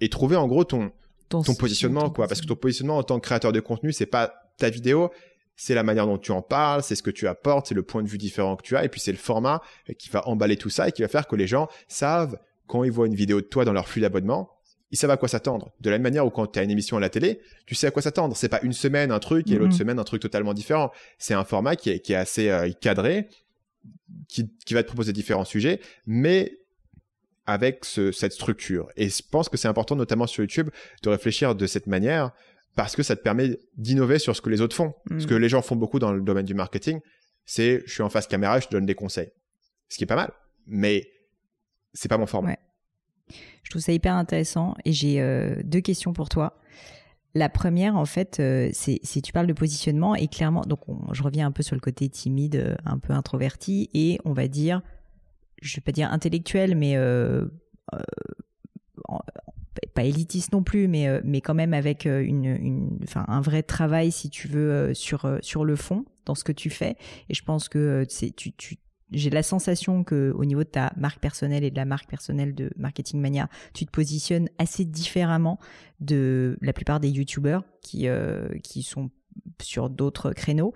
et 0.00 0.08
trouver 0.08 0.36
en 0.36 0.46
gros 0.46 0.64
ton, 0.64 0.92
ton, 1.28 1.42
positionnement, 1.54 2.10
quoi. 2.10 2.26
Parce 2.28 2.40
que 2.40 2.46
ton 2.46 2.56
positionnement 2.56 2.98
en 2.98 3.02
tant 3.02 3.18
que 3.18 3.24
créateur 3.24 3.52
de 3.52 3.60
contenu, 3.60 3.92
c'est 3.92 4.06
pas 4.06 4.34
ta 4.58 4.70
vidéo, 4.70 5.10
c'est 5.56 5.74
la 5.74 5.82
manière 5.82 6.06
dont 6.06 6.18
tu 6.18 6.32
en 6.32 6.42
parles, 6.42 6.82
c'est 6.82 6.94
ce 6.94 7.02
que 7.02 7.10
tu 7.10 7.28
apportes, 7.28 7.66
c'est 7.68 7.74
le 7.74 7.82
point 7.82 8.02
de 8.02 8.08
vue 8.08 8.18
différent 8.18 8.56
que 8.56 8.62
tu 8.62 8.76
as, 8.76 8.84
et 8.84 8.88
puis 8.88 9.00
c'est 9.00 9.12
le 9.12 9.18
format 9.18 9.62
qui 9.98 10.10
va 10.10 10.26
emballer 10.28 10.56
tout 10.56 10.70
ça 10.70 10.88
et 10.88 10.92
qui 10.92 11.02
va 11.02 11.08
faire 11.08 11.26
que 11.26 11.36
les 11.36 11.46
gens 11.46 11.68
savent 11.88 12.38
quand 12.66 12.84
ils 12.84 12.92
voient 12.92 13.06
une 13.06 13.14
vidéo 13.14 13.40
de 13.40 13.46
toi 13.46 13.64
dans 13.64 13.72
leur 13.72 13.86
flux 13.88 14.00
d'abonnement, 14.00 14.50
ils 14.90 14.98
savent 14.98 15.10
à 15.10 15.16
quoi 15.16 15.28
s'attendre. 15.28 15.72
De 15.80 15.88
la 15.88 15.96
même 15.96 16.02
manière 16.02 16.26
où 16.26 16.30
quand 16.30 16.46
tu 16.46 16.58
as 16.58 16.62
une 16.62 16.70
émission 16.70 16.96
à 16.98 17.00
la 17.00 17.08
télé, 17.08 17.40
tu 17.66 17.74
sais 17.74 17.86
à 17.86 17.90
quoi 17.90 18.02
s'attendre. 18.02 18.36
C'est 18.36 18.48
pas 18.50 18.60
une 18.62 18.74
semaine 18.74 19.10
un 19.10 19.18
truc 19.20 19.50
et 19.50 19.54
l'autre 19.54 19.72
Mhm. 19.72 19.78
semaine 19.78 19.98
un 19.98 20.04
truc 20.04 20.20
totalement 20.20 20.52
différent. 20.52 20.90
C'est 21.18 21.34
un 21.34 21.44
format 21.44 21.76
qui 21.76 21.90
est, 21.90 22.00
qui 22.00 22.12
est 22.12 22.16
assez 22.16 22.50
euh, 22.50 22.70
cadré, 22.78 23.28
qui, 24.28 24.50
qui 24.66 24.74
va 24.74 24.82
te 24.82 24.88
proposer 24.88 25.12
différents 25.12 25.46
sujets, 25.46 25.80
mais 26.06 26.58
avec 27.46 27.84
ce- 27.84 28.12
cette 28.12 28.32
structure. 28.32 28.88
Et 28.96 29.08
je 29.08 29.22
pense 29.30 29.48
que 29.48 29.56
c'est 29.56 29.68
important, 29.68 29.96
notamment 29.96 30.26
sur 30.26 30.42
YouTube, 30.42 30.70
de 31.02 31.08
réfléchir 31.08 31.54
de 31.54 31.66
cette 31.66 31.86
manière 31.86 32.30
parce 32.76 32.96
que 32.96 33.02
ça 33.02 33.16
te 33.16 33.22
permet 33.22 33.58
d'innover 33.76 34.18
sur 34.18 34.34
ce 34.36 34.40
que 34.40 34.48
les 34.50 34.60
autres 34.60 34.76
font. 34.76 34.94
Mm. 35.10 35.20
Ce 35.20 35.26
que 35.26 35.34
les 35.34 35.48
gens 35.48 35.60
font 35.62 35.76
beaucoup 35.76 35.98
dans 35.98 36.12
le 36.12 36.20
domaine 36.22 36.46
du 36.46 36.54
marketing, 36.54 37.00
c'est 37.44 37.82
je 37.86 37.92
suis 37.92 38.02
en 38.02 38.08
face 38.10 38.26
caméra, 38.26 38.60
je 38.60 38.66
te 38.68 38.72
donne 38.72 38.86
des 38.86 38.94
conseils. 38.94 39.30
Ce 39.88 39.96
qui 39.98 40.04
est 40.04 40.06
pas 40.06 40.16
mal, 40.16 40.32
mais 40.66 41.06
c'est 41.92 42.08
pas 42.08 42.16
mon 42.18 42.26
format. 42.26 42.50
Ouais. 42.50 42.58
Je 43.62 43.70
trouve 43.70 43.82
ça 43.82 43.92
hyper 43.92 44.14
intéressant 44.14 44.74
et 44.84 44.92
j'ai 44.92 45.20
euh, 45.20 45.56
deux 45.64 45.80
questions 45.80 46.12
pour 46.12 46.28
toi. 46.28 46.58
La 47.34 47.48
première, 47.48 47.96
en 47.96 48.04
fait, 48.04 48.40
euh, 48.40 48.68
c'est 48.72 49.00
si 49.02 49.22
tu 49.22 49.32
parles 49.32 49.46
de 49.46 49.52
positionnement 49.54 50.14
et 50.14 50.28
clairement, 50.28 50.62
donc 50.62 50.86
on- 50.88 51.12
je 51.14 51.22
reviens 51.22 51.46
un 51.46 51.50
peu 51.52 51.62
sur 51.62 51.74
le 51.74 51.80
côté 51.80 52.08
timide, 52.10 52.56
euh, 52.56 52.74
un 52.84 52.98
peu 52.98 53.12
introverti 53.14 53.88
et 53.94 54.18
on 54.24 54.32
va 54.34 54.48
dire, 54.48 54.82
je 55.62 55.76
vais 55.76 55.82
pas 55.82 55.92
dire 55.92 56.12
intellectuel, 56.12 56.76
mais 56.76 56.96
euh, 56.96 57.46
euh, 57.94 57.98
pas 59.94 60.04
élitiste 60.04 60.52
non 60.52 60.62
plus, 60.62 60.88
mais, 60.88 61.08
euh, 61.08 61.20
mais 61.24 61.40
quand 61.40 61.54
même 61.54 61.74
avec 61.74 62.04
une, 62.04 62.44
une, 62.44 62.98
enfin, 63.02 63.24
un 63.28 63.40
vrai 63.40 63.62
travail, 63.62 64.12
si 64.12 64.30
tu 64.30 64.48
veux, 64.48 64.94
sur, 64.94 65.38
sur 65.40 65.64
le 65.64 65.76
fond, 65.76 66.04
dans 66.24 66.34
ce 66.34 66.44
que 66.44 66.52
tu 66.52 66.70
fais. 66.70 66.96
Et 67.28 67.34
je 67.34 67.42
pense 67.42 67.68
que 67.68 68.04
tu, 68.36 68.52
tu, 68.52 68.78
j'ai 69.12 69.30
la 69.30 69.42
sensation 69.42 70.04
que 70.04 70.32
au 70.34 70.44
niveau 70.44 70.64
de 70.64 70.68
ta 70.68 70.92
marque 70.96 71.20
personnelle 71.20 71.64
et 71.64 71.70
de 71.70 71.76
la 71.76 71.84
marque 71.84 72.08
personnelle 72.08 72.54
de 72.54 72.70
Marketing 72.76 73.20
Mania, 73.20 73.48
tu 73.74 73.84
te 73.86 73.90
positionnes 73.90 74.48
assez 74.58 74.84
différemment 74.84 75.58
de 76.00 76.56
la 76.60 76.72
plupart 76.72 76.98
des 76.98 77.10
youtubeurs 77.10 77.64
qui, 77.82 78.08
euh, 78.08 78.48
qui 78.62 78.82
sont 78.82 79.10
sur 79.60 79.90
d'autres 79.90 80.32
créneaux. 80.32 80.72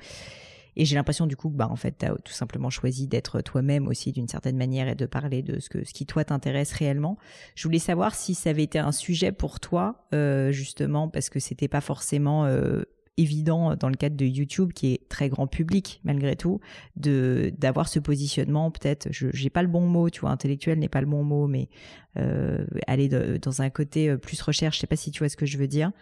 Et 0.76 0.84
j'ai 0.84 0.94
l'impression 0.94 1.26
du 1.26 1.36
coup 1.36 1.48
que 1.50 1.56
bah, 1.56 1.68
en 1.70 1.76
fait, 1.76 1.96
tu 1.98 2.06
as 2.06 2.14
tout 2.16 2.32
simplement 2.32 2.68
choisi 2.70 3.06
d'être 3.08 3.40
toi-même 3.40 3.88
aussi 3.88 4.12
d'une 4.12 4.28
certaine 4.28 4.56
manière 4.56 4.88
et 4.88 4.94
de 4.94 5.06
parler 5.06 5.42
de 5.42 5.58
ce, 5.58 5.68
que, 5.70 5.84
ce 5.84 5.92
qui 5.94 6.04
toi 6.06 6.24
t'intéresse 6.24 6.72
réellement. 6.72 7.16
Je 7.54 7.62
voulais 7.66 7.78
savoir 7.78 8.14
si 8.14 8.34
ça 8.34 8.50
avait 8.50 8.64
été 8.64 8.78
un 8.78 8.92
sujet 8.92 9.32
pour 9.32 9.58
toi, 9.58 10.06
euh, 10.14 10.52
justement, 10.52 11.08
parce 11.08 11.30
que 11.30 11.40
c'était 11.40 11.68
pas 11.68 11.80
forcément 11.80 12.44
euh, 12.44 12.82
évident 13.16 13.74
dans 13.76 13.88
le 13.88 13.94
cadre 13.94 14.16
de 14.16 14.26
YouTube, 14.26 14.74
qui 14.74 14.92
est 14.92 15.08
très 15.08 15.30
grand 15.30 15.46
public 15.46 16.02
malgré 16.04 16.36
tout, 16.36 16.60
de 16.96 17.50
d'avoir 17.56 17.88
ce 17.88 17.98
positionnement. 17.98 18.70
Peut-être, 18.70 19.08
je 19.10 19.28
j'ai 19.32 19.48
pas 19.48 19.62
le 19.62 19.68
bon 19.68 19.86
mot, 19.86 20.10
tu 20.10 20.20
vois, 20.20 20.30
intellectuel 20.30 20.78
n'est 20.78 20.90
pas 20.90 21.00
le 21.00 21.06
bon 21.06 21.24
mot, 21.24 21.46
mais 21.46 21.70
euh, 22.18 22.66
aller 22.86 23.08
de- 23.08 23.38
dans 23.40 23.62
un 23.62 23.70
côté 23.70 24.14
plus 24.18 24.40
recherche. 24.42 24.76
Je 24.76 24.80
sais 24.82 24.86
pas 24.86 24.96
si 24.96 25.10
tu 25.10 25.20
vois 25.20 25.30
ce 25.30 25.36
que 25.38 25.46
je 25.46 25.56
veux 25.56 25.68
dire. 25.68 25.92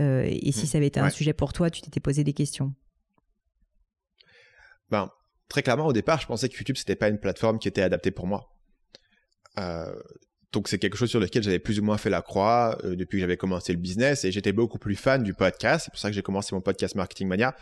Euh, 0.00 0.24
et 0.28 0.52
si 0.52 0.64
Mm. 0.64 0.66
ça 0.66 0.78
avait 0.78 0.86
été 0.88 1.00
un 1.00 1.04
sujet 1.10 1.32
pour 1.32 1.54
toi, 1.54 1.70
tu 1.70 1.80
t'étais 1.80 2.00
posé 2.00 2.24
des 2.24 2.34
questions. 2.34 2.74
Ben, 4.90 5.10
très 5.48 5.62
clairement, 5.62 5.86
au 5.86 5.92
départ, 5.92 6.20
je 6.20 6.26
pensais 6.26 6.48
que 6.48 6.56
YouTube, 6.56 6.76
c'était 6.76 6.96
pas 6.96 7.08
une 7.08 7.18
plateforme 7.18 7.58
qui 7.58 7.68
était 7.68 7.82
adaptée 7.82 8.10
pour 8.10 8.26
moi. 8.26 8.50
Euh, 9.58 9.94
donc, 10.52 10.68
c'est 10.68 10.78
quelque 10.78 10.96
chose 10.96 11.10
sur 11.10 11.20
lequel 11.20 11.42
j'avais 11.42 11.58
plus 11.58 11.78
ou 11.78 11.82
moins 11.82 11.96
fait 11.96 12.10
la 12.10 12.22
croix 12.22 12.78
euh, 12.84 12.96
depuis 12.96 13.18
que 13.18 13.20
j'avais 13.20 13.36
commencé 13.36 13.72
le 13.72 13.78
business 13.78 14.24
et 14.24 14.32
j'étais 14.32 14.52
beaucoup 14.52 14.78
plus 14.78 14.96
fan 14.96 15.22
du 15.22 15.34
podcast. 15.34 15.84
C'est 15.84 15.90
pour 15.90 16.00
ça 16.00 16.08
que 16.08 16.14
j'ai 16.14 16.22
commencé 16.22 16.54
mon 16.54 16.60
podcast 16.60 16.94
Marketing 16.96 17.28
Mania 17.28 17.54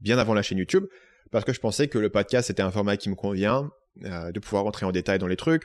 bien 0.00 0.18
avant 0.18 0.34
la 0.34 0.42
chaîne 0.42 0.58
YouTube 0.58 0.86
parce 1.30 1.44
que 1.44 1.52
je 1.52 1.60
pensais 1.60 1.88
que 1.88 1.98
le 1.98 2.10
podcast 2.10 2.48
c'était 2.48 2.62
un 2.62 2.70
format 2.70 2.96
qui 2.96 3.08
me 3.08 3.14
convient, 3.14 3.70
euh, 4.04 4.32
de 4.32 4.40
pouvoir 4.40 4.64
rentrer 4.64 4.84
en 4.84 4.92
détail 4.92 5.18
dans 5.18 5.26
les 5.26 5.36
trucs, 5.36 5.64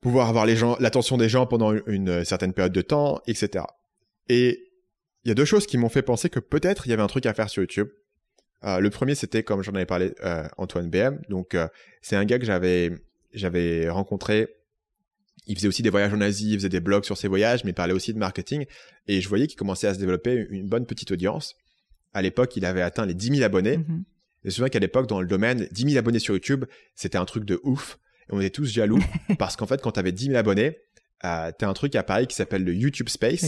pouvoir 0.00 0.28
avoir 0.28 0.46
l'attention 0.46 1.16
des 1.16 1.28
gens 1.28 1.46
pendant 1.46 1.72
une 1.86 2.24
certaine 2.24 2.52
période 2.52 2.72
de 2.72 2.82
temps, 2.82 3.20
etc. 3.26 3.64
Et 4.28 4.70
il 5.24 5.28
y 5.28 5.30
a 5.32 5.34
deux 5.34 5.44
choses 5.44 5.66
qui 5.66 5.78
m'ont 5.78 5.88
fait 5.88 6.02
penser 6.02 6.28
que 6.28 6.40
peut-être 6.40 6.86
il 6.86 6.90
y 6.90 6.92
avait 6.92 7.02
un 7.02 7.08
truc 7.08 7.26
à 7.26 7.34
faire 7.34 7.48
sur 7.48 7.62
YouTube. 7.62 7.88
Euh, 8.64 8.80
le 8.80 8.90
premier, 8.90 9.14
c'était 9.14 9.42
comme 9.42 9.62
j'en 9.62 9.74
avais 9.74 9.86
parlé, 9.86 10.14
euh, 10.24 10.46
Antoine 10.56 10.88
BM. 10.88 11.20
Donc, 11.28 11.54
euh, 11.54 11.68
c'est 12.02 12.16
un 12.16 12.24
gars 12.24 12.38
que 12.38 12.46
j'avais 12.46 12.92
j'avais 13.32 13.88
rencontré. 13.88 14.48
Il 15.46 15.56
faisait 15.56 15.68
aussi 15.68 15.82
des 15.82 15.90
voyages 15.90 16.14
en 16.14 16.20
Asie, 16.20 16.52
il 16.52 16.56
faisait 16.56 16.68
des 16.68 16.80
blogs 16.80 17.04
sur 17.04 17.18
ses 17.18 17.28
voyages, 17.28 17.64
mais 17.64 17.72
il 17.72 17.74
parlait 17.74 17.92
aussi 17.92 18.14
de 18.14 18.18
marketing. 18.18 18.64
Et 19.08 19.20
je 19.20 19.28
voyais 19.28 19.46
qu'il 19.46 19.58
commençait 19.58 19.88
à 19.88 19.94
se 19.94 19.98
développer 19.98 20.46
une 20.50 20.66
bonne 20.66 20.86
petite 20.86 21.10
audience. 21.10 21.56
À 22.14 22.22
l'époque, 22.22 22.56
il 22.56 22.64
avait 22.64 22.80
atteint 22.80 23.04
les 23.04 23.12
10 23.12 23.36
000 23.36 23.42
abonnés. 23.42 23.78
Mhm. 23.78 24.04
Et 24.44 24.44
je 24.44 24.48
me 24.48 24.50
souviens 24.50 24.68
qu'à 24.68 24.78
l'époque, 24.78 25.06
dans 25.08 25.20
le 25.20 25.26
domaine, 25.26 25.68
10 25.70 25.90
000 25.90 25.98
abonnés 25.98 26.18
sur 26.18 26.34
YouTube, 26.34 26.64
c'était 26.94 27.18
un 27.18 27.24
truc 27.24 27.44
de 27.44 27.60
ouf. 27.64 27.98
Et 28.28 28.32
on 28.32 28.40
était 28.40 28.50
tous 28.50 28.66
jaloux 28.66 29.02
parce 29.38 29.56
qu'en 29.56 29.66
fait, 29.66 29.82
quand 29.82 29.92
tu 29.92 30.00
avais 30.00 30.12
10 30.12 30.26
000 30.26 30.36
abonnés, 30.36 30.78
euh, 31.24 31.50
tu 31.58 31.64
as 31.64 31.68
un 31.68 31.74
truc 31.74 31.94
à 31.96 32.02
Paris 32.02 32.26
qui 32.26 32.36
s'appelle 32.36 32.64
le 32.64 32.74
YouTube 32.74 33.08
Space. 33.08 33.42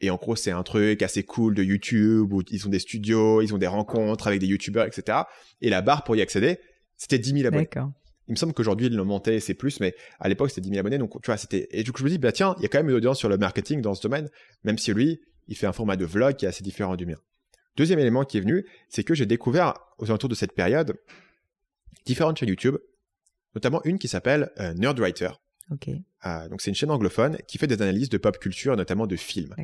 Et 0.00 0.10
en 0.10 0.16
gros, 0.16 0.36
c'est 0.36 0.50
un 0.50 0.62
truc 0.62 1.02
assez 1.02 1.22
cool 1.22 1.54
de 1.54 1.62
YouTube 1.62 2.32
où 2.32 2.42
ils 2.50 2.66
ont 2.66 2.70
des 2.70 2.78
studios, 2.78 3.42
ils 3.42 3.54
ont 3.54 3.58
des 3.58 3.66
rencontres 3.66 4.26
avec 4.26 4.40
des 4.40 4.46
YouTubeurs, 4.46 4.86
etc. 4.86 5.18
Et 5.60 5.70
la 5.70 5.82
barre 5.82 6.04
pour 6.04 6.16
y 6.16 6.22
accéder, 6.22 6.58
c'était 6.96 7.18
10 7.18 7.32
000 7.32 7.46
abonnés. 7.46 7.64
D'accord. 7.64 7.92
Il 8.28 8.32
me 8.32 8.36
semble 8.36 8.52
qu'aujourd'hui, 8.52 8.86
ils 8.86 8.94
l'ont 8.94 9.04
monté, 9.04 9.40
c'est 9.40 9.54
plus, 9.54 9.80
mais 9.80 9.94
à 10.20 10.28
l'époque, 10.28 10.50
c'était 10.50 10.62
10 10.62 10.68
000 10.68 10.80
abonnés. 10.80 10.98
Donc, 10.98 11.20
tu 11.20 11.26
vois, 11.26 11.36
c'était. 11.36 11.68
Et 11.72 11.82
du 11.82 11.92
coup, 11.92 11.98
je 11.98 12.04
me 12.04 12.10
dis, 12.10 12.18
bah 12.18 12.32
tiens, 12.32 12.54
il 12.58 12.62
y 12.62 12.66
a 12.66 12.68
quand 12.68 12.78
même 12.78 12.88
une 12.88 12.94
audience 12.94 13.18
sur 13.18 13.28
le 13.28 13.36
marketing 13.36 13.82
dans 13.82 13.94
ce 13.94 14.02
domaine, 14.02 14.30
même 14.64 14.78
si 14.78 14.92
lui, 14.92 15.20
il 15.48 15.56
fait 15.56 15.66
un 15.66 15.72
format 15.72 15.96
de 15.96 16.04
vlog 16.04 16.36
qui 16.36 16.44
est 16.44 16.48
assez 16.48 16.62
différent 16.62 16.96
du 16.96 17.06
mien. 17.06 17.16
Deuxième 17.76 17.98
élément 17.98 18.24
qui 18.24 18.38
est 18.38 18.40
venu, 18.40 18.66
c'est 18.88 19.04
que 19.04 19.14
j'ai 19.14 19.26
découvert 19.26 19.74
aux 19.98 20.06
alentours 20.06 20.28
de 20.28 20.34
cette 20.34 20.52
période 20.52 20.96
différentes 22.04 22.38
chaînes 22.38 22.48
YouTube, 22.48 22.76
notamment 23.54 23.80
une 23.84 23.98
qui 23.98 24.08
s'appelle 24.08 24.50
euh, 24.58 24.74
Nerdwriter. 24.74 25.30
Ok. 25.70 25.90
Euh, 26.26 26.48
donc, 26.48 26.60
c'est 26.60 26.70
une 26.70 26.74
chaîne 26.74 26.90
anglophone 26.90 27.38
qui 27.46 27.56
fait 27.56 27.66
des 27.66 27.80
analyses 27.80 28.10
de 28.10 28.18
pop 28.18 28.38
culture, 28.38 28.76
notamment 28.76 29.06
de 29.06 29.16
films. 29.16 29.54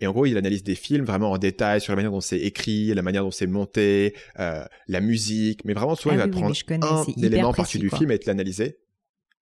Et 0.00 0.06
en 0.06 0.12
gros, 0.12 0.26
il 0.26 0.36
analyse 0.36 0.62
des 0.62 0.76
films 0.76 1.04
vraiment 1.04 1.32
en 1.32 1.38
détail 1.38 1.80
sur 1.80 1.92
la 1.92 1.96
manière 1.96 2.12
dont 2.12 2.20
c'est 2.20 2.38
écrit, 2.38 2.94
la 2.94 3.02
manière 3.02 3.24
dont 3.24 3.32
c'est 3.32 3.48
monté, 3.48 4.14
euh, 4.38 4.64
la 4.86 5.00
musique. 5.00 5.64
Mais 5.64 5.72
vraiment, 5.74 5.96
souvent, 5.96 6.14
Ah 6.14 6.18
il 6.18 6.18
va 6.18 6.24
oui, 6.26 6.30
oui, 6.34 6.40
prendre 6.40 6.54
je 6.54 6.64
connais, 6.64 6.86
un 6.86 7.04
élément 7.26 7.52
précis, 7.52 7.56
parti 7.56 7.78
du 7.80 7.88
quoi. 7.88 7.98
film 7.98 8.10
et 8.12 8.18
te 8.18 8.26
l'analyser. 8.28 8.78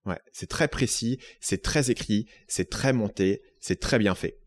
Ouais, 0.07 0.19
c'est 0.33 0.49
très 0.49 0.67
précis, 0.67 1.19
c'est 1.41 1.63
très 1.63 1.91
écrit, 1.91 2.27
c'est 2.49 2.69
très 2.69 2.93
monté, 2.93 3.43
c'est 3.61 3.79
très 3.79 3.99
bien 3.99 4.15
fait. 4.17 4.39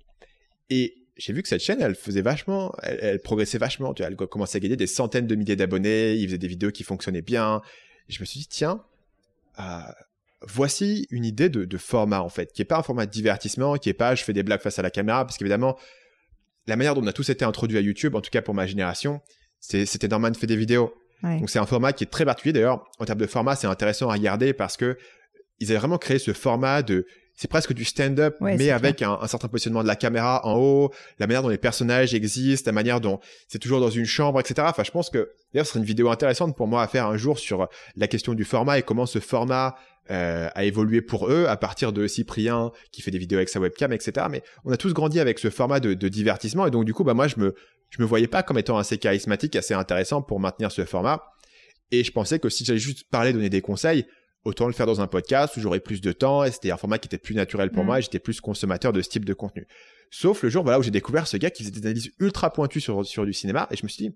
Et 0.69 0.95
j'ai 1.15 1.31
vu 1.31 1.41
que 1.43 1.47
cette 1.47 1.61
chaîne, 1.61 1.79
elle 1.79 1.95
faisait 1.95 2.21
vachement, 2.23 2.73
elle, 2.83 2.99
elle 3.01 3.19
progressait 3.21 3.57
vachement. 3.57 3.93
Tu 3.93 4.01
vois, 4.03 4.09
elle 4.11 4.17
commençait 4.17 4.57
à 4.57 4.59
gagner 4.59 4.75
des 4.75 4.87
centaines 4.87 5.27
de 5.27 5.35
milliers 5.35 5.55
d'abonnés, 5.55 6.15
il 6.15 6.25
faisait 6.27 6.37
des 6.39 6.47
vidéos 6.47 6.71
qui 6.71 6.83
fonctionnaient 6.83 7.21
bien. 7.21 7.61
Et 8.09 8.13
je 8.13 8.19
me 8.19 8.25
suis 8.25 8.39
dit, 8.41 8.47
tiens, 8.47 8.83
euh, 9.59 9.63
voici 10.47 11.07
une 11.09 11.25
idée 11.25 11.49
de, 11.49 11.65
de 11.65 11.77
format 11.77 12.21
en 12.21 12.29
fait, 12.29 12.51
qui 12.53 12.61
est 12.61 12.65
pas 12.65 12.77
un 12.77 12.83
format 12.83 13.05
de 13.05 13.11
divertissement, 13.11 13.75
qui 13.75 13.89
est 13.89 13.93
pas 13.93 14.15
je 14.15 14.23
fais 14.23 14.33
des 14.33 14.43
blagues 14.43 14.61
face 14.61 14.79
à 14.79 14.81
la 14.81 14.91
caméra, 14.91 15.25
parce 15.25 15.37
qu'évidemment, 15.37 15.77
la 16.67 16.75
manière 16.75 16.95
dont 16.95 17.03
on 17.03 17.07
a 17.07 17.13
tous 17.13 17.29
été 17.29 17.45
introduits 17.45 17.77
à 17.77 17.81
YouTube, 17.81 18.15
en 18.15 18.21
tout 18.21 18.29
cas 18.29 18.41
pour 18.41 18.53
ma 18.53 18.65
génération, 18.65 19.21
c'était 19.59 20.07
Norman 20.07 20.33
fait 20.33 20.47
des 20.47 20.55
vidéos. 20.55 20.93
Ouais. 21.23 21.39
Donc 21.39 21.49
c'est 21.49 21.59
un 21.59 21.65
format 21.65 21.93
qui 21.93 22.03
est 22.03 22.07
très 22.07 22.25
particulier. 22.25 22.53
D'ailleurs, 22.53 22.83
en 22.99 23.05
termes 23.05 23.19
de 23.19 23.27
format, 23.27 23.55
c'est 23.55 23.67
intéressant 23.67 24.09
à 24.09 24.13
regarder 24.13 24.53
parce 24.53 24.77
que 24.77 24.97
ils 25.59 25.71
avaient 25.71 25.79
vraiment 25.79 25.97
créé 25.97 26.19
ce 26.19 26.33
format 26.33 26.81
de 26.81 27.05
c'est 27.37 27.49
presque 27.49 27.73
du 27.73 27.83
stand-up, 27.83 28.37
Ouais, 28.39 28.55
mais 28.55 28.69
avec 28.69 29.01
un, 29.01 29.17
un 29.21 29.27
certain 29.27 29.49
positionnement 29.49 29.83
de 29.83 29.87
la 29.87 29.97
caméra 29.97 30.45
en 30.45 30.57
haut, 30.57 30.91
la 31.19 31.27
manière 31.27 31.43
dont 31.43 31.49
les 31.49 31.57
personnages 31.57 32.13
existent, 32.13 32.69
la 32.69 32.73
manière 32.73 33.01
dont 33.01 33.19
c'est 33.49 33.59
toujours 33.59 33.81
dans 33.81 33.89
une 33.89 34.05
chambre, 34.05 34.39
etc. 34.39 34.67
Enfin, 34.69 34.83
je 34.83 34.91
pense 34.91 35.09
que 35.09 35.29
d'ailleurs, 35.53 35.65
ce 35.65 35.73
serait 35.73 35.81
une 35.81 35.85
vidéo 35.85 36.09
intéressante 36.09 36.55
pour 36.55 36.67
moi 36.67 36.81
à 36.81 36.87
faire 36.87 37.07
un 37.07 37.17
jour 37.17 37.37
sur 37.37 37.67
la 37.97 38.07
question 38.07 38.33
du 38.33 38.45
format 38.45 38.79
et 38.79 38.83
comment 38.83 39.05
ce 39.05 39.19
format 39.19 39.75
euh, 40.11 40.49
a 40.53 40.63
évolué 40.65 41.01
pour 41.01 41.29
eux 41.29 41.45
à 41.47 41.57
partir 41.57 41.93
de 41.93 42.05
Cyprien 42.07 42.71
qui 42.91 43.01
fait 43.01 43.11
des 43.11 43.17
vidéos 43.17 43.37
avec 43.37 43.49
sa 43.49 43.59
webcam, 43.59 43.91
etc. 43.91 44.27
Mais 44.29 44.43
on 44.63 44.71
a 44.71 44.77
tous 44.77 44.93
grandi 44.93 45.19
avec 45.19 45.39
ce 45.39 45.49
format 45.49 45.79
de, 45.79 45.93
de 45.93 46.07
divertissement 46.07 46.67
et 46.67 46.71
donc 46.71 46.85
du 46.85 46.93
coup, 46.93 47.03
bah 47.03 47.13
moi, 47.13 47.27
je 47.27 47.39
me 47.39 47.55
je 47.89 48.01
me 48.01 48.07
voyais 48.07 48.27
pas 48.27 48.43
comme 48.43 48.57
étant 48.57 48.77
assez 48.77 48.97
charismatique, 48.97 49.55
assez 49.55 49.73
intéressant 49.73 50.21
pour 50.21 50.39
maintenir 50.39 50.71
ce 50.71 50.85
format. 50.85 51.23
Et 51.91 52.03
je 52.03 52.11
pensais 52.11 52.39
que 52.39 52.49
si 52.49 52.65
j'allais 52.65 52.79
juste 52.79 53.09
parler, 53.09 53.31
donner 53.31 53.49
des 53.49 53.61
conseils, 53.61 54.05
autant 54.43 54.67
le 54.67 54.73
faire 54.73 54.85
dans 54.85 55.01
un 55.01 55.07
podcast 55.07 55.57
où 55.57 55.59
j'aurais 55.59 55.79
plus 55.79 56.01
de 56.01 56.11
temps 56.11 56.43
et 56.43 56.51
c'était 56.51 56.71
un 56.71 56.77
format 56.77 56.99
qui 56.99 57.07
était 57.07 57.17
plus 57.17 57.35
naturel 57.35 57.71
pour 57.71 57.83
Mm. 57.83 57.87
moi 57.87 57.99
et 57.99 58.01
j'étais 58.01 58.19
plus 58.19 58.41
consommateur 58.41 58.93
de 58.93 59.01
ce 59.01 59.09
type 59.09 59.25
de 59.25 59.33
contenu. 59.33 59.67
Sauf 60.11 60.43
le 60.43 60.49
jour 60.49 60.63
voilà, 60.63 60.79
où 60.79 60.83
j'ai 60.83 60.91
découvert 60.91 61.27
ce 61.27 61.37
gars 61.37 61.49
qui 61.49 61.63
faisait 61.63 61.71
des 61.71 61.85
analyses 61.85 62.11
ultra 62.19 62.53
pointues 62.53 62.81
sur, 62.81 63.05
sur 63.05 63.25
du 63.25 63.33
cinéma 63.33 63.67
et 63.71 63.75
je 63.75 63.83
me 63.83 63.87
suis 63.87 64.09
dit, 64.09 64.15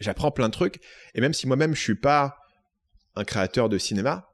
j'apprends 0.00 0.30
plein 0.30 0.48
de 0.48 0.52
trucs 0.52 0.80
et 1.14 1.20
même 1.20 1.32
si 1.32 1.46
moi-même 1.46 1.74
je 1.74 1.80
suis 1.80 1.94
pas 1.94 2.36
un 3.16 3.24
créateur 3.24 3.68
de 3.68 3.78
cinéma, 3.78 4.28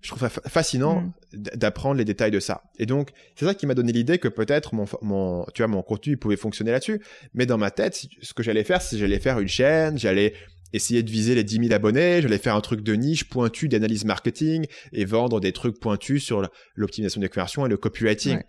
je 0.00 0.08
trouve 0.08 0.20
ça 0.20 0.28
fa- 0.28 0.42
fascinant 0.48 1.00
Mm. 1.00 1.12
d'apprendre 1.56 1.96
les 1.96 2.04
détails 2.04 2.30
de 2.30 2.40
ça. 2.40 2.62
Et 2.78 2.86
donc, 2.86 3.10
c'est 3.36 3.44
ça 3.44 3.54
qui 3.54 3.66
m'a 3.66 3.74
donné 3.74 3.92
l'idée 3.92 4.18
que 4.18 4.28
peut-être 4.28 4.74
mon, 4.74 5.44
tu 5.54 5.62
vois, 5.62 5.66
mon 5.68 5.82
contenu 5.82 6.16
pouvait 6.16 6.36
fonctionner 6.36 6.70
là-dessus. 6.70 7.00
Mais 7.34 7.46
dans 7.46 7.58
ma 7.58 7.70
tête, 7.70 8.06
ce 8.22 8.32
que 8.34 8.42
j'allais 8.42 8.64
faire, 8.64 8.80
c'est 8.80 8.96
que 8.96 9.00
j'allais 9.00 9.18
faire 9.20 9.38
une 9.40 9.48
chaîne, 9.48 9.98
j'allais 9.98 10.34
essayer 10.72 11.02
de 11.02 11.10
viser 11.10 11.34
les 11.34 11.44
10 11.44 11.60
000 11.68 11.72
abonnés, 11.72 12.20
j'allais 12.22 12.38
faire 12.38 12.54
un 12.54 12.60
truc 12.60 12.82
de 12.82 12.94
niche 12.94 13.24
pointu 13.28 13.68
d'analyse 13.68 14.04
marketing 14.04 14.66
et 14.92 15.04
vendre 15.04 15.40
des 15.40 15.52
trucs 15.52 15.80
pointus 15.80 16.22
sur 16.24 16.48
l'optimisation 16.74 17.20
des 17.20 17.28
conversions 17.28 17.64
et 17.66 17.68
le 17.68 17.76
copywriting. 17.78 18.36
Ouais. 18.36 18.44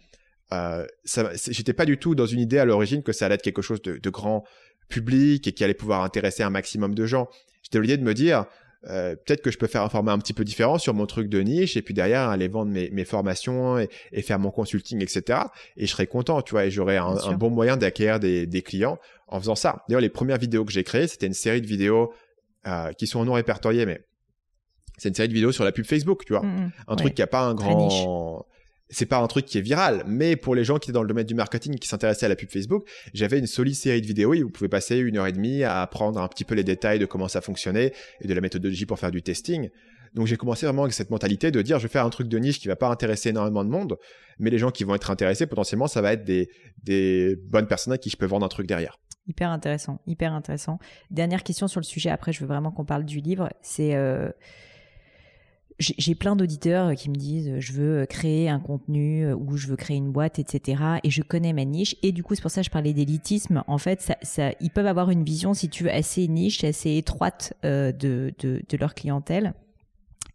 Euh, 0.52 0.86
j'étais 1.50 1.74
pas 1.74 1.86
du 1.86 1.97
tout 1.97 2.16
dans 2.16 2.26
une 2.26 2.39
idée 2.39 2.58
à 2.58 2.66
l'origine 2.66 3.04
que 3.04 3.12
ça 3.14 3.26
allait 3.28 3.36
être 3.36 3.41
quelque 3.41 3.62
chose 3.62 3.82
de, 3.82 3.97
de 3.97 4.10
grand 4.10 4.43
public 4.89 5.47
et 5.47 5.52
qui 5.54 5.64
allait 5.64 5.74
pouvoir 5.74 6.04
intéresser 6.04 6.43
un 6.43 6.50
maximum 6.50 6.93
de 6.95 7.06
gens. 7.06 7.28
J'étais 7.64 7.78
dans 7.78 7.84
l'idée 7.84 7.97
de 7.97 8.04
me 8.04 8.14
dire, 8.14 8.45
euh, 8.88 9.15
peut-être 9.15 9.41
que 9.41 9.51
je 9.51 9.57
peux 9.57 9.67
faire 9.67 9.84
un 9.84 9.89
format 9.89 10.13
un 10.13 10.19
petit 10.19 10.34
peu 10.34 10.45
différent 10.45 10.77
sur 10.77 10.93
mon 10.93 11.05
truc 11.05 11.27
de 11.27 11.41
niche 11.41 11.75
et 11.75 11.82
puis 11.82 11.93
derrière 11.93 12.30
aller 12.30 12.47
vendre 12.47 12.71
mes, 12.71 12.89
mes 12.91 13.03
formations 13.03 13.77
et, 13.77 13.89
et, 14.13 14.21
faire 14.21 14.39
mon 14.39 14.51
consulting, 14.51 15.01
etc. 15.01 15.39
Et 15.75 15.86
je 15.86 15.91
serais 15.91 16.07
content, 16.07 16.41
tu 16.41 16.51
vois, 16.51 16.65
et 16.65 16.71
j'aurais 16.71 16.95
un, 16.95 17.17
un, 17.17 17.34
bon 17.34 17.49
moyen 17.49 17.75
d'acquérir 17.75 18.19
des, 18.21 18.47
des, 18.47 18.61
clients 18.61 18.97
en 19.27 19.39
faisant 19.39 19.55
ça. 19.55 19.84
D'ailleurs, 19.88 20.01
les 20.01 20.09
premières 20.09 20.38
vidéos 20.38 20.63
que 20.63 20.71
j'ai 20.71 20.86
créées, 20.86 21.07
c'était 21.07 21.27
une 21.27 21.34
série 21.34 21.61
de 21.61 21.67
vidéos 21.67 22.13
euh, 22.67 22.93
qui 22.93 23.05
sont 23.05 23.25
non 23.25 23.34
répertoriées, 23.34 23.86
mais 23.86 24.01
c'est 24.97 25.09
une 25.09 25.15
série 25.15 25.30
de 25.30 25.34
vidéos 25.34 25.51
sur 25.51 25.65
la 25.65 25.73
pub 25.73 25.86
Facebook, 25.86 26.23
tu 26.25 26.34
vois. 26.34 26.43
Mmh, 26.43 26.47
mmh. 26.47 26.71
un 26.88 26.95
truc 26.95 27.13
qui 27.15 27.21
a 27.21 27.27
pas 27.27 27.41
un 27.41 27.55
grand 27.55 28.45
c'est 28.89 29.05
pas 29.05 29.17
un 29.17 29.27
truc 29.27 29.45
qui 29.45 29.57
est 29.57 29.61
viral, 29.61 30.03
mais 30.07 30.35
pour 30.35 30.55
les 30.55 30.63
gens 30.63 30.79
qui 30.79 30.89
étaient 30.89 30.95
dans 30.95 31.03
le 31.03 31.07
domaine 31.07 31.25
du 31.25 31.35
marketing 31.35 31.77
qui 31.77 31.87
s'intéressaient 31.87 32.25
à 32.25 32.29
la 32.29 32.35
pub 32.35 32.49
Facebook, 32.49 32.87
j'avais 33.13 33.37
une 33.37 33.47
solide 33.47 33.75
série 33.75 34.01
de 34.01 34.07
vidéos 34.07 34.33
et 34.33 34.41
vous 34.41 34.49
pouvez 34.49 34.67
passer 34.67 34.97
une 34.97 35.17
heure 35.17 35.27
et 35.27 35.31
demie 35.31 35.63
à 35.63 35.81
apprendre 35.81 36.19
un 36.19 36.27
petit 36.27 36.43
peu 36.43 36.55
les 36.55 36.63
détails 36.63 36.97
de 36.97 37.05
comment 37.05 37.27
ça 37.27 37.41
fonctionnait 37.41 37.93
et 38.21 38.27
de 38.27 38.33
la 38.33 38.41
méthodologie 38.41 38.85
pour 38.85 38.97
faire 38.97 39.11
du 39.11 39.21
testing. 39.21 39.69
Donc 40.15 40.25
j'ai 40.25 40.37
commencé 40.37 40.65
vraiment 40.65 40.83
avec 40.83 40.93
cette 40.93 41.11
mentalité 41.11 41.51
de 41.51 41.61
dire 41.61 41.77
je 41.77 41.83
vais 41.83 41.91
faire 41.91 42.05
un 42.05 42.09
truc 42.09 42.27
de 42.27 42.39
niche 42.39 42.59
qui 42.59 42.67
va 42.67 42.75
pas 42.75 42.89
intéresser 42.89 43.29
énormément 43.29 43.63
de 43.63 43.69
monde, 43.69 43.97
mais 44.39 44.49
les 44.49 44.57
gens 44.57 44.71
qui 44.71 44.83
vont 44.83 44.95
être 44.95 45.11
intéressés 45.11 45.45
potentiellement 45.45 45.87
ça 45.87 46.01
va 46.01 46.13
être 46.13 46.23
des, 46.23 46.49
des 46.83 47.35
bonnes 47.35 47.67
personnes 47.67 47.93
à 47.93 47.99
qui 47.99 48.09
je 48.09 48.17
peux 48.17 48.25
vendre 48.25 48.45
un 48.45 48.49
truc 48.49 48.65
derrière. 48.65 48.97
Hyper 49.27 49.51
intéressant, 49.51 50.01
hyper 50.07 50.33
intéressant. 50.33 50.79
Dernière 51.11 51.43
question 51.43 51.67
sur 51.67 51.79
le 51.79 51.85
sujet, 51.85 52.09
après 52.09 52.33
je 52.33 52.39
veux 52.39 52.47
vraiment 52.47 52.71
qu'on 52.71 52.85
parle 52.85 53.05
du 53.05 53.19
livre, 53.19 53.49
c'est 53.61 53.95
euh 53.95 54.31
j'ai 55.80 56.15
plein 56.15 56.36
d'auditeurs 56.36 56.93
qui 56.95 57.09
me 57.09 57.15
disent 57.15 57.53
je 57.59 57.73
veux 57.73 58.05
créer 58.05 58.49
un 58.49 58.59
contenu 58.59 59.25
euh, 59.25 59.36
ou 59.36 59.55
je 59.55 59.67
veux 59.67 59.77
créer 59.77 59.97
une 59.97 60.11
boîte, 60.11 60.38
etc. 60.38 60.84
Et 61.03 61.09
je 61.09 61.21
connais 61.21 61.53
ma 61.53 61.65
niche. 61.65 61.95
Et 62.03 62.11
du 62.11 62.23
coup, 62.23 62.36
c'est 62.36 62.41
pour 62.41 62.51
ça 62.51 62.61
que 62.61 62.65
je 62.65 62.71
parlais 62.71 62.93
d'élitisme. 62.93 63.63
En 63.67 63.77
fait, 63.77 64.13
ils 64.59 64.71
peuvent 64.71 64.88
avoir 64.88 65.09
une 65.09 65.23
vision, 65.23 65.53
si 65.53 65.69
tu 65.69 65.86
veux, 65.86 65.91
assez 65.91 66.27
niche, 66.27 66.63
assez 66.63 66.97
étroite 66.97 67.53
euh, 67.63 67.91
de, 67.91 68.34
de, 68.39 68.77
leur 68.77 68.93
clientèle. 68.93 69.53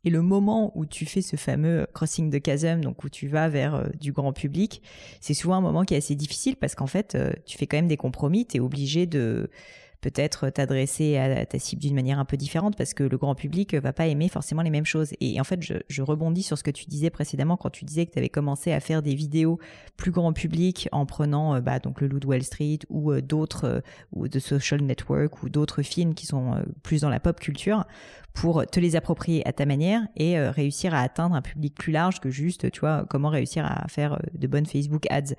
Et 0.05 0.11
le 0.11 0.20
moment 0.20 0.70
où 0.74 0.84
tu 0.84 1.07
fais 1.07 1.22
ce 1.22 1.36
fameux 1.36 1.86
crossing 1.95 2.28
de 2.30 2.40
chasm, 2.45 2.82
donc 2.82 3.05
où 3.05 3.09
tu 3.09 3.26
vas 3.26 3.49
vers 3.49 3.74
euh, 3.74 3.86
du 4.01 4.12
grand 4.12 4.32
public, 4.32 4.82
c'est 5.20 5.34
souvent 5.34 5.57
un 5.57 5.61
moment 5.61 5.84
qui 5.84 5.95
est 5.95 5.99
assez 5.99 6.14
difficile 6.14 6.57
parce 6.57 6.74
qu'en 6.74 6.86
fait, 6.86 7.14
euh, 7.14 7.32
tu 7.47 7.57
fais 7.57 7.66
quand 7.66 7.78
même 7.78 7.88
des 7.88 7.97
compromis. 7.97 8.47
Tu 8.47 8.59
es 8.59 8.61
obligé 8.61 9.07
de 9.07 9.51
peut-être 10.05 10.50
t'adresser 10.50 11.16
à 11.16 11.46
ta 11.46 11.59
cible 11.59 11.80
d'une 11.80 11.94
manière 11.94 12.18
un 12.18 12.26
peu 12.26 12.36
différente 12.36 12.76
parce 12.76 12.92
que 12.92 13.05
le 13.05 13.16
grand 13.16 13.34
public 13.34 13.74
va 13.74 13.94
pas 13.94 14.07
aimer 14.07 14.28
forcément 14.28 14.61
les 14.61 14.68
mêmes 14.68 14.84
choses. 14.84 15.14
Et 15.22 15.40
en 15.40 15.44
fait, 15.44 15.62
je, 15.62 16.02
rebondis 16.02 16.42
sur 16.42 16.59
ce 16.59 16.62
que 16.62 16.70
tu 16.70 16.84
disais 16.84 17.09
précédemment 17.09 17.57
quand 17.57 17.70
tu 17.70 17.86
disais 17.86 18.05
que 18.05 18.12
tu 18.12 18.18
avais 18.18 18.28
commencé 18.28 18.70
à 18.70 18.80
faire 18.80 19.00
des 19.00 19.14
vidéos 19.14 19.59
plus 19.96 20.11
grand 20.11 20.34
public 20.34 20.90
en 20.92 21.07
prenant 21.07 21.55
euh, 21.55 21.61
bah, 21.62 21.78
donc 21.78 22.02
le 22.02 22.09
loup 22.09 22.20
de 22.20 22.26
Wall 22.26 22.42
Street 22.42 22.80
ou 22.90 23.12
euh, 23.12 23.22
d'autres 23.22 23.64
euh, 23.64 23.80
ou 24.12 24.28
de 24.28 24.38
Social 24.38 24.82
Network 24.82 25.42
ou 25.42 25.48
d'autres 25.48 25.80
films 25.80 26.12
qui 26.12 26.26
sont 26.26 26.62
plus 26.82 27.00
dans 27.00 27.09
la 27.09 27.18
pop 27.18 27.40
culture 27.40 27.84
pour 28.34 28.66
te 28.66 28.80
les 28.80 28.96
approprier 28.96 29.46
à 29.48 29.55
ta 29.55 29.64
manière 29.64 30.02
et 30.16 30.38
réussir 30.38 30.92
à 30.92 31.00
atteindre 31.00 31.36
un 31.36 31.42
public 31.42 31.74
plus 31.74 31.92
large 31.92 32.20
que 32.20 32.30
juste, 32.30 32.70
tu 32.70 32.80
vois, 32.80 33.07
comment 33.09 33.28
réussir 33.28 33.64
à 33.64 33.86
faire 33.88 34.20
de 34.34 34.46
bonnes 34.48 34.66
Facebook 34.66 35.07
ads. 35.09 35.34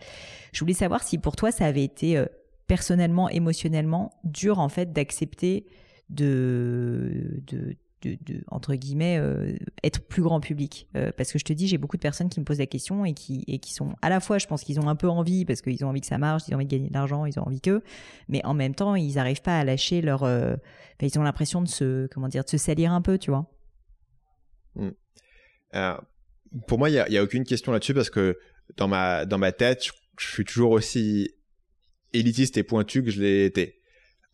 Je 0.53 0.59
voulais 0.61 0.73
savoir 0.73 1.03
si 1.03 1.17
pour 1.17 1.35
toi 1.35 1.51
ça 1.51 1.65
avait 1.65 1.83
été 1.83 2.23
personnellement, 2.67 3.29
émotionnellement, 3.29 4.11
dur 4.23 4.59
en 4.59 4.69
fait 4.69 4.93
d'accepter 4.93 5.65
de, 6.09 7.41
de, 7.47 7.75
de, 8.03 8.43
entre 8.51 8.75
guillemets 8.75 9.17
euh, 9.17 9.55
être 9.83 10.07
plus 10.07 10.21
grand 10.21 10.39
public 10.39 10.87
euh, 10.95 11.11
parce 11.15 11.31
que 11.31 11.39
je 11.39 11.43
te 11.43 11.53
dis 11.53 11.67
j'ai 11.67 11.77
beaucoup 11.77 11.97
de 11.97 12.01
personnes 12.01 12.29
qui 12.29 12.39
me 12.39 12.45
posent 12.45 12.59
la 12.59 12.67
question 12.67 13.05
et 13.05 13.13
qui 13.13 13.43
et 13.47 13.59
qui 13.59 13.73
sont 13.73 13.95
à 14.01 14.09
la 14.09 14.19
fois 14.19 14.37
je 14.37 14.45
pense 14.45 14.63
qu'ils 14.63 14.79
ont 14.79 14.87
un 14.87 14.95
peu 14.95 15.09
envie 15.09 15.45
parce 15.45 15.61
qu'ils 15.61 15.83
ont 15.83 15.89
envie 15.89 16.01
que 16.01 16.07
ça 16.07 16.19
marche 16.19 16.43
ils 16.47 16.53
ont 16.53 16.57
envie 16.57 16.65
de 16.65 16.71
gagner 16.71 16.89
de 16.89 16.93
l'argent 16.93 17.25
ils 17.25 17.39
ont 17.39 17.43
envie 17.43 17.61
que 17.61 17.81
mais 18.27 18.45
en 18.45 18.53
même 18.53 18.75
temps 18.75 18.95
ils 18.95 19.15
n'arrivent 19.15 19.41
pas 19.41 19.59
à 19.59 19.63
lâcher 19.63 20.01
leur 20.01 20.23
euh, 20.23 20.55
ils 21.01 21.17
ont 21.17 21.23
l'impression 21.23 21.61
de 21.61 21.67
se 21.67 22.07
comment 22.07 22.27
dire 22.27 22.43
de 22.43 22.49
se 22.49 22.57
salir 22.57 22.91
un 22.91 23.01
peu 23.01 23.17
tu 23.17 23.31
vois 23.31 23.51
mmh. 24.75 24.89
pour 26.67 26.77
moi 26.77 26.89
il 26.89 26.93
y 26.93 27.17
a, 27.17 27.23
aucune 27.23 27.43
question 27.43 27.71
là-dessus 27.71 27.95
parce 27.95 28.11
que 28.11 28.37
dans 28.77 28.87
ma 28.87 29.25
dans 29.25 29.39
ma 29.39 29.51
tête 29.51 29.83
je 30.19 30.27
suis 30.27 30.45
toujours 30.45 30.71
aussi 30.71 31.34
élitiste 32.19 32.57
et 32.57 32.63
pointu 32.63 33.03
que 33.03 33.11
je 33.11 33.21
l'ai 33.21 33.45
été. 33.45 33.81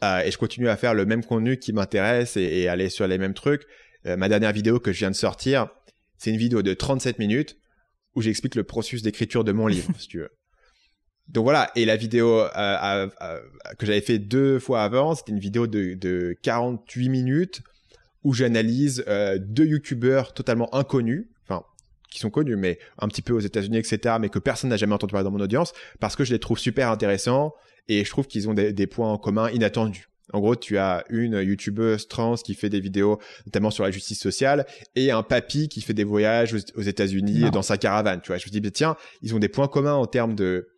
Euh, 0.03 0.21
et 0.21 0.31
je 0.31 0.37
continue 0.37 0.67
à 0.67 0.77
faire 0.77 0.93
le 0.93 1.05
même 1.05 1.23
contenu 1.23 1.57
qui 1.57 1.73
m'intéresse 1.73 2.37
et, 2.37 2.67
aller 2.67 2.89
sur 2.89 3.07
les 3.07 3.17
mêmes 3.17 3.33
trucs. 3.33 3.63
Euh, 4.05 4.17
ma 4.17 4.29
dernière 4.29 4.51
vidéo 4.51 4.79
que 4.79 4.91
je 4.91 4.99
viens 4.99 5.11
de 5.11 5.15
sortir, 5.15 5.67
c'est 6.17 6.31
une 6.31 6.37
vidéo 6.37 6.61
de 6.61 6.73
37 6.73 7.19
minutes 7.19 7.57
où 8.15 8.21
j'explique 8.21 8.55
le 8.55 8.63
processus 8.63 9.03
d'écriture 9.03 9.43
de 9.43 9.51
mon 9.51 9.67
livre, 9.67 9.89
si 9.99 10.07
tu 10.07 10.19
veux. 10.19 10.31
Donc 11.27 11.43
voilà, 11.43 11.71
et 11.75 11.85
la 11.85 11.95
vidéo 11.95 12.41
euh, 12.57 13.07
que 13.77 13.85
j'avais 13.85 14.01
fait 14.01 14.19
deux 14.19 14.59
fois 14.59 14.83
avant, 14.83 15.15
c'était 15.15 15.31
une 15.31 15.39
vidéo 15.39 15.67
de, 15.67 15.93
de 15.93 16.35
48 16.41 17.09
minutes 17.09 17.61
où 18.23 18.33
j'analyse 18.33 19.05
deux 19.39 19.65
youtubeurs 19.65 20.33
totalement 20.33 20.73
inconnus, 20.75 21.27
enfin 21.47 21.63
qui 22.11 22.19
sont 22.19 22.29
connus, 22.29 22.57
mais 22.57 22.79
un 22.99 23.07
petit 23.07 23.21
peu 23.21 23.33
aux 23.33 23.39
États-Unis, 23.39 23.77
etc., 23.77 24.15
mais 24.19 24.29
que 24.29 24.39
personne 24.39 24.69
n'a 24.69 24.77
jamais 24.77 24.93
entendu 24.93 25.11
parler 25.11 25.23
dans 25.23 25.31
mon 25.31 25.39
audience, 25.39 25.73
parce 25.99 26.15
que 26.15 26.25
je 26.25 26.33
les 26.33 26.39
trouve 26.39 26.59
super 26.59 26.89
intéressants 26.91 27.53
et 27.87 28.03
je 28.03 28.09
trouve 28.09 28.27
qu'ils 28.27 28.49
ont 28.49 28.53
des, 28.53 28.87
points 28.87 29.11
en 29.11 29.17
commun 29.17 29.49
inattendus. 29.49 30.07
En 30.33 30.39
gros, 30.39 30.55
tu 30.55 30.77
as 30.77 31.03
une 31.09 31.41
youtubeuse 31.41 32.07
trans 32.07 32.35
qui 32.35 32.53
fait 32.53 32.69
des 32.69 32.79
vidéos 32.79 33.19
notamment 33.45 33.69
sur 33.69 33.83
la 33.83 33.91
justice 33.91 34.19
sociale 34.19 34.65
et 34.95 35.11
un 35.11 35.23
papy 35.23 35.67
qui 35.67 35.81
fait 35.81 35.93
des 35.93 36.05
voyages 36.05 36.55
aux, 36.75 36.81
États-Unis 36.81 37.51
dans 37.51 37.61
sa 37.61 37.77
caravane. 37.77 38.21
Tu 38.21 38.27
vois, 38.27 38.37
je 38.37 38.45
me 38.47 38.51
dis 38.51 38.71
tiens, 38.71 38.95
ils 39.21 39.35
ont 39.35 39.39
des 39.39 39.49
points 39.49 39.67
communs 39.67 39.95
en 39.95 40.05
termes 40.05 40.35
de 40.35 40.69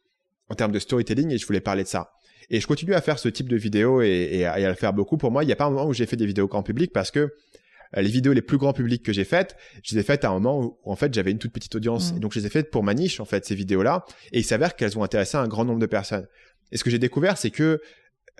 en 0.50 0.56
termes 0.56 0.72
de 0.72 0.80
storytelling 0.80 1.32
et 1.32 1.38
je 1.38 1.46
voulais 1.46 1.62
parler 1.62 1.84
de 1.84 1.88
ça. 1.88 2.14
Et 2.50 2.60
je 2.60 2.68
continue 2.68 2.94
à 2.94 3.02
faire 3.02 3.20
ce 3.20 3.30
type 3.30 3.48
de 3.48 3.56
vidéos 3.56 4.02
et, 4.02 4.46
à, 4.46 4.70
le 4.70 4.76
faire 4.76 4.94
beaucoup. 4.94 5.18
Pour 5.18 5.32
moi, 5.32 5.44
il 5.44 5.48
n'y 5.48 5.54
a 5.54 5.56
pas 5.56 5.66
un 5.66 5.70
moment 5.70 5.88
où 5.88 5.94
j'ai 5.94 6.06
fait 6.06 6.18
des 6.18 6.26
vidéos 6.26 6.48
grand 6.48 6.64
public 6.64 6.92
parce 6.94 7.12
que 7.12 7.20
euh, 7.20 8.02
les 8.02 8.10
vidéos 8.10 8.34
les 8.34 8.42
plus 8.42 8.58
grand 8.58 8.74
public 8.74 9.04
que 9.04 9.14
j'ai 9.14 9.24
faites, 9.24 9.56
je 9.84 9.96
les 9.96 10.02
ai 10.02 10.04
faites 10.04 10.26
à 10.26 10.30
un 10.30 10.34
moment 10.34 10.60
où, 10.62 10.78
en 10.84 10.96
fait 10.96 11.14
j'avais 11.14 11.32
une 11.32 11.40
toute 11.40 11.54
petite 11.54 11.74
audience. 11.76 12.12
Mmh. 12.12 12.18
Et 12.18 12.20
donc 12.20 12.34
je 12.34 12.40
les 12.40 12.48
ai 12.48 12.50
faites 12.50 12.72
pour 12.72 12.84
ma 12.84 12.94
niche 12.94 13.20
en 13.20 13.26
fait 13.26 13.46
ces 13.46 13.56
vidéos-là. 13.56 14.06
Et 14.32 14.40
il 14.40 14.44
s'avère 14.44 14.76
qu'elles 14.76 14.98
ont 14.98 15.04
intéressé 15.04 15.38
un 15.38 15.48
grand 15.48 15.66
nombre 15.66 15.80
de 15.80 15.86
personnes. 15.86 16.28
Et 16.74 16.78
ce 16.78 16.84
que 16.84 16.90
j'ai 16.90 17.00
découvert, 17.00 17.38
c'est 17.38 17.52
que 17.52 17.82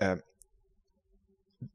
euh, 0.02 0.16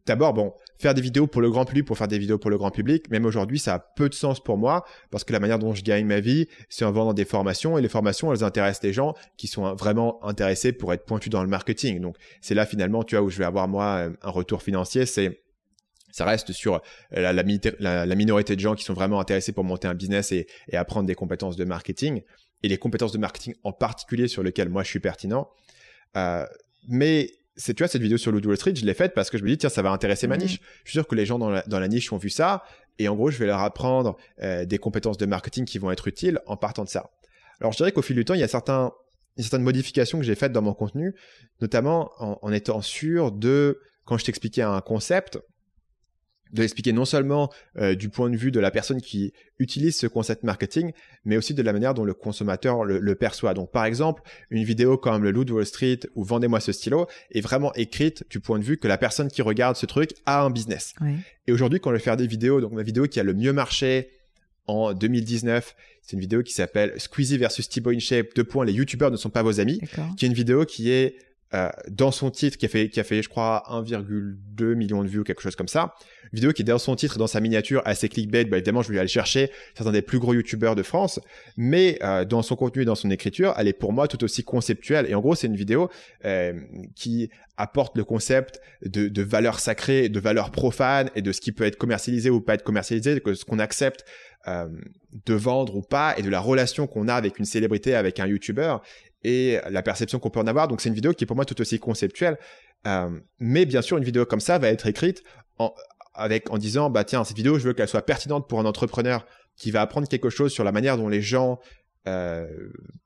d'abord, 0.05 0.33
bon, 0.33 0.53
faire 0.77 0.93
des 0.93 1.01
vidéos 1.01 1.25
pour 1.25 1.41
le 1.41 1.49
grand 1.49 1.63
public, 1.63 1.85
pour 1.85 1.97
faire 1.97 2.09
des 2.09 2.19
vidéos 2.19 2.37
pour 2.37 2.51
le 2.51 2.57
grand 2.57 2.69
public, 2.69 3.09
même 3.09 3.25
aujourd'hui, 3.25 3.59
ça 3.59 3.75
a 3.75 3.79
peu 3.79 4.09
de 4.09 4.13
sens 4.13 4.43
pour 4.43 4.57
moi 4.57 4.85
parce 5.09 5.23
que 5.23 5.31
la 5.31 5.39
manière 5.39 5.57
dont 5.57 5.73
je 5.73 5.83
gagne 5.83 6.05
ma 6.05 6.19
vie, 6.19 6.47
c'est 6.67 6.83
en 6.83 6.91
vendant 6.91 7.13
des 7.13 7.23
formations 7.23 7.77
et 7.77 7.81
les 7.81 7.87
formations, 7.87 8.33
elles 8.33 8.43
intéressent 8.43 8.83
les 8.83 8.93
gens 8.93 9.15
qui 9.37 9.47
sont 9.47 9.73
vraiment 9.73 10.23
intéressés 10.23 10.73
pour 10.73 10.93
être 10.93 11.05
pointus 11.05 11.29
dans 11.29 11.41
le 11.41 11.49
marketing. 11.49 12.01
Donc, 12.01 12.17
c'est 12.41 12.55
là 12.55 12.65
finalement, 12.65 13.03
tu 13.03 13.15
vois, 13.15 13.23
où 13.23 13.29
je 13.29 13.37
vais 13.37 13.45
avoir 13.45 13.69
moi 13.69 14.09
un 14.21 14.29
retour 14.29 14.61
financier, 14.61 15.05
c'est 15.05 15.41
ça 16.11 16.25
reste 16.25 16.51
sur 16.51 16.81
la, 17.11 17.31
la, 17.31 18.15
minorité 18.15 18.55
de 18.55 18.59
gens 18.59 18.73
qui 18.73 18.83
sont 18.83 18.95
vraiment 18.95 19.19
intéressés 19.19 19.51
pour 19.51 19.63
monter 19.63 19.87
un 19.87 19.93
business 19.93 20.31
et 20.31 20.47
apprendre 20.73 21.05
des 21.05 21.13
compétences 21.13 21.55
de 21.55 21.63
marketing 21.65 22.23
et 22.63 22.67
les 22.67 22.77
compétences 22.77 23.11
de 23.11 23.19
marketing 23.19 23.53
en 23.63 23.71
particulier 23.71 24.27
sur 24.27 24.41
lesquelles 24.43 24.69
moi 24.69 24.83
je 24.83 24.89
suis 24.89 24.99
pertinent. 24.99 25.47
Euh, 26.17 26.45
mais 26.87 27.31
c'est 27.55 27.73
tu 27.73 27.83
vois 27.83 27.87
cette 27.87 28.01
vidéo 28.01 28.17
sur 28.17 28.31
le 28.31 28.45
Wall 28.45 28.57
Street, 28.57 28.75
je 28.75 28.85
l'ai 28.85 28.93
faite 28.93 29.13
parce 29.13 29.29
que 29.29 29.37
je 29.37 29.43
me 29.43 29.49
dis 29.49 29.57
tiens 29.57 29.69
ça 29.69 29.81
va 29.81 29.91
intéresser 29.91 30.27
ma 30.27 30.37
mmh. 30.37 30.41
niche. 30.41 30.59
Je 30.83 30.91
suis 30.91 30.97
sûr 30.99 31.07
que 31.07 31.15
les 31.15 31.25
gens 31.25 31.39
dans 31.39 31.49
la, 31.49 31.61
dans 31.63 31.79
la, 31.79 31.87
niche 31.87 32.11
ont 32.13 32.17
vu 32.17 32.29
ça 32.29 32.63
et 32.97 33.07
en 33.07 33.15
gros 33.15 33.29
je 33.31 33.37
vais 33.37 33.45
leur 33.45 33.59
apprendre 33.59 34.17
euh, 34.41 34.65
des 34.65 34.77
compétences 34.77 35.17
de 35.17 35.25
marketing 35.25 35.65
qui 35.65 35.77
vont 35.77 35.91
être 35.91 36.07
utiles 36.07 36.39
en 36.47 36.57
partant 36.57 36.83
de 36.83 36.89
ça. 36.89 37.11
Alors 37.59 37.73
je 37.73 37.77
dirais 37.77 37.91
qu'au 37.91 38.01
fil 38.01 38.15
du 38.15 38.25
temps 38.25 38.33
il 38.33 38.39
y 38.39 38.43
a 38.43 38.47
certains 38.47 38.91
il 39.35 39.41
y 39.41 39.45
a 39.45 39.49
certaines 39.49 39.63
modifications 39.63 40.19
que 40.19 40.25
j'ai 40.25 40.35
faites 40.35 40.51
dans 40.51 40.61
mon 40.61 40.73
contenu, 40.73 41.15
notamment 41.61 42.11
en, 42.17 42.39
en 42.41 42.51
étant 42.51 42.81
sûr 42.81 43.31
de 43.31 43.79
quand 44.05 44.17
je 44.17 44.25
t'expliquais 44.25 44.63
un 44.63 44.81
concept, 44.81 45.39
de 46.51 46.61
l'expliquer 46.61 46.93
non 46.93 47.05
seulement 47.05 47.51
euh, 47.77 47.95
du 47.95 48.09
point 48.09 48.29
de 48.29 48.37
vue 48.37 48.51
de 48.51 48.59
la 48.59 48.71
personne 48.71 49.01
qui 49.01 49.33
utilise 49.59 49.97
ce 49.97 50.07
concept 50.07 50.43
marketing, 50.43 50.91
mais 51.25 51.37
aussi 51.37 51.53
de 51.53 51.61
la 51.61 51.73
manière 51.73 51.93
dont 51.93 52.05
le 52.05 52.13
consommateur 52.13 52.83
le, 52.83 53.15
perçoit. 53.15 53.53
Donc 53.53 53.71
par 53.71 53.85
exemple, 53.85 54.23
une 54.49 54.63
vidéo 54.63 54.97
comme 54.97 55.23
le 55.23 55.31
loup 55.31 55.45
de 55.45 55.53
Wall 55.53 55.65
Street 55.65 55.99
ou 56.15 56.23
Vendez-moi 56.23 56.59
ce 56.59 56.71
stylo 56.71 57.07
est 57.31 57.41
vraiment 57.41 57.73
écrite 57.73 58.23
du 58.29 58.39
point 58.39 58.59
de 58.59 58.63
vue 58.63 58.77
que 58.77 58.87
la 58.87 58.97
personne 58.97 59.29
qui 59.29 59.41
regarde 59.41 59.75
ce 59.75 59.85
truc 59.85 60.11
a 60.25 60.43
un 60.43 60.49
business. 60.49 60.93
Et 61.47 61.51
aujourd'hui, 61.51 61.79
quand 61.79 61.89
je 61.91 61.95
vais 61.95 62.01
faire 62.01 62.17
des 62.17 62.27
vidéos, 62.27 62.61
donc 62.61 62.71
ma 62.71 62.83
vidéo 62.83 63.07
qui 63.07 63.19
a 63.19 63.23
le 63.23 63.33
mieux 63.33 63.53
marché 63.53 64.11
en 64.67 64.93
2019, 64.93 65.75
c'est 66.01 66.13
une 66.13 66.19
vidéo 66.19 66.43
qui 66.43 66.53
s'appelle 66.53 66.93
Squeezie 66.99 67.37
versus 67.37 67.67
Thibaut 67.67 67.91
InShape, 67.91 68.27
deux 68.35 68.43
points, 68.43 68.65
les 68.65 68.73
youtubeurs 68.73 69.11
ne 69.11 69.17
sont 69.17 69.29
pas 69.29 69.43
vos 69.43 69.59
amis, 69.59 69.79
qui 70.17 70.25
est 70.25 70.27
une 70.27 70.33
vidéo 70.33 70.65
qui 70.65 70.91
est 70.91 71.15
euh, 71.53 71.69
dans 71.89 72.11
son 72.11 72.29
titre 72.29 72.57
qui 72.57 72.65
a 72.65 72.69
fait 72.69 72.89
qui 72.89 72.99
a 72.99 73.03
fait 73.03 73.23
je 73.23 73.29
crois 73.29 73.63
1,2 73.69 74.75
million 74.75 75.03
de 75.03 75.07
vues 75.07 75.19
ou 75.19 75.23
quelque 75.23 75.41
chose 75.41 75.55
comme 75.55 75.67
ça. 75.67 75.95
Vidéo 76.31 76.53
qui 76.53 76.61
est 76.61 76.65
dans 76.65 76.77
son 76.77 76.95
titre 76.95 77.17
dans 77.17 77.25
sa 77.25 77.39
miniature 77.39 77.81
assez 77.85 78.07
clickbait 78.07 78.45
bah 78.45 78.57
évidemment 78.57 78.83
je 78.83 78.91
vais 78.91 78.99
aller 78.99 79.07
chercher 79.07 79.49
certains 79.75 79.91
des 79.91 80.03
plus 80.03 80.19
gros 80.19 80.33
youtubeurs 80.33 80.75
de 80.75 80.83
France. 80.83 81.19
Mais 81.57 81.97
euh, 82.03 82.23
dans 82.23 82.43
son 82.43 82.55
contenu 82.55 82.83
et 82.83 82.85
dans 82.85 82.95
son 82.95 83.09
écriture 83.09 83.55
elle 83.57 83.67
est 83.67 83.73
pour 83.73 83.93
moi 83.93 84.07
tout 84.07 84.23
aussi 84.23 84.43
conceptuelle. 84.43 85.07
Et 85.09 85.15
en 85.15 85.21
gros 85.21 85.33
c'est 85.33 85.47
une 85.47 85.55
vidéo 85.55 85.89
euh, 86.25 86.53
qui 86.95 87.29
apporte 87.57 87.97
le 87.97 88.03
concept 88.03 88.61
de, 88.85 89.07
de 89.07 89.21
valeur 89.23 89.59
sacrée 89.59 90.07
de 90.07 90.19
valeur 90.19 90.51
profane 90.51 91.09
et 91.15 91.21
de 91.21 91.31
ce 91.31 91.41
qui 91.41 91.51
peut 91.51 91.65
être 91.65 91.77
commercialisé 91.77 92.29
ou 92.29 92.41
pas 92.41 92.53
être 92.53 92.63
commercialisé 92.63 93.19
que 93.21 93.33
ce 93.33 93.43
qu'on 93.43 93.59
accepte 93.59 94.05
euh, 94.47 94.69
de 95.25 95.33
vendre 95.33 95.75
ou 95.75 95.81
pas 95.81 96.13
et 96.17 96.21
de 96.21 96.29
la 96.29 96.39
relation 96.39 96.85
qu'on 96.85 97.07
a 97.07 97.15
avec 97.15 97.39
une 97.39 97.45
célébrité 97.45 97.95
avec 97.95 98.19
un 98.19 98.27
youtubeur 98.27 98.83
et 99.23 99.59
la 99.69 99.81
perception 99.81 100.19
qu'on 100.19 100.29
peut 100.29 100.39
en 100.39 100.47
avoir. 100.47 100.67
Donc 100.67 100.81
c'est 100.81 100.89
une 100.89 100.95
vidéo 100.95 101.13
qui 101.13 101.23
est 101.23 101.27
pour 101.27 101.35
moi 101.35 101.45
tout 101.45 101.59
aussi 101.59 101.79
conceptuelle. 101.79 102.37
Euh, 102.87 103.09
mais 103.39 103.65
bien 103.65 103.81
sûr, 103.81 103.97
une 103.97 104.03
vidéo 104.03 104.25
comme 104.25 104.39
ça 104.39 104.57
va 104.57 104.69
être 104.69 104.87
écrite 104.87 105.23
en, 105.57 105.73
avec 106.19 106.49
en 106.51 106.57
disant 106.57 106.89
bah 106.89 107.03
tiens 107.03 107.23
cette 107.23 107.37
vidéo 107.37 107.57
je 107.57 107.67
veux 107.67 107.73
qu'elle 107.73 107.87
soit 107.87 108.05
pertinente 108.05 108.47
pour 108.47 108.59
un 108.59 108.65
entrepreneur 108.65 109.25
qui 109.55 109.71
va 109.71 109.81
apprendre 109.81 110.07
quelque 110.07 110.29
chose 110.29 110.51
sur 110.51 110.63
la 110.63 110.71
manière 110.71 110.97
dont 110.97 111.07
les 111.07 111.21
gens 111.21 111.59
euh, 112.07 112.47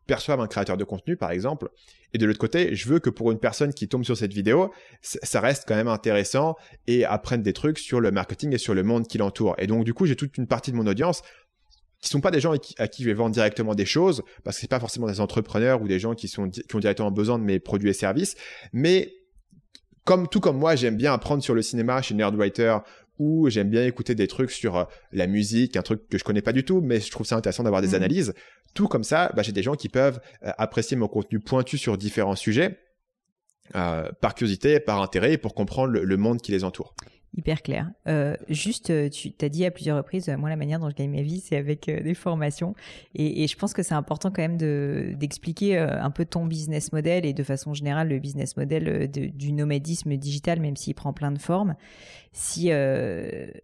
perçoivent 0.08 0.40
un 0.40 0.48
créateur 0.48 0.78
de 0.78 0.84
contenu 0.84 1.18
par 1.18 1.32
exemple 1.32 1.70
et 2.14 2.18
de 2.18 2.26
l'autre 2.26 2.40
côté 2.40 2.76
je 2.76 2.88
veux 2.88 3.00
que 3.00 3.10
pour 3.10 3.32
une 3.32 3.40
personne 3.40 3.74
qui 3.74 3.88
tombe 3.88 4.04
sur 4.04 4.16
cette 4.16 4.34
vidéo 4.34 4.72
ça 5.02 5.42
reste 5.42 5.66
quand 5.68 5.76
même 5.76 5.88
intéressant 5.88 6.56
et 6.88 7.06
apprenne 7.06 7.42
des 7.42 7.54
trucs 7.54 7.80
sur 7.80 8.00
le 8.00 8.12
marketing 8.12 8.54
et 8.54 8.58
sur 8.58 8.74
le 8.74 8.84
monde 8.84 9.08
qui 9.08 9.18
l'entoure 9.18 9.56
et 9.58 9.68
donc 9.68 9.84
du 9.84 9.94
coup 9.94 10.06
j'ai 10.06 10.16
toute 10.16 10.38
une 10.38 10.48
partie 10.48 10.72
de 10.72 10.76
mon 10.76 10.86
audience 10.86 11.24
qui 12.04 12.10
sont 12.10 12.22
pas 12.22 12.32
des 12.32 12.40
gens 12.40 12.54
à 12.78 12.88
qui, 12.88 13.04
je 13.04 13.08
vais 13.08 13.14
vendre 13.14 13.34
directement 13.34 13.76
des 13.76 13.86
choses, 13.86 14.24
parce 14.44 14.58
que 14.58 14.62
c'est 14.62 14.70
pas 14.70 14.80
forcément 14.80 15.08
des 15.08 15.20
entrepreneurs 15.20 15.82
ou 15.82 15.88
des 15.88 16.00
gens 16.00 16.14
qui 16.14 16.28
sont 16.28 16.50
qui 16.50 16.76
ont 16.76 16.80
directement 16.80 17.12
besoin 17.12 17.40
de 17.40 17.44
mes 17.44 17.60
produits 17.60 17.90
et 17.90 17.94
services, 17.94 18.36
mais 18.74 19.14
comme 20.04 20.28
tout 20.28 20.42
comme 20.42 20.58
moi, 20.58 20.76
j'aime 20.76 20.98
bien 20.98 21.14
apprendre 21.14 21.42
sur 21.42 21.56
le 21.56 21.62
cinéma 21.62 22.02
chez 22.02 22.14
Nerdwriter 22.14 22.78
ou 23.20 23.50
j'aime 23.50 23.70
bien 23.70 23.86
écouter 23.86 24.16
des 24.16 24.28
trucs 24.28 24.52
sur 24.52 24.76
euh, 24.76 24.84
la 25.12 25.28
musique, 25.28 25.78
un 25.78 25.82
truc 25.82 26.10
que 26.10 26.18
je 26.18 26.24
connais 26.24 26.42
pas 26.42 26.52
du 26.52 26.66
tout, 26.66 26.82
mais 26.82 27.00
je 27.00 27.12
trouve 27.12 27.26
ça 27.26 27.38
intéressant 27.38 27.64
d'avoir 27.64 27.82
des 27.82 27.90
mmh. 27.90 27.96
analyses. 27.96 28.34
Tout 28.74 28.88
comme 28.88 29.04
ça, 29.04 29.32
bah, 29.36 29.44
j'ai 29.44 29.52
des 29.52 29.62
gens 29.64 29.76
qui 29.76 29.88
peuvent 29.88 30.20
euh, 30.44 30.52
apprécier 30.58 30.98
mon 30.98 31.08
contenu 31.08 31.40
pointu 31.40 31.78
sur 31.78 31.98
différents 31.98 32.36
sujets. 32.36 32.80
Euh, 33.76 34.12
par 34.20 34.36
curiosité, 34.36 34.80
par 34.82 35.02
intérêt, 35.02 35.38
pour 35.38 35.56
comprendre 35.56 35.94
le 35.94 36.18
monde 36.18 36.42
qui 36.42 36.52
les 36.52 36.66
entoure. 36.66 36.96
Hyper 37.36 37.64
clair. 37.64 37.90
Euh, 38.08 38.38
juste, 38.48 38.92
euh, 38.92 39.10
tu 39.10 39.32
t'as 39.32 39.50
dit 39.50 39.66
à 39.66 39.72
plusieurs 39.72 39.98
reprises, 39.98 40.30
euh, 40.30 40.38
moi 40.38 40.50
la 40.50 40.56
manière 40.56 40.80
dont 40.80 40.90
je 40.92 40.96
gagne 40.96 41.10
ma 41.10 41.24
vie, 41.24 41.40
c'est 41.40 41.56
avec 41.58 41.90
des 41.90 42.14
formations. 42.14 42.76
Et, 43.16 43.44
et, 43.44 43.48
je 43.48 43.58
pense 43.58 43.74
que 43.74 43.82
c'est 43.82 43.96
important 43.96 44.30
quand 44.30 44.44
même 44.44 44.58
de 44.58 45.14
d'expliquer 45.18 45.80
un 45.80 46.12
peu 46.12 46.26
ton 46.26 46.46
business 46.46 46.92
model 46.92 47.26
et 47.26 47.34
de 47.34 47.44
façon 47.44 47.74
générale 47.74 48.10
le 48.10 48.20
business 48.20 48.56
model 48.56 49.10
du 49.10 49.52
nomadisme 49.52 50.16
digital, 50.16 50.60
même 50.60 50.76
s'il 50.76 50.94
prend 50.94 51.12
plein 51.12 51.32
de 51.32 51.40
formes. 51.40 51.76
Si 52.34 52.70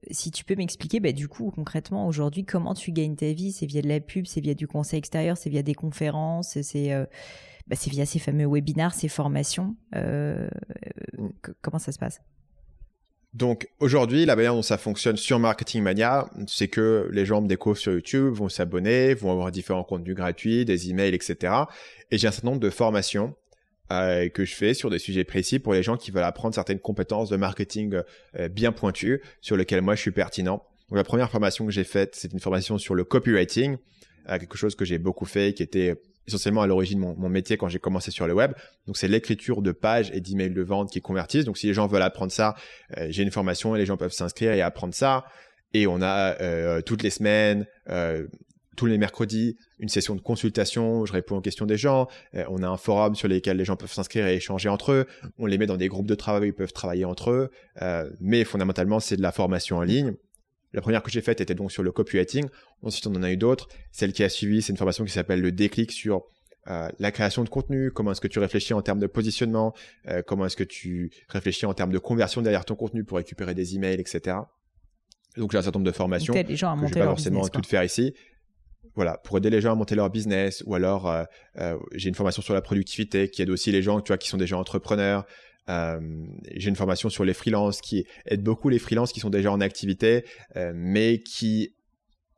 si 0.10 0.32
tu 0.32 0.46
peux 0.46 0.56
m'expliquer, 0.56 1.00
bah, 1.00 1.12
du 1.12 1.28
coup 1.28 1.52
concrètement 1.52 2.08
aujourd'hui 2.08 2.46
comment 2.46 2.74
tu 2.74 2.92
gagnes 2.92 3.16
ta 3.16 3.32
vie, 3.34 3.52
c'est 3.52 3.68
via 3.68 3.84
de 3.84 3.88
la 3.88 4.00
pub, 4.00 4.26
c'est 4.26 4.42
via 4.42 4.56
du 4.56 4.68
conseil 4.68 4.98
extérieur, 4.98 5.38
c'est 5.38 5.50
via 5.52 5.62
des 5.62 5.76
conférences, 5.76 6.60
c'est 6.62 6.92
bah, 7.68 7.76
c'est 7.76 7.92
via 7.92 8.08
ces 8.08 8.18
fameux 8.18 8.48
webinars, 8.48 8.96
ces 8.96 9.10
formations. 9.10 9.76
Mm. 9.94 10.48
comment 11.62 11.80
ça 11.80 11.92
se 11.92 12.00
passe? 12.00 12.20
Donc 13.34 13.70
aujourd'hui, 13.80 14.26
la 14.26 14.36
manière 14.36 14.56
dont 14.56 14.64
ça 14.64 14.80
fonctionne 14.80 15.16
sur 15.16 15.38
Marketing 15.38 15.84
Mania, 15.84 16.30
c'est 16.48 16.68
que 16.68 17.08
les 17.12 17.26
gens 17.26 17.42
me 17.42 17.48
découvrent 17.48 17.78
sur 17.78 17.92
YouTube, 17.92 18.34
vont 18.34 18.50
s'abonner, 18.50 19.14
vont 19.14 19.32
avoir 19.32 19.52
différents 19.52 19.84
contenus 19.84 20.16
gratuits, 20.16 20.66
des 20.66 20.90
emails, 20.90 21.14
etc. 21.14 21.54
Et 22.10 22.18
j'ai 22.18 22.28
un 22.28 22.32
certain 22.32 22.48
nombre 22.48 22.60
de 22.60 22.72
formations 22.72 23.36
euh, 23.92 24.30
que 24.30 24.46
je 24.46 24.56
fais 24.56 24.74
sur 24.74 24.90
des 24.90 24.98
sujets 24.98 25.24
précis 25.24 25.60
pour 25.60 25.74
les 25.74 25.84
gens 25.84 25.96
qui 25.96 26.10
veulent 26.10 26.24
apprendre 26.24 26.56
certaines 26.56 26.80
compétences 26.80 27.30
de 27.30 27.38
marketing 27.38 28.02
euh, 28.38 28.50
bien 28.50 28.72
pointues 28.72 29.22
sur 29.42 29.58
lesquelles 29.58 29.82
moi 29.82 29.94
je 29.94 30.02
suis 30.02 30.12
pertinent. 30.12 30.64
Donc 30.90 30.98
la 30.98 31.04
première 31.04 31.30
formation 31.30 31.68
que 31.68 31.72
j'ai 31.72 31.84
faite, 31.84 32.16
c'est 32.16 32.34
une 32.34 32.40
formation 32.40 32.80
sur 32.80 32.96
le 32.96 33.04
copywriting, 33.04 33.78
euh, 34.28 34.40
quelque 34.40 34.58
chose 34.58 34.76
que 34.76 34.86
j'ai 34.86 34.98
beaucoup 34.98 35.26
fait, 35.26 35.54
qui 35.54 35.62
était 35.62 36.02
essentiellement 36.30 36.62
à 36.62 36.68
l'origine 36.68 37.00
mon, 37.00 37.16
mon 37.16 37.30
métier 37.30 37.58
quand 37.58 37.68
j'ai 37.68 37.80
commencé 37.80 38.12
sur 38.12 38.28
le 38.28 38.34
web. 38.34 38.54
Donc 38.88 38.98
c'est 38.98 39.08
l'écriture 39.08 39.62
de 39.62 39.72
pages 39.72 40.10
et 40.14 40.22
d'emails 40.22 40.54
de 40.54 40.62
vente 40.62 40.92
qui 40.92 41.02
convertissent. 41.02 41.46
Donc 41.46 41.58
si 41.58 41.68
les 41.68 41.74
gens 41.74 41.88
veulent 41.88 42.02
apprendre 42.02 42.32
ça, 42.32 42.56
euh, 42.98 43.08
j'ai 43.10 43.24
une 43.24 43.32
formation 43.32 43.76
et 43.76 43.80
les 43.80 43.86
gens 43.86 43.98
peuvent 43.98 44.14
s'inscrire 44.14 44.54
et 44.54 44.62
apprendre 44.62 44.94
ça. 44.94 45.26
Et 45.74 45.86
on 45.88 46.02
a 46.02 46.40
euh, 46.42 46.82
toutes 46.82 47.04
les 47.04 47.10
semaines, 47.10 47.68
euh, 47.90 48.26
tous 48.76 48.86
les 48.86 48.98
mercredis, 48.98 49.58
une 49.78 49.90
session 49.90 50.16
de 50.16 50.22
consultation 50.22 51.02
où 51.02 51.06
je 51.06 51.14
réponds 51.14 51.38
aux 51.38 51.42
questions 51.42 51.66
des 51.66 51.78
gens. 51.78 52.08
on 52.34 52.64
a 52.64 52.68
un 52.68 52.78
forum 52.78 53.14
sur 53.14 53.28
lequel 53.28 53.58
les 53.58 53.66
gens 53.66 53.76
peuvent 53.76 53.92
s'inscrire 53.92 54.26
et 54.26 54.36
échanger 54.36 54.70
entre 54.70 54.94
eux. 54.94 55.06
On 55.38 55.46
les 55.46 55.58
met 55.58 55.66
dans 55.66 55.76
des 55.76 55.90
groupes 55.90 56.08
de 56.08 56.16
travail 56.16 56.44
où 56.44 56.46
ils 56.46 56.54
peuvent 56.54 56.72
travailler 56.72 57.04
entre 57.04 57.32
eux. 57.32 57.50
mais 58.22 58.46
fondamentalement, 58.46 59.02
c'est 59.02 59.18
de 59.18 59.22
la 59.22 59.34
formation 59.34 59.78
en 59.78 59.82
ligne. 59.82 60.16
La 60.74 60.82
première 60.82 61.02
que 61.02 61.10
j'ai 61.10 61.22
faite 61.22 61.42
était 61.42 61.56
donc 61.56 61.72
sur 61.72 61.84
le 61.84 61.92
copywriting. 61.92 62.48
Ensuite, 62.84 63.08
on 63.08 63.16
en 63.16 63.24
a 63.24 63.32
eu 63.32 63.38
d'autres. 63.38 63.68
Celle 63.92 64.14
qui 64.14 64.24
a 64.24 64.30
suivi, 64.30 64.62
c'est 64.62 64.72
une 64.72 64.78
formation 64.78 65.04
qui 65.04 65.12
s'appelle 65.12 65.42
le 65.42 65.52
déclic 65.52 65.92
sur 65.92 66.26
euh, 66.68 66.90
la 67.00 67.12
création 67.12 67.44
de 67.44 67.50
contenu, 67.50 67.90
comment 67.92 68.12
est-ce 68.12 68.22
que 68.22 68.28
tu 68.28 68.38
réfléchis 68.38 68.74
en 68.74 68.82
termes 68.82 69.00
de 69.00 69.08
positionnement, 69.08 69.74
euh, 70.08 70.22
comment 70.26 70.46
est-ce 70.46 70.58
que 70.58 70.64
tu 70.64 71.12
réfléchis 71.30 71.66
en 71.66 71.74
termes 71.74 71.92
de 71.92 71.98
conversion 71.98 72.42
derrière 72.42 72.66
ton 72.66 72.76
contenu 72.76 73.04
pour 73.04 73.18
récupérer 73.18 73.56
des 73.56 73.76
emails, 73.76 74.00
etc. 74.00 74.38
Donc 75.38 75.52
j'ai 75.52 75.58
un 75.58 75.62
certain 75.62 75.80
nombre 75.80 75.90
de 75.90 75.96
formations 75.96 76.34
que 76.34 76.40
je 76.40 76.66
ne 76.66 76.88
vais 76.88 77.00
pas 77.00 77.06
forcément 77.06 77.48
tout 77.48 77.64
faire 77.64 77.84
ici. 77.84 78.14
Voilà, 78.96 79.18
pour 79.18 79.38
aider 79.38 79.50
les 79.50 79.62
gens 79.62 79.72
à 79.72 79.76
monter 79.76 79.96
leur 79.96 80.10
business, 80.10 80.62
ou 80.66 80.76
alors 80.76 81.10
euh, 81.10 81.78
j'ai 81.94 82.10
une 82.10 82.16
formation 82.16 82.42
sur 82.42 82.54
la 82.54 82.62
productivité 82.62 83.30
qui 83.30 83.42
aide 83.42 83.50
aussi 83.50 83.72
les 83.72 83.82
gens, 83.82 84.02
tu 84.02 84.10
vois, 84.10 84.18
qui 84.18 84.28
sont 84.28 84.38
déjà 84.38 84.58
entrepreneurs. 84.58 85.26
Euh, 85.70 86.00
j'ai 86.56 86.70
une 86.70 86.76
formation 86.76 87.10
sur 87.10 87.24
les 87.24 87.34
freelances 87.34 87.82
qui 87.82 88.06
aide 88.26 88.44
beaucoup 88.44 88.70
les 88.70 88.80
freelances 88.80 89.14
qui 89.14 89.20
sont 89.20 89.30
déjà 89.30 89.52
en 89.52 89.62
activité, 89.62 90.26
euh, 90.56 90.72
mais 90.76 91.22
qui 91.22 91.76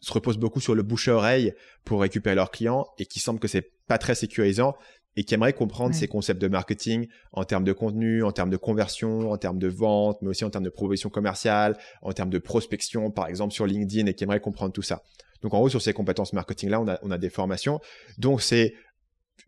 se 0.01 0.11
reposent 0.11 0.37
beaucoup 0.37 0.59
sur 0.59 0.75
le 0.75 0.83
bouche 0.83 1.07
à 1.07 1.13
oreille 1.13 1.53
pour 1.85 2.01
récupérer 2.01 2.35
leurs 2.35 2.51
clients 2.51 2.87
et 2.97 3.05
qui 3.05 3.19
semble 3.19 3.39
que 3.39 3.47
c'est 3.47 3.71
pas 3.87 3.97
très 3.97 4.15
sécurisant 4.15 4.75
et 5.15 5.23
qui 5.23 5.33
aimeraient 5.33 5.53
comprendre 5.53 5.93
ces 5.93 6.07
concepts 6.07 6.41
de 6.41 6.47
marketing 6.47 7.07
en 7.33 7.43
termes 7.43 7.65
de 7.65 7.73
contenu, 7.73 8.23
en 8.23 8.31
termes 8.31 8.49
de 8.49 8.57
conversion, 8.57 9.31
en 9.31 9.37
termes 9.37 9.59
de 9.59 9.67
vente, 9.67 10.21
mais 10.21 10.29
aussi 10.29 10.45
en 10.45 10.49
termes 10.49 10.63
de 10.63 10.69
proposition 10.69 11.09
commerciale, 11.09 11.77
en 12.01 12.13
termes 12.13 12.29
de 12.29 12.37
prospection, 12.37 13.11
par 13.11 13.27
exemple 13.27 13.53
sur 13.53 13.65
LinkedIn, 13.65 14.07
et 14.07 14.13
qui 14.13 14.23
aimeraient 14.23 14.39
comprendre 14.39 14.71
tout 14.71 14.81
ça. 14.81 15.03
Donc 15.41 15.53
en 15.53 15.59
haut, 15.59 15.69
sur 15.69 15.81
ces 15.81 15.91
compétences 15.91 16.33
marketing-là, 16.33 16.79
on 16.79 16.87
a, 16.87 16.99
on 17.03 17.11
a 17.11 17.17
des 17.17 17.29
formations. 17.29 17.81
Donc 18.17 18.41
c'est 18.41 18.73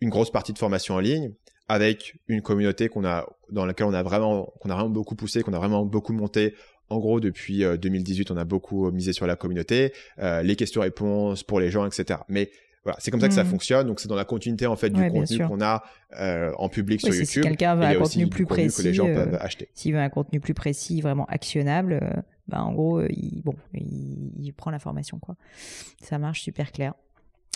une 0.01 0.09
grosse 0.09 0.31
partie 0.31 0.51
de 0.51 0.57
formation 0.57 0.95
en 0.95 0.99
ligne 0.99 1.33
avec 1.67 2.15
une 2.27 2.41
communauté 2.41 2.89
qu'on 2.89 3.05
a 3.05 3.27
dans 3.51 3.65
laquelle 3.65 3.87
on 3.87 3.93
a 3.93 4.03
vraiment 4.03 4.53
qu'on 4.59 4.69
a 4.69 4.73
vraiment 4.73 4.89
beaucoup 4.89 5.15
poussé, 5.15 5.43
qu'on 5.43 5.53
a 5.53 5.59
vraiment 5.59 5.85
beaucoup 5.85 6.13
monté. 6.13 6.55
En 6.89 6.99
gros, 6.99 7.19
depuis 7.19 7.63
2018, 7.63 8.29
euh, 8.29 8.33
on 8.33 8.37
a 8.37 8.43
beaucoup 8.43 8.91
misé 8.91 9.13
sur 9.13 9.25
la 9.25 9.35
communauté, 9.35 9.93
euh, 10.19 10.43
les 10.43 10.55
questions-réponses 10.55 11.43
pour 11.43 11.59
les 11.59 11.71
gens, 11.71 11.85
etc. 11.85 12.19
Mais 12.27 12.51
voilà, 12.83 12.97
c'est 12.99 13.09
comme 13.09 13.21
ça 13.21 13.29
que 13.29 13.33
ça 13.33 13.45
mmh. 13.45 13.47
fonctionne. 13.47 13.87
Donc 13.87 14.01
c'est 14.01 14.09
dans 14.09 14.15
la 14.15 14.25
continuité 14.25 14.67
en 14.67 14.75
fait 14.75 14.89
du 14.89 15.01
contenu 15.09 15.39
qu'on 15.39 15.61
a 15.61 15.83
euh, 16.19 16.51
en 16.57 16.67
public 16.67 16.99
sur 16.99 17.13
YouTube. 17.13 17.25
Si 17.25 17.41
quelqu'un 17.41 17.75
veut 17.75 17.85
un 17.85 17.95
contenu 17.95 18.27
plus 18.27 18.45
précis, 18.45 18.81
que 18.81 18.87
les 18.87 18.93
gens 18.93 19.05
peuvent 19.05 19.37
acheter. 19.39 19.69
S'il 19.73 19.93
veut 19.93 19.99
un 19.99 20.09
contenu 20.09 20.39
plus 20.39 20.53
précis, 20.53 20.99
vraiment 20.99 21.25
actionnable, 21.27 22.23
ben 22.49 22.59
en 22.59 22.73
gros, 22.73 23.01
il, 23.03 23.41
bon, 23.41 23.55
il, 23.73 24.33
il 24.37 24.51
prend 24.51 24.69
l'information 24.69 25.17
quoi. 25.17 25.35
Ça 26.01 26.17
marche 26.17 26.41
super 26.41 26.73
clair. 26.73 26.93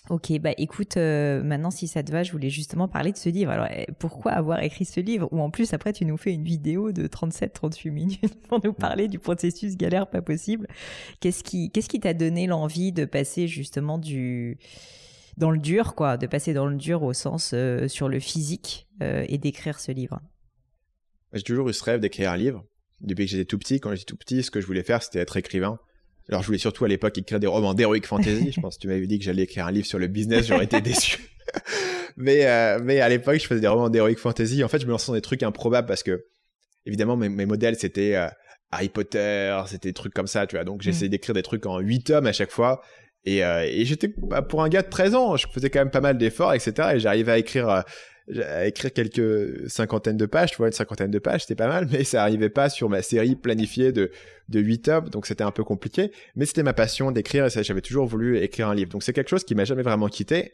Ok, 0.09 0.31
bah 0.39 0.51
écoute, 0.57 0.95
euh, 0.95 1.43
maintenant 1.43 1.69
si 1.69 1.87
ça 1.87 2.01
te 2.01 2.11
va, 2.11 2.23
je 2.23 2.31
voulais 2.31 2.49
justement 2.49 2.87
parler 2.87 3.11
de 3.11 3.17
ce 3.17 3.27
livre. 3.27 3.51
Alors 3.51 3.67
eh, 3.69 3.87
pourquoi 3.99 4.31
avoir 4.31 4.63
écrit 4.63 4.85
ce 4.85 5.01
livre? 5.01 5.27
Ou 5.31 5.41
en 5.41 5.49
plus 5.49 5.73
après 5.73 5.91
tu 5.91 6.05
nous 6.05 6.15
fais 6.15 6.33
une 6.33 6.45
vidéo 6.45 6.93
de 6.93 7.07
37-38 7.07 7.91
minutes 7.91 8.41
pour 8.47 8.63
nous 8.63 8.71
parler 8.71 9.09
du 9.09 9.19
processus 9.19 9.75
galère 9.75 10.07
pas 10.09 10.21
possible. 10.21 10.67
Qu'est-ce 11.19 11.43
qui 11.43 11.71
qu'est-ce 11.71 11.89
t'a 11.97 12.13
donné 12.13 12.47
l'envie 12.47 12.93
de 12.93 13.03
passer 13.03 13.47
justement 13.47 13.97
du 13.97 14.57
dans 15.35 15.51
le 15.51 15.59
dur 15.59 15.93
quoi, 15.93 16.15
de 16.15 16.25
passer 16.25 16.53
dans 16.53 16.67
le 16.67 16.77
dur 16.77 17.03
au 17.03 17.13
sens 17.13 17.51
euh, 17.53 17.89
sur 17.89 18.07
le 18.07 18.19
physique 18.19 18.87
euh, 19.03 19.25
et 19.27 19.37
d'écrire 19.37 19.79
ce 19.79 19.91
livre? 19.91 20.21
J'ai 21.33 21.43
toujours 21.43 21.67
eu 21.67 21.73
ce 21.73 21.83
rêve 21.83 21.99
d'écrire 21.99 22.31
un 22.31 22.37
livre. 22.37 22.65
Depuis 23.01 23.25
que 23.25 23.31
j'étais 23.31 23.45
tout 23.45 23.59
petit, 23.59 23.79
quand 23.79 23.91
j'étais 23.91 24.05
tout 24.05 24.17
petit, 24.17 24.41
ce 24.41 24.49
que 24.49 24.61
je 24.61 24.65
voulais 24.65 24.83
faire, 24.83 25.03
c'était 25.03 25.19
être 25.19 25.37
écrivain. 25.37 25.79
Alors, 26.29 26.41
je 26.41 26.47
voulais 26.47 26.57
surtout 26.57 26.85
à 26.85 26.87
l'époque 26.87 27.17
écrire 27.17 27.39
des 27.39 27.47
romans 27.47 27.73
d'heroic 27.73 28.01
fantasy. 28.05 28.51
je 28.51 28.59
pense 28.59 28.75
que 28.75 28.81
tu 28.81 28.87
m'avais 28.87 29.07
dit 29.07 29.17
que 29.17 29.25
j'allais 29.25 29.43
écrire 29.43 29.65
un 29.65 29.71
livre 29.71 29.87
sur 29.87 29.99
le 29.99 30.07
business, 30.07 30.47
j'aurais 30.47 30.65
été 30.65 30.81
déçu. 30.81 31.19
mais, 32.17 32.45
euh, 32.45 32.79
mais 32.83 32.99
à 32.99 33.09
l'époque, 33.09 33.39
je 33.39 33.47
faisais 33.47 33.61
des 33.61 33.67
romans 33.67 33.89
d'heroic 33.89 34.17
fantasy. 34.17 34.63
En 34.63 34.67
fait, 34.67 34.79
je 34.79 34.85
me 34.85 34.91
lançais 34.91 35.07
dans 35.07 35.15
des 35.15 35.21
trucs 35.21 35.43
improbables 35.43 35.87
parce 35.87 36.03
que, 36.03 36.25
évidemment, 36.85 37.15
mes, 37.15 37.29
mes 37.29 37.45
modèles, 37.45 37.77
c'était 37.77 38.15
euh, 38.15 38.27
Harry 38.71 38.89
Potter, 38.89 39.57
c'était 39.67 39.89
des 39.89 39.93
trucs 39.93 40.13
comme 40.13 40.27
ça, 40.27 40.47
tu 40.47 40.55
vois. 40.55 40.65
Donc, 40.65 40.81
j'essayais 40.81 41.07
mm. 41.07 41.11
d'écrire 41.11 41.35
des 41.35 41.43
trucs 41.43 41.65
en 41.65 41.79
8 41.79 42.03
tomes 42.03 42.27
à 42.27 42.33
chaque 42.33 42.51
fois. 42.51 42.81
Et, 43.27 43.43
euh, 43.43 43.65
et 43.65 43.83
j'étais, 43.85 44.13
bah, 44.17 44.41
pour 44.41 44.63
un 44.63 44.69
gars 44.69 44.81
de 44.81 44.89
13 44.89 45.15
ans, 45.15 45.35
je 45.35 45.47
faisais 45.47 45.69
quand 45.69 45.79
même 45.79 45.91
pas 45.91 46.01
mal 46.01 46.17
d'efforts, 46.17 46.53
etc. 46.53 46.91
Et 46.95 46.99
j'arrivais 46.99 47.31
à 47.33 47.37
écrire 47.37 47.69
euh, 47.69 47.81
à 48.43 48.65
écrire 48.67 48.91
quelques 48.91 49.69
cinquantaines 49.69 50.17
de 50.17 50.25
pages, 50.25 50.51
tu 50.51 50.57
vois, 50.57 50.67
une 50.67 50.73
cinquantaine 50.73 51.11
de 51.11 51.19
pages, 51.19 51.41
c'était 51.41 51.55
pas 51.55 51.67
mal, 51.67 51.87
mais 51.91 52.03
ça 52.03 52.23
arrivait 52.23 52.49
pas 52.49 52.69
sur 52.69 52.89
ma 52.89 53.01
série 53.01 53.35
planifiée 53.35 53.91
de, 53.91 54.11
de 54.49 54.59
8 54.59 54.79
tomes, 54.79 55.09
donc 55.09 55.25
c'était 55.25 55.43
un 55.43 55.51
peu 55.51 55.63
compliqué. 55.63 56.11
Mais 56.35 56.45
c'était 56.45 56.63
ma 56.63 56.73
passion 56.73 57.11
d'écrire 57.11 57.45
et 57.45 57.63
j'avais 57.63 57.81
toujours 57.81 58.05
voulu 58.05 58.37
écrire 58.39 58.67
un 58.67 58.75
livre. 58.75 58.91
Donc 58.91 59.03
c'est 59.03 59.13
quelque 59.13 59.29
chose 59.29 59.43
qui 59.43 59.55
m'a 59.55 59.65
jamais 59.65 59.83
vraiment 59.83 60.07
quitté. 60.07 60.53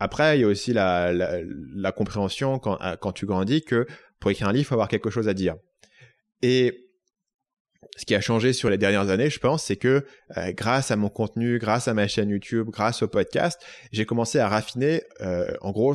Après, 0.00 0.38
il 0.38 0.42
y 0.42 0.44
a 0.44 0.46
aussi 0.46 0.72
la, 0.72 1.12
la, 1.12 1.92
compréhension 1.92 2.58
quand, 2.58 2.78
quand 3.00 3.12
tu 3.12 3.26
grandis 3.26 3.62
que 3.62 3.86
pour 4.20 4.30
écrire 4.30 4.48
un 4.48 4.52
livre, 4.52 4.62
il 4.62 4.66
faut 4.66 4.74
avoir 4.74 4.88
quelque 4.88 5.10
chose 5.10 5.28
à 5.28 5.34
dire. 5.34 5.56
Et 6.42 6.88
ce 7.96 8.04
qui 8.04 8.14
a 8.14 8.20
changé 8.20 8.52
sur 8.52 8.70
les 8.70 8.78
dernières 8.78 9.08
années, 9.08 9.28
je 9.28 9.40
pense, 9.40 9.64
c'est 9.64 9.76
que 9.76 10.04
euh, 10.36 10.52
grâce 10.52 10.90
à 10.92 10.96
mon 10.96 11.08
contenu, 11.08 11.58
grâce 11.58 11.88
à 11.88 11.94
ma 11.94 12.06
chaîne 12.06 12.30
YouTube, 12.30 12.68
grâce 12.70 13.02
au 13.02 13.08
podcast, 13.08 13.60
j'ai 13.90 14.06
commencé 14.06 14.38
à 14.38 14.48
raffiner, 14.48 15.02
euh, 15.20 15.50
en 15.62 15.72
gros, 15.72 15.94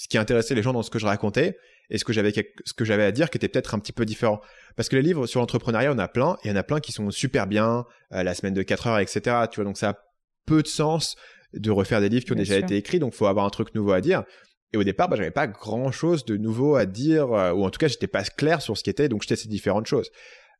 ce 0.00 0.08
qui 0.08 0.16
intéressait 0.16 0.54
les 0.54 0.62
gens 0.62 0.72
dans 0.72 0.82
ce 0.82 0.88
que 0.88 0.98
je 0.98 1.04
racontais 1.04 1.58
et 1.90 1.98
ce 1.98 2.06
que 2.06 2.14
j'avais 2.14 2.32
ce 2.32 2.72
que 2.72 2.86
j'avais 2.86 3.04
à 3.04 3.12
dire 3.12 3.28
qui 3.28 3.36
était 3.36 3.48
peut-être 3.48 3.74
un 3.74 3.78
petit 3.78 3.92
peu 3.92 4.06
différent. 4.06 4.40
Parce 4.74 4.88
que 4.88 4.96
les 4.96 5.02
livres 5.02 5.26
sur 5.26 5.40
l'entrepreneuriat, 5.40 5.92
on 5.92 5.98
a 5.98 6.08
plein, 6.08 6.38
et 6.42 6.46
il 6.46 6.48
y 6.48 6.52
en 6.54 6.56
a 6.56 6.62
plein 6.62 6.80
qui 6.80 6.90
sont 6.90 7.10
super 7.10 7.46
bien, 7.46 7.84
euh, 8.12 8.22
la 8.22 8.32
semaine 8.32 8.54
de 8.54 8.62
4 8.62 8.86
heures, 8.86 8.98
etc. 8.98 9.20
Tu 9.50 9.56
vois, 9.56 9.64
donc 9.64 9.76
ça 9.76 9.90
a 9.90 9.98
peu 10.46 10.62
de 10.62 10.68
sens 10.68 11.16
de 11.52 11.70
refaire 11.70 12.00
des 12.00 12.08
livres 12.08 12.24
qui 12.24 12.32
ont 12.32 12.36
déjà 12.36 12.56
été 12.56 12.76
écrits, 12.76 12.98
donc 12.98 13.12
faut 13.12 13.26
avoir 13.26 13.44
un 13.44 13.50
truc 13.50 13.74
nouveau 13.74 13.92
à 13.92 14.00
dire. 14.00 14.24
Et 14.72 14.78
au 14.78 14.84
départ, 14.84 15.10
bah, 15.10 15.16
j'avais 15.16 15.32
pas 15.32 15.46
grand 15.46 15.92
chose 15.92 16.24
de 16.24 16.38
nouveau 16.38 16.76
à 16.76 16.86
dire, 16.86 17.30
euh, 17.34 17.52
ou 17.52 17.66
en 17.66 17.68
tout 17.68 17.78
cas, 17.78 17.88
j'étais 17.88 18.06
pas 18.06 18.24
clair 18.24 18.62
sur 18.62 18.78
ce 18.78 18.82
qui 18.82 18.88
était, 18.88 19.10
donc 19.10 19.22
je 19.22 19.28
testais 19.28 19.50
différentes 19.50 19.86
choses. 19.86 20.10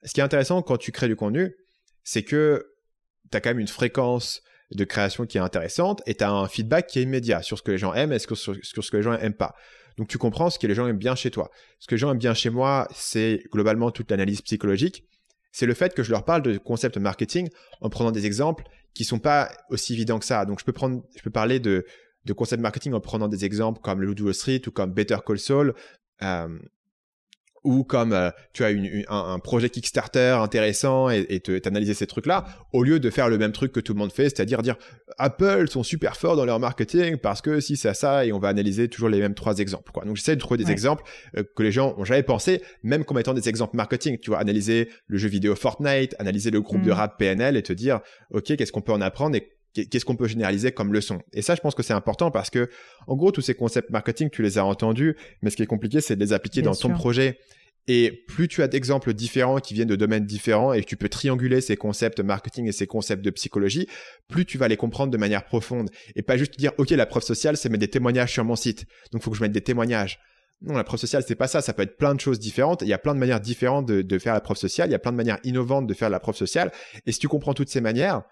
Ce 0.02 0.12
qui 0.12 0.20
est 0.20 0.24
intéressant 0.24 0.60
quand 0.60 0.76
tu 0.76 0.92
crées 0.92 1.08
du 1.08 1.16
contenu, 1.16 1.56
c'est 2.04 2.24
que 2.24 2.74
tu 3.32 3.38
as 3.38 3.40
quand 3.40 3.50
même 3.50 3.60
une 3.60 3.68
fréquence 3.68 4.42
de 4.72 4.84
création 4.84 5.26
qui 5.26 5.38
est 5.38 5.40
intéressante 5.40 6.02
et 6.06 6.14
tu 6.14 6.24
as 6.24 6.30
un 6.30 6.46
feedback 6.46 6.86
qui 6.86 6.98
est 6.98 7.02
immédiat 7.02 7.42
sur 7.42 7.58
ce 7.58 7.62
que 7.62 7.70
les 7.70 7.78
gens 7.78 7.92
aiment 7.94 8.12
et 8.12 8.18
sur, 8.18 8.36
sur 8.36 8.54
ce 8.84 8.90
que 8.90 8.96
les 8.96 9.02
gens 9.02 9.16
n'aiment 9.16 9.34
pas. 9.34 9.54
Donc 9.96 10.08
tu 10.08 10.18
comprends 10.18 10.50
ce 10.50 10.58
que 10.58 10.66
les 10.66 10.74
gens 10.74 10.86
aiment 10.86 10.98
bien 10.98 11.14
chez 11.14 11.30
toi. 11.30 11.50
Ce 11.78 11.86
que 11.86 11.94
les 11.94 11.98
gens 11.98 12.10
aiment 12.10 12.18
bien 12.18 12.34
chez 12.34 12.50
moi, 12.50 12.88
c'est 12.94 13.42
globalement 13.52 13.90
toute 13.90 14.10
l'analyse 14.10 14.42
psychologique. 14.42 15.04
C'est 15.52 15.66
le 15.66 15.74
fait 15.74 15.94
que 15.94 16.02
je 16.02 16.10
leur 16.10 16.24
parle 16.24 16.42
de 16.42 16.56
concepts 16.58 16.96
marketing 16.96 17.48
en 17.80 17.90
prenant 17.90 18.12
des 18.12 18.26
exemples 18.26 18.64
qui 18.94 19.04
sont 19.04 19.18
pas 19.18 19.50
aussi 19.68 19.94
évidents 19.94 20.18
que 20.18 20.24
ça. 20.24 20.44
Donc 20.44 20.60
je 20.60 20.64
peux 20.64 20.72
prendre, 20.72 21.02
je 21.16 21.22
peux 21.22 21.30
parler 21.30 21.58
de, 21.58 21.84
de 22.24 22.32
concepts 22.32 22.62
marketing 22.62 22.92
en 22.92 23.00
prenant 23.00 23.28
des 23.28 23.44
exemples 23.44 23.80
comme 23.80 24.00
le 24.00 24.32
Street 24.32 24.62
ou 24.66 24.70
comme 24.70 24.92
Better 24.92 25.18
Call 25.26 25.38
Saul. 25.38 25.74
Euh, 26.22 26.58
ou 27.64 27.84
comme 27.84 28.12
euh, 28.12 28.30
tu 28.52 28.64
as 28.64 28.70
une, 28.70 29.04
un, 29.08 29.38
projet 29.38 29.68
Kickstarter 29.68 30.38
intéressant 30.40 31.10
et, 31.10 31.26
et 31.28 31.40
t'analyser 31.40 31.94
ces 31.94 32.06
trucs-là, 32.06 32.44
au 32.72 32.82
lieu 32.82 33.00
de 33.00 33.10
faire 33.10 33.28
le 33.28 33.38
même 33.38 33.52
truc 33.52 33.72
que 33.72 33.80
tout 33.80 33.92
le 33.92 33.98
monde 33.98 34.12
fait, 34.12 34.24
c'est-à-dire 34.24 34.62
dire 34.62 34.76
Apple 35.18 35.68
sont 35.68 35.82
super 35.82 36.16
forts 36.16 36.36
dans 36.36 36.44
leur 36.44 36.58
marketing 36.58 37.16
parce 37.16 37.42
que 37.42 37.60
si 37.60 37.76
c'est 37.76 37.94
ça 37.94 38.24
et 38.24 38.32
on 38.32 38.38
va 38.38 38.48
analyser 38.48 38.88
toujours 38.88 39.08
les 39.08 39.18
mêmes 39.18 39.34
trois 39.34 39.58
exemples. 39.58 39.92
Quoi. 39.92 40.04
Donc 40.04 40.16
j'essaie 40.16 40.36
de 40.36 40.40
trouver 40.40 40.62
des 40.62 40.70
exemples 40.70 41.04
euh, 41.36 41.42
que 41.56 41.62
les 41.62 41.72
gens 41.72 41.94
ont 41.98 42.04
jamais 42.04 42.22
pensé, 42.22 42.62
même 42.82 43.04
comme 43.04 43.18
étant 43.18 43.34
des 43.34 43.48
exemples 43.48 43.76
marketing. 43.76 44.18
Tu 44.18 44.30
vois, 44.30 44.38
analyser 44.38 44.88
le 45.06 45.18
jeu 45.18 45.28
vidéo 45.28 45.54
Fortnite, 45.54 46.14
analyser 46.18 46.50
le 46.50 46.60
groupe 46.60 46.82
de 46.82 46.90
mm. 46.90 46.94
rap 46.94 47.18
PNL 47.18 47.56
et 47.56 47.62
te 47.62 47.72
dire 47.72 48.00
ok 48.30 48.56
qu'est-ce 48.56 48.72
qu'on 48.72 48.80
peut 48.80 48.92
en 48.92 49.00
apprendre 49.00 49.36
et 49.36 49.59
qu'est-ce 49.74 50.04
qu'on 50.04 50.16
peut 50.16 50.28
généraliser 50.28 50.72
comme 50.72 50.92
leçon 50.92 51.20
Et 51.32 51.42
ça, 51.42 51.54
je 51.54 51.60
pense 51.60 51.74
que 51.74 51.82
c'est 51.82 51.92
important 51.92 52.30
parce 52.30 52.50
que, 52.50 52.68
en 53.06 53.16
gros, 53.16 53.30
tous 53.32 53.40
ces 53.40 53.54
concepts 53.54 53.90
marketing, 53.90 54.30
tu 54.30 54.42
les 54.42 54.58
as 54.58 54.64
entendus, 54.64 55.16
mais 55.42 55.50
ce 55.50 55.56
qui 55.56 55.62
est 55.62 55.66
compliqué, 55.66 56.00
c'est 56.00 56.16
de 56.16 56.20
les 56.20 56.32
appliquer 56.32 56.62
dans 56.62 56.74
ton 56.74 56.90
projet. 56.90 57.38
Et 57.88 58.24
plus 58.28 58.46
tu 58.46 58.62
as 58.62 58.68
d'exemples 58.68 59.14
différents 59.14 59.58
qui 59.58 59.74
viennent 59.74 59.88
de 59.88 59.96
domaines 59.96 60.26
différents 60.26 60.72
et 60.72 60.82
que 60.82 60.86
tu 60.86 60.96
peux 60.96 61.08
trianguler 61.08 61.60
ces 61.60 61.76
concepts 61.76 62.20
marketing 62.20 62.68
et 62.68 62.72
ces 62.72 62.86
concepts 62.86 63.24
de 63.24 63.30
psychologie, 63.30 63.88
plus 64.28 64.44
tu 64.44 64.58
vas 64.58 64.68
les 64.68 64.76
comprendre 64.76 65.10
de 65.10 65.16
manière 65.16 65.44
profonde. 65.44 65.90
Et 66.14 66.22
pas 66.22 66.36
juste 66.36 66.58
dire, 66.58 66.72
OK, 66.78 66.90
la 66.90 67.06
preuve 67.06 67.22
sociale, 67.22 67.56
c'est 67.56 67.68
mettre 67.68 67.80
des 67.80 67.88
témoignages 67.88 68.32
sur 68.32 68.44
mon 68.44 68.54
site. 68.54 68.84
Donc, 69.12 69.22
il 69.22 69.24
faut 69.24 69.30
que 69.30 69.36
je 69.36 69.42
mette 69.42 69.52
des 69.52 69.62
témoignages. 69.62 70.20
Non, 70.62 70.74
la 70.74 70.84
preuve 70.84 71.00
sociale, 71.00 71.24
c'est 71.26 71.34
pas 71.34 71.48
ça. 71.48 71.62
Ça 71.62 71.72
peut 71.72 71.82
être 71.82 71.96
plein 71.96 72.14
de 72.14 72.20
choses 72.20 72.38
différentes. 72.38 72.82
Il 72.82 72.88
y 72.88 72.92
a 72.92 72.98
plein 72.98 73.14
de 73.14 73.18
manières 73.18 73.40
différentes 73.40 73.86
de, 73.86 74.02
de 74.02 74.18
faire 74.18 74.34
la 74.34 74.42
preuve 74.42 74.58
sociale. 74.58 74.90
Il 74.90 74.92
y 74.92 74.94
a 74.94 74.98
plein 74.98 75.12
de 75.12 75.16
manières 75.16 75.38
innovantes 75.42 75.86
de 75.86 75.94
faire 75.94 76.10
la 76.10 76.20
preuve 76.20 76.36
sociale. 76.36 76.70
Et 77.06 77.12
si 77.12 77.18
tu 77.18 77.28
comprends 77.28 77.54
toutes 77.54 77.70
ces 77.70 77.80
manières, 77.80 78.22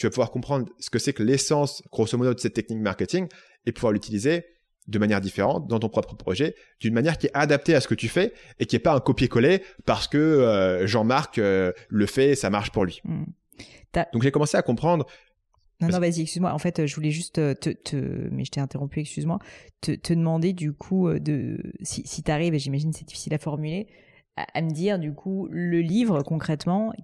tu 0.00 0.06
vas 0.06 0.10
pouvoir 0.10 0.30
comprendre 0.30 0.66
ce 0.78 0.88
que 0.88 0.98
c'est 0.98 1.12
que 1.12 1.22
l'essence, 1.22 1.82
grosso 1.92 2.16
modo, 2.16 2.32
de 2.32 2.40
cette 2.40 2.54
technique 2.54 2.80
marketing 2.80 3.28
et 3.66 3.72
pouvoir 3.72 3.92
l'utiliser 3.92 4.46
de 4.88 4.98
manière 4.98 5.20
différente 5.20 5.68
dans 5.68 5.78
ton 5.78 5.90
propre 5.90 6.16
projet, 6.16 6.54
d'une 6.80 6.94
manière 6.94 7.18
qui 7.18 7.26
est 7.26 7.34
adaptée 7.34 7.74
à 7.74 7.82
ce 7.82 7.86
que 7.86 7.94
tu 7.94 8.08
fais 8.08 8.32
et 8.58 8.64
qui 8.64 8.76
n'est 8.76 8.80
pas 8.80 8.94
un 8.94 9.00
copier-coller 9.00 9.62
parce 9.84 10.08
que 10.08 10.16
euh, 10.16 10.86
Jean-Marc 10.86 11.36
euh, 11.36 11.72
le 11.90 12.06
fait 12.06 12.30
et 12.30 12.34
ça 12.34 12.48
marche 12.48 12.72
pour 12.72 12.86
lui. 12.86 13.02
Hmm. 13.04 13.24
Donc 14.14 14.22
j'ai 14.22 14.30
commencé 14.30 14.56
à 14.56 14.62
comprendre. 14.62 15.04
Non, 15.82 15.88
non, 15.88 15.98
vas-y, 15.98 16.22
excuse-moi. 16.22 16.52
En 16.52 16.58
fait, 16.58 16.86
je 16.86 16.94
voulais 16.94 17.10
juste 17.10 17.34
te, 17.34 17.96
mais 18.30 18.44
je 18.46 18.50
t'ai 18.50 18.60
interrompu, 18.60 19.00
excuse-moi, 19.00 19.38
te, 19.82 20.14
demander 20.14 20.54
du 20.54 20.72
coup 20.72 21.08
euh, 21.08 21.20
de 21.20 21.58
si, 21.82 22.06
si 22.06 22.22
tu 22.22 22.30
arrives, 22.30 22.54
et 22.54 22.58
j'imagine 22.58 22.94
c'est 22.94 23.06
difficile 23.06 23.34
à 23.34 23.38
formuler, 23.38 23.86
à, 24.36 24.62
me 24.62 24.70
dire 24.70 24.98
du 24.98 25.12
coup 25.12 25.46
le 25.50 25.80
livre 25.82 26.22
concrètement, 26.22 26.94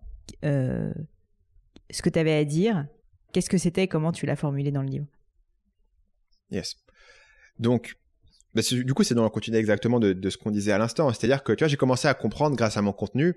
ce 1.90 2.02
que 2.02 2.10
tu 2.10 2.18
avais 2.18 2.34
à 2.34 2.44
dire, 2.44 2.86
qu'est-ce 3.32 3.50
que 3.50 3.58
c'était, 3.58 3.88
comment 3.88 4.12
tu 4.12 4.26
l'as 4.26 4.36
formulé 4.36 4.70
dans 4.70 4.82
le 4.82 4.88
livre? 4.88 5.06
Yes. 6.50 6.76
Donc, 7.58 7.96
bah, 8.54 8.62
du 8.70 8.94
coup, 8.94 9.02
c'est 9.02 9.14
dans 9.14 9.24
le 9.24 9.30
continuer 9.30 9.58
exactement 9.58 10.00
de, 10.00 10.30
ce 10.30 10.36
qu'on 10.36 10.50
disait 10.50 10.72
à 10.72 10.78
l'instant. 10.78 11.12
C'est-à-dire 11.12 11.42
que 11.42 11.52
tu 11.52 11.64
vois, 11.64 11.68
j'ai 11.68 11.76
commencé 11.76 12.08
à 12.08 12.14
comprendre 12.14 12.56
grâce 12.56 12.76
à 12.76 12.82
mon 12.82 12.92
contenu 12.92 13.34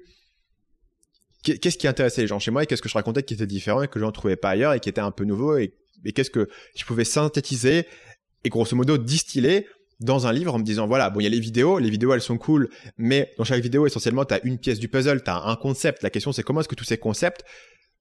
qu'est-ce 1.43 1.77
qui 1.77 1.87
intéressait 1.87 2.21
les 2.21 2.27
gens 2.27 2.39
chez 2.39 2.51
moi 2.51 2.63
et 2.63 2.65
qu'est-ce 2.65 2.81
que 2.81 2.89
je 2.89 2.93
racontais 2.93 3.23
qui 3.23 3.33
était 3.33 3.47
différent 3.47 3.81
et 3.81 3.87
que 3.87 3.99
je 3.99 4.05
n'en 4.05 4.11
trouvais 4.11 4.35
pas 4.35 4.49
ailleurs 4.49 4.73
et 4.73 4.79
qui 4.79 4.89
était 4.89 5.01
un 5.01 5.11
peu 5.11 5.23
nouveau 5.23 5.57
et, 5.57 5.73
qu'est-ce 6.13 6.29
que 6.29 6.47
je 6.75 6.85
pouvais 6.85 7.03
synthétiser 7.03 7.85
et 8.43 8.49
grosso 8.49 8.75
modo 8.75 8.97
distiller 8.97 9.67
dans 9.99 10.27
un 10.27 10.33
livre 10.33 10.53
en 10.55 10.59
me 10.59 10.63
disant 10.63 10.87
voilà 10.87 11.09
bon 11.09 11.19
il 11.19 11.23
y 11.23 11.27
a 11.27 11.29
les 11.29 11.41
vidéos 11.41 11.77
les 11.77 11.89
vidéos 11.89 12.13
elles 12.13 12.21
sont 12.21 12.37
cool 12.37 12.69
mais 12.97 13.33
dans 13.37 13.43
chaque 13.43 13.61
vidéo 13.61 13.85
essentiellement 13.85 14.23
tu 14.23 14.33
as 14.33 14.45
une 14.45 14.57
pièce 14.57 14.79
du 14.79 14.87
puzzle 14.87 15.21
tu 15.21 15.29
as 15.29 15.43
un 15.43 15.55
concept 15.57 16.03
la 16.03 16.09
question 16.09 16.31
c'est 16.31 16.41
comment 16.41 16.61
est-ce 16.61 16.69
que 16.69 16.75
tous 16.75 16.85
ces 16.85 16.97
concepts 16.97 17.43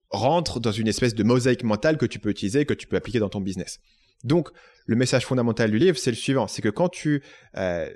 rentrent 0.09 0.59
dans 0.59 0.71
une 0.71 0.87
espèce 0.87 1.15
de 1.15 1.23
mosaïque 1.23 1.63
mentale 1.63 1.97
que 1.97 2.05
tu 2.05 2.19
peux 2.19 2.29
utiliser 2.29 2.65
que 2.65 2.73
tu 2.73 2.87
peux 2.87 2.95
appliquer 2.95 3.19
dans 3.19 3.29
ton 3.29 3.41
business. 3.41 3.79
Donc, 4.23 4.49
le 4.85 4.95
message 4.95 5.25
fondamental 5.25 5.71
du 5.71 5.77
livre, 5.77 5.97
c'est 5.97 6.11
le 6.11 6.17
suivant, 6.17 6.47
c'est 6.47 6.61
que 6.61 6.69
quand 6.69 6.89
tu 6.89 7.23
euh, 7.57 7.89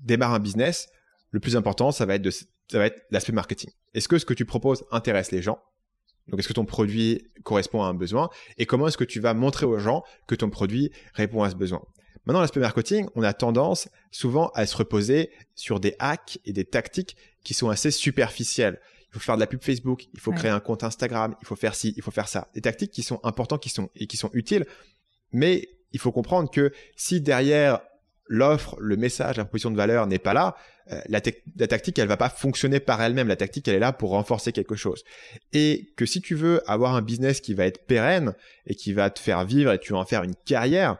démarres 0.00 0.34
un 0.34 0.38
business, 0.38 0.88
le 1.30 1.40
plus 1.40 1.56
important, 1.56 1.90
ça 1.90 2.06
va 2.06 2.14
être, 2.14 2.26
être 2.72 3.02
l'aspect 3.10 3.32
marketing. 3.32 3.70
Est-ce 3.94 4.08
que 4.08 4.18
ce 4.18 4.24
que 4.24 4.34
tu 4.34 4.44
proposes 4.44 4.84
intéresse 4.90 5.32
les 5.32 5.42
gens? 5.42 5.58
Donc, 6.28 6.40
est-ce 6.40 6.48
que 6.48 6.54
ton 6.54 6.64
produit 6.64 7.30
correspond 7.42 7.82
à 7.82 7.86
un 7.86 7.94
besoin? 7.94 8.30
Et 8.56 8.64
comment 8.64 8.88
est-ce 8.88 8.96
que 8.96 9.04
tu 9.04 9.20
vas 9.20 9.34
montrer 9.34 9.66
aux 9.66 9.78
gens 9.78 10.02
que 10.26 10.34
ton 10.34 10.48
produit 10.48 10.90
répond 11.12 11.42
à 11.42 11.50
ce 11.50 11.56
besoin? 11.56 11.82
Maintenant, 12.24 12.40
l'aspect 12.40 12.60
marketing, 12.60 13.06
on 13.14 13.22
a 13.22 13.34
tendance 13.34 13.88
souvent 14.10 14.48
à 14.54 14.64
se 14.64 14.76
reposer 14.76 15.30
sur 15.54 15.80
des 15.80 15.94
hacks 15.98 16.38
et 16.46 16.52
des 16.52 16.64
tactiques 16.64 17.16
qui 17.42 17.52
sont 17.52 17.68
assez 17.68 17.90
superficielles. 17.90 18.80
Il 19.14 19.20
faut 19.20 19.24
faire 19.24 19.36
de 19.36 19.40
la 19.40 19.46
pub 19.46 19.62
Facebook, 19.62 20.06
il 20.12 20.20
faut 20.20 20.32
créer 20.32 20.50
un 20.50 20.60
compte 20.60 20.82
Instagram, 20.82 21.36
il 21.40 21.46
faut 21.46 21.56
faire 21.56 21.74
ci, 21.74 21.94
il 21.96 22.02
faut 22.02 22.10
faire 22.10 22.28
ça. 22.28 22.48
Des 22.54 22.60
tactiques 22.60 22.90
qui 22.90 23.02
sont 23.02 23.20
importantes 23.22 23.62
qui 23.62 23.68
sont, 23.68 23.88
et 23.94 24.06
qui 24.06 24.16
sont 24.16 24.30
utiles, 24.32 24.66
mais 25.32 25.68
il 25.92 26.00
faut 26.00 26.12
comprendre 26.12 26.50
que 26.50 26.72
si 26.96 27.20
derrière 27.20 27.80
l'offre, 28.26 28.76
le 28.80 28.96
message, 28.96 29.36
la 29.36 29.44
proposition 29.44 29.70
de 29.70 29.76
valeur 29.76 30.06
n'est 30.06 30.18
pas 30.18 30.32
là, 30.32 30.56
euh, 30.90 31.00
la, 31.08 31.20
tactique, 31.20 31.98
elle 31.98 32.08
va 32.08 32.16
pas 32.16 32.28
fonctionner 32.28 32.80
par 32.80 33.00
elle-même. 33.00 33.28
La 33.28 33.36
tactique, 33.36 33.68
elle 33.68 33.76
est 33.76 33.80
là 33.80 33.92
pour 33.92 34.10
renforcer 34.10 34.52
quelque 34.52 34.76
chose. 34.76 35.04
Et 35.52 35.92
que 35.96 36.06
si 36.06 36.20
tu 36.20 36.34
veux 36.34 36.68
avoir 36.70 36.94
un 36.94 37.02
business 37.02 37.40
qui 37.40 37.54
va 37.54 37.66
être 37.66 37.86
pérenne 37.86 38.34
et 38.66 38.74
qui 38.74 38.92
va 38.92 39.10
te 39.10 39.18
faire 39.18 39.44
vivre 39.44 39.72
et 39.72 39.78
tu 39.78 39.92
vas 39.92 39.98
en 39.98 40.04
faire 40.04 40.22
une 40.22 40.34
carrière, 40.34 40.98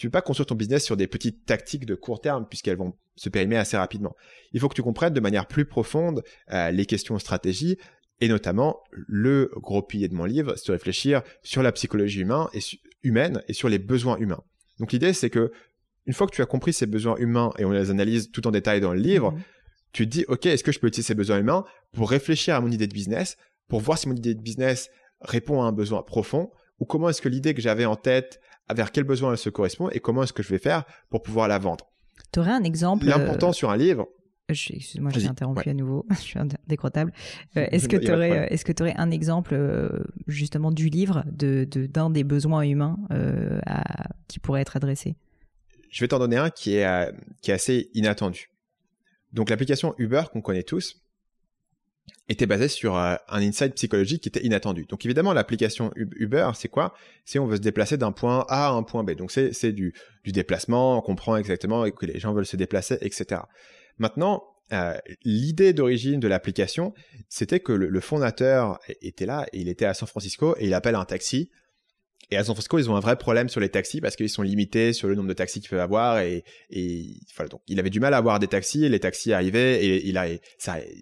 tu 0.00 0.06
ne 0.06 0.08
peux 0.08 0.16
pas 0.16 0.22
construire 0.22 0.46
ton 0.46 0.54
business 0.54 0.82
sur 0.82 0.96
des 0.96 1.06
petites 1.06 1.44
tactiques 1.44 1.84
de 1.84 1.94
court 1.94 2.22
terme 2.22 2.46
puisqu'elles 2.48 2.78
vont 2.78 2.94
se 3.16 3.28
périmer 3.28 3.58
assez 3.58 3.76
rapidement. 3.76 4.16
Il 4.52 4.58
faut 4.58 4.70
que 4.70 4.74
tu 4.74 4.82
comprennes 4.82 5.12
de 5.12 5.20
manière 5.20 5.46
plus 5.46 5.66
profonde 5.66 6.22
euh, 6.54 6.70
les 6.70 6.86
questions 6.86 7.18
stratégie, 7.18 7.76
et 8.22 8.28
notamment, 8.28 8.80
le 8.92 9.50
gros 9.56 9.82
pilier 9.82 10.08
de 10.08 10.14
mon 10.14 10.24
livre, 10.24 10.54
c'est 10.56 10.68
de 10.68 10.72
réfléchir 10.72 11.20
sur 11.42 11.62
la 11.62 11.70
psychologie 11.72 12.24
humaine 13.02 13.42
et 13.46 13.52
sur 13.52 13.68
les 13.68 13.78
besoins 13.78 14.16
humains. 14.16 14.42
Donc 14.78 14.92
l'idée, 14.92 15.12
c'est 15.12 15.28
que 15.28 15.52
une 16.06 16.14
fois 16.14 16.26
que 16.26 16.34
tu 16.34 16.40
as 16.40 16.46
compris 16.46 16.72
ces 16.72 16.86
besoins 16.86 17.16
humains 17.18 17.52
et 17.58 17.66
on 17.66 17.70
les 17.70 17.90
analyse 17.90 18.30
tout 18.30 18.46
en 18.46 18.52
détail 18.52 18.80
dans 18.80 18.94
le 18.94 19.00
livre, 19.00 19.32
mhm. 19.32 19.40
tu 19.92 20.06
te 20.06 20.10
dis, 20.12 20.24
OK, 20.28 20.46
est-ce 20.46 20.64
que 20.64 20.72
je 20.72 20.80
peux 20.80 20.86
utiliser 20.86 21.08
ces 21.08 21.14
besoins 21.14 21.40
humains 21.40 21.66
pour 21.92 22.08
réfléchir 22.08 22.54
à 22.54 22.62
mon 22.62 22.70
idée 22.70 22.86
de 22.86 22.94
business, 22.94 23.36
pour 23.68 23.80
voir 23.80 23.98
si 23.98 24.08
mon 24.08 24.16
idée 24.16 24.34
de 24.34 24.40
business 24.40 24.88
répond 25.20 25.60
à 25.60 25.66
un 25.66 25.72
besoin 25.72 26.02
profond, 26.02 26.50
ou 26.78 26.86
comment 26.86 27.10
est-ce 27.10 27.20
que 27.20 27.28
l'idée 27.28 27.52
que 27.52 27.60
j'avais 27.60 27.84
en 27.84 27.96
tête, 27.96 28.40
vers 28.74 28.92
quel 28.92 29.04
besoin 29.04 29.32
elle 29.32 29.38
se 29.38 29.50
correspond, 29.50 29.88
et 29.90 30.00
comment 30.00 30.22
est-ce 30.22 30.32
que 30.32 30.42
je 30.42 30.48
vais 30.48 30.58
faire 30.58 30.84
pour 31.08 31.22
pouvoir 31.22 31.48
la 31.48 31.58
vendre. 31.58 31.90
Tu 32.32 32.40
aurais 32.40 32.52
un 32.52 32.64
exemple 32.64 33.06
L'important 33.06 33.50
euh, 33.50 33.52
sur 33.52 33.70
un 33.70 33.76
livre, 33.76 34.06
Excuse-moi, 34.50 35.10
je 35.14 35.20
t'ai 35.20 35.26
interrompu 35.26 35.68
à 35.68 35.74
nouveau. 35.74 36.06
je 36.10 36.16
suis 36.16 36.38
indécrottable. 36.38 37.12
Euh, 37.56 37.66
est-ce 37.70 37.88
que 37.88 37.96
tu 37.96 38.12
aurais, 38.12 38.48
est-ce 38.52 38.64
que 38.64 38.72
tu 38.72 38.82
aurais 38.82 38.94
un 38.96 39.10
exemple 39.10 39.54
euh, 39.54 40.04
justement 40.26 40.70
du 40.70 40.88
livre 40.88 41.24
de, 41.30 41.64
d'un 41.86 42.10
des 42.10 42.24
besoins 42.24 42.62
humains 42.62 42.98
euh, 43.12 43.60
qui 44.28 44.38
pourrait 44.38 44.62
être 44.62 44.76
adressé? 44.76 45.16
Je 45.90 46.02
vais 46.04 46.08
t'en 46.08 46.18
donner 46.18 46.36
un 46.36 46.50
qui 46.50 46.76
est, 46.76 47.12
qui 47.42 47.50
est 47.50 47.54
assez 47.54 47.90
inattendu. 47.94 48.50
Donc 49.32 49.50
l'application 49.50 49.94
Uber 49.98 50.22
qu'on 50.32 50.40
connaît 50.40 50.62
tous 50.62 51.00
était 52.30 52.46
basée 52.46 52.68
sur 52.68 52.96
un 52.96 53.18
insight 53.28 53.74
psychologique 53.74 54.22
qui 54.22 54.28
était 54.28 54.44
inattendu. 54.44 54.86
Donc 54.86 55.04
évidemment 55.04 55.32
l'application 55.32 55.90
Uber, 55.96 56.50
c'est 56.54 56.68
quoi? 56.68 56.94
C'est 57.24 57.38
on 57.38 57.46
veut 57.46 57.56
se 57.56 57.60
déplacer 57.60 57.96
d'un 57.96 58.12
point 58.12 58.46
A 58.48 58.68
à 58.68 58.70
un 58.70 58.82
point 58.82 59.02
B. 59.02 59.12
Donc 59.12 59.32
c'est, 59.32 59.72
du, 59.72 59.92
du 60.24 60.32
déplacement, 60.32 60.98
on 60.98 61.00
comprend 61.00 61.36
exactement 61.36 61.90
que 61.90 62.06
les 62.06 62.18
gens 62.18 62.32
veulent 62.32 62.46
se 62.46 62.56
déplacer, 62.56 62.98
etc. 63.00 63.42
Maintenant, 63.98 64.44
euh, 64.72 64.96
l'idée 65.24 65.72
d'origine 65.72 66.20
de 66.20 66.28
l'application, 66.28 66.94
c'était 67.28 67.58
que 67.58 67.72
le, 67.72 68.00
fondateur 68.00 68.78
était 69.02 69.26
là, 69.26 69.46
il 69.52 69.68
était 69.68 69.84
à 69.84 69.94
San 69.94 70.08
Francisco 70.08 70.54
et 70.58 70.66
il 70.66 70.74
appelle 70.74 70.94
un 70.94 71.04
taxi. 71.04 71.50
Et 72.32 72.36
à 72.36 72.44
San 72.44 72.54
Francisco, 72.54 72.78
ils 72.78 72.88
ont 72.88 72.94
un 72.94 73.00
vrai 73.00 73.16
problème 73.16 73.48
sur 73.48 73.60
les 73.60 73.68
taxis 73.68 74.00
parce 74.00 74.14
qu'ils 74.14 74.28
sont 74.28 74.42
limités 74.42 74.92
sur 74.92 75.08
le 75.08 75.16
nombre 75.16 75.28
de 75.28 75.34
taxis 75.34 75.60
qu'ils 75.60 75.70
peuvent 75.70 75.80
avoir 75.80 76.20
et, 76.20 76.44
il 76.70 77.80
avait 77.80 77.90
du 77.90 77.98
mal 77.98 78.14
à 78.14 78.18
avoir 78.18 78.38
des 78.38 78.46
taxis. 78.46 78.88
Les 78.88 79.00
taxis 79.00 79.32
arrivaient 79.32 79.84
et 79.84 80.06
il 80.06 80.16
a, 80.16 80.26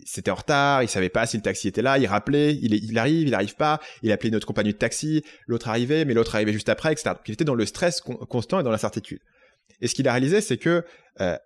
c'était 0.06 0.30
en 0.30 0.36
retard. 0.36 0.82
Il 0.82 0.88
savait 0.88 1.10
pas 1.10 1.26
si 1.26 1.36
le 1.36 1.42
taxi 1.42 1.68
était 1.68 1.82
là. 1.82 1.98
Il 1.98 2.06
rappelait, 2.06 2.54
il, 2.54 2.98
arrive, 2.98 3.28
il 3.28 3.34
arrive 3.34 3.56
pas. 3.56 3.78
Il 4.02 4.10
appelait 4.10 4.30
notre 4.30 4.46
compagnie 4.46 4.72
de 4.72 4.78
taxi. 4.78 5.22
L'autre 5.46 5.68
arrivait, 5.68 6.06
mais 6.06 6.14
l'autre 6.14 6.34
arrivait 6.34 6.54
juste 6.54 6.70
après, 6.70 6.92
etc. 6.92 7.10
Donc 7.10 7.28
il 7.28 7.32
était 7.32 7.44
dans 7.44 7.54
le 7.54 7.66
stress 7.66 8.00
constant 8.00 8.60
et 8.60 8.62
dans 8.62 8.70
l'incertitude. 8.70 9.20
Et 9.82 9.86
ce 9.86 9.94
qu'il 9.94 10.08
a 10.08 10.12
réalisé, 10.12 10.40
c'est 10.40 10.56
que 10.56 10.82
euh, 11.20 11.36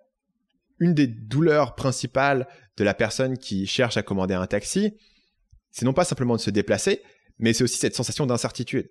une 0.79 0.93
des 0.93 1.07
douleurs 1.07 1.75
principales 1.75 2.47
de 2.77 2.83
la 2.85 2.93
personne 2.93 3.37
qui 3.37 3.67
cherche 3.67 3.97
à 3.97 4.01
commander 4.01 4.33
un 4.33 4.47
taxi, 4.47 4.93
c'est 5.71 5.85
non 5.85 5.93
pas 5.93 6.05
simplement 6.05 6.35
de 6.35 6.41
se 6.41 6.49
déplacer, 6.49 7.01
mais 7.37 7.51
c'est 7.51 7.63
aussi 7.65 7.77
cette 7.77 7.95
sensation 7.95 8.25
d'incertitude. 8.25 8.89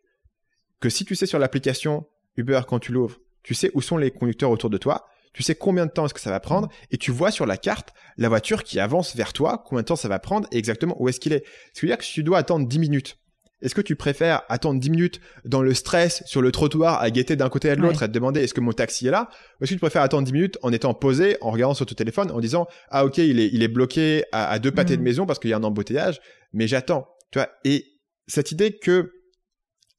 Que 0.82 0.90
si 0.90 1.04
tu 1.04 1.14
sais 1.14 1.26
sur 1.26 1.38
l'application 1.38 2.06
Uber 2.36 2.62
quand 2.66 2.80
tu 2.80 2.90
l'ouvres, 2.90 3.20
tu 3.44 3.54
sais 3.54 3.70
où 3.74 3.80
sont 3.80 3.96
les 3.96 4.10
conducteurs 4.10 4.50
autour 4.50 4.68
de 4.68 4.78
toi, 4.78 5.06
tu 5.32 5.44
sais 5.44 5.54
combien 5.54 5.86
de 5.86 5.92
temps 5.92 6.06
est-ce 6.06 6.12
que 6.12 6.20
ça 6.20 6.30
va 6.30 6.40
prendre, 6.40 6.68
et 6.90 6.98
tu 6.98 7.12
vois 7.12 7.30
sur 7.30 7.46
la 7.46 7.56
carte 7.56 7.90
la 8.18 8.28
voiture 8.28 8.64
qui 8.64 8.80
avance 8.80 9.14
vers 9.14 9.32
toi, 9.32 9.62
combien 9.64 9.82
de 9.82 9.86
temps 9.86 9.96
ça 9.96 10.08
va 10.08 10.18
prendre, 10.18 10.48
et 10.50 10.58
exactement 10.58 11.00
où 11.00 11.08
est-ce 11.08 11.20
qu'il 11.20 11.32
est. 11.32 11.44
Ce 11.72 11.80
qui 11.80 11.86
veut 11.86 11.90
dire 11.90 11.98
que 11.98 12.04
si 12.04 12.12
tu 12.12 12.24
dois 12.24 12.38
attendre 12.38 12.66
10 12.66 12.80
minutes, 12.80 13.16
est-ce 13.60 13.76
que 13.76 13.80
tu 13.80 13.94
préfères 13.94 14.42
attendre 14.48 14.80
10 14.80 14.90
minutes 14.90 15.20
dans 15.44 15.62
le 15.62 15.72
stress 15.72 16.24
sur 16.26 16.42
le 16.42 16.50
trottoir 16.50 17.00
à 17.00 17.10
guetter 17.12 17.36
d'un 17.36 17.48
côté 17.48 17.70
à 17.70 17.76
de 17.76 17.80
l'autre 17.80 18.02
et 18.02 18.08
te 18.08 18.12
demander 18.12 18.42
est-ce 18.42 18.52
que 18.52 18.60
mon 18.60 18.72
taxi 18.72 19.06
est 19.06 19.12
là 19.12 19.28
Ou 19.30 19.64
est-ce 19.64 19.70
que 19.70 19.76
tu 19.76 19.80
préfères 19.80 20.02
attendre 20.02 20.26
10 20.26 20.32
minutes 20.32 20.58
en 20.62 20.72
étant 20.72 20.94
posé, 20.94 21.36
en 21.42 21.52
regardant 21.52 21.74
sur 21.74 21.86
ton 21.86 21.94
téléphone, 21.94 22.32
en 22.32 22.40
disant 22.40 22.66
ah 22.90 23.04
ok 23.04 23.18
il 23.18 23.38
est, 23.38 23.50
il 23.52 23.62
est 23.62 23.68
bloqué 23.68 24.24
à, 24.32 24.58
deux 24.58 24.72
pâtés 24.72 24.96
de 24.96 25.00
mm. 25.00 25.04
maison 25.04 25.26
parce 25.26 25.38
qu'il 25.38 25.50
y 25.50 25.52
a 25.52 25.58
un 25.58 25.62
embouteillage, 25.62 26.20
mais 26.52 26.66
j'attends. 26.66 27.06
Tu 27.30 27.38
vois 27.38 27.50
Et 27.64 27.86
cette 28.26 28.50
idée 28.50 28.76
que 28.76 29.12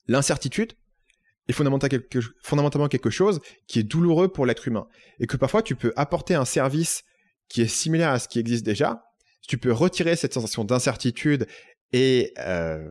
l'incertitude 0.08 0.74
est 1.48 1.54
fondamentalement 1.54 2.88
quelque 2.88 3.10
chose 3.10 3.42
qui 3.68 3.80
est 3.80 3.84
douloureux 3.84 4.30
pour 4.30 4.46
l'être 4.46 4.68
humain 4.68 4.88
et 5.20 5.28
que 5.28 5.38
parfois 5.38 5.62
tu 5.62 5.76
peux 5.76 5.92
apporter 5.96 6.36
un 6.36 6.46
service 6.46 7.04
qui 7.50 7.62
est 7.62 7.68
similaire 7.68 8.10
à 8.10 8.20
ce 8.20 8.28
qui 8.28 8.40
existe 8.40 8.66
déjà. 8.66 9.04
Tu 9.48 9.58
peux 9.58 9.74
retirer 9.74 10.16
cette 10.16 10.34
sensation 10.34 10.64
d'incertitude 10.64 11.48
et 11.92 12.34
euh, 12.40 12.90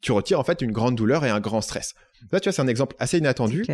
tu 0.00 0.12
retires 0.12 0.40
en 0.40 0.44
fait 0.44 0.62
une 0.62 0.72
grande 0.72 0.96
douleur 0.96 1.24
et 1.24 1.30
un 1.30 1.40
grand 1.40 1.60
stress. 1.60 1.94
Là, 2.32 2.40
tu 2.40 2.48
vois, 2.48 2.52
c'est 2.52 2.62
un 2.62 2.66
exemple 2.66 2.96
assez 2.98 3.18
inattendu 3.18 3.64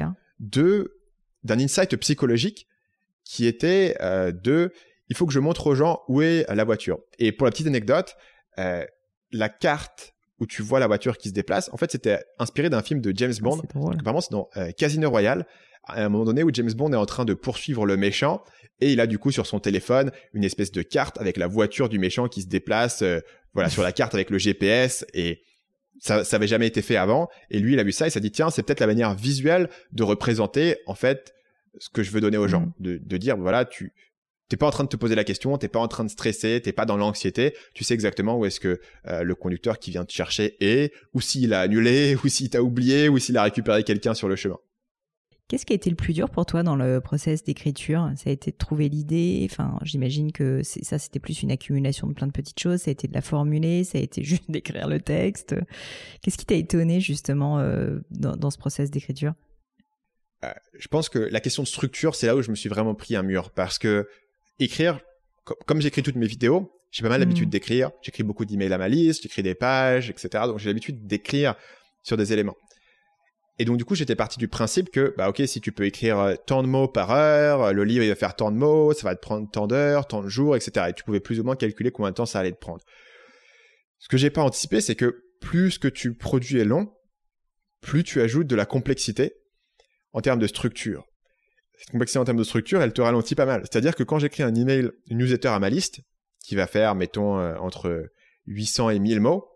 de 0.40 0.98
d'un 1.44 1.58
insight 1.58 1.96
psychologique 1.96 2.66
qui 3.24 3.46
était 3.46 3.96
euh, 4.00 4.32
de 4.32 4.72
il 5.08 5.16
faut 5.16 5.26
que 5.26 5.32
je 5.32 5.40
montre 5.40 5.66
aux 5.66 5.74
gens 5.74 6.02
où 6.08 6.22
est 6.22 6.44
la 6.52 6.64
voiture. 6.64 6.98
Et 7.18 7.32
pour 7.32 7.46
la 7.46 7.50
petite 7.50 7.66
anecdote, 7.66 8.16
euh, 8.58 8.84
la 9.30 9.48
carte 9.48 10.11
où 10.42 10.46
tu 10.46 10.60
vois 10.60 10.80
la 10.80 10.88
voiture 10.88 11.16
qui 11.16 11.28
se 11.28 11.34
déplace, 11.34 11.70
en 11.72 11.76
fait, 11.76 11.92
c'était 11.92 12.18
inspiré 12.40 12.68
d'un 12.68 12.82
film 12.82 13.00
de 13.00 13.12
James 13.16 13.32
ah, 13.38 13.42
Bond. 13.42 13.62
apparemment, 13.92 14.20
c'est 14.20 14.32
dans 14.32 14.50
euh, 14.56 14.72
Casino 14.72 15.08
Royale, 15.08 15.46
à 15.84 16.04
un 16.04 16.08
moment 16.08 16.24
donné 16.24 16.42
où 16.42 16.50
James 16.52 16.72
Bond 16.72 16.92
est 16.92 16.96
en 16.96 17.06
train 17.06 17.24
de 17.24 17.32
poursuivre 17.32 17.86
le 17.86 17.96
méchant 17.96 18.42
et 18.80 18.92
il 18.92 19.00
a 19.00 19.06
du 19.06 19.18
coup 19.18 19.30
sur 19.30 19.46
son 19.46 19.60
téléphone 19.60 20.10
une 20.32 20.42
espèce 20.42 20.72
de 20.72 20.82
carte 20.82 21.20
avec 21.20 21.36
la 21.36 21.46
voiture 21.46 21.88
du 21.88 22.00
méchant 22.00 22.26
qui 22.26 22.42
se 22.42 22.48
déplace, 22.48 23.04
voilà, 23.54 23.70
sur 23.70 23.84
la 23.84 23.92
carte 23.92 24.14
avec 24.14 24.30
le 24.30 24.38
GPS 24.38 25.06
et 25.14 25.42
ça, 26.00 26.24
ça 26.24 26.36
avait 26.36 26.48
jamais 26.48 26.66
été 26.66 26.82
fait 26.82 26.96
avant. 26.96 27.28
Et 27.50 27.60
lui, 27.60 27.74
il 27.74 27.78
a 27.78 27.84
vu 27.84 27.92
ça 27.92 28.08
et 28.08 28.10
s'est 28.10 28.20
dit, 28.20 28.32
tiens, 28.32 28.50
c'est 28.50 28.64
peut-être 28.64 28.80
la 28.80 28.88
manière 28.88 29.14
visuelle 29.14 29.70
de 29.92 30.02
représenter, 30.02 30.78
en 30.86 30.96
fait, 30.96 31.32
ce 31.78 31.88
que 31.88 32.02
je 32.02 32.10
veux 32.10 32.20
donner 32.20 32.38
aux 32.38 32.48
gens. 32.48 32.62
Mm. 32.62 32.72
De, 32.80 33.00
de 33.00 33.16
dire, 33.16 33.36
voilà, 33.36 33.64
tu, 33.64 33.92
t'es 34.52 34.58
pas 34.58 34.66
en 34.66 34.70
train 34.70 34.84
de 34.84 34.90
te 34.90 34.98
poser 34.98 35.14
la 35.14 35.24
question, 35.24 35.56
t'es 35.56 35.68
pas 35.68 35.78
en 35.78 35.88
train 35.88 36.04
de 36.04 36.10
stresser, 36.10 36.60
t'es 36.62 36.74
pas 36.74 36.84
dans 36.84 36.98
l'anxiété, 36.98 37.54
tu 37.72 37.84
sais 37.84 37.94
exactement 37.94 38.36
où 38.36 38.44
est-ce 38.44 38.60
que 38.60 38.82
euh, 39.06 39.22
le 39.22 39.34
conducteur 39.34 39.78
qui 39.78 39.90
vient 39.90 40.04
te 40.04 40.12
chercher 40.12 40.58
est, 40.60 40.92
ou 41.14 41.22
s'il 41.22 41.54
a 41.54 41.60
annulé, 41.60 42.18
ou 42.22 42.28
s'il 42.28 42.50
t'a 42.50 42.62
oublié, 42.62 43.08
ou 43.08 43.18
s'il 43.18 43.38
a 43.38 43.44
récupéré 43.44 43.82
quelqu'un 43.82 44.12
sur 44.12 44.28
le 44.28 44.36
chemin. 44.36 44.58
Qu'est-ce 45.48 45.64
qui 45.64 45.72
a 45.72 45.76
été 45.76 45.88
le 45.88 45.96
plus 45.96 46.12
dur 46.12 46.28
pour 46.28 46.44
toi 46.44 46.62
dans 46.62 46.76
le 46.76 47.00
process 47.00 47.42
d'écriture? 47.44 48.12
Ça 48.16 48.28
a 48.28 48.32
été 48.34 48.50
de 48.50 48.56
trouver 48.58 48.90
l'idée? 48.90 49.48
Enfin, 49.50 49.78
j'imagine 49.84 50.32
que 50.32 50.60
ça, 50.62 50.98
c'était 50.98 51.18
plus 51.18 51.42
une 51.42 51.50
accumulation 51.50 52.06
de 52.06 52.12
plein 52.12 52.26
de 52.26 52.32
petites 52.32 52.60
choses. 52.60 52.82
Ça 52.82 52.90
a 52.90 52.92
été 52.92 53.08
de 53.08 53.14
la 53.14 53.22
formuler, 53.22 53.84
ça 53.84 53.96
a 53.96 54.02
été 54.02 54.22
juste 54.22 54.50
d'écrire 54.50 54.86
le 54.86 55.00
texte. 55.00 55.54
Qu'est-ce 56.20 56.36
qui 56.36 56.44
t'a 56.44 56.56
étonné 56.56 57.00
justement 57.00 57.58
euh, 57.58 58.00
dans, 58.10 58.50
ce 58.50 58.58
process 58.58 58.90
d'écriture? 58.90 59.32
Euh, 60.44 60.52
Je 60.78 60.88
pense 60.88 61.08
que 61.08 61.18
la 61.18 61.40
question 61.40 61.62
de 61.62 61.68
structure, 61.68 62.14
c'est 62.14 62.26
là 62.26 62.36
où 62.36 62.42
je 62.42 62.50
me 62.50 62.56
suis 62.56 62.68
vraiment 62.68 62.94
pris 62.94 63.16
un 63.16 63.22
mur 63.22 63.50
parce 63.50 63.78
que 63.78 64.06
écrire, 64.64 65.00
comme 65.66 65.80
j'écris 65.80 66.02
toutes 66.02 66.16
mes 66.16 66.26
vidéos, 66.26 66.72
j'ai 66.90 67.02
pas 67.02 67.08
mal 67.08 67.20
l'habitude 67.20 67.48
mmh. 67.48 67.50
d'écrire. 67.50 67.90
J'écris 68.02 68.22
beaucoup 68.22 68.44
d'emails 68.44 68.72
à 68.72 68.78
ma 68.78 68.88
liste, 68.88 69.22
j'écris 69.22 69.42
des 69.42 69.54
pages, 69.54 70.10
etc. 70.10 70.44
Donc 70.46 70.58
j'ai 70.58 70.68
l'habitude 70.68 71.06
d'écrire 71.06 71.54
sur 72.02 72.16
des 72.16 72.32
éléments. 72.32 72.56
Et 73.58 73.64
donc, 73.64 73.76
du 73.76 73.84
coup, 73.84 73.94
j'étais 73.94 74.16
parti 74.16 74.38
du 74.38 74.48
principe 74.48 74.90
que, 74.90 75.14
bah, 75.16 75.28
ok, 75.28 75.42
si 75.46 75.60
tu 75.60 75.72
peux 75.72 75.84
écrire 75.84 76.18
euh, 76.18 76.34
tant 76.46 76.62
de 76.62 76.68
mots 76.68 76.88
par 76.88 77.10
heure, 77.10 77.62
euh, 77.62 77.72
le 77.72 77.84
livre, 77.84 78.02
il 78.02 78.08
va 78.08 78.14
faire 78.14 78.34
tant 78.34 78.50
de 78.50 78.56
mots, 78.56 78.92
ça 78.92 79.04
va 79.04 79.14
te 79.14 79.20
prendre 79.20 79.48
tant 79.50 79.66
d'heures, 79.66 80.06
tant 80.06 80.22
de 80.22 80.28
jours, 80.28 80.56
etc. 80.56 80.86
Et 80.88 80.92
tu 80.94 81.04
pouvais 81.04 81.20
plus 81.20 81.38
ou 81.38 81.44
moins 81.44 81.54
calculer 81.54 81.90
combien 81.90 82.10
de 82.10 82.16
temps 82.16 82.26
ça 82.26 82.40
allait 82.40 82.52
te 82.52 82.58
prendre. 82.58 82.82
Ce 83.98 84.08
que 84.08 84.16
j'ai 84.16 84.30
pas 84.30 84.42
anticipé, 84.42 84.80
c'est 84.80 84.96
que 84.96 85.22
plus 85.40 85.78
que 85.78 85.88
tu 85.88 86.14
produis 86.14 86.58
est 86.58 86.64
long, 86.64 86.92
plus 87.80 88.04
tu 88.04 88.20
ajoutes 88.20 88.46
de 88.46 88.56
la 88.56 88.66
complexité 88.66 89.34
en 90.12 90.20
termes 90.20 90.40
de 90.40 90.46
structure. 90.46 91.06
Cette 91.82 91.90
complexité 91.90 92.20
en 92.20 92.24
termes 92.24 92.38
de 92.38 92.44
structure, 92.44 92.80
elle 92.80 92.92
te 92.92 93.00
ralentit 93.00 93.34
pas 93.34 93.44
mal. 93.44 93.62
C'est-à-dire 93.62 93.96
que 93.96 94.04
quand 94.04 94.20
j'écris 94.20 94.44
un 94.44 94.54
email, 94.54 94.92
une 95.08 95.18
newsletter 95.18 95.48
à 95.48 95.58
ma 95.58 95.68
liste, 95.68 96.00
qui 96.44 96.54
va 96.54 96.68
faire, 96.68 96.94
mettons, 96.94 97.40
euh, 97.40 97.56
entre 97.56 98.08
800 98.46 98.90
et 98.90 99.00
1000 99.00 99.18
mots, 99.18 99.48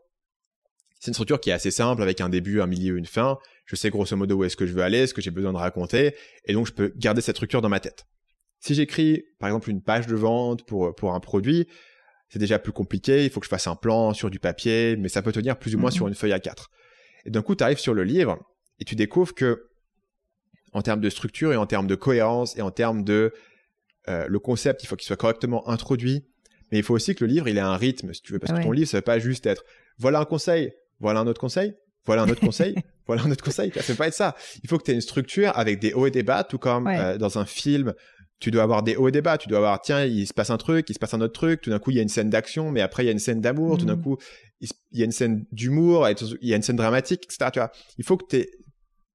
c'est 0.99 1.09
une 1.09 1.15
structure 1.15 1.39
qui 1.39 1.51
est 1.51 1.53
assez 1.53 1.71
simple 1.71 2.03
avec 2.03 2.21
un 2.21 2.29
début, 2.29 2.61
un 2.61 2.67
milieu, 2.67 2.97
une 2.97 3.07
fin. 3.07 3.39
Je 3.65 3.77
sais 3.77 3.91
grosso 3.91 4.17
modo 4.17 4.39
où 4.39 4.45
est-ce 4.45 4.57
que 4.57 4.67
je 4.67 4.73
veux 4.73 4.83
aller, 4.83 5.07
ce 5.07 5.15
que 5.15 5.23
j'ai 5.23 5.31
besoin 5.31 5.53
de 5.53 5.59
raconter, 5.59 6.17
et 6.47 6.53
donc 6.53 6.67
je 6.67 6.73
peux 6.73 6.93
garder 6.97 7.21
cette 7.21 7.37
structure 7.37 7.63
dans 7.63 7.69
ma 7.69 7.79
tête. 7.79 8.07
Si 8.59 8.75
j'écris, 8.75 9.23
par 9.39 9.49
exemple, 9.49 9.71
une 9.71 9.83
page 9.83 10.09
de 10.09 10.17
vente 10.17 10.67
pour, 10.67 10.97
pour 10.97 11.15
un 11.15 11.21
produit, 11.21 11.69
c'est 12.29 12.41
déjà 12.41 12.59
plus 12.59 12.73
compliqué, 12.73 13.25
il 13.25 13.31
faut 13.31 13.39
que 13.39 13.47
je 13.47 13.51
fasse 13.51 13.69
un 13.69 13.77
plan 13.77 14.15
sur 14.15 14.31
du 14.31 14.41
papier, 14.41 14.97
mais 14.97 15.09
ça 15.09 15.23
peut 15.23 15.31
tenir 15.31 15.61
plus 15.61 15.77
ou 15.77 15.79
moins 15.79 15.93
sur 15.93 16.07
mhm. 16.07 16.11
une 16.11 16.15
feuille 16.17 16.33
à 16.33 16.41
4. 16.41 16.73
Et 17.25 17.31
d'un 17.31 17.43
coup, 17.43 17.55
tu 17.55 17.63
arrives 17.63 17.79
sur 17.79 17.95
le 17.95 18.03
livre 18.03 18.39
et 18.81 18.85
tu 18.85 18.97
découvres 18.97 19.35
que, 19.35 19.69
en 20.77 20.83
termes 20.83 21.01
de 21.01 21.09
structure 21.09 21.55
et 21.55 21.57
en 21.57 21.65
termes 21.65 21.87
de 21.87 21.95
cohérence 21.95 22.57
et 22.59 22.61
en 22.61 22.71
termes 22.71 23.03
de 23.03 23.33
euh, 24.09 24.27
le 24.29 24.39
concept, 24.39 24.85
il 24.85 24.87
faut 24.87 24.95
qu'il 24.95 25.07
soit 25.07 25.17
correctement 25.17 25.67
introduit, 25.71 26.27
mais 26.71 26.79
il 26.79 26.85
faut 26.85 26.95
aussi 26.95 27.15
que 27.15 27.25
le 27.25 27.33
livre 27.33 27.49
il 27.49 27.57
ait 27.57 27.61
un 27.61 27.79
rythme, 27.79 28.13
si 28.13 28.21
tu 28.21 28.35
veux, 28.35 28.39
parce 28.39 28.53
que 28.53 28.63
ton 28.63 28.73
livre, 28.73 28.87
ça 28.87 28.99
ne 28.99 29.01
veut 29.01 29.05
pas 29.05 29.19
juste 29.19 29.47
être 29.47 29.65
voilà 29.99 30.21
un 30.21 30.27
conseil, 30.27 30.75
voilà 31.01 31.21
un 31.21 31.27
autre 31.27 31.41
conseil, 31.41 31.75
voilà 32.05 32.23
un 32.23 32.29
autre 32.29 32.43
conseil, 32.43 32.75
voilà 33.07 33.23
un 33.23 33.31
autre 33.31 33.43
conseil. 33.43 33.73
Ça 33.75 33.83
peut 33.83 33.95
pas 33.95 34.09
être 34.09 34.15
ça. 34.15 34.37
Il 34.63 34.69
faut 34.69 34.77
que 34.77 34.85
tu 34.85 34.91
aies 34.91 34.95
une 34.95 35.01
structure 35.01 35.51
avec 35.57 35.81
des 35.81 35.95
hauts 35.95 36.07
et 36.07 36.11
des 36.11 36.23
bas, 36.23 36.45
tout 36.45 36.59
comme 36.59 36.89
euh, 36.89 37.17
dans 37.17 37.39
un 37.39 37.47
film. 37.47 37.95
Tu 38.39 38.51
dois 38.51 38.63
avoir 38.63 38.83
des 38.83 38.97
hauts 38.97 39.09
et 39.09 39.13
des 39.13 39.23
bas. 39.23 39.39
Tu 39.39 39.49
dois 39.49 39.59
avoir, 39.59 39.81
tiens, 39.81 40.05
il 40.05 40.27
se 40.27 40.35
passe 40.35 40.51
un 40.51 40.59
truc, 40.59 40.91
il 40.91 40.93
se 40.93 40.99
passe 40.99 41.15
un 41.15 41.23
autre 41.23 41.33
truc. 41.33 41.63
Tout 41.63 41.71
d'un 41.71 41.79
coup, 41.79 41.91
il 41.91 41.97
y 41.97 42.01
a 42.01 42.03
une 42.03 42.11
scène 42.11 42.29
d'action, 42.29 42.71
mais 42.71 42.83
après, 42.83 43.05
il 43.05 43.07
y 43.07 43.09
a 43.09 43.13
une 43.13 43.19
scène 43.19 43.41
d'amour. 43.41 43.79
Tout 43.79 43.87
d'un 43.87 43.97
mmh. 43.97 44.03
coup, 44.03 44.19
il 44.61 44.69
y 44.93 45.01
a 45.01 45.07
une 45.07 45.13
scène 45.13 45.47
d'humour, 45.53 46.07
il 46.43 46.49
y 46.49 46.53
a 46.53 46.57
une 46.57 46.63
scène 46.63 46.77
dramatique, 46.77 47.25
etc. 47.25 47.49
Tu 47.51 47.61
vois, 47.61 47.73
il 47.97 48.05
faut 48.05 48.19
que 48.19 48.45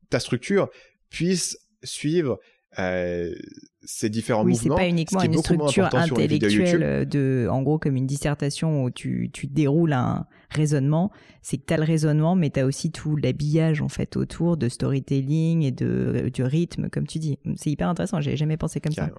ta 0.09 0.19
structure 0.19 0.69
puisse 1.11 1.59
suivre 1.83 2.39
euh, 2.79 3.35
ces 3.83 4.09
différents 4.09 4.43
oui, 4.43 4.53
mouvements. 4.53 4.75
c'est 4.77 4.81
pas 4.83 4.87
uniquement 4.87 5.21
une 5.21 5.37
structure 5.37 5.93
intellectuelle 5.93 7.07
de, 7.07 7.47
en 7.51 7.61
gros, 7.61 7.77
comme 7.77 7.95
une 7.97 8.07
dissertation 8.07 8.83
où 8.83 8.89
tu, 8.89 9.29
tu 9.33 9.47
déroules 9.47 9.93
un 9.93 10.25
raisonnement. 10.49 11.11
C'est 11.41 11.57
que 11.57 11.65
tu 11.67 11.73
as 11.73 11.77
le 11.77 11.83
raisonnement, 11.83 12.35
mais 12.35 12.49
tu 12.49 12.59
as 12.59 12.65
aussi 12.65 12.91
tout 12.91 13.15
l'habillage, 13.17 13.81
en 13.81 13.89
fait, 13.89 14.15
autour 14.15 14.55
de 14.55 14.69
storytelling 14.69 15.63
et 15.63 15.71
de, 15.71 16.29
du 16.33 16.43
rythme, 16.43 16.89
comme 16.89 17.07
tu 17.07 17.19
dis. 17.19 17.39
C'est 17.55 17.71
hyper 17.71 17.89
intéressant. 17.89 18.21
J'ai 18.21 18.37
jamais 18.37 18.57
pensé 18.57 18.79
comme 18.79 18.93
ça. 18.93 19.09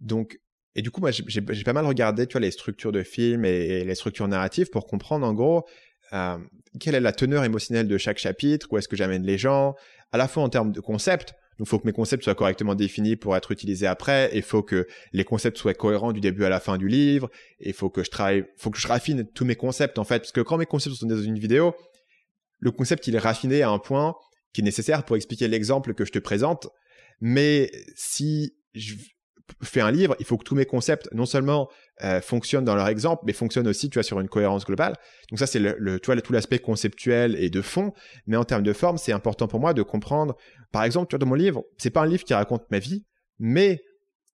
Donc, 0.00 0.38
et 0.76 0.82
du 0.82 0.92
coup, 0.92 1.00
moi, 1.00 1.10
j'ai 1.10 1.64
pas 1.64 1.72
mal 1.72 1.86
regardé, 1.86 2.26
tu 2.28 2.34
vois, 2.34 2.40
les 2.40 2.52
structures 2.52 2.92
de 2.92 3.02
films 3.02 3.44
et, 3.44 3.84
les 3.84 3.94
structures 3.96 4.28
narratives 4.28 4.70
pour 4.70 4.86
comprendre, 4.86 5.26
en 5.26 5.34
gros, 5.34 5.64
euh, 6.12 6.38
quelle 6.80 6.94
est 6.94 7.00
la 7.00 7.12
teneur 7.12 7.44
émotionnelle 7.44 7.88
de 7.88 7.98
chaque 7.98 8.18
chapitre, 8.18 8.66
où 8.70 8.78
est-ce 8.78 8.88
que 8.88 8.96
j'amène 8.96 9.24
les 9.24 9.38
gens, 9.38 9.74
à 10.12 10.18
la 10.18 10.28
fois 10.28 10.42
en 10.42 10.48
termes 10.48 10.72
de 10.72 10.80
concept, 10.80 11.34
donc, 11.58 11.66
il 11.66 11.70
faut 11.70 11.78
que 11.80 11.86
mes 11.86 11.92
concepts 11.92 12.22
soient 12.22 12.36
correctement 12.36 12.76
définis 12.76 13.16
pour 13.16 13.36
être 13.36 13.50
utilisés 13.50 13.88
après. 13.88 14.30
Il 14.32 14.42
faut 14.42 14.62
que 14.62 14.86
les 15.12 15.24
concepts 15.24 15.58
soient 15.58 15.74
cohérents 15.74 16.12
du 16.12 16.20
début 16.20 16.44
à 16.44 16.48
la 16.48 16.60
fin 16.60 16.78
du 16.78 16.86
livre. 16.86 17.28
Il 17.58 17.72
faut 17.72 17.90
que 17.90 18.04
je 18.04 18.10
travaille, 18.10 18.44
faut 18.56 18.70
que 18.70 18.78
je 18.78 18.86
raffine 18.86 19.26
tous 19.34 19.44
mes 19.44 19.56
concepts, 19.56 19.98
en 19.98 20.04
fait. 20.04 20.20
Parce 20.20 20.32
que 20.32 20.40
quand 20.40 20.56
mes 20.56 20.66
concepts 20.66 20.94
sont 20.94 21.06
dans 21.06 21.20
une 21.20 21.38
vidéo, 21.38 21.74
le 22.60 22.70
concept, 22.70 23.08
il 23.08 23.16
est 23.16 23.20
raffiné 23.20 23.62
à 23.62 23.70
un 23.70 23.80
point 23.80 24.14
qui 24.52 24.60
est 24.60 24.64
nécessaire 24.64 25.04
pour 25.04 25.16
expliquer 25.16 25.48
l'exemple 25.48 25.94
que 25.94 26.04
je 26.04 26.12
te 26.12 26.20
présente. 26.20 26.68
Mais 27.20 27.72
si 27.96 28.54
je, 28.74 28.94
fais 29.62 29.80
un 29.80 29.90
livre, 29.90 30.14
il 30.18 30.26
faut 30.26 30.36
que 30.36 30.44
tous 30.44 30.54
mes 30.54 30.66
concepts 30.66 31.08
non 31.12 31.26
seulement 31.26 31.68
euh, 32.04 32.20
fonctionnent 32.20 32.64
dans 32.64 32.74
leur 32.74 32.88
exemple, 32.88 33.22
mais 33.26 33.32
fonctionnent 33.32 33.68
aussi, 33.68 33.90
tu 33.90 33.94
vois, 33.94 34.02
sur 34.02 34.20
une 34.20 34.28
cohérence 34.28 34.64
globale. 34.64 34.94
Donc 35.30 35.38
ça, 35.38 35.46
c'est 35.46 35.58
le, 35.58 35.98
tout 36.00 36.32
l'aspect 36.32 36.58
conceptuel 36.58 37.36
et 37.36 37.50
de 37.50 37.62
fond. 37.62 37.92
Mais 38.26 38.36
en 38.36 38.44
termes 38.44 38.62
de 38.62 38.72
forme, 38.72 38.98
c'est 38.98 39.12
important 39.12 39.48
pour 39.48 39.60
moi 39.60 39.74
de 39.74 39.82
comprendre. 39.82 40.36
Par 40.72 40.84
exemple, 40.84 41.08
tu 41.08 41.14
vois, 41.14 41.18
dans 41.18 41.26
mon 41.26 41.34
livre, 41.34 41.64
c'est 41.78 41.90
pas 41.90 42.02
un 42.02 42.06
livre 42.06 42.24
qui 42.24 42.34
raconte 42.34 42.70
ma 42.70 42.78
vie, 42.78 43.04
mais 43.38 43.82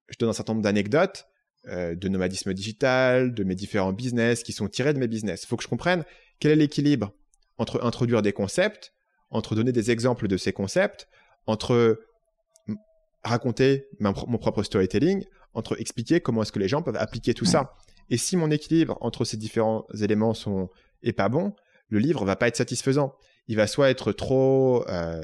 je 0.09 0.19
donne 0.19 0.29
un 0.29 0.35
certain 0.35 0.53
nombre 0.53 0.65
d'anecdotes 0.65 1.27
euh, 1.69 1.95
de 1.95 2.09
nomadisme 2.09 2.53
digital, 2.53 3.33
de 3.33 3.45
mes 3.45 3.55
différents 3.55 3.93
business 3.93 4.43
qui 4.43 4.53
sont 4.53 4.69
tirés 4.69 4.93
de 4.93 4.99
mes 4.99 5.09
business. 5.09 5.45
Il 5.45 5.47
faut 5.47 5.57
que 5.57 5.63
je 5.63 5.69
comprenne 5.69 6.05
quel 6.39 6.53
est 6.53 6.57
l'équilibre 6.57 7.13
entre 7.57 7.83
introduire 7.85 8.21
des 8.21 8.33
concepts, 8.33 8.93
entre 9.31 9.55
donner 9.55 9.73
des 9.73 9.91
exemples 9.91 10.29
de 10.29 10.37
ces 10.37 10.53
concepts, 10.53 11.09
entre 11.47 12.01
raconter 13.25 13.89
mon 14.01 14.39
propre 14.39 14.63
storytelling, 14.63 15.25
entre 15.55 15.81
expliquer 15.81 16.21
comment 16.21 16.43
est-ce 16.43 16.53
que 16.53 16.59
les 16.59 16.69
gens 16.69 16.83
peuvent 16.83 16.97
appliquer 16.97 17.35
tout 17.35 17.45
ça. 17.45 17.75
Et 18.11 18.17
si 18.19 18.37
mon 18.37 18.51
équilibre 18.51 18.99
entre 19.01 19.25
ces 19.25 19.37
différents 19.37 19.87
éléments 20.01 20.35
sont 20.35 20.69
est 21.03 21.13
pas 21.13 21.29
bon, 21.29 21.55
le 21.89 21.99
livre 21.99 22.25
va 22.25 22.37
pas 22.37 22.49
être 22.49 22.57
satisfaisant. 22.57 23.15
Il 23.49 23.57
va 23.57 23.67
soit 23.67 23.91
être 23.91 24.13
trop 24.13 24.85
euh, 24.89 25.23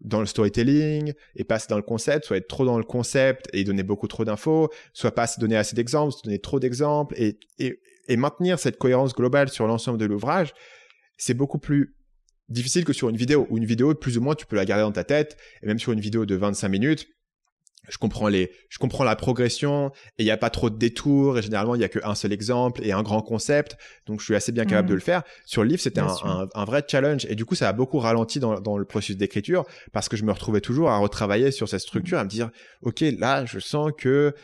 dans 0.00 0.20
le 0.20 0.26
storytelling 0.26 1.12
et 1.36 1.44
pas 1.44 1.56
assez 1.56 1.68
dans 1.68 1.76
le 1.76 1.82
concept, 1.82 2.26
soit 2.26 2.36
être 2.36 2.48
trop 2.48 2.64
dans 2.64 2.78
le 2.78 2.84
concept 2.84 3.48
et 3.52 3.64
donner 3.64 3.82
beaucoup 3.82 4.08
trop 4.08 4.24
d'infos, 4.24 4.70
soit 4.92 5.14
pas 5.14 5.26
donner 5.38 5.56
assez 5.56 5.76
d'exemples, 5.76 6.14
donner 6.24 6.38
trop 6.38 6.58
d'exemples 6.58 7.14
et, 7.16 7.38
et, 7.58 7.80
et 8.08 8.16
maintenir 8.16 8.58
cette 8.58 8.78
cohérence 8.78 9.14
globale 9.14 9.48
sur 9.48 9.66
l'ensemble 9.66 9.98
de 9.98 10.06
l'ouvrage, 10.06 10.54
c'est 11.16 11.34
beaucoup 11.34 11.58
plus 11.58 11.94
difficile 12.50 12.84
que 12.84 12.92
sur 12.92 13.08
une 13.08 13.16
vidéo. 13.16 13.46
Ou 13.50 13.58
une 13.58 13.64
vidéo, 13.64 13.94
plus 13.94 14.18
ou 14.18 14.20
moins, 14.20 14.34
tu 14.34 14.46
peux 14.46 14.56
la 14.56 14.64
garder 14.64 14.82
dans 14.82 14.92
ta 14.92 15.04
tête. 15.04 15.36
Et 15.62 15.66
même 15.66 15.78
sur 15.78 15.92
une 15.92 16.00
vidéo 16.00 16.26
de 16.26 16.34
25 16.34 16.68
minutes, 16.68 17.08
je 17.88 17.98
comprends 17.98 18.28
les, 18.28 18.52
je 18.68 18.78
comprends 18.78 19.04
la 19.04 19.16
progression 19.16 19.90
et 20.18 20.22
il 20.22 20.24
n'y 20.24 20.30
a 20.30 20.36
pas 20.36 20.50
trop 20.50 20.70
de 20.70 20.76
détours 20.76 21.38
et 21.38 21.42
généralement 21.42 21.74
il 21.74 21.78
n'y 21.78 21.84
a 21.84 21.88
qu'un 21.88 22.14
seul 22.14 22.32
exemple 22.32 22.84
et 22.84 22.92
un 22.92 23.02
grand 23.02 23.22
concept. 23.22 23.76
Donc 24.06 24.20
je 24.20 24.26
suis 24.26 24.34
assez 24.34 24.52
bien 24.52 24.64
capable 24.64 24.86
Mmh. 24.86 24.90
de 24.90 24.94
le 24.94 25.00
faire. 25.00 25.22
Sur 25.44 25.62
le 25.62 25.70
livre, 25.70 25.80
c'était 25.80 26.00
un, 26.00 26.14
sûr. 26.14 26.26
un, 26.26 26.48
un 26.54 26.64
vrai 26.64 26.84
challenge 26.86 27.26
et 27.28 27.34
du 27.34 27.44
coup 27.44 27.54
ça 27.54 27.68
a 27.68 27.72
beaucoup 27.72 27.98
ralenti 27.98 28.38
dans, 28.38 28.60
dans 28.60 28.78
le 28.78 28.84
processus 28.84 29.16
d'écriture 29.16 29.64
parce 29.92 30.08
que 30.08 30.16
je 30.16 30.24
me 30.24 30.30
retrouvais 30.30 30.60
toujours 30.60 30.90
à 30.90 30.98
retravailler 30.98 31.50
sur 31.50 31.68
cette 31.68 31.80
structure, 31.80 32.18
à 32.18 32.24
me 32.24 32.28
dire, 32.28 32.50
ok, 32.82 33.02
là 33.18 33.44
je 33.46 33.58
sens 33.58 33.90
que 33.96 34.34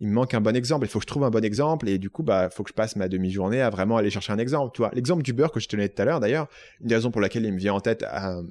il 0.00 0.08
me 0.08 0.12
manque 0.12 0.34
un 0.34 0.40
bon 0.42 0.54
exemple, 0.54 0.84
il 0.84 0.88
faut 0.88 0.98
que 0.98 1.04
je 1.04 1.06
trouve 1.08 1.24
un 1.24 1.30
bon 1.30 1.44
exemple 1.44 1.88
et 1.88 1.98
du 1.98 2.10
coup 2.10 2.22
bah 2.22 2.50
faut 2.50 2.62
que 2.62 2.68
je 2.70 2.74
passe 2.74 2.96
ma 2.96 3.08
demi-journée 3.08 3.62
à 3.62 3.70
vraiment 3.70 3.96
aller 3.96 4.10
chercher 4.10 4.32
un 4.32 4.38
exemple. 4.38 4.72
Tu 4.74 4.82
vois, 4.82 4.90
l'exemple 4.94 5.22
du 5.22 5.32
beurre 5.32 5.50
que 5.52 5.60
je 5.60 5.68
tenais 5.68 5.88
tout 5.88 6.00
à 6.02 6.04
l'heure 6.04 6.20
d'ailleurs, 6.20 6.48
une 6.80 6.88
des 6.88 6.94
raisons 6.96 7.10
pour 7.10 7.20
laquelle 7.22 7.44
il 7.46 7.52
me 7.52 7.58
vient 7.58 7.72
en 7.74 7.80
tête 7.80 8.02
euh, 8.02 8.42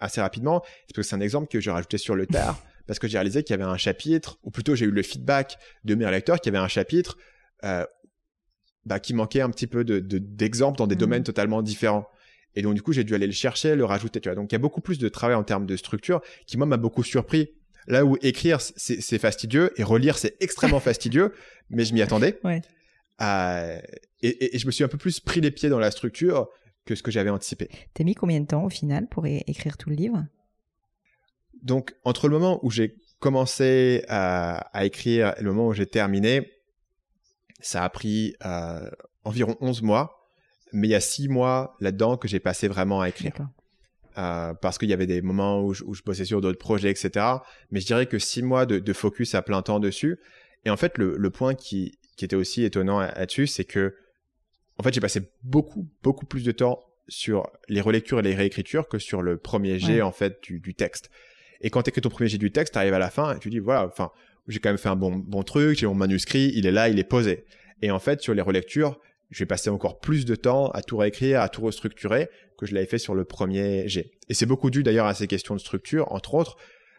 assez 0.00 0.20
rapidement, 0.20 0.62
c'est 0.64 0.94
parce 0.94 0.96
que 0.96 1.02
c'est 1.02 1.16
un 1.16 1.20
exemple 1.20 1.48
que 1.48 1.60
j'ai 1.60 1.70
rajouté 1.70 1.96
sur 1.98 2.14
le 2.14 2.26
tard 2.26 2.62
parce 2.86 2.98
que 2.98 3.08
j'ai 3.08 3.16
réalisé 3.16 3.42
qu'il 3.42 3.54
y 3.54 3.58
avait 3.60 3.70
un 3.70 3.76
chapitre, 3.76 4.38
ou 4.42 4.50
plutôt 4.50 4.74
j'ai 4.74 4.84
eu 4.86 4.90
le 4.90 5.02
feedback 5.02 5.56
de 5.84 5.94
mes 5.94 6.10
lecteurs 6.10 6.40
qu'il 6.40 6.52
y 6.52 6.56
avait 6.56 6.64
un 6.64 6.68
chapitre 6.68 7.16
euh, 7.64 7.86
bah, 8.84 8.98
qui 9.00 9.14
manquait 9.14 9.40
un 9.40 9.50
petit 9.50 9.66
peu 9.68 9.84
de- 9.84 10.00
de- 10.00 10.18
d'exemples 10.18 10.76
dans 10.78 10.86
des 10.88 10.96
Mhm. 10.96 11.00
domaines 11.00 11.22
totalement 11.22 11.62
différents. 11.62 12.06
Et 12.54 12.62
donc 12.62 12.74
du 12.74 12.82
coup 12.82 12.92
j'ai 12.92 13.04
dû 13.04 13.14
aller 13.14 13.26
le 13.26 13.32
chercher, 13.32 13.76
le 13.76 13.84
rajouter. 13.84 14.20
Tu 14.20 14.28
vois. 14.28 14.34
Donc 14.36 14.52
il 14.52 14.54
y 14.54 14.56
a 14.56 14.58
beaucoup 14.58 14.80
plus 14.82 14.98
de 14.98 15.08
travail 15.08 15.36
en 15.36 15.44
termes 15.44 15.64
de 15.64 15.76
structure 15.76 16.20
qui 16.46 16.58
moi 16.58 16.66
m'a 16.66 16.76
beaucoup 16.76 17.02
surpris. 17.04 17.50
Là 17.88 18.04
où 18.04 18.16
écrire 18.22 18.60
c'est 18.60 19.18
fastidieux 19.18 19.72
et 19.78 19.82
relire 19.82 20.18
c'est 20.18 20.36
extrêmement 20.40 20.80
fastidieux, 20.88 21.34
mais 21.70 21.84
je 21.84 21.94
m'y 21.94 22.02
attendais. 22.02 22.38
Ouais. 22.44 22.62
Euh, 23.20 23.80
et, 24.22 24.28
et- 24.28 24.56
et 24.56 24.58
je 24.58 24.66
me 24.66 24.70
suis 24.72 24.84
un 24.84 24.88
peu 24.88 24.98
plus 24.98 25.20
pris 25.20 25.40
les 25.40 25.50
pieds 25.50 25.68
dans 25.68 25.78
la 25.78 25.90
structure 25.90 26.48
que 26.84 26.94
ce 26.94 27.02
que 27.02 27.10
j'avais 27.10 27.30
anticipé. 27.30 27.68
T'as 27.94 28.04
mis 28.04 28.14
combien 28.14 28.40
de 28.40 28.46
temps 28.46 28.64
au 28.64 28.70
final 28.70 29.06
pour 29.08 29.26
écrire 29.26 29.76
tout 29.76 29.90
le 29.90 29.96
livre? 29.96 30.24
Donc, 31.62 31.94
entre 32.04 32.28
le 32.28 32.38
moment 32.38 32.58
où 32.64 32.70
j'ai 32.70 32.96
commencé 33.20 34.04
à, 34.08 34.56
à 34.76 34.84
écrire 34.84 35.34
et 35.38 35.42
le 35.42 35.52
moment 35.52 35.68
où 35.68 35.72
j'ai 35.72 35.86
terminé, 35.86 36.50
ça 37.60 37.84
a 37.84 37.88
pris 37.88 38.34
euh, 38.44 38.90
environ 39.24 39.56
11 39.60 39.82
mois. 39.82 40.18
Mais 40.72 40.88
il 40.88 40.90
y 40.90 40.94
a 40.96 41.00
6 41.00 41.28
mois 41.28 41.76
là-dedans 41.80 42.16
que 42.16 42.26
j'ai 42.26 42.40
passé 42.40 42.66
vraiment 42.66 43.00
à 43.00 43.08
écrire. 43.08 43.32
Euh, 44.18 44.52
parce 44.54 44.76
qu'il 44.76 44.90
y 44.90 44.92
avait 44.92 45.06
des 45.06 45.22
moments 45.22 45.64
où 45.64 45.72
je, 45.72 45.84
où 45.84 45.94
je 45.94 46.02
bossais 46.02 46.24
sur 46.26 46.40
d'autres 46.42 46.58
projets, 46.58 46.90
etc. 46.90 47.24
Mais 47.70 47.80
je 47.80 47.86
dirais 47.86 48.06
que 48.06 48.18
6 48.18 48.42
mois 48.42 48.66
de, 48.66 48.78
de 48.78 48.92
focus 48.92 49.34
à 49.34 49.40
plein 49.42 49.62
temps 49.62 49.80
dessus. 49.80 50.18
Et 50.66 50.70
en 50.70 50.76
fait, 50.76 50.98
le, 50.98 51.16
le 51.16 51.30
point 51.30 51.54
qui, 51.54 51.98
qui 52.16 52.24
était 52.26 52.36
aussi 52.36 52.62
étonnant 52.64 53.00
là- 53.00 53.14
là-dessus, 53.16 53.46
c'est 53.46 53.64
que 53.64 53.94
en 54.78 54.82
fait, 54.82 54.92
j'ai 54.92 55.00
passé 55.00 55.22
beaucoup, 55.42 55.88
beaucoup 56.02 56.26
plus 56.26 56.44
de 56.44 56.52
temps 56.52 56.80
sur 57.08 57.48
les 57.68 57.80
relectures 57.80 58.18
et 58.18 58.22
les 58.22 58.34
réécritures 58.34 58.88
que 58.88 58.98
sur 58.98 59.22
le 59.22 59.36
premier 59.38 59.78
jet, 59.78 59.96
Ouais. 59.96 60.02
en 60.02 60.12
fait, 60.12 60.38
du, 60.42 60.60
du 60.60 60.74
texte. 60.74 61.10
Et 61.60 61.70
quand 61.70 61.82
tu 61.82 61.88
écris 61.90 62.00
ton 62.02 62.08
premier 62.10 62.28
jet 62.28 62.38
du 62.38 62.52
texte, 62.52 62.74
tu 62.74 62.78
arrives 62.78 62.94
à 62.94 62.98
la 62.98 63.10
fin 63.10 63.34
et 63.34 63.38
tu 63.38 63.48
dis, 63.50 63.58
voilà, 63.60 63.86
enfin, 63.86 64.10
j'ai 64.48 64.58
quand 64.60 64.68
même 64.70 64.78
fait 64.78 64.88
un 64.88 64.96
bon, 64.96 65.16
bon 65.16 65.42
truc, 65.42 65.78
j'ai 65.78 65.86
mon 65.86 65.94
manuscrit, 65.94 66.52
il 66.54 66.66
est 66.66 66.70
là, 66.72 66.88
il 66.88 66.98
est 66.98 67.04
posé. 67.04 67.44
Et 67.80 67.90
en 67.90 67.98
fait, 67.98 68.20
sur 68.20 68.34
les 68.34 68.42
relectures, 68.42 68.98
je 69.32 69.38
vais 69.40 69.46
passer 69.46 69.70
encore 69.70 69.98
plus 69.98 70.24
de 70.24 70.36
temps 70.36 70.68
à 70.70 70.82
tout 70.82 70.98
réécrire, 70.98 71.40
à 71.40 71.48
tout 71.48 71.62
restructurer 71.62 72.28
que 72.58 72.66
je 72.66 72.74
l'avais 72.74 72.86
fait 72.86 72.98
sur 72.98 73.14
le 73.14 73.24
premier 73.24 73.88
jet. 73.88 74.12
Et 74.28 74.34
c'est 74.34 74.46
beaucoup 74.46 74.70
dû 74.70 74.82
d'ailleurs 74.82 75.06
à 75.06 75.14
ces 75.14 75.26
questions 75.26 75.54
de 75.54 75.60
structure, 75.60 76.12
entre 76.12 76.34
autres, 76.34 76.56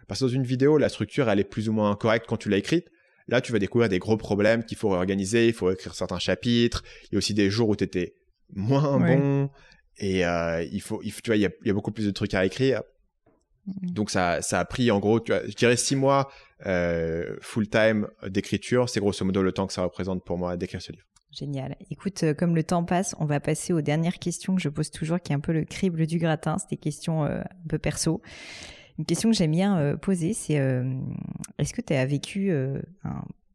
parce 0.08 0.20
que 0.20 0.26
dans 0.26 0.32
une 0.32 0.44
vidéo, 0.44 0.78
la 0.78 0.90
structure, 0.90 1.30
elle 1.30 1.40
est 1.40 1.46
plus 1.46 1.70
ou 1.70 1.74
moins 1.74 1.96
correcte 1.96 2.26
quand 2.28 2.38
tu 2.38 2.50
l'as 2.50 2.58
écrite. 2.58 2.88
Là, 3.30 3.40
tu 3.40 3.54
vas 3.54 3.60
découvrir 3.60 3.88
des 3.88 4.00
gros 4.00 4.18
problèmes 4.18 4.66
qu'il 4.66 4.78
faut 4.78 4.90
réorganiser, 4.90 5.48
il 5.48 5.54
faut 5.54 5.72
écrire 5.72 5.96
certains 5.96 6.20
chapitres. 6.20 6.84
Il 7.06 7.14
y 7.14 7.16
a 7.16 7.20
aussi 7.20 7.34
des 7.34 7.50
jours 7.50 7.70
où 7.70 7.76
tu 7.76 7.84
étais 7.86 8.16
moins 8.54 9.00
Ouais. 9.00 9.16
bon. 9.16 9.50
Et 9.98 10.26
euh, 10.26 10.64
il 10.72 10.82
faut, 10.82 11.02
il 11.04 11.14
tu 11.14 11.30
vois, 11.30 11.38
il 11.38 11.42
y, 11.42 11.46
a, 11.46 11.50
il 11.62 11.68
y 11.68 11.70
a 11.70 11.74
beaucoup 11.74 11.92
plus 11.92 12.06
de 12.06 12.12
trucs 12.12 12.34
à 12.34 12.44
écrire. 12.46 12.82
Mhm. 13.68 13.92
Donc 13.92 14.10
ça, 14.10 14.42
ça 14.42 14.60
a 14.60 14.66
pris 14.66 14.92
en 14.92 15.00
gros, 15.00 15.20
tu 15.20 15.32
vois, 15.32 15.42
je 15.48 15.54
dirais 15.54 15.78
six 15.78 15.96
mois 15.96 16.32
euh, 16.66 17.38
full 17.42 17.70
time 17.70 18.08
d'écriture. 18.28 18.90
C'est 18.90 19.00
grosso 19.00 19.24
modo 19.24 19.42
le 19.44 19.52
temps 19.52 19.68
que 19.68 19.74
ça 19.74 19.84
représente 19.84 20.26
pour 20.26 20.38
moi 20.38 20.58
d'écrire 20.58 20.82
ce 20.82 20.92
livre. 20.92 21.06
Génial. 21.34 21.76
Écoute, 21.90 22.24
euh, 22.24 22.34
comme 22.34 22.56
le 22.56 22.64
temps 22.64 22.84
passe, 22.84 23.16
on 23.20 23.26
va 23.26 23.40
passer 23.40 23.74
aux 23.74 23.82
dernières 23.82 24.20
questions 24.20 24.56
que 24.56 24.62
je 24.62 24.70
pose 24.70 24.92
toujours, 24.92 25.20
qui 25.20 25.32
est 25.32 25.36
un 25.36 25.40
peu 25.40 25.52
le 25.52 25.66
crible 25.66 26.06
du 26.06 26.20
gratin. 26.20 26.58
C'est 26.60 26.70
des 26.70 26.78
questions 26.78 27.26
euh, 27.26 27.42
un 27.42 27.68
peu 27.68 27.80
perso. 27.80 28.22
Une 29.00 29.06
question 29.06 29.32
que 29.32 29.36
j'aime 29.36 29.52
bien 29.52 29.78
euh, 29.80 29.98
poser, 29.98 30.34
c'est 30.34 30.54
est-ce 31.58 31.74
que 31.74 31.82
tu 31.82 31.94
as 31.94 32.06
vécu 32.06 32.52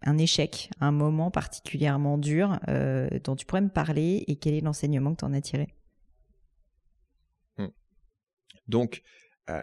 un, 0.02 0.18
échec, 0.18 0.70
un 0.80 0.90
moment 0.90 1.30
particulièrement 1.30 2.18
dur 2.18 2.58
dont 3.22 3.36
tu 3.36 3.46
pourrais 3.46 3.60
me 3.60 3.68
parler 3.68 4.24
et 4.26 4.34
quel 4.34 4.54
est 4.54 4.60
l'enseignement 4.60 5.12
que 5.14 5.20
tu 5.20 5.24
en 5.24 5.32
as 5.32 5.40
tiré? 5.40 5.68
Donc, 8.68 9.02
euh, 9.50 9.60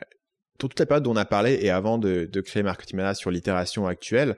pour 0.58 0.70
toute 0.70 0.80
la 0.80 0.86
période 0.86 1.04
dont 1.04 1.14
on 1.14 1.18
a 1.18 1.26
parlé 1.26 1.60
et 1.62 1.70
avant 1.70 1.98
de, 1.98 2.30
créer 2.42 2.64
Marketing 2.64 2.98
Mania 2.98 3.14
sur 3.14 3.32
l'itération 3.32 3.88
actuelle, 3.88 4.36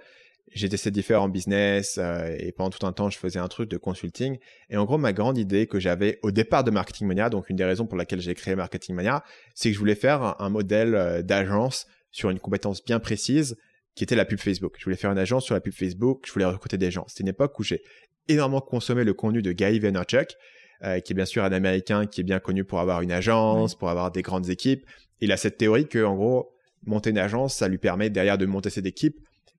j'ai 0.54 0.70
testé 0.70 0.92
différents 0.92 1.30
business 1.30 1.98
euh, 1.98 2.36
et 2.40 2.52
pendant 2.52 2.70
tout 2.70 2.86
un 2.86 2.94
temps, 2.94 3.10
je 3.10 3.18
faisais 3.18 3.40
un 3.40 3.48
truc 3.48 3.70
de 3.70 3.78
consulting. 3.78 4.38
Et 4.70 4.78
en 4.78 4.86
gros, 4.86 4.98
ma 4.98 5.14
grande 5.14 5.38
idée 5.38 5.68
que 5.68 5.80
j'avais 5.80 6.20
au 6.24 6.32
départ 6.32 6.64
de 6.64 6.72
Marketing 6.72 7.08
Mania, 7.08 7.30
donc 7.30 7.50
une 7.50 7.56
des 7.56 7.66
raisons 7.66 7.86
pour 7.86 7.98
laquelle 7.98 8.22
j'ai 8.22 8.34
créé 8.34 8.56
Marketing 8.56 8.96
Mania, 8.96 9.24
c'est 9.56 9.70
que 9.70 9.74
je 9.74 9.80
voulais 9.80 9.96
faire 9.96 10.24
un, 10.24 10.36
un 10.40 10.50
modèle 10.50 10.96
euh, 10.96 11.22
d'agence 11.22 11.86
sur 12.12 12.30
une 12.30 12.40
compétence 12.40 12.84
bien 12.84 13.00
précise 13.00 13.58
qui 13.96 14.04
était 14.04 14.16
la 14.16 14.26
pub 14.26 14.40
Facebook. 14.40 14.76
Je 14.78 14.84
voulais 14.84 14.96
faire 14.96 15.12
une 15.12 15.18
agence 15.18 15.44
sur 15.44 15.56
la 15.56 15.62
pub 15.62 15.74
Facebook, 15.74 16.24
je 16.26 16.32
voulais 16.32 16.46
recruter 16.46 16.78
des 16.78 16.92
gens. 16.92 17.06
C'était 17.08 17.24
une 17.24 17.30
époque 17.30 17.58
où 17.60 17.64
j'ai 17.64 17.82
énormément 18.28 18.62
consommé 18.62 19.04
le 19.04 19.14
contenu 19.14 19.42
de 19.42 19.52
Guy 19.52 19.80
Vaynerchuk, 19.80 20.36
euh, 20.84 21.00
qui 21.00 21.14
est 21.14 21.16
bien 21.16 21.26
sûr 21.26 21.44
un 21.44 21.52
Américain 21.52 22.06
qui 22.06 22.22
est 22.22 22.24
bien 22.24 22.40
connu 22.40 22.64
pour 22.64 22.80
avoir 22.80 23.02
une 23.02 23.12
agence, 23.12 23.76
pour 23.76 23.90
avoir 23.90 24.12
des 24.12 24.22
grandes 24.22 24.50
équipes. 24.50 24.86
Il 25.20 25.32
a 25.32 25.38
cette 25.38 25.58
théorie 25.58 25.88
que, 25.88 26.04
en 26.04 26.16
gros, 26.16 26.54
monter 26.86 27.10
une 27.10 27.18
agence, 27.18 27.56
ça 27.56 27.68
lui 27.68 27.80
permet 27.80 28.10
derrière 28.10 28.38
de 28.38 28.46
monter 28.46 28.70
cette 28.70 28.86
équipe 28.86 29.18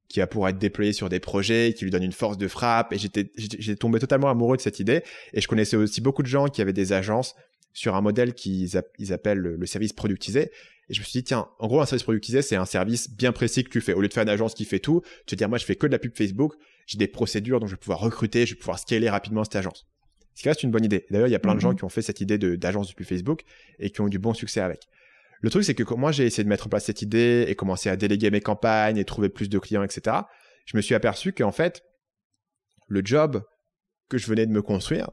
qui 0.08 0.20
va 0.20 0.26
pouvoir 0.26 0.50
être 0.50 0.58
déployée 0.58 0.92
sur 0.92 1.08
des 1.08 1.20
projets, 1.20 1.74
qui 1.76 1.84
lui 1.84 1.90
donne 1.90 2.02
une 2.02 2.12
force 2.12 2.38
de 2.38 2.48
frappe. 2.48 2.92
Et 2.92 2.98
j'étais, 2.98 3.30
j'étais 3.36 3.76
tombé 3.76 3.98
totalement 3.98 4.28
amoureux 4.30 4.56
de 4.56 4.62
cette 4.62 4.80
idée. 4.80 5.02
Et 5.34 5.40
je 5.40 5.48
connaissais 5.48 5.76
aussi 5.76 6.00
beaucoup 6.00 6.22
de 6.22 6.28
gens 6.28 6.46
qui 6.48 6.62
avaient 6.62 6.72
des 6.72 6.92
agences 6.92 7.34
sur 7.74 7.94
un 7.94 8.00
modèle 8.00 8.32
qu'ils 8.34 8.70
ils 8.98 9.12
appellent 9.12 9.38
le, 9.38 9.56
le 9.56 9.66
service 9.66 9.92
productisé. 9.92 10.50
Et 10.90 10.94
je 10.94 11.00
me 11.00 11.04
suis 11.04 11.18
dit, 11.20 11.24
tiens, 11.24 11.48
en 11.58 11.66
gros, 11.66 11.82
un 11.82 11.86
service 11.86 12.02
productisé, 12.04 12.40
c'est 12.40 12.56
un 12.56 12.64
service 12.64 13.10
bien 13.10 13.32
précis 13.32 13.62
que 13.62 13.68
tu 13.68 13.82
fais. 13.82 13.92
Au 13.92 14.00
lieu 14.00 14.08
de 14.08 14.12
faire 14.14 14.22
une 14.22 14.30
agence 14.30 14.54
qui 14.54 14.64
fait 14.64 14.78
tout, 14.78 15.02
tu 15.26 15.34
te 15.34 15.34
dire, 15.36 15.48
moi, 15.50 15.58
je 15.58 15.66
fais 15.66 15.76
que 15.76 15.86
de 15.86 15.92
la 15.92 15.98
pub 15.98 16.16
Facebook, 16.16 16.54
j'ai 16.86 16.96
des 16.96 17.08
procédures 17.08 17.60
dont 17.60 17.66
je 17.66 17.72
vais 17.74 17.78
pouvoir 17.78 18.00
recruter, 18.00 18.46
je 18.46 18.54
vais 18.54 18.58
pouvoir 18.58 18.78
scaler 18.78 19.10
rapidement 19.10 19.44
cette 19.44 19.56
agence. 19.56 19.86
Ce 20.34 20.42
qui 20.42 20.48
reste 20.48 20.62
une 20.62 20.70
bonne 20.70 20.84
idée. 20.86 21.04
D'ailleurs, 21.10 21.28
il 21.28 21.32
y 21.32 21.34
a 21.34 21.38
plein 21.40 21.54
de 21.54 21.60
gens 21.60 21.70
Mhm. 21.72 21.76
qui 21.76 21.84
ont 21.84 21.88
fait 21.90 22.00
cette 22.00 22.22
idée 22.22 22.38
de- 22.38 22.56
d'agence 22.56 22.88
depuis 22.88 23.04
Facebook 23.04 23.42
et 23.78 23.90
qui 23.90 24.00
ont 24.00 24.06
eu 24.06 24.10
du 24.10 24.18
bon 24.18 24.32
succès 24.32 24.60
avec. 24.60 24.84
Le 25.40 25.50
truc, 25.50 25.64
c'est 25.64 25.74
que 25.74 25.94
moi, 25.94 26.12
j'ai 26.12 26.26
essayé 26.26 26.44
de 26.44 26.48
mettre 26.48 26.66
en 26.66 26.70
place 26.70 26.84
cette 26.84 27.02
idée 27.02 27.44
et 27.48 27.54
commencer 27.54 27.88
à 27.88 27.96
déléguer 27.96 28.30
mes 28.30 28.40
campagnes 28.40 28.96
et 28.96 29.04
trouver 29.04 29.28
plus 29.28 29.48
de 29.48 29.58
clients, 29.58 29.82
etc., 29.82 30.16
je 30.66 30.76
me 30.76 30.82
suis 30.82 30.94
aperçu 30.94 31.32
qu'en 31.32 31.52
fait, 31.52 31.82
le 32.88 33.00
job 33.02 33.42
que 34.10 34.18
je 34.18 34.26
venais 34.26 34.44
de 34.44 34.52
me 34.52 34.60
construire, 34.60 35.10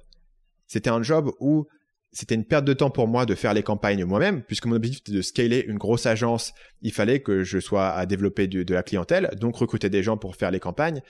c'était 0.68 0.90
un 0.90 1.02
job 1.02 1.32
où 1.40 1.66
c'était 2.12 2.36
une 2.36 2.46
perte 2.46 2.66
de 2.66 2.74
temps 2.74 2.90
pour 2.90 3.08
moi 3.08 3.26
de 3.26 3.36
faire 3.36 3.54
les 3.54 3.64
campagnes 3.64 4.04
moi-même, 4.04 4.42
puisque 4.44 4.66
mon 4.66 4.76
objectif 4.76 5.02
était 5.02 5.12
de 5.12 5.22
scaler 5.22 5.64
une 5.68 5.78
grosse 5.78 6.06
agence. 6.06 6.54
Il 6.82 6.92
fallait 6.92 7.22
que 7.22 7.44
je 7.44 7.60
sois 7.60 7.90
à 7.90 8.06
développer 8.06 8.48
de 8.48 8.74
la 8.74 8.84
clientèle, 8.84 9.30
donc 9.40 9.56
recruter 9.56 9.90
des 9.90 10.04
gens 10.04 10.18
pour 10.18 10.36
faire 10.36 10.52
les 10.52 10.60
campagnes 10.60 11.02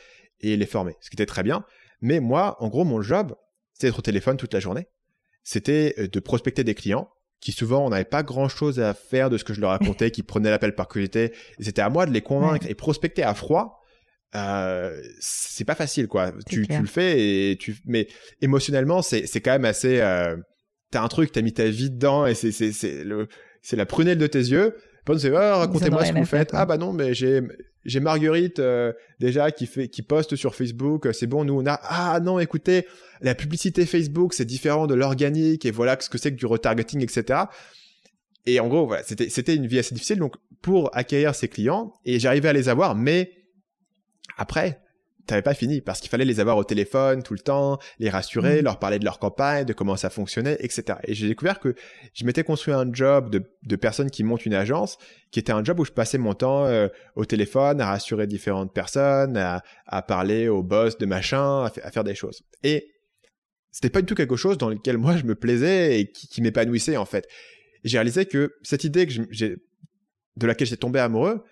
et 0.41 0.57
les 0.57 0.65
former, 0.65 0.95
ce 1.01 1.09
qui 1.09 1.15
était 1.15 1.25
très 1.25 1.43
bien. 1.43 1.63
Mais 2.01 2.19
moi, 2.19 2.55
en 2.59 2.69
gros, 2.69 2.85
mon 2.85 3.01
job, 3.01 3.35
c'était 3.73 3.87
d'être 3.87 3.99
au 3.99 4.01
téléphone 4.01 4.37
toute 4.37 4.53
la 4.53 4.59
journée. 4.59 4.87
C'était 5.43 5.93
euh, 5.99 6.07
de 6.07 6.19
prospecter 6.19 6.63
des 6.63 6.75
clients 6.75 7.09
qui 7.39 7.51
souvent 7.51 7.85
on 7.85 7.89
n'avait 7.89 8.05
pas 8.05 8.23
grand 8.23 8.49
chose 8.49 8.79
à 8.79 8.93
faire 8.93 9.29
de 9.29 9.37
ce 9.37 9.43
que 9.43 9.53
je 9.53 9.61
leur 9.61 9.69
racontais, 9.71 10.11
qui 10.11 10.23
prenaient 10.23 10.49
l'appel 10.49 10.73
par 10.73 10.87
curiosité. 10.87 11.33
C'était 11.59 11.81
à 11.81 11.89
moi 11.89 12.05
de 12.05 12.11
les 12.11 12.21
convaincre 12.21 12.65
et 12.67 12.75
prospecter 12.75 13.23
à 13.23 13.33
froid. 13.33 13.81
Euh, 14.35 14.99
c'est 15.19 15.65
pas 15.65 15.75
facile 15.75 16.07
quoi. 16.07 16.33
Tu, 16.47 16.67
tu 16.67 16.79
le 16.79 16.87
fais 16.87 17.51
et 17.51 17.57
tu 17.57 17.77
mais 17.85 18.07
émotionnellement 18.41 19.01
c'est 19.01 19.27
c'est 19.27 19.39
quand 19.39 19.51
même 19.51 19.65
assez 19.65 20.01
euh, 20.01 20.35
t'as 20.91 21.01
un 21.01 21.07
truc 21.07 21.31
t'as 21.31 21.41
mis 21.41 21.53
ta 21.53 21.65
vie 21.65 21.89
dedans 21.89 22.25
et 22.25 22.35
c'est 22.35 22.51
c'est 22.51 22.73
c'est 22.73 23.03
le 23.03 23.27
c'est 23.61 23.75
la 23.75 23.85
prunelle 23.85 24.17
de 24.17 24.27
tes 24.27 24.39
yeux. 24.39 24.75
Bon, 25.05 25.17
c'est 25.17 25.33
ah, 25.35 25.57
racontez-moi 25.57 26.05
ce 26.05 26.13
que 26.13 26.17
vous 26.17 26.25
faites. 26.25 26.51
quoi. 26.51 26.59
Ah 26.59 26.65
bah 26.65 26.77
non 26.77 26.93
mais 26.93 27.13
j'ai 27.13 27.41
j'ai 27.83 27.99
Marguerite 27.99 28.59
euh, 28.59 28.91
déjà 29.19 29.51
qui 29.51 29.67
fait 29.67 29.87
qui 29.87 30.01
poste 30.01 30.35
sur 30.35 30.55
Facebook. 30.55 31.07
C'est 31.13 31.27
bon 31.27 31.45
nous 31.45 31.61
on 31.61 31.65
a 31.65 31.79
ah 31.83 32.19
non 32.19 32.39
écoutez 32.39 32.87
la 33.21 33.35
publicité 33.35 33.85
Facebook 33.85 34.33
c'est 34.33 34.45
différent 34.45 34.87
de 34.87 34.95
l'organique 34.95 35.65
et 35.65 35.71
voilà 35.71 35.97
ce 35.99 36.09
que 36.09 36.17
c'est 36.17 36.31
que 36.31 36.37
du 36.37 36.45
retargeting 36.45 37.01
etc. 37.03 37.41
Et 38.45 38.59
en 38.59 38.67
gros 38.67 38.87
voilà 38.87 39.03
c'était 39.03 39.29
c'était 39.29 39.55
une 39.55 39.67
vie 39.67 39.79
assez 39.79 39.93
difficile 39.93 40.17
donc 40.19 40.35
pour 40.61 40.95
acquérir 40.95 41.35
ces 41.35 41.47
clients 41.47 41.93
et 42.05 42.19
j'arrivais 42.19 42.49
à 42.49 42.53
les 42.53 42.69
avoir 42.69 42.95
mais 42.95 43.31
après, 44.37 44.79
t'avais 45.25 45.41
pas 45.41 45.53
fini 45.53 45.81
parce 45.81 45.99
qu'il 45.99 46.09
fallait 46.09 46.25
les 46.25 46.39
avoir 46.39 46.57
au 46.57 46.63
téléphone 46.63 47.23
tout 47.23 47.33
le 47.33 47.39
temps, 47.39 47.79
les 47.99 48.09
rassurer, 48.09 48.57
Mhm. 48.57 48.63
leur 48.63 48.79
parler 48.79 48.99
de 48.99 49.05
leur 49.05 49.19
campagne, 49.19 49.65
de 49.65 49.73
comment 49.73 49.95
ça 49.95 50.09
fonctionnait, 50.09 50.57
etc. 50.59 50.99
Et 51.05 51.13
j'ai 51.13 51.27
découvert 51.27 51.59
que 51.59 51.75
je 52.13 52.25
m'étais 52.25 52.43
construit 52.43 52.73
un 52.73 52.91
job 52.93 53.29
de, 53.29 53.43
de 53.63 53.75
personne 53.75 54.09
qui 54.11 54.23
monte 54.23 54.45
une 54.45 54.53
agence, 54.53 54.97
qui 55.31 55.39
était 55.39 55.51
un 55.51 55.63
job 55.63 55.79
où 55.79 55.85
je 55.85 55.91
passais 55.91 56.17
mon 56.17 56.33
temps 56.33 56.65
euh, 56.65 56.87
au 57.15 57.25
téléphone 57.25 57.81
à 57.81 57.87
rassurer 57.87 58.27
différentes 58.27 58.73
personnes, 58.73 59.35
à, 59.37 59.61
à 59.87 60.01
parler 60.01 60.47
au 60.47 60.61
boss 60.63 60.97
de 60.97 61.05
machin, 61.05 61.63
à, 61.65 61.71
à 61.83 61.91
faire 61.91 62.03
des 62.03 62.15
choses. 62.15 62.43
Et 62.63 62.87
c'était 63.71 63.89
pas 63.89 63.99
du 64.01 64.05
tout 64.05 64.15
quelque 64.15 64.35
chose 64.37 64.57
dans 64.57 64.69
lequel 64.69 64.97
moi 64.97 65.17
je 65.17 65.23
me 65.25 65.35
plaisais 65.35 65.99
et 65.99 66.11
qui, 66.11 66.27
qui 66.27 66.41
m'épanouissait 66.41 66.97
en 66.97 67.05
fait. 67.05 67.27
J'ai 67.83 67.97
réalisé 67.97 68.25
que 68.25 68.53
cette 68.63 68.83
idée 68.83 69.05
que 69.05 69.11
j'ai, 69.31 69.55
de 70.37 70.47
laquelle 70.47 70.67
j'étais 70.67 70.79
tombé 70.79 70.99
amoureux, 70.99 71.43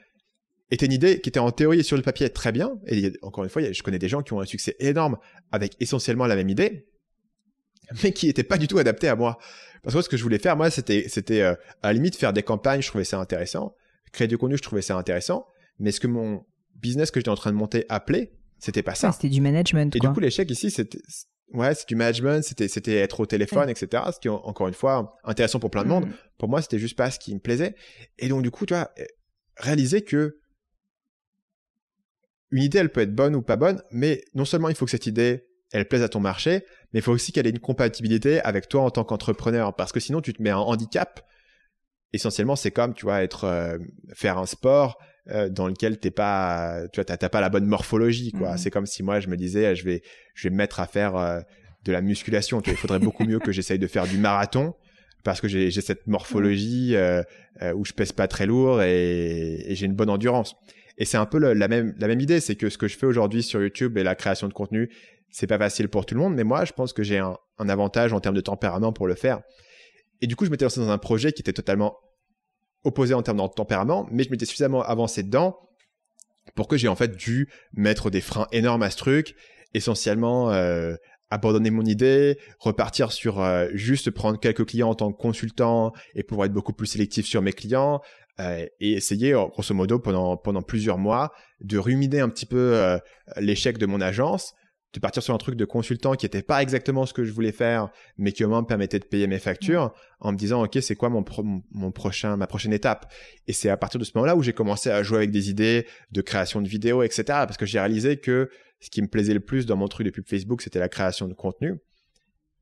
était 0.72 0.86
une 0.86 0.92
idée 0.92 1.22
qui 1.22 1.30
était 1.30 1.40
en 1.40 1.52
théorie 1.52 1.84
sur 1.84 1.98
le 1.98 2.04
papier 2.04 2.30
très 2.30 2.52
bien. 2.52 2.80
Et 2.88 3.14
encore 3.22 3.44
une 3.44 3.50
fois, 3.50 3.62
je 3.72 3.84
connais 3.84 4.00
des 4.00 4.10
gens 4.10 4.22
qui 4.22 4.34
ont 4.34 4.40
un 4.40 4.46
succès 4.46 4.76
énorme 4.80 5.18
avec 5.52 5.76
essentiellement 5.80 6.26
la 6.26 6.36
même 6.36 6.50
idée, 6.50 6.88
mais 8.04 8.12
qui 8.12 8.28
n'était 8.28 8.44
pas 8.44 8.58
du 8.58 8.68
tout 8.68 8.78
adapté 8.78 9.08
à 9.08 9.16
moi. 9.16 9.38
Parce 9.84 9.96
que 9.96 10.02
ce 10.02 10.10
que 10.10 10.18
je 10.18 10.24
voulais 10.24 10.40
faire, 10.40 10.56
moi, 10.56 10.70
c'était, 10.70 11.08
c'était 11.10 11.42
euh, 11.42 11.56
à 11.82 11.88
la 11.88 11.94
limite 11.94 12.16
faire 12.16 12.34
des 12.34 12.44
campagnes, 12.44 12.82
je 12.82 12.88
trouvais 12.88 13.04
ça 13.04 13.20
intéressant. 13.20 13.76
Créer 14.14 14.28
du 14.28 14.38
contenu, 14.38 14.58
je 14.58 14.64
trouvais 14.64 14.82
ça 14.82 14.96
intéressant. 14.96 15.46
Mais 15.80 15.92
ce 15.92 16.00
que 16.00 16.08
mon 16.08 16.46
business 16.76 17.12
que 17.12 17.20
j'étais 17.20 17.30
en 17.30 17.36
train 17.36 17.52
de 17.52 17.58
monter 17.58 17.86
appelait, 17.90 18.34
c'était 18.60 18.84
pas 18.84 18.96
ça. 18.96 19.12
c'était 19.12 19.30
du 19.30 19.42
management. 19.42 19.94
Et 19.96 20.00
du 20.00 20.08
coup, 20.10 20.22
l'échec 20.22 20.50
ici, 20.50 20.72
c'était, 20.72 21.00
ouais, 21.54 21.76
c'est 21.76 21.88
du 21.88 21.96
management, 21.96 22.44
c'était, 22.44 22.70
c'était 22.70 22.96
être 22.96 23.20
au 23.20 23.26
téléphone, 23.26 23.70
etc. 23.70 24.04
Ce 24.14 24.20
qui 24.20 24.30
est 24.30 24.32
encore 24.32 24.70
une 24.70 24.74
fois 24.74 25.18
intéressant 25.26 25.60
pour 25.60 25.70
plein 25.70 25.84
de 25.84 25.90
monde. 25.90 26.06
Mm. 26.06 26.14
Pour 26.38 26.48
moi, 26.48 26.62
c'était 26.62 26.80
juste 26.80 26.96
pas 26.96 27.12
ce 27.12 27.20
qui 27.20 27.34
me 27.34 27.40
plaisait. 27.40 27.76
Et 28.20 28.30
donc, 28.30 28.42
du 28.42 28.52
coup, 28.52 28.66
tu 28.66 28.74
vois, 28.74 28.92
réaliser 29.58 30.02
que 30.04 30.40
une 32.54 32.62
idée, 32.62 32.78
elle 32.78 32.90
peut 32.90 33.02
être 33.02 33.16
bonne 33.16 33.36
ou 33.36 33.42
pas 33.42 33.56
bonne, 33.56 33.82
mais 33.92 34.24
non 34.36 34.46
seulement 34.46 34.70
il 34.70 34.76
faut 34.76 34.86
que 34.86 34.92
cette 34.92 35.08
idée, 35.08 35.48
elle 35.72 35.88
plaise 35.88 36.04
à 36.04 36.10
ton 36.10 36.20
marché, 36.20 36.64
mais 36.94 37.00
il 37.00 37.02
faut 37.02 37.12
aussi 37.12 37.32
qu'elle 37.32 37.48
ait 37.48 37.50
une 37.50 37.60
compatibilité 37.60 38.40
avec 38.42 38.70
toi 38.70 38.84
en 38.84 38.92
tant 38.92 39.04
qu'entrepreneur, 39.04 39.76
parce 39.76 39.92
que 39.92 40.00
sinon 40.00 40.22
tu 40.22 40.34
te 40.34 40.42
mets 40.42 40.52
un 40.52 40.58
handicap. 40.58 41.28
Essentiellement, 42.14 42.56
c'est 42.56 42.70
comme, 42.70 42.94
tu 42.94 43.06
vois, 43.06 43.24
être 43.24 43.46
euh, 43.46 43.80
faire 44.14 44.38
un 44.38 44.46
sport 44.46 45.00
euh, 45.32 45.50
dans 45.50 45.68
lequel 45.68 45.98
t'es 45.98 46.12
pas, 46.12 46.82
tu 46.94 47.02
vois, 47.02 47.06
t'as 47.06 47.30
pas 47.30 47.42
la 47.42 47.50
bonne 47.50 47.66
morphologie, 47.66 48.32
quoi. 48.34 48.52
Mhm. 48.52 48.58
C'est 48.60 48.70
comme 48.70 48.86
si 48.86 49.02
moi 49.02 49.20
je 49.20 49.30
me 49.30 49.36
disais, 49.36 49.76
je 49.76 49.84
vais, 49.84 50.04
je 50.36 50.48
vais 50.48 50.52
me 50.52 50.58
mettre 50.58 50.80
à 50.80 50.86
faire 50.86 51.16
euh, 51.16 51.40
de 51.86 51.92
la 51.92 52.02
musculation. 52.02 52.62
il 52.68 52.76
faudrait 52.76 53.00
beaucoup 53.00 53.26
mieux 53.26 53.40
que 53.40 53.52
j'essaye 53.52 53.80
de 53.80 53.88
faire 53.88 54.06
du 54.06 54.20
marathon 54.20 54.76
parce 55.24 55.42
que 55.42 55.48
j'ai 55.48 55.72
cette 55.72 56.06
morphologie 56.06 56.96
où 57.76 57.86
je 57.86 57.94
pèse 57.94 58.12
pas 58.12 58.28
très 58.28 58.46
lourd 58.46 58.82
et, 58.82 59.72
et 59.72 59.76
j'ai 59.76 59.86
une 59.86 59.96
bonne 59.96 60.10
endurance. 60.10 60.56
Et 60.98 61.06
c'est 61.06 61.18
un 61.18 61.26
peu 61.26 61.40
la, 61.40 61.68
même, 61.68 62.20
idée, 62.20 62.40
c'est 62.40 62.56
que 62.56 62.70
ce 62.70 62.78
que 62.78 62.88
je 62.88 62.98
fais 62.98 63.06
aujourd'hui 63.06 63.44
sur 63.44 63.62
YouTube 63.62 63.98
et 63.98 64.04
la 64.04 64.16
création 64.16 64.48
de 64.48 64.54
contenu, 64.54 64.90
c'est 65.30 65.48
pas 65.48 65.58
facile 65.58 65.90
pour 65.90 66.06
tout 66.06 66.14
le 66.14 66.22
monde, 66.22 66.36
mais 66.36 66.44
moi, 66.44 66.66
je 66.66 66.74
pense 66.74 66.94
que 66.94 67.02
j'ai 67.02 67.18
un, 67.18 67.38
avantage 67.58 68.14
en 68.14 68.20
termes 68.20 68.36
de 68.36 68.42
tempérament 68.42 68.94
pour 68.94 69.08
le 69.08 69.16
faire. 69.16 69.42
Et 70.22 70.28
du 70.28 70.36
coup, 70.36 70.46
je 70.46 70.52
m'étais 70.52 70.66
lancé 70.66 70.80
dans 70.80 70.90
un 70.90 70.98
projet 70.98 71.32
qui 71.32 71.42
était 71.42 71.54
totalement 71.54 71.98
opposé 72.84 73.14
en 73.14 73.22
termes 73.22 73.38
de 73.38 73.48
tempérament, 73.48 74.08
mais 74.12 74.24
je 74.24 74.30
m'étais 74.30 74.46
suffisamment 74.46 74.84
avancé 74.84 75.24
dedans 75.24 75.58
pour 76.56 76.68
que 76.68 76.78
j'ai 76.78 76.90
en 76.90 76.96
fait 76.96 77.16
dû 77.16 77.50
mettre 77.74 78.10
des 78.10 78.22
freins 78.22 78.48
énormes 78.52 78.84
à 78.84 78.90
ce 78.90 78.98
truc, 78.98 79.36
essentiellement 79.74 80.52
euh, 80.52 80.96
abandonner 81.30 81.72
mon 81.72 81.84
idée, 81.84 82.38
repartir 82.60 83.12
sur 83.12 83.42
euh, 83.42 83.68
juste 83.74 84.12
prendre 84.12 84.40
quelques 84.40 84.66
clients 84.66 84.90
en 84.90 84.96
tant 84.96 85.12
que 85.12 85.18
consultant 85.18 85.94
et 86.14 86.24
pouvoir 86.24 86.46
être 86.46 86.54
beaucoup 86.54 86.74
plus 86.74 86.88
sélectif 86.88 87.26
sur 87.26 87.42
mes 87.42 87.54
clients, 87.54 88.02
euh, 88.40 88.66
et 88.80 88.94
essayer, 88.94 89.34
grosso 89.34 89.74
modo, 89.74 90.00
pendant, 90.00 90.38
pendant 90.38 90.62
plusieurs 90.62 90.98
mois, 90.98 91.32
de 91.62 91.78
ruminer 91.78 92.20
un 92.20 92.30
petit 92.30 92.46
peu 92.46 92.76
euh, 92.76 92.98
l'échec 93.38 93.78
de 93.78 93.86
mon 93.86 94.02
agence, 94.02 94.54
de 94.94 95.00
partir 95.00 95.24
sur 95.24 95.34
un 95.34 95.38
truc 95.38 95.56
de 95.56 95.66
consultant 95.66 96.14
qui 96.14 96.26
n'était 96.26 96.44
pas 96.44 96.62
exactement 96.62 97.06
ce 97.06 97.14
que 97.14 97.24
je 97.24 97.32
voulais 97.32 97.52
faire, 97.52 97.90
mais 98.18 98.32
qui 98.32 98.44
au 98.44 98.50
moins 98.50 98.62
me 98.62 98.68
permettait 98.68 99.00
de 99.00 99.06
payer 99.06 99.26
mes 99.28 99.40
factures, 99.40 99.92
en 100.20 100.32
me 100.32 100.38
disant, 100.38 100.64
OK, 100.64 100.78
c'est 100.82 100.96
quoi 100.96 101.10
mon, 101.10 101.26
mon 101.72 101.92
prochain, 101.92 102.38
ma 102.38 102.48
prochaine 102.48 102.74
étape? 102.74 103.12
Et 103.48 103.54
c'est 103.54 103.70
à 103.70 103.78
partir 103.78 104.00
de 104.00 104.06
ce 104.06 104.12
moment-là 104.16 104.36
où 104.36 104.44
j'ai 104.44 104.54
commencé 104.54 104.90
à 104.90 105.02
jouer 105.02 105.18
avec 105.18 105.32
des 105.32 105.50
idées 105.50 105.88
de 106.12 106.22
création 106.22 106.62
de 106.62 106.68
vidéos, 106.68 107.02
etc. 107.02 107.24
Parce 107.28 107.58
que 107.58 107.66
j'ai 107.66 107.80
réalisé 107.80 108.18
que 108.18 108.50
ce 108.80 108.90
qui 108.90 109.02
me 109.02 109.08
plaisait 109.08 109.34
le 109.34 109.40
plus 109.40 109.66
dans 109.66 109.78
mon 109.78 109.88
truc 109.88 110.06
de 110.06 110.12
pub 110.12 110.28
Facebook, 110.28 110.62
c'était 110.62 110.80
la 110.80 110.90
création 110.90 111.28
de 111.28 111.34
contenu, 111.34 111.80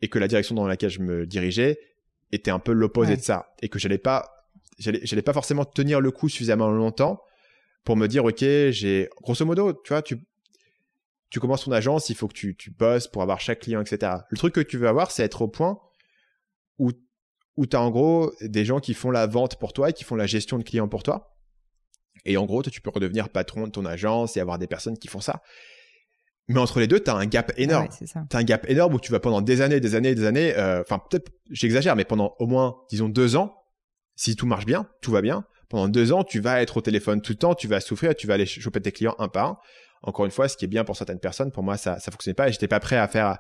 et 0.02 0.08
que 0.08 0.20
la 0.20 0.28
direction 0.28 0.56
dans 0.56 0.68
laquelle 0.68 0.90
je 0.90 1.02
me 1.02 1.26
dirigeais 1.26 1.80
était 2.32 2.52
un 2.52 2.60
peu 2.60 2.72
l'opposé 2.72 3.18
de 3.18 3.22
ça, 3.22 3.54
et 3.62 3.68
que 3.68 3.78
j'allais 3.78 3.98
pas 3.98 4.41
j'allais 4.78 5.22
pas 5.22 5.34
forcément 5.34 5.66
tenir 5.66 6.02
le 6.02 6.12
coup 6.12 6.30
suffisamment 6.30 6.70
longtemps 6.70 7.22
pour 7.84 7.96
me 7.98 8.08
dire, 8.08 8.26
OK, 8.26 8.40
j'ai, 8.40 9.10
grosso 9.22 9.46
modo, 9.46 9.74
tu 9.74 9.90
vois, 9.90 10.02
tu, 10.02 10.18
tu 11.30 11.40
commences 11.40 11.66
ton 11.66 11.72
agence, 11.72 12.10
il 12.10 12.16
faut 12.16 12.28
que 12.28 12.34
tu, 12.34 12.56
tu 12.56 12.72
bosses 12.72 13.08
pour 13.08 13.22
avoir 13.22 13.40
chaque 13.40 13.60
client, 13.60 13.82
etc. 13.82 14.14
Le 14.30 14.38
truc 14.38 14.54
que 14.54 14.62
tu 14.62 14.78
veux 14.78 14.88
avoir, 14.88 15.12
c'est 15.12 15.24
être 15.24 15.42
au 15.42 15.48
point 15.48 15.80
où, 16.78 16.92
où 17.58 17.66
tu 17.66 17.76
as 17.76 17.82
en 17.82 17.90
gros 17.90 18.34
des 18.42 18.66
gens 18.66 18.80
qui 18.80 18.94
font 18.94 19.12
la 19.12 19.28
vente 19.28 19.58
pour 19.58 19.74
toi 19.74 19.90
et 19.90 19.94
qui 19.94 20.04
font 20.04 20.16
la 20.16 20.28
gestion 20.28 20.58
de 20.58 20.64
clients 20.64 20.88
pour 20.88 21.04
toi. 21.04 21.36
Et 22.26 22.38
en 22.38 22.46
gros, 22.46 22.62
tu 22.62 22.82
peux 22.82 22.92
redevenir 22.92 23.30
patron 23.30 23.66
de 23.66 23.72
ton 23.72 23.86
agence 23.86 24.38
et 24.38 24.40
avoir 24.40 24.60
des 24.60 24.68
personnes 24.68 24.98
qui 24.98 25.08
font 25.08 25.22
ça. 25.22 25.42
Mais 26.48 26.60
entre 26.60 26.80
les 26.80 26.88
deux, 26.88 27.00
tu 27.00 27.10
as 27.10 27.16
un 27.16 27.26
gap 27.26 27.52
énorme. 27.58 27.88
tu 27.90 28.06
as 28.36 28.40
un 28.40 28.44
gap 28.44 28.70
énorme 28.70 28.96
où 28.96 29.00
tu 29.00 29.12
vas 29.12 29.20
pendant 29.20 29.42
des 29.42 29.62
années, 29.62 29.80
des 29.80 29.96
années, 29.96 30.14
des 30.14 30.26
années, 30.26 30.56
euh, 30.56 30.82
enfin 30.82 31.00
peut-être 31.00 31.32
j'exagère, 31.50 31.96
mais 31.96 32.06
pendant 32.06 32.36
au 32.40 32.46
moins, 32.46 32.78
disons, 32.90 33.10
deux 33.10 33.36
ans, 33.36 33.61
si 34.22 34.36
tout 34.36 34.46
marche 34.46 34.68
bien, 34.68 34.88
tout 35.02 35.12
va 35.12 35.24
bien, 35.24 35.46
pendant 35.68 35.88
deux 35.88 36.12
ans, 36.14 36.24
tu 36.24 36.40
vas 36.40 36.62
être 36.62 36.78
au 36.78 36.82
téléphone 36.82 37.24
tout 37.24 37.32
le 37.32 37.38
temps, 37.38 37.56
tu 37.56 37.68
vas 37.68 37.82
souffrir, 37.82 38.16
tu 38.16 38.28
vas 38.28 38.36
aller 38.36 38.46
choper 38.46 38.80
tes 38.80 38.92
clients 38.92 39.16
un 39.18 39.28
par 39.28 39.48
un. 39.48 39.58
Encore 40.04 40.26
une 40.26 40.32
fois, 40.32 40.48
ce 40.48 40.56
qui 40.56 40.66
est 40.66 40.68
bien 40.68 40.84
pour 40.84 40.96
certaines 40.96 41.20
personnes, 41.20 41.52
pour 41.52 41.64
moi, 41.64 41.76
ça 41.76 41.96
ne 41.96 42.12
fonctionnait 42.12 42.36
pas 42.36 42.48
et 42.48 42.52
j'étais 42.52 42.68
pas 42.68 42.80
prêt 42.80 42.98
à 42.98 43.08
faire 43.08 43.40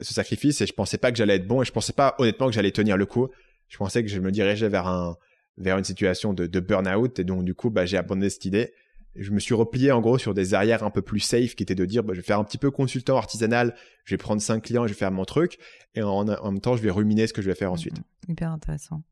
ce 0.00 0.14
sacrifice 0.14 0.60
et 0.60 0.66
je 0.66 0.72
pensais 0.72 0.98
pas 0.98 1.10
que 1.10 1.18
j'allais 1.18 1.34
être 1.34 1.48
bon 1.48 1.62
et 1.62 1.64
je 1.64 1.72
pensais 1.72 1.92
pas 1.92 2.14
honnêtement 2.18 2.46
que 2.46 2.52
j'allais 2.52 2.70
tenir 2.70 2.96
le 2.96 3.06
coup. 3.06 3.26
Je 3.66 3.76
pensais 3.76 4.04
que 4.04 4.08
je 4.08 4.20
me 4.20 4.30
dirigeais 4.30 4.68
vers 4.68 4.86
un 4.86 5.16
vers 5.56 5.76
une 5.76 5.84
situation 5.84 6.32
de, 6.32 6.60
burn-out 6.60 7.18
et 7.18 7.24
donc 7.24 7.42
du 7.42 7.56
coup, 7.56 7.68
bah, 7.68 7.84
j'ai 7.84 7.96
abandonné 7.96 8.30
cette 8.30 8.44
idée. 8.44 8.72
Je 9.16 9.32
me 9.32 9.40
suis 9.40 9.54
replié 9.54 9.90
en 9.90 10.00
gros 10.00 10.16
sur 10.16 10.32
des 10.32 10.54
arrières 10.54 10.84
un 10.84 10.90
peu 10.90 11.02
plus 11.02 11.18
safe 11.18 11.56
qui 11.56 11.64
étaient 11.64 11.74
de 11.74 11.84
dire 11.84 12.04
bah, 12.04 12.14
je 12.14 12.20
vais 12.20 12.24
faire 12.24 12.38
un 12.38 12.44
petit 12.44 12.58
peu 12.58 12.70
consultant 12.70 13.16
artisanal, 13.16 13.74
je 14.04 14.14
vais 14.14 14.18
prendre 14.18 14.40
cinq 14.40 14.62
clients, 14.62 14.86
je 14.86 14.92
vais 14.92 14.98
faire 14.98 15.10
mon 15.10 15.24
truc 15.24 15.58
et 15.96 16.02
en, 16.02 16.28
en 16.28 16.52
même 16.52 16.60
temps 16.60 16.76
je 16.76 16.82
vais 16.82 16.90
ruminer 16.90 17.26
ce 17.26 17.32
que 17.32 17.42
je 17.42 17.48
vais 17.48 17.56
faire 17.56 17.72
ensuite. 17.72 17.96
Hyper 18.28 18.52
intéressant. 18.52 19.02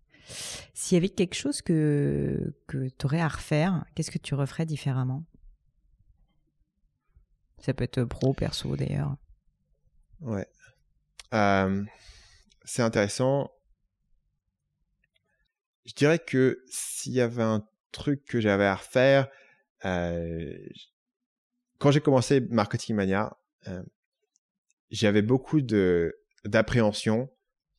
S'il 0.75 0.97
y 0.97 0.99
avait 0.99 1.09
quelque 1.09 1.35
chose 1.35 1.63
que, 1.63 2.55
que 2.67 2.89
tu 2.89 3.07
aurais 3.07 3.21
à 3.21 3.29
refaire, 3.29 3.85
qu'est-ce 3.95 4.11
que 4.11 4.19
tu 4.19 4.35
referais 4.35 4.67
différemment? 4.67 5.25
Ça 7.59 7.75
peut 7.75 7.85
être 7.85 8.05
pro, 8.05 8.35
perso 8.35 8.77
d'ailleurs. 8.77 9.17
Ouais. 10.21 10.47
Euh, 11.35 11.85
c'est 12.65 12.83
intéressant. 12.83 13.51
Je 15.85 15.95
dirais 15.95 16.19
que 16.19 16.63
s'il 16.69 17.13
y 17.13 17.21
avait 17.21 17.43
un 17.43 17.67
truc 17.93 18.25
que 18.25 18.41
j'avais 18.41 18.67
à 18.67 18.75
refaire, 18.75 19.29
euh, 19.85 20.57
quand 21.79 21.91
j'ai 21.91 22.01
commencé 22.01 22.41
Marketing 22.41 22.97
Mania, 22.97 23.37
euh, 23.69 23.83
j'avais 24.91 25.23
beaucoup 25.23 25.61
de 25.61 26.19
d'appréhension 26.45 27.29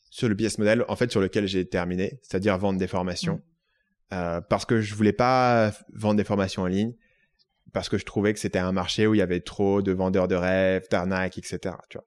sur 0.10 0.30
le 0.30 0.36
business 0.36 0.58
model 0.58 0.86
en 0.88 0.96
fait 0.96 1.12
sur 1.12 1.22
lequel 1.22 1.48
j'ai 1.48 1.68
terminé, 1.68 2.20
c'est-à-dire 2.22 2.58
vendre 2.58 2.80
des 2.80 2.88
formations, 2.88 3.36
mm. 3.36 4.14
euh, 4.14 4.42
parce 4.42 4.66
que 4.66 4.82
je 4.82 4.96
voulais 4.96 5.14
pas 5.14 5.74
vendre 5.94 6.16
des 6.16 6.24
formations 6.24 6.64
en 6.64 6.68
ligne, 6.68 6.94
parce 7.74 7.90
que 7.90 7.98
je 7.98 8.06
trouvais 8.06 8.34
que 8.34 8.40
c'était 8.40 8.60
un 8.60 8.72
marché 8.72 9.08
où 9.08 9.14
il 9.14 9.18
y 9.18 9.22
avait 9.22 9.42
trop 9.42 9.82
de 9.82 9.92
vendeurs 9.92 10.28
de 10.28 10.36
rêves, 10.36 10.88
d'arnaques, 10.90 11.38
etc. 11.38 11.76
Tu 11.90 11.98
vois. 11.98 12.06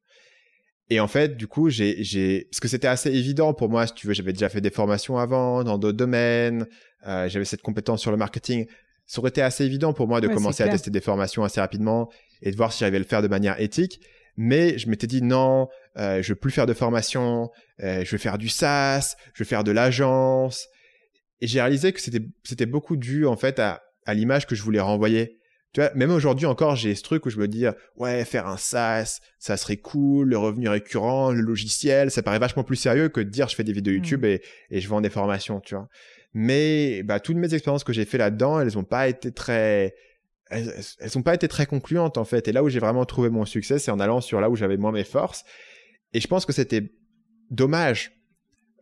Et 0.91 0.99
en 0.99 1.07
fait, 1.07 1.37
du 1.37 1.47
coup, 1.47 1.71
j'ai, 1.71 2.03
j'ai, 2.03 2.49
parce 2.51 2.59
que 2.59 2.67
c'était 2.67 2.89
assez 2.89 3.11
évident 3.11 3.55
pour 3.55 3.69
moi, 3.69 3.87
si 3.87 3.95
tu 3.95 4.09
veux, 4.09 4.13
j'avais 4.13 4.33
déjà 4.33 4.49
fait 4.49 4.61
des 4.61 4.71
formations 4.71 5.19
avant 5.19 5.63
dans 5.63 5.79
d'autres 5.79 5.97
domaines, 5.97 6.67
euh, 7.07 7.29
j'avais 7.29 7.45
cette 7.45 7.63
compétence 7.63 8.01
sur 8.01 8.11
le 8.11 8.17
marketing. 8.17 8.67
Ça 9.07 9.21
aurait 9.21 9.31
été 9.31 9.41
assez 9.41 9.65
évident 9.65 9.93
pour 9.93 10.09
moi 10.09 10.21
de 10.21 10.29
commencer 10.29 10.63
à 10.63 10.69
tester 10.69 10.91
des 10.91 11.01
formations 11.01 11.45
assez 11.45 11.61
rapidement 11.61 12.11
et 12.43 12.51
de 12.51 12.57
voir 12.57 12.73
si 12.73 12.81
j'arrivais 12.81 12.97
à 12.97 13.01
le 13.01 13.07
faire 13.07 13.23
de 13.23 13.29
manière 13.29 13.61
éthique. 13.61 14.01
Mais 14.37 14.79
je 14.79 14.89
m'étais 14.89 15.07
dit 15.07 15.23
non, 15.23 15.69
euh, 15.99 16.23
je 16.23 16.33
veux 16.33 16.39
plus 16.39 16.51
faire 16.51 16.67
de 16.67 16.75
formation, 16.75 17.51
euh, 17.83 18.05
je 18.05 18.11
vais 18.11 18.19
faire 18.19 18.39
du 18.39 18.49
SaaS, 18.49 19.17
je 19.35 19.43
vais 19.43 19.49
faire 19.49 19.65
de 19.65 19.73
l'agence. 19.73 20.67
Et 21.41 21.47
j'ai 21.47 21.61
réalisé 21.61 21.93
que 21.93 22.01
c'était 22.01 22.25
c'était 22.45 22.67
beaucoup 22.67 22.97
dû 22.97 23.27
en 23.27 23.37
fait 23.37 23.59
à, 23.59 23.83
à 24.07 24.15
l'image 24.15 24.47
que 24.47 24.55
je 24.55 24.63
voulais 24.63 24.81
renvoyer. 24.81 25.39
Tu 25.73 25.81
vois, 25.81 25.93
même 25.95 26.11
aujourd'hui 26.11 26.47
encore, 26.47 26.75
j'ai 26.75 26.97
ce 26.97 27.03
truc 27.03 27.27
où 27.27 27.31
je 27.31 27.39
me 27.39 27.47
dis 27.47 27.65
ouais, 27.97 28.25
faire 28.25 28.49
un 28.49 28.57
SaaS, 28.57 29.21
ça 29.39 29.57
serait 29.57 29.77
cool, 29.77 30.31
le 30.31 30.39
revenu 30.39 30.69
récurrent, 30.69 31.31
le 31.31 31.41
logiciel, 31.41 32.11
ça 32.11 32.23
paraît 32.23 32.41
vachement 32.41 32.65
plus 32.65 32.77
sérieux 32.77 33.09
que 33.09 33.21
de 33.21 33.31
dire 33.31 33.49
je 33.49 33.55
fais 33.55 33.63
des 33.63 33.73
vidéos 33.73 33.95
YouTube 33.95 34.23
mmh. 34.23 34.29
et, 34.29 34.43
et 34.71 34.81
je 34.81 34.89
vends 34.89 35.01
des 35.01 35.11
formations, 35.11 35.61
tu 35.61 35.77
vois. 35.77 35.89
Mais 36.33 37.03
bah, 37.03 37.21
toutes 37.21 37.37
mes 37.37 37.55
expériences 37.55 37.85
que 37.85 37.93
j'ai 37.93 38.05
fait 38.05 38.19
là-dedans, 38.19 38.61
elles 38.61 38.75
n'ont 38.75 38.85
pas 38.85 39.09
été 39.09 39.33
très 39.33 39.95
elles, 40.51 40.75
elles 40.99 41.23
pas 41.23 41.35
été 41.35 41.49
très 41.49 41.67
concluantes 41.67 42.19
en 42.19 42.25
fait. 42.25 42.49
Et 42.49 42.53
là 42.53 42.63
où 42.63 42.69
j'ai 42.69 42.81
vraiment 42.81 43.05
trouvé 43.05 43.31
mon 43.31 43.45
succès, 43.45 43.79
c'est 43.79 43.91
en 43.91 44.01
allant 44.01 44.21
sur 44.21 44.41
là 44.41 44.51
où 44.51 44.57
j'avais 44.57 44.77
moins 44.77 44.93
mes 44.93 45.05
forces. 45.05 45.45
Et 46.13 46.21
je 46.21 46.27
pense 46.27 46.45
que 46.45 46.53
c'était 46.53 46.93
dommage 47.51 48.13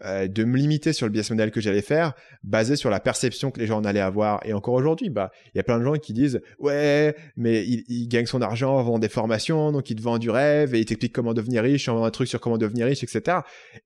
euh, 0.04 0.28
de 0.28 0.44
me 0.44 0.56
limiter 0.56 0.92
sur 0.92 1.06
le 1.06 1.12
business 1.12 1.30
model 1.30 1.50
que 1.50 1.60
j'allais 1.60 1.82
faire, 1.82 2.14
basé 2.42 2.76
sur 2.76 2.88
la 2.88 3.00
perception 3.00 3.50
que 3.50 3.58
les 3.58 3.66
gens 3.66 3.78
en 3.78 3.84
allaient 3.84 4.00
avoir. 4.00 4.40
Et 4.46 4.52
encore 4.52 4.74
aujourd'hui, 4.74 5.10
bah, 5.10 5.30
il 5.46 5.58
y 5.58 5.60
a 5.60 5.64
plein 5.64 5.78
de 5.78 5.84
gens 5.84 5.94
qui 5.94 6.12
disent 6.12 6.40
ouais, 6.58 7.16
mais 7.36 7.64
il, 7.66 7.84
il, 7.88 8.08
gagne 8.08 8.26
son 8.26 8.40
argent 8.40 8.76
en 8.76 8.82
vendant 8.82 9.00
des 9.00 9.08
formations, 9.08 9.72
donc 9.72 9.90
il 9.90 9.96
te 9.96 10.02
vend 10.02 10.18
du 10.18 10.30
rêve 10.30 10.74
et 10.74 10.80
il 10.80 10.84
t'explique 10.84 11.12
comment 11.12 11.34
devenir 11.34 11.62
riche, 11.62 11.88
en 11.88 11.94
vendant 11.94 12.06
un 12.06 12.10
truc 12.10 12.28
sur 12.28 12.40
comment 12.40 12.58
devenir 12.58 12.86
riche, 12.86 13.02
etc. 13.02 13.38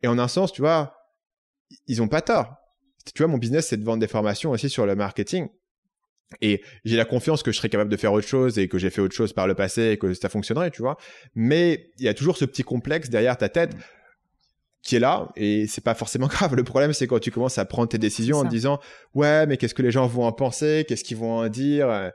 Et 0.02 0.06
en 0.06 0.18
un 0.18 0.28
sens, 0.28 0.52
tu 0.52 0.60
vois, 0.60 0.94
ils 1.86 2.02
ont 2.02 2.08
pas 2.08 2.20
tort. 2.20 2.56
Tu 3.14 3.22
vois, 3.22 3.32
mon 3.32 3.38
business, 3.38 3.68
c'est 3.68 3.76
de 3.76 3.84
vendre 3.84 4.00
des 4.00 4.06
formations 4.06 4.50
aussi 4.50 4.68
sur 4.68 4.86
le 4.86 4.94
marketing. 4.94 5.48
Et 6.40 6.62
j'ai 6.84 6.96
la 6.96 7.04
confiance 7.04 7.42
que 7.42 7.52
je 7.52 7.56
serais 7.58 7.68
capable 7.68 7.90
de 7.90 7.96
faire 7.96 8.12
autre 8.12 8.26
chose 8.26 8.58
et 8.58 8.68
que 8.68 8.78
j'ai 8.78 8.90
fait 8.90 9.00
autre 9.00 9.14
chose 9.14 9.32
par 9.32 9.46
le 9.46 9.54
passé 9.54 9.90
et 9.90 9.98
que 9.98 10.14
ça 10.14 10.28
fonctionnerait, 10.28 10.70
tu 10.70 10.82
vois. 10.82 10.96
Mais 11.34 11.90
il 11.98 12.04
y 12.04 12.08
a 12.08 12.14
toujours 12.14 12.36
ce 12.36 12.44
petit 12.44 12.62
complexe 12.62 13.10
derrière 13.10 13.36
ta 13.36 13.48
tête. 13.48 13.72
qui 14.82 14.96
est 14.96 15.00
là 15.00 15.28
et 15.36 15.66
c'est 15.68 15.84
pas 15.84 15.94
forcément 15.94 16.26
grave. 16.28 16.56
Le 16.56 16.64
problème, 16.64 16.92
c'est 16.92 17.06
quand 17.06 17.20
tu 17.20 17.30
commences 17.30 17.58
à 17.58 17.64
prendre 17.64 17.88
tes 17.88 17.98
décisions 17.98 18.38
en 18.38 18.44
disant 18.44 18.80
ouais, 19.14 19.46
mais 19.46 19.56
qu'est-ce 19.56 19.74
que 19.74 19.82
les 19.82 19.92
gens 19.92 20.06
vont 20.06 20.24
en 20.24 20.32
penser, 20.32 20.84
qu'est-ce 20.88 21.04
qu'ils 21.04 21.18
vont 21.18 21.38
en 21.38 21.48
dire? 21.48 22.12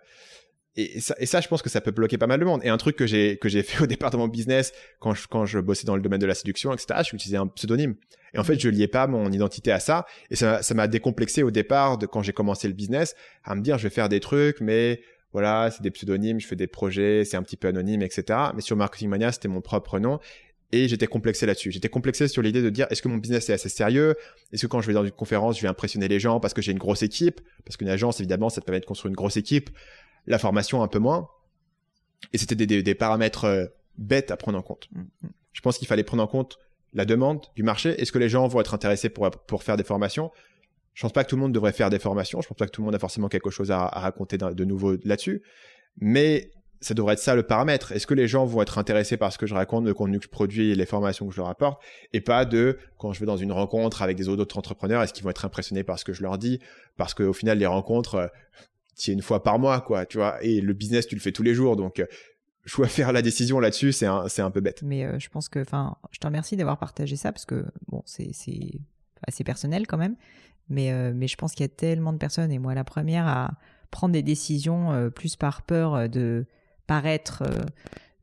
Et, 0.77 0.99
ça, 0.99 1.15
et 1.17 1.25
ça, 1.25 1.41
je 1.41 1.47
pense 1.47 1.63
que 1.63 1.69
ça 1.69 1.81
peut 1.81 1.91
bloquer 1.91 2.19
pas 2.19 2.27
mal 2.27 2.39
de 2.39 2.45
monde. 2.45 2.61
Et 2.63 2.69
un 2.69 2.77
truc 2.77 2.95
que 2.95 3.07
j'ai 3.07 3.37
que 3.37 3.49
j'ai 3.49 3.63
fait 3.63 3.83
au 3.83 3.87
départ 3.87 4.11
de 4.11 4.17
mon 4.17 4.27
business 4.27 4.71
quand 4.99 5.13
je 5.13 5.27
quand 5.27 5.45
je 5.45 5.59
bossais 5.59 5.85
dans 5.85 5.95
le 5.95 6.01
domaine 6.01 6.19
de 6.19 6.25
la 6.25 6.35
séduction, 6.35 6.71
etc. 6.73 7.01
Je 7.09 7.15
utilisais 7.15 7.37
un 7.37 7.47
pseudonyme. 7.47 7.95
Et 8.33 8.39
en 8.39 8.43
fait, 8.43 8.59
je 8.59 8.69
liais 8.69 8.87
pas 8.87 9.07
mon 9.07 9.31
identité 9.31 9.71
à 9.71 9.79
ça. 9.79 10.05
Et 10.29 10.35
ça 10.35 10.61
ça 10.61 10.73
m'a 10.75 10.87
décomplexé 10.87 11.43
au 11.43 11.51
départ 11.51 11.97
de 11.97 12.05
quand 12.05 12.21
j'ai 12.21 12.33
commencé 12.33 12.67
le 12.67 12.73
business 12.73 13.15
à 13.43 13.55
me 13.55 13.61
dire 13.61 13.77
je 13.77 13.83
vais 13.83 13.93
faire 13.93 14.09
des 14.09 14.19
trucs, 14.19 14.61
mais 14.61 15.01
voilà, 15.33 15.71
c'est 15.71 15.81
des 15.81 15.91
pseudonymes, 15.91 16.39
je 16.39 16.47
fais 16.47 16.55
des 16.55 16.67
projets, 16.67 17.25
c'est 17.25 17.37
un 17.37 17.43
petit 17.43 17.57
peu 17.57 17.67
anonyme, 17.67 18.01
etc. 18.01 18.39
Mais 18.55 18.61
sur 18.61 18.75
Marketing 18.75 19.09
Mania, 19.09 19.31
c'était 19.31 19.47
mon 19.47 19.61
propre 19.61 19.99
nom. 19.99 20.19
Et 20.73 20.87
j'étais 20.89 21.07
complexé 21.07 21.45
là-dessus. 21.45 21.71
J'étais 21.71 21.87
complexé 21.87 22.27
sur 22.27 22.41
l'idée 22.41 22.61
de 22.61 22.69
dire 22.69 22.87
est-ce 22.89 23.01
que 23.01 23.07
mon 23.07 23.17
business 23.17 23.49
est 23.49 23.53
assez 23.53 23.69
sérieux? 23.69 24.15
Est-ce 24.51 24.63
que 24.63 24.67
quand 24.67 24.81
je 24.81 24.87
vais 24.87 24.93
dans 24.93 25.05
une 25.05 25.11
conférence, 25.11 25.57
je 25.57 25.61
vais 25.61 25.69
impressionner 25.69 26.09
les 26.09 26.19
gens 26.19 26.39
parce 26.39 26.53
que 26.53 26.61
j'ai 26.61 26.73
une 26.73 26.77
grosse 26.77 27.03
équipe? 27.03 27.39
Parce 27.65 27.77
qu'une 27.77 27.87
agence, 27.87 28.19
évidemment, 28.19 28.49
ça 28.49 28.59
te 28.59 28.65
permet 28.65 28.81
de 28.81 28.85
construire 28.85 29.09
une 29.09 29.15
grosse 29.15 29.37
équipe. 29.37 29.69
La 30.27 30.37
formation, 30.37 30.83
un 30.83 30.87
peu 30.87 30.99
moins. 30.99 31.29
Et 32.33 32.37
c'était 32.37 32.55
des, 32.55 32.83
des, 32.83 32.95
paramètres 32.95 33.45
euh, 33.45 33.65
bêtes 33.97 34.31
à 34.31 34.37
prendre 34.37 34.57
en 34.57 34.61
compte. 34.61 34.87
Mm, 34.91 35.01
mm. 35.01 35.29
Je 35.53 35.61
pense 35.61 35.77
qu'il 35.77 35.87
fallait 35.87 36.03
prendre 36.03 36.23
en 36.23 36.27
compte 36.27 36.59
la 36.93 37.05
demande 37.05 37.45
du 37.55 37.63
marché. 37.63 37.99
Est-ce 38.01 38.11
que 38.11 38.19
les 38.19 38.29
gens 38.29 38.47
vont 38.47 38.59
être 38.59 38.73
intéressés 38.73 39.09
pour, 39.09 39.29
pour 39.29 39.63
faire 39.63 39.77
des 39.77 39.83
formations? 39.83 40.31
Je 40.93 41.01
pense 41.01 41.13
pas 41.13 41.23
que 41.23 41.29
tout 41.29 41.35
le 41.35 41.41
monde 41.41 41.51
devrait 41.51 41.73
faire 41.73 41.89
des 41.89 41.99
formations. 41.99 42.41
Je 42.41 42.47
pense 42.47 42.57
pas 42.57 42.65
que 42.65 42.71
tout 42.71 42.81
le 42.81 42.85
monde 42.85 42.95
a 42.95 42.99
forcément 42.99 43.27
quelque 43.27 43.49
chose 43.49 43.71
à, 43.71 43.85
à 43.85 43.99
raconter 43.99 44.37
de 44.37 44.65
nouveau 44.65 44.95
là-dessus. 45.03 45.43
Mais 45.99 46.51
ça 46.81 46.93
devrait 46.93 47.13
être 47.13 47.19
ça 47.19 47.35
le 47.35 47.43
paramètre. 47.43 47.91
Est-ce 47.91 48.07
que 48.07 48.13
les 48.13 48.27
gens 48.27 48.45
vont 48.45 48.61
être 48.61 48.77
intéressés 48.77 49.17
par 49.17 49.33
ce 49.33 49.37
que 49.37 49.45
je 49.45 49.53
raconte, 49.53 49.85
le 49.85 49.93
contenu 49.93 50.19
que 50.19 50.25
je 50.25 50.29
produis 50.29 50.71
et 50.71 50.75
les 50.75 50.85
formations 50.85 51.27
que 51.27 51.33
je 51.33 51.39
leur 51.39 51.49
apporte, 51.49 51.81
et 52.13 52.21
pas 52.21 52.45
de 52.45 52.77
quand 52.97 53.13
je 53.13 53.19
vais 53.19 53.25
dans 53.25 53.37
une 53.37 53.51
rencontre 53.51 54.01
avec 54.01 54.17
des 54.17 54.27
autres 54.29 54.57
entrepreneurs, 54.57 55.01
est-ce 55.01 55.13
qu'ils 55.13 55.23
vont 55.23 55.29
être 55.29 55.45
impressionnés 55.45 55.83
par 55.83 55.97
ce 55.97 56.05
que 56.05 56.13
je 56.13 56.21
leur 56.21 56.37
dis? 56.37 56.59
Parce 56.95 57.13
qu'au 57.13 57.33
final, 57.33 57.57
les 57.57 57.65
rencontres, 57.65 58.31
euh, 58.97 59.01
tu 59.01 59.11
une 59.11 59.21
fois 59.21 59.43
par 59.43 59.59
mois, 59.59 59.81
quoi, 59.81 60.05
tu 60.05 60.17
vois. 60.17 60.43
Et 60.43 60.61
le 60.61 60.73
business, 60.73 61.07
tu 61.07 61.15
le 61.15 61.21
fais 61.21 61.31
tous 61.31 61.43
les 61.43 61.53
jours, 61.53 61.75
donc 61.75 61.97
je 61.97 62.03
euh, 62.03 62.77
dois 62.77 62.87
faire 62.87 63.11
la 63.11 63.21
décision 63.21 63.59
là-dessus, 63.59 63.91
c'est 63.91 64.05
un, 64.05 64.51
peu 64.51 64.61
bête. 64.61 64.81
Mais 64.83 65.05
euh, 65.05 65.19
je 65.19 65.29
pense 65.29 65.49
que, 65.49 65.59
enfin, 65.59 65.95
je 66.11 66.19
te 66.19 66.27
remercie 66.27 66.57
d'avoir 66.57 66.77
partagé 66.77 67.15
ça 67.15 67.31
parce 67.31 67.45
que 67.45 67.65
bon, 67.87 68.01
c'est, 68.05 68.31
assez 69.27 69.43
personnel 69.43 69.87
quand 69.87 69.97
même. 69.97 70.15
Mais, 70.69 70.91
mais 71.13 71.29
je 71.29 71.37
pense 71.37 71.53
qu'il 71.53 71.63
y 71.63 71.69
a 71.69 71.73
tellement 71.73 72.11
de 72.11 72.17
personnes, 72.17 72.51
et 72.51 72.59
moi 72.59 72.75
la 72.75 72.83
première, 72.83 73.25
à 73.25 73.51
prendre 73.89 74.11
des 74.11 74.21
décisions 74.21 75.09
plus 75.15 75.37
par 75.37 75.61
peur 75.61 76.09
de 76.09 76.45
paraître, 76.87 77.43
euh, 77.45 77.63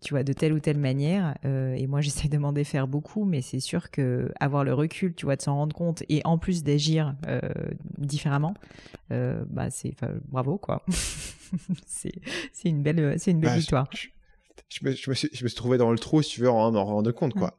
tu 0.05 0.15
vois, 0.15 0.23
de 0.23 0.33
telle 0.33 0.53
ou 0.53 0.61
telle 0.61 0.79
manière. 0.79 1.35
Euh, 1.45 1.75
et 1.75 1.87
moi, 1.87 2.01
j'essaie 2.03 2.29
de 2.29 2.39
m'en 2.39 2.53
défaire 2.53 2.87
beaucoup, 2.87 3.25
mais 3.25 3.43
c'est 3.43 3.61
sûr 3.61 3.91
que 3.91 4.31
avoir 4.39 4.63
le 4.63 4.75
recul, 4.75 5.15
tu 5.15 5.27
vois, 5.27 5.37
de 5.37 5.43
s'en 5.43 5.57
rendre 5.57 5.75
compte 5.75 6.05
et 6.09 6.21
en 6.25 6.39
plus 6.39 6.63
d'agir 6.63 7.17
euh, 7.27 7.41
différemment, 7.99 8.55
bah 9.11 9.71
c'est 9.71 9.95
bravo 10.29 10.59
quoi. 10.59 10.85
c'est 11.87 12.13
une 12.65 12.83
belle, 12.83 13.15
c'est 13.19 13.31
une 13.31 13.41
belle 13.41 13.51
bah, 13.51 13.57
victoire. 13.57 13.89
Je, 14.69 14.85
me, 14.85 14.93
je, 14.93 15.11
me 15.11 15.15
suis, 15.15 15.29
je, 15.33 15.45
me, 15.45 15.49
suis, 15.49 15.57
trouvé 15.57 15.79
dans 15.79 15.91
le 15.91 15.99
trou, 15.99 16.23
si 16.23 16.31
tu 16.31 16.41
veux, 16.41 16.51
en 16.51 16.73
m'en 16.73 16.85
rendre 16.85 17.13
compte 17.13 17.35
quoi. 17.35 17.59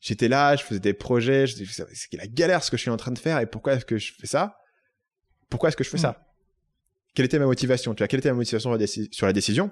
J'étais 0.00 0.28
là, 0.28 0.56
je 0.56 0.62
faisais 0.62 0.80
des 0.80 0.94
projets, 0.94 1.46
c'est 1.46 2.16
la 2.16 2.26
galère 2.26 2.64
ce 2.64 2.70
que 2.70 2.76
je 2.76 2.82
suis 2.82 2.90
en 2.90 2.96
train 2.96 3.12
de 3.12 3.18
faire 3.18 3.38
et 3.38 3.46
pourquoi 3.46 3.74
est-ce 3.74 3.84
que 3.84 3.98
je 3.98 4.12
fais 4.18 4.26
ça? 4.26 4.56
Pourquoi 5.50 5.68
est-ce 5.68 5.76
que 5.76 5.84
je 5.84 5.90
fais 5.90 5.98
ça? 5.98 6.26
Quelle 7.14 7.26
était 7.26 7.38
ma 7.38 7.46
motivation? 7.46 7.94
Tu 7.94 7.98
vois, 7.98 8.08
quelle 8.08 8.20
était 8.20 8.30
ma 8.30 8.36
motivation 8.36 8.70
sur 9.10 9.26
la 9.26 9.32
décision? 9.32 9.70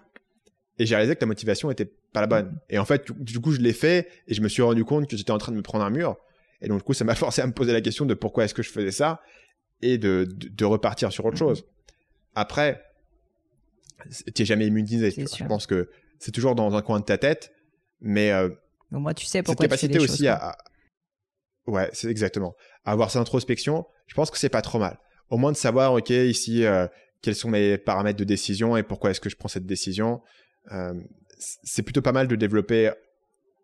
Et 0.78 0.86
j'ai 0.86 0.94
réalisé 0.94 1.16
que 1.16 1.20
la 1.20 1.26
motivation 1.26 1.70
était 1.70 1.90
pas 2.12 2.20
la 2.20 2.26
bonne. 2.26 2.46
Mm. 2.46 2.60
Et 2.70 2.78
en 2.78 2.84
fait, 2.84 3.10
du 3.12 3.40
coup, 3.40 3.52
je 3.52 3.60
l'ai 3.60 3.72
fait 3.72 4.08
et 4.26 4.34
je 4.34 4.40
me 4.40 4.48
suis 4.48 4.62
rendu 4.62 4.84
compte 4.84 5.08
que 5.08 5.16
j'étais 5.16 5.30
en 5.30 5.38
train 5.38 5.52
de 5.52 5.56
me 5.56 5.62
prendre 5.62 5.84
un 5.84 5.90
mur. 5.90 6.16
Et 6.60 6.68
donc, 6.68 6.78
du 6.78 6.84
coup, 6.84 6.94
ça 6.94 7.04
m'a 7.04 7.14
forcé 7.16 7.42
à 7.42 7.46
me 7.46 7.52
poser 7.52 7.72
la 7.72 7.80
question 7.80 8.06
de 8.06 8.14
pourquoi 8.14 8.44
est-ce 8.44 8.54
que 8.54 8.62
je 8.62 8.70
faisais 8.70 8.92
ça 8.92 9.20
et 9.80 9.96
de, 9.96 10.26
de, 10.28 10.64
repartir 10.64 11.12
sur 11.12 11.24
autre 11.24 11.36
mm. 11.36 11.38
chose. 11.38 11.64
Après, 12.34 12.82
tu 14.34 14.42
n'es 14.42 14.46
jamais 14.46 14.66
immunisé. 14.66 15.10
Je 15.10 15.44
pense 15.44 15.66
que 15.66 15.88
c'est 16.18 16.32
toujours 16.32 16.54
dans 16.54 16.74
un 16.74 16.82
coin 16.82 17.00
de 17.00 17.04
ta 17.04 17.18
tête, 17.18 17.52
mais 18.00 18.32
euh, 18.32 18.48
moi, 18.90 19.14
tu 19.14 19.26
sais 19.26 19.42
pourquoi 19.42 19.64
cette 19.64 19.70
capacité 19.70 19.98
aussi 19.98 20.26
à, 20.26 20.56
ouais, 21.66 21.88
c'est 21.92 22.08
exactement 22.08 22.54
à 22.84 22.92
avoir 22.92 23.10
cette 23.10 23.20
introspection. 23.20 23.86
Je 24.06 24.14
pense 24.14 24.30
que 24.30 24.38
c'est 24.38 24.48
pas 24.48 24.62
trop 24.62 24.78
mal. 24.78 24.98
Au 25.30 25.36
moins 25.36 25.52
de 25.52 25.56
savoir, 25.56 25.92
ok, 25.92 26.10
ici, 26.10 26.64
euh, 26.64 26.86
quels 27.22 27.34
sont 27.34 27.50
mes 27.50 27.78
paramètres 27.78 28.18
de 28.18 28.24
décision 28.24 28.76
et 28.76 28.82
pourquoi 28.82 29.10
est-ce 29.10 29.20
que 29.20 29.28
je 29.28 29.36
prends 29.36 29.48
cette 29.48 29.66
décision. 29.66 30.22
Euh, 30.72 31.00
c'est 31.38 31.82
plutôt 31.82 32.02
pas 32.02 32.12
mal 32.12 32.28
de 32.28 32.36
développer 32.36 32.90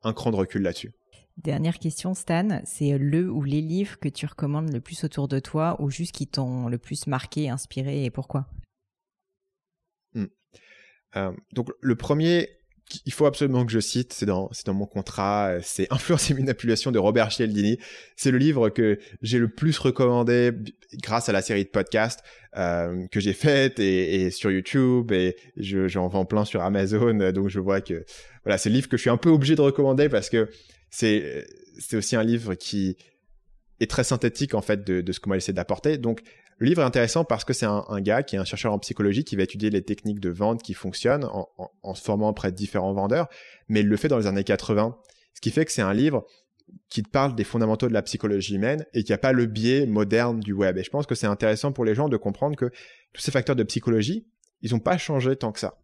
un 0.02 0.12
cran 0.12 0.30
de 0.30 0.36
recul 0.36 0.62
là-dessus. 0.62 0.92
Dernière 1.36 1.78
question, 1.80 2.14
Stan, 2.14 2.60
c'est 2.64 2.96
le 2.96 3.28
ou 3.28 3.42
les 3.42 3.60
livres 3.60 3.98
que 3.98 4.08
tu 4.08 4.24
recommandes 4.26 4.72
le 4.72 4.80
plus 4.80 5.02
autour 5.02 5.26
de 5.26 5.40
toi 5.40 5.76
ou 5.80 5.90
juste 5.90 6.14
qui 6.14 6.28
t'ont 6.28 6.68
le 6.68 6.78
plus 6.78 7.08
marqué, 7.08 7.50
inspiré 7.50 8.04
et 8.04 8.10
pourquoi? 8.10 8.46
Hmm. 10.14 10.26
euh, 11.16 11.32
Donc 11.52 11.70
le 11.80 11.96
premier 11.96 12.48
il 13.06 13.12
faut 13.12 13.26
absolument 13.26 13.64
que 13.64 13.72
je 13.72 13.80
cite, 13.80 14.12
c'est 14.12 14.26
dans, 14.26 14.50
mon 14.68 14.86
contrat, 14.86 15.48
euh, 15.48 15.60
c'est 15.62 15.86
Influence 15.92 16.30
et 16.30 16.34
manipulation 16.34 16.92
de 16.92 16.98
Robert 16.98 17.30
Cialdini. 17.32 17.78
C'est 18.16 18.30
le 18.30 18.38
livre 18.38 18.68
que 18.68 18.98
j'ai 19.22 19.38
le 19.38 19.48
plus 19.48 19.78
recommandé 19.78 20.52
grâce 21.02 21.28
à 21.28 21.32
la 21.32 21.42
série 21.42 21.64
de 21.64 21.70
podcasts 21.70 22.20
euh, 22.56 23.06
que 23.10 23.20
j'ai 23.20 23.32
faite 23.32 23.78
et, 23.80 24.30
sur 24.30 24.50
YouTube 24.50 25.12
et 25.12 25.36
j'en 25.56 26.08
vends 26.08 26.24
plein 26.24 26.44
sur 26.44 26.62
Amazon. 26.62 27.32
Donc 27.32 27.48
je 27.48 27.60
vois 27.60 27.80
que 27.80 28.04
voilà, 28.44 28.58
c'est 28.58 28.68
le 28.68 28.76
livre 28.76 28.88
que 28.88 28.96
je 28.96 29.02
suis 29.02 29.10
un 29.10 29.16
peu 29.16 29.30
obligé 29.30 29.56
de 29.56 29.62
recommander 29.62 30.08
parce 30.08 30.28
que 30.28 30.48
c'est, 30.90 31.46
c'est 31.78 31.96
aussi 31.96 32.16
un 32.16 32.22
livre 32.22 32.54
qui 32.54 32.96
est 33.80 33.90
très 33.90 34.04
synthétique 34.04 34.54
en 34.54 34.62
fait 34.62 34.84
de, 34.84 35.00
de 35.00 35.12
ce 35.12 35.20
qu'on 35.20 35.30
va 35.30 35.36
essayer 35.36 35.54
d'apporter. 35.54 35.98
Donc 35.98 36.22
le 36.58 36.66
livre 36.66 36.82
est 36.82 36.84
intéressant 36.84 37.24
parce 37.24 37.44
que 37.44 37.52
c'est 37.52 37.66
un, 37.66 38.00
gars 38.00 38.22
qui 38.22 38.36
est 38.36 38.38
un 38.38 38.44
chercheur 38.44 38.72
en 38.72 38.78
psychologie 38.78 39.24
qui 39.24 39.36
va 39.36 39.42
étudier 39.42 39.70
les 39.70 39.82
techniques 39.82 40.20
de 40.20 40.30
vente 40.30 40.62
qui 40.62 40.74
fonctionnent 40.74 41.24
en, 41.24 41.94
se 41.94 42.02
formant 42.02 42.28
auprès 42.28 42.52
de 42.52 42.56
différents 42.56 42.92
vendeurs, 42.92 43.28
mais 43.68 43.80
il 43.80 43.88
le 43.88 43.96
fait 43.96 44.08
dans 44.08 44.18
les 44.18 44.26
années 44.26 44.44
80. 44.44 44.96
Ce 45.34 45.40
qui 45.40 45.50
fait 45.50 45.64
que 45.64 45.72
c'est 45.72 45.82
un 45.82 45.92
livre 45.92 46.24
qui 46.88 47.02
te 47.02 47.08
parle 47.08 47.34
des 47.34 47.44
fondamentaux 47.44 47.88
de 47.88 47.92
la 47.92 48.02
psychologie 48.02 48.54
humaine 48.54 48.86
et 48.94 49.02
qui 49.02 49.12
n'a 49.12 49.18
pas 49.18 49.32
le 49.32 49.46
biais 49.46 49.86
moderne 49.86 50.40
du 50.40 50.52
web. 50.52 50.78
Et 50.78 50.84
je 50.84 50.90
pense 50.90 51.06
que 51.06 51.14
c'est 51.14 51.26
intéressant 51.26 51.72
pour 51.72 51.84
les 51.84 51.94
gens 51.94 52.08
de 52.08 52.16
comprendre 52.16 52.56
que 52.56 52.70
tous 53.12 53.20
ces 53.20 53.30
facteurs 53.30 53.56
de 53.56 53.64
psychologie, 53.64 54.26
ils 54.62 54.72
n'ont 54.72 54.80
pas 54.80 54.96
changé 54.96 55.36
tant 55.36 55.52
que 55.52 55.60
ça. 55.60 55.78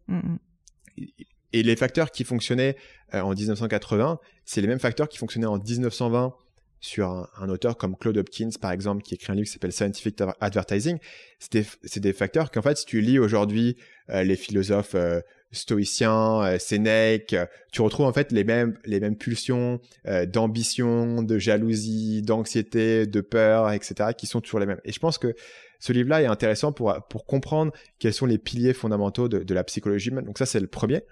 Et 1.53 1.63
les 1.63 1.75
facteurs 1.75 2.11
qui 2.11 2.23
fonctionnaient 2.23 2.77
euh, 3.13 3.21
en 3.21 3.33
1980, 3.33 4.19
c'est 4.45 4.61
les 4.61 4.67
mêmes 4.67 4.79
facteurs 4.79 5.09
qui 5.09 5.17
fonctionnaient 5.17 5.47
en 5.47 5.57
1920 5.57 6.33
sur 6.81 7.29
un, 7.37 7.49
auteur 7.49 7.77
comme 7.77 7.95
Claude 7.95 8.17
Hopkins, 8.17 8.49
par 8.59 8.71
exemple, 8.71 9.03
qui 9.03 9.13
écrit 9.13 9.31
un 9.31 9.35
livre 9.35 9.45
qui 9.45 9.53
s'appelle 9.53 9.71
Scientific 9.71 10.19
Advertising, 10.41 10.97
c'est 11.39 11.99
des, 11.99 12.13
facteurs 12.13 12.49
qu'en 12.49 12.63
fait, 12.63 12.75
si 12.75 12.85
tu 12.85 13.01
lis 13.01 13.19
aujourd'hui 13.19 13.77
euh, 14.09 14.23
les 14.23 14.35
philosophes 14.35 14.95
euh, 14.95 15.21
stoïciens, 15.51 16.41
euh, 16.43 16.57
Sénèque, 16.57 17.35
tu 17.71 17.81
retrouves 17.81 18.07
en 18.07 18.13
fait 18.13 18.31
les 18.31 18.43
mêmes, 18.43 18.79
les 18.85 18.99
mêmes 18.99 19.15
pulsions 19.15 19.79
d'ambition, 20.27 21.21
de 21.21 21.37
jalousie, 21.37 22.23
d'anxiété, 22.23 23.05
de 23.05 23.21
peur, 23.21 23.71
etc., 23.71 24.09
qui 24.17 24.25
sont 24.25 24.41
toujours 24.41 24.59
les 24.59 24.65
mêmes. 24.65 24.81
Et 24.83 24.91
je 24.91 24.99
pense 24.99 25.19
que 25.19 25.35
ce 25.79 25.93
livre-là 25.93 26.23
est 26.23 26.27
intéressant 26.27 26.71
pour, 26.71 26.95
pour 27.09 27.27
comprendre 27.27 27.71
quels 27.99 28.13
sont 28.13 28.25
les 28.25 28.39
piliers 28.39 28.73
fondamentaux 28.73 29.27
de, 29.27 29.39
de 29.39 29.53
la 29.53 29.63
psychologie 29.63 30.09
humaine. 30.09 30.25
Donc 30.25 30.39
ça, 30.39 30.47
c'est 30.47 30.59
le 30.59 30.67
premier. 30.67 31.03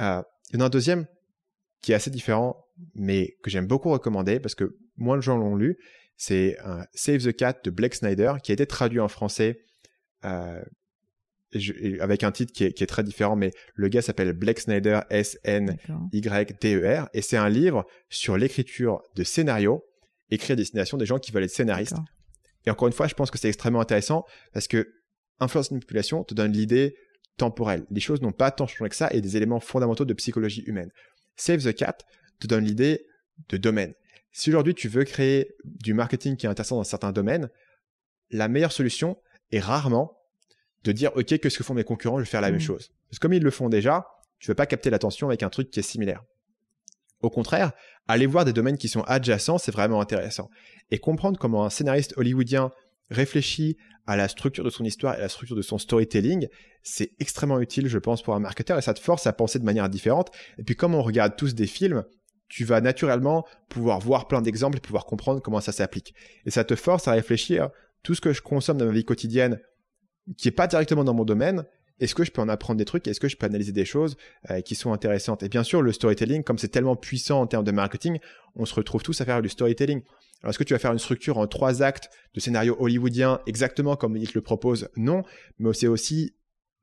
il 0.00 0.04
y 0.54 0.56
en 0.56 0.60
a 0.60 0.64
un 0.64 0.68
deuxième 0.68 1.06
qui 1.82 1.92
est 1.92 1.94
assez 1.94 2.10
différent, 2.10 2.64
mais 2.94 3.36
que 3.42 3.50
j'aime 3.50 3.66
beaucoup 3.66 3.90
recommander 3.90 4.40
parce 4.40 4.54
que 4.54 4.78
moins 4.96 5.16
de 5.16 5.22
gens 5.22 5.36
l'ont 5.36 5.56
lu. 5.56 5.76
C'est 6.16 6.56
Save 6.94 7.24
the 7.24 7.34
Cat 7.34 7.58
de 7.64 7.70
Blake 7.70 7.94
Snyder 7.94 8.34
qui 8.42 8.52
a 8.52 8.54
été 8.54 8.66
traduit 8.66 9.00
en 9.00 9.08
français 9.08 9.58
euh, 10.24 10.62
avec 12.00 12.22
un 12.22 12.32
titre 12.32 12.50
qui 12.52 12.64
est, 12.64 12.86
très 12.86 13.02
différent, 13.02 13.36
mais 13.36 13.50
le 13.74 13.88
gars 13.88 14.00
s'appelle 14.00 14.32
Blake 14.32 14.58
Snyder, 14.58 15.00
S-N-Y-D-E-R, 15.10 15.50
et 17.12 17.20
c'est 17.20 17.36
un 17.36 17.50
livre 17.50 17.86
sur 18.08 18.38
l'écriture 18.38 19.02
de 19.16 19.22
scénarios 19.22 19.84
écrit 20.30 20.54
à 20.54 20.56
destination 20.56 20.96
des 20.96 21.04
gens 21.04 21.18
qui 21.18 21.30
veulent 21.30 21.44
être 21.44 21.50
scénaristes. 21.50 21.98
Et 22.64 22.70
encore 22.70 22.88
une 22.88 22.94
fois, 22.94 23.06
je 23.06 23.12
pense 23.12 23.30
que 23.30 23.36
c'est 23.36 23.48
extrêmement 23.48 23.82
intéressant 23.82 24.24
parce 24.54 24.66
que 24.66 24.88
influence 25.40 25.70
et 25.70 25.74
manipulation 25.74 26.24
te 26.24 26.32
donne 26.32 26.52
l'idée 26.52 26.96
temporelle. 27.36 27.84
Les 27.90 28.00
choses 28.00 28.22
n'ont 28.22 28.32
pas 28.32 28.50
tant 28.50 28.66
changé 28.66 28.88
que 28.88 28.96
ça 28.96 29.12
et 29.12 29.20
des 29.20 29.36
éléments 29.36 29.60
fondamentaux 29.60 30.06
de 30.06 30.14
psychologie 30.14 30.62
humaine. 30.62 30.90
Save 31.36 31.64
the 31.64 31.74
Cat 31.74 31.98
te 32.40 32.46
donne 32.46 32.64
l'idée 32.64 33.06
de 33.48 33.56
domaine. 33.56 33.94
Si 34.32 34.50
aujourd'hui 34.50 34.74
tu 34.74 34.88
veux 34.88 35.04
créer 35.04 35.54
du 35.64 35.94
marketing 35.94 36.36
qui 36.36 36.46
est 36.46 36.48
intéressant 36.48 36.76
dans 36.76 36.84
certains 36.84 37.12
domaines, 37.12 37.50
la 38.30 38.48
meilleure 38.48 38.72
solution 38.72 39.18
est 39.50 39.60
rarement 39.60 40.18
de 40.84 40.92
dire 40.92 41.12
OK, 41.16 41.26
qu'est-ce 41.26 41.58
que 41.58 41.64
font 41.64 41.74
mes 41.74 41.84
concurrents, 41.84 42.18
je 42.18 42.24
vais 42.24 42.30
faire 42.30 42.40
la 42.40 42.50
même 42.50 42.58
mmh. 42.58 42.62
chose. 42.62 42.92
Parce 43.08 43.18
que 43.18 43.22
comme 43.22 43.34
ils 43.34 43.42
le 43.42 43.50
font 43.50 43.68
déjà, 43.68 44.06
tu 44.38 44.48
ne 44.48 44.52
veux 44.52 44.56
pas 44.56 44.66
capter 44.66 44.90
l'attention 44.90 45.28
avec 45.28 45.42
un 45.42 45.50
truc 45.50 45.70
qui 45.70 45.80
est 45.80 45.84
similaire. 45.84 46.24
Au 47.20 47.30
contraire, 47.30 47.72
aller 48.08 48.26
voir 48.26 48.44
des 48.44 48.52
domaines 48.52 48.78
qui 48.78 48.88
sont 48.88 49.02
adjacents, 49.02 49.58
c'est 49.58 49.70
vraiment 49.70 50.00
intéressant. 50.00 50.50
Et 50.90 50.98
comprendre 50.98 51.38
comment 51.38 51.64
un 51.64 51.70
scénariste 51.70 52.14
hollywoodien 52.16 52.72
réfléchit 53.12 53.76
à 54.06 54.16
la 54.16 54.28
structure 54.28 54.64
de 54.64 54.70
son 54.70 54.84
histoire 54.84 55.14
et 55.14 55.18
à 55.18 55.20
la 55.20 55.28
structure 55.28 55.56
de 55.56 55.62
son 55.62 55.78
storytelling, 55.78 56.48
c'est 56.82 57.12
extrêmement 57.20 57.60
utile, 57.60 57.86
je 57.86 57.98
pense, 57.98 58.22
pour 58.22 58.34
un 58.34 58.40
marketeur 58.40 58.78
et 58.78 58.82
ça 58.82 58.94
te 58.94 59.00
force 59.00 59.26
à 59.26 59.32
penser 59.32 59.58
de 59.58 59.64
manière 59.64 59.88
différente. 59.88 60.30
Et 60.58 60.64
puis, 60.64 60.74
comme 60.74 60.94
on 60.94 61.02
regarde 61.02 61.36
tous 61.36 61.54
des 61.54 61.66
films, 61.66 62.04
tu 62.48 62.64
vas 62.64 62.80
naturellement 62.80 63.46
pouvoir 63.68 64.00
voir 64.00 64.28
plein 64.28 64.42
d'exemples 64.42 64.78
et 64.78 64.80
pouvoir 64.80 65.06
comprendre 65.06 65.40
comment 65.40 65.60
ça 65.60 65.72
s'applique. 65.72 66.14
Et 66.44 66.50
ça 66.50 66.64
te 66.64 66.74
force 66.74 67.08
à 67.08 67.12
réfléchir 67.12 67.70
tout 68.02 68.14
ce 68.14 68.20
que 68.20 68.32
je 68.32 68.42
consomme 68.42 68.78
dans 68.78 68.86
ma 68.86 68.92
vie 68.92 69.04
quotidienne 69.04 69.60
qui 70.36 70.48
est 70.48 70.52
pas 70.52 70.66
directement 70.66 71.04
dans 71.04 71.14
mon 71.14 71.24
domaine, 71.24 71.64
est-ce 72.02 72.16
que 72.16 72.24
je 72.24 72.32
peux 72.32 72.42
en 72.42 72.48
apprendre 72.48 72.78
des 72.78 72.84
trucs? 72.84 73.06
Est-ce 73.06 73.20
que 73.20 73.28
je 73.28 73.36
peux 73.36 73.46
analyser 73.46 73.70
des 73.70 73.84
choses 73.84 74.16
euh, 74.50 74.60
qui 74.60 74.74
sont 74.74 74.92
intéressantes? 74.92 75.44
Et 75.44 75.48
bien 75.48 75.62
sûr, 75.62 75.82
le 75.82 75.92
storytelling, 75.92 76.42
comme 76.42 76.58
c'est 76.58 76.68
tellement 76.68 76.96
puissant 76.96 77.40
en 77.40 77.46
termes 77.46 77.64
de 77.64 77.70
marketing, 77.70 78.18
on 78.56 78.66
se 78.66 78.74
retrouve 78.74 79.02
tous 79.02 79.20
à 79.20 79.24
faire 79.24 79.40
du 79.40 79.48
storytelling. 79.48 80.02
Alors, 80.42 80.50
est-ce 80.50 80.58
que 80.58 80.64
tu 80.64 80.74
vas 80.74 80.80
faire 80.80 80.92
une 80.92 80.98
structure 80.98 81.38
en 81.38 81.46
trois 81.46 81.80
actes 81.80 82.10
de 82.34 82.40
scénario 82.40 82.76
hollywoodien 82.80 83.40
exactement 83.46 83.94
comme 83.94 84.16
il 84.16 84.28
te 84.28 84.34
le 84.34 84.40
propose 84.40 84.88
Non, 84.96 85.22
mais 85.60 85.72
c'est 85.74 85.86
aussi 85.86 86.34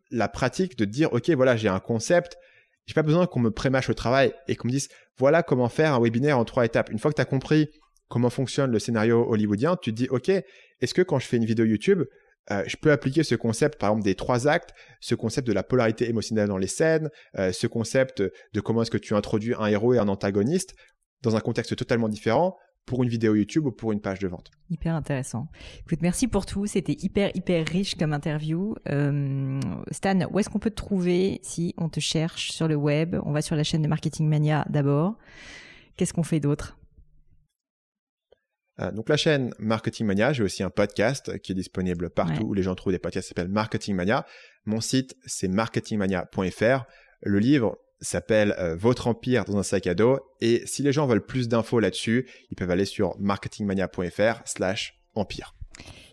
la 0.10 0.30
pratique 0.30 0.78
de 0.78 0.86
dire, 0.86 1.12
OK, 1.12 1.30
voilà, 1.32 1.58
j'ai 1.58 1.68
un 1.68 1.82
concept, 1.82 2.38
j'ai 2.86 2.94
pas 2.94 3.04
besoin 3.04 3.28
qu'on 3.28 3.42
me 3.42 3.52
prémâche 3.52 3.90
le 3.90 3.96
travail 3.96 4.34
et 4.48 4.56
qu'on 4.56 4.70
me 4.70 4.74
dise, 4.74 4.88
voilà 5.18 5.44
comment 5.44 5.68
faire 5.68 5.94
un 5.94 6.00
webinaire 6.00 6.40
en 6.40 6.46
trois 6.46 6.64
étapes. 6.64 6.90
Une 6.92 6.98
fois 6.98 7.12
que 7.12 7.18
tu 7.18 7.22
as 7.22 7.26
compris 7.26 7.70
comment 8.08 8.30
fonctionne 8.30 8.72
le 8.72 8.80
scénario 8.80 9.30
hollywoodien, 9.30 9.76
tu 9.76 9.92
te 9.92 9.98
dis, 9.98 10.08
OK, 10.10 10.30
est-ce 10.30 10.94
que 10.94 11.02
quand 11.02 11.20
je 11.20 11.28
fais 11.28 11.36
une 11.36 11.46
vidéo 11.46 11.66
YouTube, 11.66 12.04
euh, 12.52 12.64
je 12.66 12.78
peux 12.78 12.92
appliquer 12.92 13.24
ce 13.24 13.36
concept, 13.36 13.80
par 13.80 13.90
exemple, 13.92 14.04
des 14.04 14.16
trois 14.16 14.48
actes, 14.48 14.74
ce 15.00 15.16
concept 15.16 15.48
de 15.48 15.54
la 15.54 15.64
polarité 15.64 16.10
émotionnelle 16.10 16.48
dans 16.48 16.58
les 16.58 16.68
scènes, 16.68 17.10
euh, 17.38 17.52
ce 17.52 17.68
concept 17.68 18.22
de 18.22 18.62
comment 18.62 18.82
est-ce 18.82 18.92
que 18.92 18.98
tu 18.98 19.14
introduis 19.14 19.54
un 19.58 19.68
héros 19.68 19.94
et 19.94 20.00
un 20.00 20.08
antagoniste 20.08 20.76
dans 21.22 21.36
un 21.36 21.42
contexte 21.42 21.76
totalement 21.76 22.10
différent 22.10 22.58
pour 22.86 23.04
une 23.04 23.10
vidéo 23.10 23.36
YouTube 23.36 23.68
ou 23.68 23.72
pour 23.72 23.92
une 23.92 24.02
page 24.02 24.18
de 24.18 24.28
vente. 24.28 24.50
Hyper 24.72 24.96
intéressant. 24.96 25.48
Écoute, 25.82 26.00
merci 26.02 26.28
pour 26.28 26.48
tout. 26.48 26.66
C'était 26.66 26.98
hyper, 27.00 27.30
hyper 27.36 27.68
riche 27.68 27.96
comme 27.96 28.14
interview. 28.14 28.74
Euh, 28.90 29.60
Stan, 29.92 30.20
où 30.32 30.40
est-ce 30.40 30.50
qu'on 30.50 30.58
peut 30.58 30.72
te 30.72 30.76
trouver 30.76 31.40
si 31.44 31.76
on 31.78 31.90
te 31.90 32.00
cherche 32.00 32.52
sur 32.52 32.68
le 32.68 32.76
web? 32.76 33.16
On 33.26 33.32
va 33.32 33.44
sur 33.44 33.56
la 33.56 33.64
chaîne 33.64 33.84
de 33.84 33.88
Marketing 33.88 34.28
Mania 34.28 34.66
d'abord. 34.70 35.18
Qu'est-ce 35.98 36.14
qu'on 36.14 36.24
fait 36.24 36.40
d'autre? 36.40 36.79
Euh, 38.80 38.92
donc 38.92 39.10
la 39.10 39.18
chaîne 39.18 39.54
Marketing 39.60 40.06
Mania, 40.06 40.34
j'ai 40.34 40.44
aussi 40.44 40.64
un 40.64 40.70
podcast 40.70 41.38
qui 41.40 41.52
est 41.52 41.56
disponible 41.56 42.10
partout 42.10 42.44
où 42.44 42.54
les 42.54 42.64
gens 42.64 42.76
trouvent 42.76 42.94
des 42.94 43.00
podcasts, 43.00 43.28
s'appelle 43.28 43.50
Marketing 43.50 43.96
Mania. 43.96 44.26
Mon 44.66 44.82
site, 44.82 45.16
c'est 45.26 45.48
marketingmania.fr. 45.48 46.86
Le 47.22 47.40
livre 47.40 47.78
s'appelle 48.02 48.56
euh, 48.58 48.76
Votre 48.76 49.08
empire 49.08 49.46
dans 49.46 49.58
un 49.58 49.64
sac 49.64 49.88
à 49.88 49.94
dos. 49.94 50.20
Et 50.42 50.64
si 50.66 50.84
les 50.84 50.92
gens 50.92 51.06
veulent 51.06 51.26
plus 51.26 51.50
d'infos 51.50 51.80
là-dessus, 51.80 52.30
ils 52.50 52.56
peuvent 52.56 52.72
aller 52.72 52.86
sur 52.86 53.20
marketingmania.fr 53.20 54.42
slash 54.46 55.00
empire. 55.16 55.56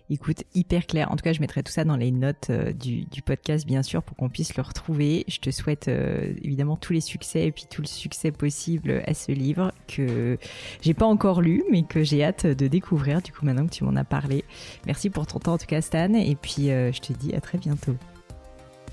Écoute, 0.08 0.44
hyper 0.54 0.86
clair. 0.86 1.10
En 1.10 1.16
tout 1.16 1.24
cas, 1.24 1.32
je 1.32 1.40
mettrai 1.40 1.64
tout 1.64 1.72
ça 1.72 1.84
dans 1.84 1.96
les 1.96 2.12
notes 2.12 2.50
euh, 2.50 2.72
du, 2.72 3.06
podcast, 3.24 3.66
bien 3.66 3.82
sûr, 3.82 4.04
pour 4.04 4.16
qu'on 4.16 4.28
puisse 4.28 4.56
le 4.56 4.62
retrouver. 4.62 5.24
Je 5.26 5.38
te 5.38 5.50
souhaite 5.50 5.88
euh, 5.88 6.32
évidemment 6.42 6.76
tous 6.76 6.92
les 6.92 7.00
succès 7.00 7.46
et 7.46 7.52
puis 7.52 7.64
tout 7.68 7.82
le 7.82 7.88
succès 7.88 8.30
possible 8.30 9.02
à 9.04 9.14
ce 9.14 9.32
livre 9.32 9.72
que 9.88 10.38
j'ai 10.80 10.94
pas 10.94 11.06
encore 11.06 11.40
lu, 11.40 11.64
mais 11.72 11.82
que 11.82 12.04
j'ai 12.04 12.22
hâte 12.22 12.46
de 12.46 12.68
découvrir. 12.68 13.20
Du 13.20 13.32
coup, 13.32 13.44
maintenant 13.44 13.66
que 13.66 13.72
tu 13.72 13.82
m'en 13.82 13.96
as 13.96 14.04
parlé, 14.04 14.44
merci 14.86 15.10
pour 15.10 15.26
ton 15.26 15.40
temps 15.40 15.54
en 15.54 15.58
tout 15.58 15.66
cas, 15.66 15.80
Stan. 15.80 16.14
Et 16.14 16.36
puis, 16.36 16.70
euh, 16.70 16.92
je 16.92 17.00
te 17.00 17.12
dis 17.12 17.34
à 17.34 17.40
très 17.40 17.58
bientôt. 17.58 17.96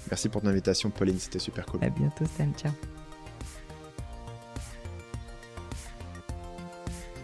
Merci 0.10 0.30
pour 0.30 0.42
ton 0.42 0.48
invitation, 0.48 0.90
Pauline. 0.90 1.20
C'était 1.20 1.40
super 1.40 1.66
cool. 1.68 1.84
À 1.84 1.90
bientôt, 1.90 2.26
Stan. 2.26 2.48
Ciao. 2.58 2.72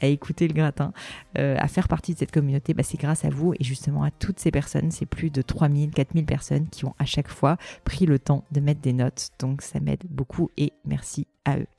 à 0.00 0.06
écouter 0.06 0.48
le 0.48 0.54
gratin, 0.54 0.92
euh, 1.38 1.56
à 1.58 1.68
faire 1.68 1.88
partie 1.88 2.14
de 2.14 2.18
cette 2.18 2.32
communauté, 2.32 2.74
bah, 2.74 2.82
c'est 2.82 2.98
grâce 2.98 3.24
à 3.24 3.30
vous 3.30 3.54
et 3.54 3.64
justement 3.64 4.02
à 4.02 4.10
toutes 4.10 4.40
ces 4.40 4.50
personnes. 4.50 4.90
C'est 4.90 5.06
plus 5.06 5.30
de 5.30 5.42
3000, 5.42 5.90
4000 5.90 6.24
personnes 6.24 6.68
qui 6.68 6.84
ont 6.84 6.94
à 6.98 7.04
chaque 7.04 7.28
fois 7.28 7.56
pris 7.84 8.06
le 8.06 8.18
temps 8.18 8.44
de 8.52 8.60
mettre 8.60 8.80
des 8.80 8.92
notes. 8.92 9.30
Donc 9.38 9.62
ça 9.62 9.80
m'aide 9.80 10.04
beaucoup 10.08 10.50
et 10.56 10.72
merci 10.84 11.26
à 11.44 11.58
eux. 11.58 11.73